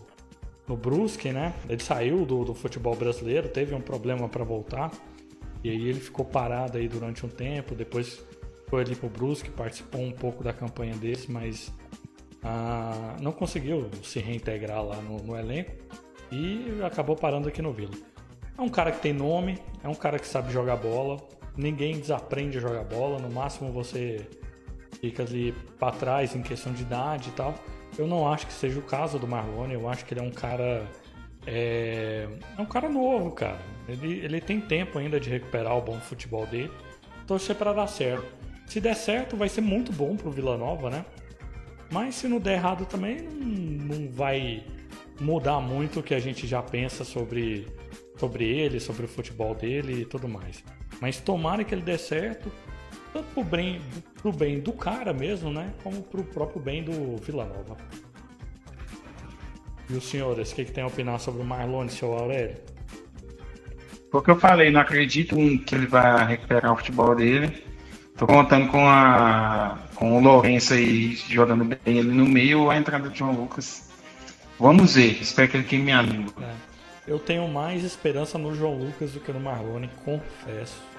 no 0.71 0.77
Brusque, 0.77 1.33
né? 1.33 1.53
Ele 1.69 1.83
saiu 1.83 2.25
do, 2.25 2.45
do 2.45 2.55
futebol 2.55 2.95
brasileiro, 2.95 3.49
teve 3.49 3.75
um 3.75 3.81
problema 3.81 4.29
para 4.29 4.45
voltar. 4.45 4.93
E 5.65 5.69
aí 5.69 5.89
ele 5.89 5.99
ficou 5.99 6.25
parado 6.25 6.79
aí 6.79 6.87
durante 6.87 7.27
um 7.27 7.29
tempo, 7.29 7.75
depois 7.75 8.25
foi 8.69 8.83
ali 8.83 8.95
pro 8.95 9.09
Brusque, 9.09 9.51
participou 9.51 10.01
um 10.01 10.13
pouco 10.13 10.45
da 10.45 10.53
campanha 10.53 10.95
deles, 10.95 11.27
mas 11.27 11.73
ah, 12.43 13.17
não 13.21 13.33
conseguiu 13.33 13.91
se 14.03 14.21
reintegrar 14.21 14.83
lá 14.83 14.97
no, 15.03 15.19
no, 15.19 15.37
elenco 15.37 15.73
e 16.31 16.81
acabou 16.85 17.17
parando 17.17 17.49
aqui 17.49 17.61
no 17.61 17.73
Vila. 17.73 17.95
É 18.57 18.63
um 18.63 18.69
cara 18.69 18.93
que 18.93 19.01
tem 19.01 19.13
nome, 19.13 19.59
é 19.83 19.89
um 19.89 19.95
cara 19.95 20.21
que 20.21 20.27
sabe 20.27 20.53
jogar 20.53 20.77
bola, 20.77 21.19
ninguém 21.57 21.99
desaprende 21.99 22.59
a 22.59 22.61
jogar 22.61 22.85
bola, 22.85 23.19
no 23.19 23.29
máximo 23.29 23.73
você 23.73 24.25
fica 25.01 25.23
ali 25.23 25.53
para 25.79 25.93
trás 25.93 26.35
em 26.35 26.43
questão 26.43 26.73
de 26.73 26.83
idade 26.83 27.31
e 27.31 27.33
tal. 27.33 27.55
Eu 27.99 28.07
não 28.07 28.31
acho 28.31 28.47
que 28.47 28.53
seja 28.53 28.79
o 28.79 28.83
caso 28.83 29.19
do 29.19 29.27
Marlone, 29.27 29.75
eu 29.75 29.89
acho 29.89 30.05
que 30.05 30.15
ele 30.15 30.21
é 30.21 30.23
um 30.23 30.31
cara. 30.31 30.87
É, 31.47 32.29
é 32.57 32.61
um 32.61 32.67
cara 32.67 32.89
novo, 32.89 33.33
cara. 33.33 33.59
Ele, 33.89 34.21
ele 34.21 34.41
tem 34.41 34.61
tempo 34.61 34.99
ainda 34.99 35.19
de 35.19 35.31
recuperar 35.31 35.77
o 35.77 35.81
bom 35.81 35.99
futebol 35.99 36.47
dele. 36.47 36.71
Torcer 37.27 37.57
para 37.57 37.73
dar 37.73 37.87
certo. 37.87 38.27
Se 38.67 38.81
der 38.81 38.95
certo, 38.95 39.37
vai 39.37 39.49
ser 39.49 39.63
muito 39.63 39.93
bom 39.93 40.17
pro 40.17 40.31
Vila 40.31 40.57
Nova, 40.57 40.91
né? 40.91 41.05
Mas 41.91 42.15
se 42.15 42.29
não 42.29 42.39
der 42.39 42.55
errado 42.55 42.87
também, 42.87 43.21
não, 43.21 43.97
não 43.97 44.11
vai 44.11 44.65
mudar 45.21 45.61
muito 45.61 46.01
o 46.01 46.03
que 46.03 46.15
a 46.15 46.21
gente 46.21 46.47
já 46.47 46.63
pensa 46.63 47.05
sobre, 47.05 47.67
sobre 48.17 48.45
ele, 48.45 48.79
sobre 48.79 49.07
o 49.07 49.09
futebol 49.09 49.55
dele 49.55 50.03
e 50.03 50.05
tudo 50.05 50.29
mais. 50.29 50.63
Mas 51.01 51.19
tomara 51.19 51.65
que 51.65 51.75
ele 51.75 51.83
dê 51.83 51.99
certo 51.99 52.51
tanto 53.13 53.27
pro 53.35 53.45
bem, 53.45 53.81
pro 54.21 54.33
bem 54.33 54.61
do 54.61 54.73
cara 54.73 55.13
mesmo, 55.13 55.53
né? 55.53 55.73
Como 55.83 56.03
pro 56.03 56.23
próprio 56.25 56.61
bem 56.61 56.83
do 56.83 57.17
Vila 57.17 57.45
Nova. 57.45 57.77
E 59.89 59.95
os 59.95 60.09
senhores, 60.09 60.53
o 60.53 60.55
que, 60.55 60.65
que 60.65 60.73
tem 60.73 60.85
a 60.85 60.87
opinar 60.87 61.19
sobre 61.19 61.43
o 61.43 61.45
Marlone, 61.45 61.91
seu 61.91 62.13
Aurélio? 62.13 62.57
Foi 64.11 64.21
o 64.21 64.23
que 64.23 64.31
eu 64.31 64.39
falei, 64.39 64.71
não 64.71 64.81
acredito 64.81 65.37
que 65.67 65.75
ele 65.75 65.87
vai 65.87 66.27
recuperar 66.27 66.73
o 66.73 66.77
futebol 66.77 67.15
dele. 67.15 67.65
Tô 68.17 68.27
contando 68.27 68.69
com, 68.69 68.87
a, 68.89 69.79
com 69.95 70.19
o 70.19 70.21
Lourenço 70.21 70.75
aí 70.75 71.17
jogando 71.17 71.65
bem 71.65 71.79
ele 71.99 72.13
no 72.13 72.27
meio, 72.27 72.71
a 72.71 72.77
entrada 72.77 73.09
do 73.09 73.17
João 73.17 73.33
Lucas. 73.33 73.89
Vamos 74.59 74.95
ver, 74.95 75.21
espero 75.23 75.49
que 75.49 75.57
ele 75.57 75.65
queime 75.65 75.87
minha 75.87 76.03
língua. 76.03 76.35
É. 76.43 76.71
Eu 77.11 77.19
tenho 77.19 77.49
mais 77.49 77.83
esperança 77.83 78.37
no 78.37 78.55
João 78.55 78.75
Lucas 78.79 79.13
do 79.13 79.21
que 79.21 79.33
no 79.33 79.41
Marlone, 79.41 79.91
confesso. 80.05 80.90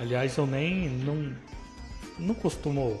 Aliás, 0.00 0.34
eu 0.38 0.46
nem 0.46 0.88
não, 0.88 1.30
não 2.18 2.34
costumo 2.34 2.98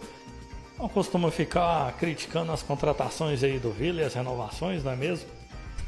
não 0.78 0.86
costumo 0.86 1.30
ficar 1.30 1.92
criticando 1.98 2.52
as 2.52 2.62
contratações 2.62 3.42
aí 3.42 3.58
do 3.58 3.70
Vila 3.70 4.02
e 4.02 4.04
as 4.04 4.14
renovações, 4.14 4.84
não 4.84 4.92
é 4.92 4.96
mesmo? 4.96 5.26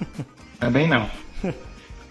Também 0.58 0.88
não. 0.88 1.08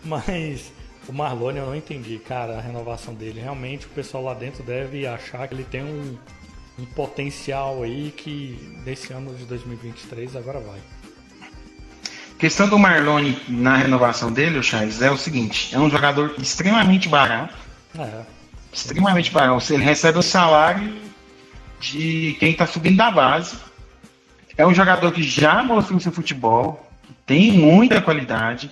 Mas 0.05 0.71
o 1.07 1.13
Marlone 1.13 1.57
eu 1.57 1.65
não 1.65 1.75
entendi, 1.75 2.19
cara, 2.19 2.57
a 2.57 2.61
renovação 2.61 3.13
dele. 3.13 3.39
Realmente 3.39 3.87
o 3.87 3.89
pessoal 3.89 4.23
lá 4.23 4.33
dentro 4.35 4.63
deve 4.63 5.07
achar 5.07 5.47
que 5.47 5.55
ele 5.55 5.63
tem 5.63 5.83
um, 5.83 6.17
um 6.77 6.85
potencial 6.85 7.81
aí 7.81 8.13
que 8.15 8.81
nesse 8.85 9.13
ano 9.13 9.33
de 9.33 9.45
2023 9.45 10.35
agora 10.35 10.59
vai. 10.59 10.79
A 12.35 12.39
questão 12.39 12.67
do 12.67 12.77
Marlone 12.77 13.39
na 13.47 13.77
renovação 13.77 14.31
dele, 14.31 14.59
o 14.59 14.63
Charles, 14.63 15.01
é 15.01 15.09
o 15.09 15.17
seguinte: 15.17 15.73
é 15.73 15.79
um 15.79 15.89
jogador 15.89 16.35
extremamente 16.39 17.07
barato. 17.07 17.55
É 17.97 18.40
extremamente 18.71 19.31
barato. 19.31 19.73
Ele 19.73 19.83
recebe 19.83 20.19
o 20.19 20.23
salário 20.23 20.93
de 21.79 22.35
quem 22.39 22.51
está 22.51 22.65
subindo 22.65 22.97
da 22.97 23.11
base. 23.11 23.57
É 24.57 24.65
um 24.65 24.73
jogador 24.73 25.11
que 25.11 25.23
já 25.23 25.63
mostrou 25.63 25.99
seu 25.99 26.11
futebol, 26.11 26.89
tem 27.25 27.51
muita 27.53 28.01
qualidade, 28.01 28.69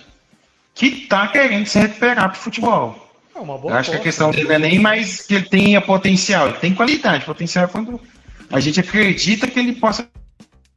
que 0.74 0.86
está 0.86 1.26
querendo 1.28 1.66
se 1.66 1.78
recuperar 1.78 2.30
para 2.30 2.38
o 2.38 2.42
futebol. 2.42 3.10
É 3.34 3.38
uma 3.38 3.58
boa 3.58 3.74
Eu 3.74 3.78
acho 3.78 3.90
que 3.90 3.96
a 3.96 4.00
questão 4.00 4.30
dele 4.30 4.52
é 4.52 4.58
nem 4.58 4.78
mais 4.78 5.26
que 5.26 5.34
ele 5.34 5.48
tenha 5.48 5.80
potencial, 5.80 6.48
ele 6.48 6.58
tem 6.58 6.74
qualidade. 6.74 7.24
Potencial 7.24 7.64
é 7.64 7.68
quando 7.68 8.00
a 8.50 8.60
gente 8.60 8.80
acredita 8.80 9.46
que 9.46 9.58
ele 9.58 9.74
possa 9.74 10.08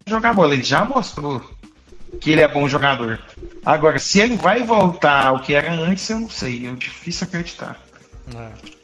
jogar 0.05 0.33
bola. 0.33 0.53
Ele 0.53 0.63
já 0.63 0.85
mostrou 0.85 1.41
que 2.19 2.31
ele 2.31 2.41
é 2.41 2.47
bom 2.47 2.67
jogador. 2.67 3.19
Agora, 3.65 3.99
se 3.99 4.19
ele 4.19 4.35
vai 4.35 4.63
voltar 4.63 5.27
ao 5.27 5.39
que 5.39 5.53
era 5.53 5.71
antes, 5.73 6.09
eu 6.09 6.19
não 6.19 6.29
sei. 6.29 6.67
É 6.67 6.71
difícil 6.71 7.27
acreditar. 7.27 7.79
É. 8.35 8.82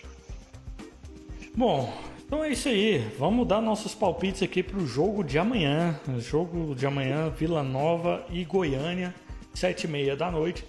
Bom, 1.60 1.94
então 2.26 2.42
é 2.42 2.52
isso 2.52 2.70
aí. 2.70 3.00
Vamos 3.20 3.46
dar 3.46 3.60
nossos 3.60 3.94
palpites 3.94 4.42
aqui 4.42 4.64
para 4.64 4.80
o 4.80 4.88
jogo 4.88 5.26
de 5.26 5.38
amanhã. 5.38 6.00
Jogo 6.18 6.74
de 6.74 6.86
amanhã, 6.86 7.30
Vila 7.30 7.62
Nova 7.62 8.26
e 8.30 8.46
Goiânia, 8.46 9.14
sete 9.54 9.84
e 9.84 9.88
meia 9.90 10.16
da 10.16 10.32
noite, 10.32 10.64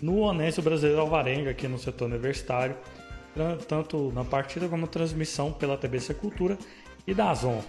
no 0.00 0.20
Onésio 0.20 0.62
Brasileiro 0.62 1.02
Alvarenga, 1.02 1.50
aqui 1.50 1.68
no 1.68 1.78
setor 1.78 2.06
universitário. 2.06 2.74
Tanto 3.68 4.10
na 4.14 4.24
partida 4.24 4.66
como 4.66 4.80
na 4.80 4.86
transmissão 4.86 5.52
pela 5.52 5.76
TBC 5.76 6.14
Cultura 6.14 6.56
e 7.06 7.12
da 7.12 7.34
Zon. 7.34 7.62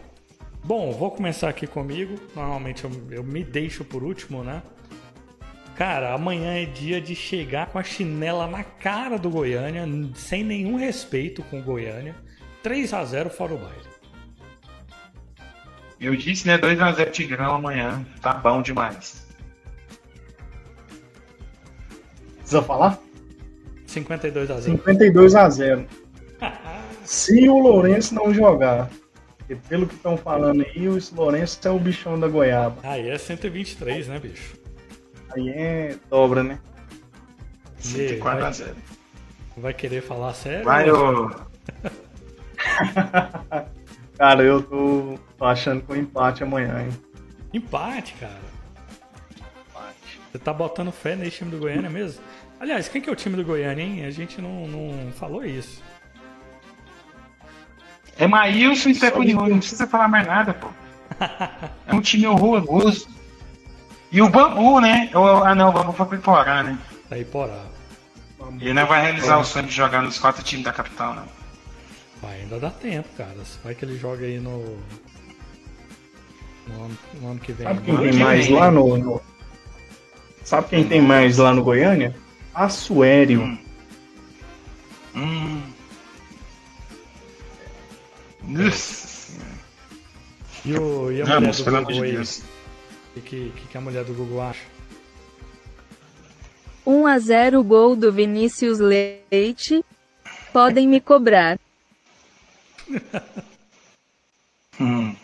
Bom, 0.63 0.93
vou 0.93 1.11
começar 1.11 1.49
aqui 1.49 1.67
comigo. 1.67 2.15
Normalmente 2.33 2.85
eu, 2.85 2.91
eu 3.11 3.21
me 3.21 3.43
deixo 3.43 3.83
por 3.83 4.01
último, 4.01 4.45
né? 4.45 4.63
Cara, 5.75 6.13
amanhã 6.13 6.53
é 6.53 6.63
dia 6.63 7.01
de 7.01 7.15
chegar 7.15 7.67
com 7.67 7.77
a 7.77 7.83
chinela 7.83 8.47
na 8.47 8.63
cara 8.63 9.19
do 9.19 9.29
Goiânia, 9.29 9.85
sem 10.15 10.41
nenhum 10.41 10.77
respeito 10.77 11.43
com 11.43 11.59
o 11.59 11.63
Goiânia 11.63 12.15
3 12.63 12.93
a 12.93 13.03
0 13.03 13.29
fora 13.29 13.53
o 13.53 13.57
baile. 13.57 13.91
Eu 15.99 16.15
disse, 16.15 16.47
né? 16.47 16.57
2 16.57 16.81
a 16.81 16.91
0 16.91 17.11
Tigrão 17.11 17.55
amanhã. 17.55 18.05
Tá 18.21 18.33
bom 18.33 18.61
demais. 18.61 19.27
Precisa 22.37 22.61
falar? 22.61 22.99
52 23.85 24.51
a 24.51 24.59
0. 24.59 24.77
52 24.77 25.35
a 25.35 25.49
0. 25.49 25.87
Se 27.05 27.47
o 27.49 27.57
Lourenço 27.59 28.15
não 28.15 28.33
jogar, 28.33 28.89
porque 29.37 29.55
pelo 29.67 29.85
que 29.85 29.95
estão 29.95 30.15
falando 30.17 30.61
aí, 30.63 30.87
o 30.87 30.97
Lourenço 31.13 31.59
é 31.67 31.71
o 31.71 31.79
bichão 31.79 32.19
da 32.19 32.27
goiaba. 32.27 32.77
Aí 32.83 33.09
é 33.09 33.17
123, 33.17 34.07
né, 34.07 34.19
bicho? 34.19 34.55
Aí 35.29 35.49
é 35.49 35.95
dobra, 36.09 36.43
né? 36.43 36.59
104 37.79 38.45
a 38.45 38.51
0. 38.51 38.75
Vai 39.57 39.73
querer 39.73 40.01
falar 40.01 40.33
sério? 40.33 40.63
Vai, 40.63 40.89
ô. 40.89 41.29
Cara, 44.17 44.43
eu 44.43 44.61
tô, 44.61 45.19
tô 45.37 45.45
achando 45.45 45.81
que 45.81 45.91
o 45.91 45.95
empate 45.95 46.43
amanhã, 46.43 46.83
hein? 46.83 46.89
Empate, 47.53 48.13
cara. 48.19 48.39
Empate. 49.69 50.19
Você 50.31 50.37
tá 50.39 50.53
botando 50.53 50.91
fé 50.91 51.15
nesse 51.15 51.37
time 51.37 51.51
do 51.51 51.57
Goiânia 51.57 51.89
mesmo? 51.89 52.21
Aliás, 52.59 52.87
quem 52.87 53.01
que 53.01 53.09
é 53.09 53.13
o 53.13 53.15
time 53.15 53.35
do 53.35 53.43
Goiânia, 53.43 53.81
hein? 53.83 54.05
A 54.05 54.11
gente 54.11 54.39
não, 54.39 54.67
não 54.67 55.11
falou 55.13 55.43
isso. 55.43 55.81
É 58.17 58.27
Maílson 58.27 58.89
e 58.89 58.95
Stefani 58.95 59.31
Júnior, 59.31 59.49
não 59.49 59.57
precisa 59.59 59.87
falar 59.87 60.07
mais 60.07 60.27
nada, 60.27 60.53
pô. 60.53 60.67
É 61.87 61.93
um 61.93 62.01
time 62.01 62.27
horroroso. 62.27 63.07
E 64.11 64.21
o 64.21 64.29
Bambu, 64.29 64.79
né? 64.79 65.09
O- 65.13 65.43
Ah, 65.43 65.55
não, 65.55 65.69
o 65.69 65.71
Bambu 65.71 65.93
foi 65.93 66.05
pro 66.05 66.17
Iporá, 66.17 66.61
né? 66.63 66.77
Tá 67.09 67.15
aí 67.15 67.25
porá. 67.25 67.63
Ele 68.59 68.73
não 68.73 68.85
vai 68.85 69.01
realizar 69.01 69.37
o 69.37 69.43
sonho 69.43 69.65
de 69.67 69.73
jogar 69.73 70.01
nos 70.01 70.19
quatro 70.19 70.43
times 70.43 70.65
da 70.65 70.71
capital, 70.73 71.13
né? 71.15 71.23
Vai, 72.21 72.41
ainda 72.41 72.59
dá 72.59 72.69
tempo, 72.69 73.09
cara. 73.17 73.35
Vai 73.63 73.73
que 73.75 73.83
ele 73.85 73.97
joga 73.97 74.25
aí 74.25 74.39
no. 74.39 74.59
No 76.67 76.83
ano, 76.85 76.97
no 77.19 77.31
ano 77.31 77.39
que 77.39 77.51
vem. 77.51 77.65
Sabe 77.67 77.81
quem 77.81 77.97
tem 77.97 78.13
mais 78.13 78.49
lá 78.49 78.71
no, 78.71 78.97
no- 78.97 79.21
Sabe 80.43 80.67
quem 80.69 80.87
tem 80.87 81.01
mais 81.01 81.37
lá 81.37 81.53
no 81.53 81.63
Goiânia? 81.63 82.15
Assuério. 82.53 83.41
Hum. 83.41 83.57
Hum. 85.15 85.61
E, 90.65 90.73
o, 90.77 91.11
e 91.11 91.21
a 91.21 91.25
mulher 91.25 91.39
Vamos, 91.41 91.57
do 91.57 91.63
pelo 91.63 91.77
amor 91.77 91.87
Google 91.87 92.01
de 92.03 92.09
aí? 92.09 92.15
Deus. 92.15 92.41
O 93.15 93.21
que, 93.21 93.21
que, 93.21 93.67
que 93.71 93.77
a 93.77 93.81
mulher 93.81 94.03
do 94.03 94.13
Google 94.13 94.41
acha? 94.41 94.63
1 96.85 97.07
a 97.07 97.19
0 97.19 97.63
gol 97.63 97.95
do 97.95 98.11
Vinícius 98.11 98.79
Leite. 98.79 99.83
Podem 100.53 100.87
me 100.87 100.99
cobrar. 100.99 101.59
Hum. 104.79 105.15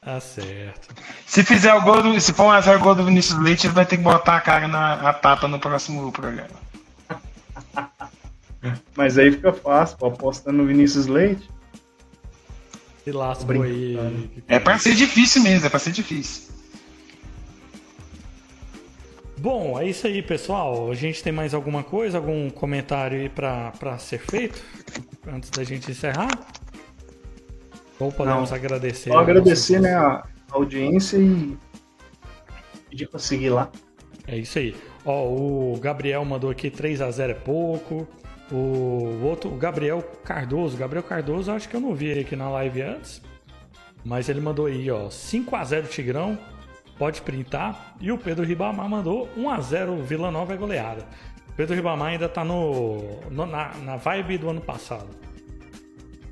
Ah, 0.00 0.20
certo. 0.20 0.94
Se 1.26 1.42
fizer 1.42 1.72
o 1.74 1.82
gol 1.82 2.02
do. 2.02 2.20
Se 2.20 2.32
for 2.32 2.44
um 2.44 2.50
a 2.50 2.60
zero 2.60 2.78
gol 2.80 2.94
do 2.94 3.04
Vinícius 3.04 3.38
Leite, 3.38 3.66
ele 3.66 3.74
vai 3.74 3.86
ter 3.86 3.96
que 3.96 4.02
botar 4.02 4.36
a 4.36 4.40
cara 4.40 4.68
na 4.68 5.10
a 5.10 5.12
tapa 5.12 5.48
no 5.48 5.58
próximo 5.58 6.12
programa. 6.12 6.48
Mas 8.96 9.18
aí 9.18 9.32
fica 9.32 9.52
fácil, 9.52 9.96
pô, 9.98 10.06
apostando 10.06 10.58
no 10.58 10.66
Vinícius 10.66 11.06
Leite. 11.06 11.48
Se 13.02 13.12
lascou 13.12 13.62
aí. 13.62 13.96
É 14.48 14.58
pra 14.58 14.78
ser 14.78 14.94
difícil 14.94 15.42
mesmo, 15.42 15.66
é 15.66 15.70
pra 15.70 15.78
ser 15.78 15.92
difícil. 15.92 16.54
Bom, 19.36 19.78
é 19.78 19.86
isso 19.86 20.06
aí, 20.06 20.22
pessoal. 20.22 20.90
A 20.90 20.94
gente 20.94 21.22
tem 21.22 21.32
mais 21.32 21.52
alguma 21.52 21.82
coisa, 21.82 22.16
algum 22.16 22.48
comentário 22.48 23.20
aí 23.20 23.28
pra, 23.28 23.72
pra 23.72 23.98
ser 23.98 24.18
feito? 24.18 24.62
Antes 25.26 25.50
da 25.50 25.62
gente 25.64 25.90
encerrar? 25.90 26.30
Ou 27.98 28.10
podemos 28.12 28.50
Não. 28.50 28.56
agradecer? 28.56 29.10
Só 29.10 29.18
agradecer 29.18 29.80
né, 29.80 29.94
a 29.94 30.24
audiência 30.50 31.16
e 31.18 31.56
pedir 32.90 33.08
pra 33.08 33.18
seguir 33.18 33.50
lá. 33.50 33.70
É 34.26 34.36
isso 34.36 34.58
aí. 34.58 34.74
Ó, 35.04 35.26
o 35.28 35.78
Gabriel 35.80 36.24
mandou 36.24 36.50
aqui 36.50 36.70
3 36.70 37.00
a 37.00 37.10
0 37.10 37.32
é 37.32 37.34
pouco. 37.34 38.06
O 38.52 39.20
outro, 39.24 39.50
o 39.50 39.56
Gabriel 39.56 40.02
Cardoso, 40.24 40.76
Gabriel 40.76 41.02
Cardoso, 41.02 41.50
acho 41.50 41.68
que 41.68 41.76
eu 41.76 41.80
não 41.80 41.94
vi 41.94 42.06
ele 42.06 42.20
aqui 42.20 42.36
na 42.36 42.48
live 42.50 42.82
antes. 42.82 43.22
Mas 44.04 44.28
ele 44.28 44.40
mandou 44.40 44.66
aí, 44.66 44.90
ó, 44.90 45.08
5 45.10 45.56
a 45.56 45.64
0 45.64 45.86
Tigrão. 45.86 46.38
Pode 46.98 47.22
printar. 47.22 47.96
E 48.00 48.12
o 48.12 48.18
Pedro 48.18 48.44
Ribamar 48.44 48.88
mandou 48.88 49.28
1 49.36 49.50
a 49.50 49.60
0 49.60 49.96
Vila 50.02 50.30
Nova 50.30 50.52
é 50.52 50.56
goleada. 50.56 51.06
Pedro 51.56 51.74
Ribamar 51.74 52.08
ainda 52.08 52.28
tá 52.28 52.44
no, 52.44 52.98
no- 53.30 53.46
na, 53.46 53.74
na 53.84 53.96
vibe 53.96 54.38
do 54.38 54.50
ano 54.50 54.60
passado. 54.60 55.08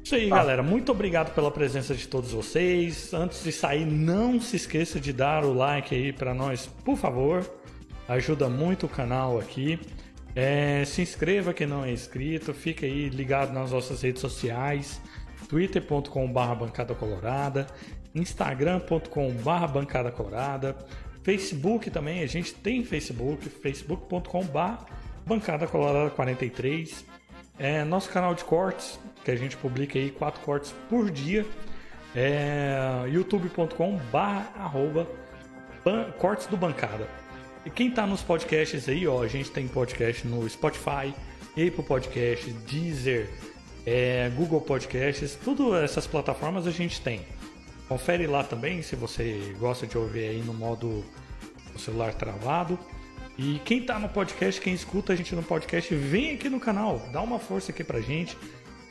Isso 0.05 0.15
aí, 0.17 0.29
Tá. 0.29 0.37
galera. 0.37 0.63
Muito 0.63 0.91
obrigado 0.93 1.35
pela 1.35 1.51
presença 1.51 1.95
de 1.95 2.07
todos 2.09 2.33
vocês. 2.33 3.13
Antes 3.15 3.43
de 3.45 3.53
sair, 3.53 3.85
não 3.87 4.41
se 4.41 4.57
esqueça 4.57 5.01
de 5.01 5.13
dar 5.13 5.45
o 5.45 5.53
like 5.53 5.95
aí 5.95 6.13
pra 6.13 6.35
nós, 6.35 6.67
por 6.85 6.97
favor. 6.97 7.49
Ajuda 8.09 8.49
muito 8.49 8.87
o 8.87 8.89
canal 8.89 9.39
aqui. 9.39 9.79
É, 10.35 10.83
se 10.85 11.03
inscreva 11.03 11.53
quem 11.55 11.67
não 11.67 11.85
é 11.85 11.93
inscrito. 11.93 12.53
Fica 12.53 12.85
aí 12.87 13.09
ligado 13.09 13.53
nas 13.53 13.71
nossas 13.71 14.03
redes 14.03 14.21
sociais. 14.21 15.01
twitter.com.br 15.49 16.55
bancada 16.59 16.95
colorada, 16.95 17.67
instagram.com.br 18.15 19.67
bancada 19.73 20.11
colorada, 20.11 20.77
Facebook 21.23 21.91
também, 21.91 22.23
a 22.23 22.27
gente 22.27 22.55
tem 22.55 22.83
Facebook, 22.85 23.49
facebook.com.br 23.49 24.85
bancada 25.27 25.67
colorada 25.67 26.11
43. 26.11 27.05
É, 27.59 27.85
nosso 27.85 28.09
canal 28.11 28.35
de 28.35 28.45
cortes, 28.45 28.99
que 29.25 29.31
a 29.31 29.37
gente 29.37 29.57
publica 29.57 29.99
aí 29.99 30.11
quatro 30.11 30.41
cortes 30.43 30.75
por 30.89 31.11
dia. 31.11 31.47
É 32.15 32.77
youtube.com 33.11 33.99
ban- 34.13 34.47
cortes 36.19 36.47
do 36.47 36.57
bancada. 36.57 37.09
E 37.65 37.71
quem 37.71 37.91
tá 37.91 38.07
nos 38.07 38.23
podcasts 38.23 38.89
aí, 38.89 39.07
ó, 39.07 39.23
a 39.23 39.29
gente 39.29 39.51
tem 39.51 39.67
podcast 39.69 40.27
no 40.27 40.49
Spotify, 40.49 41.15
Apple 41.51 41.83
Podcast, 41.87 42.51
Deezer, 42.69 43.31
é, 43.87 44.31
Google 44.35 44.61
Podcasts, 44.61 45.37
tudo 45.43 45.77
essas 45.77 46.07
plataformas 46.07 46.67
a 46.67 46.71
gente 46.71 47.01
tem. 47.01 47.21
Confere 47.89 48.27
lá 48.27 48.43
também 48.43 48.83
se 48.83 48.97
você 48.97 49.55
gosta 49.59 49.87
de 49.87 49.97
ouvir 49.97 50.25
aí 50.29 50.43
no 50.43 50.55
modo 50.55 51.05
celular 51.79 52.15
travado. 52.15 52.79
E 53.39 53.61
quem 53.65 53.83
tá 53.83 53.99
no 53.99 54.09
podcast, 54.09 54.61
quem 54.61 54.75
escuta 54.75 55.13
a 55.13 55.17
gente 55.17 55.35
no 55.35 55.43
podcast, 55.43 55.95
vem 55.95 56.35
aqui 56.35 56.49
no 56.51 56.61
canal, 56.61 56.99
dá 57.13 57.23
uma 57.23 57.39
força 57.39 57.73
aqui 57.73 57.83
pra 57.83 58.01
gente. 58.01 58.37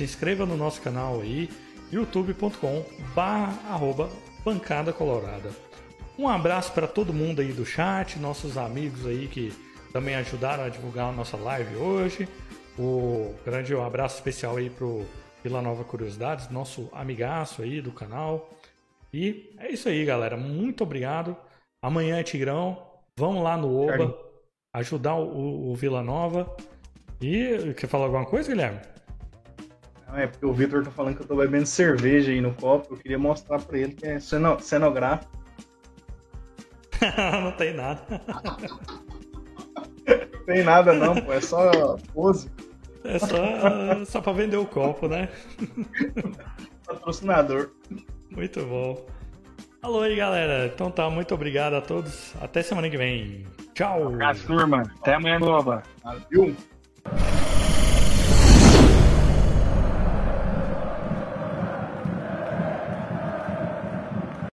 Se 0.01 0.05
inscreva 0.05 0.47
no 0.47 0.57
nosso 0.57 0.81
canal 0.81 1.21
aí, 1.21 1.47
youtube.com 1.91 2.83
arroba 3.69 4.09
bancada 4.43 4.91
colorada. 4.91 5.51
Um 6.17 6.27
abraço 6.27 6.71
para 6.71 6.87
todo 6.87 7.13
mundo 7.13 7.39
aí 7.39 7.53
do 7.53 7.63
chat, 7.63 8.17
nossos 8.17 8.57
amigos 8.57 9.05
aí 9.05 9.27
que 9.27 9.53
também 9.93 10.15
ajudaram 10.15 10.63
a 10.63 10.69
divulgar 10.69 11.09
a 11.09 11.11
nossa 11.11 11.37
live 11.37 11.75
hoje. 11.75 12.27
O 12.79 13.35
grande 13.45 13.75
abraço 13.75 14.15
especial 14.15 14.57
aí 14.57 14.71
pro 14.71 15.05
Vila 15.43 15.61
Nova 15.61 15.83
Curiosidades, 15.83 16.49
nosso 16.49 16.89
amigaço 16.93 17.61
aí 17.61 17.79
do 17.79 17.91
canal. 17.91 18.49
E 19.13 19.53
é 19.59 19.69
isso 19.69 19.87
aí, 19.87 20.03
galera. 20.03 20.35
Muito 20.35 20.83
obrigado. 20.83 21.37
Amanhã 21.79 22.17
é 22.17 22.23
Tigrão. 22.23 22.87
Vamos 23.15 23.43
lá 23.43 23.55
no 23.55 23.79
Oba 23.79 24.17
ajudar 24.73 25.13
o, 25.13 25.71
o 25.71 25.75
Vila 25.75 26.01
Nova. 26.01 26.57
E 27.21 27.75
quer 27.77 27.85
falar 27.85 28.05
alguma 28.05 28.25
coisa, 28.25 28.49
Guilherme? 28.49 28.90
É 30.13 30.27
porque 30.27 30.45
o 30.45 30.53
Vitor 30.53 30.83
tá 30.83 30.91
falando 30.91 31.15
que 31.15 31.21
eu 31.23 31.27
tô 31.27 31.35
bebendo 31.35 31.65
cerveja 31.65 32.31
aí 32.31 32.41
no 32.41 32.53
copo. 32.53 32.93
Eu 32.93 32.97
queria 32.97 33.17
mostrar 33.19 33.59
pra 33.59 33.77
ele 33.77 33.93
que 33.93 34.05
é 34.05 34.19
ceno- 34.19 34.59
cenográfico. 34.59 35.31
Não 37.43 37.51
tem 37.53 37.73
nada. 37.73 38.01
Não 40.07 40.45
tem 40.45 40.63
nada 40.63 40.93
não, 40.93 41.15
pô. 41.15 41.31
É 41.33 41.41
só 41.41 41.97
pose. 42.13 42.51
É 43.03 43.17
só, 43.17 44.05
só 44.05 44.21
para 44.21 44.33
vender 44.33 44.57
o 44.57 44.65
copo, 44.65 45.07
né? 45.07 45.29
Patrocinador. 46.85 47.71
Muito 48.29 48.63
bom. 48.65 49.05
Alô 49.81 50.01
aí, 50.01 50.15
galera. 50.15 50.67
Então 50.67 50.91
tá, 50.91 51.09
muito 51.09 51.33
obrigado 51.33 51.73
a 51.73 51.81
todos. 51.81 52.33
Até 52.39 52.61
semana 52.61 52.89
que 52.89 52.97
vem. 52.97 53.45
Tchau. 53.73 54.07
Abraço, 54.09 54.45
turma. 54.45 54.83
Até 55.01 55.15
amanhã, 55.15 55.39
Globa. 55.39 55.81
Viu? 56.29 56.55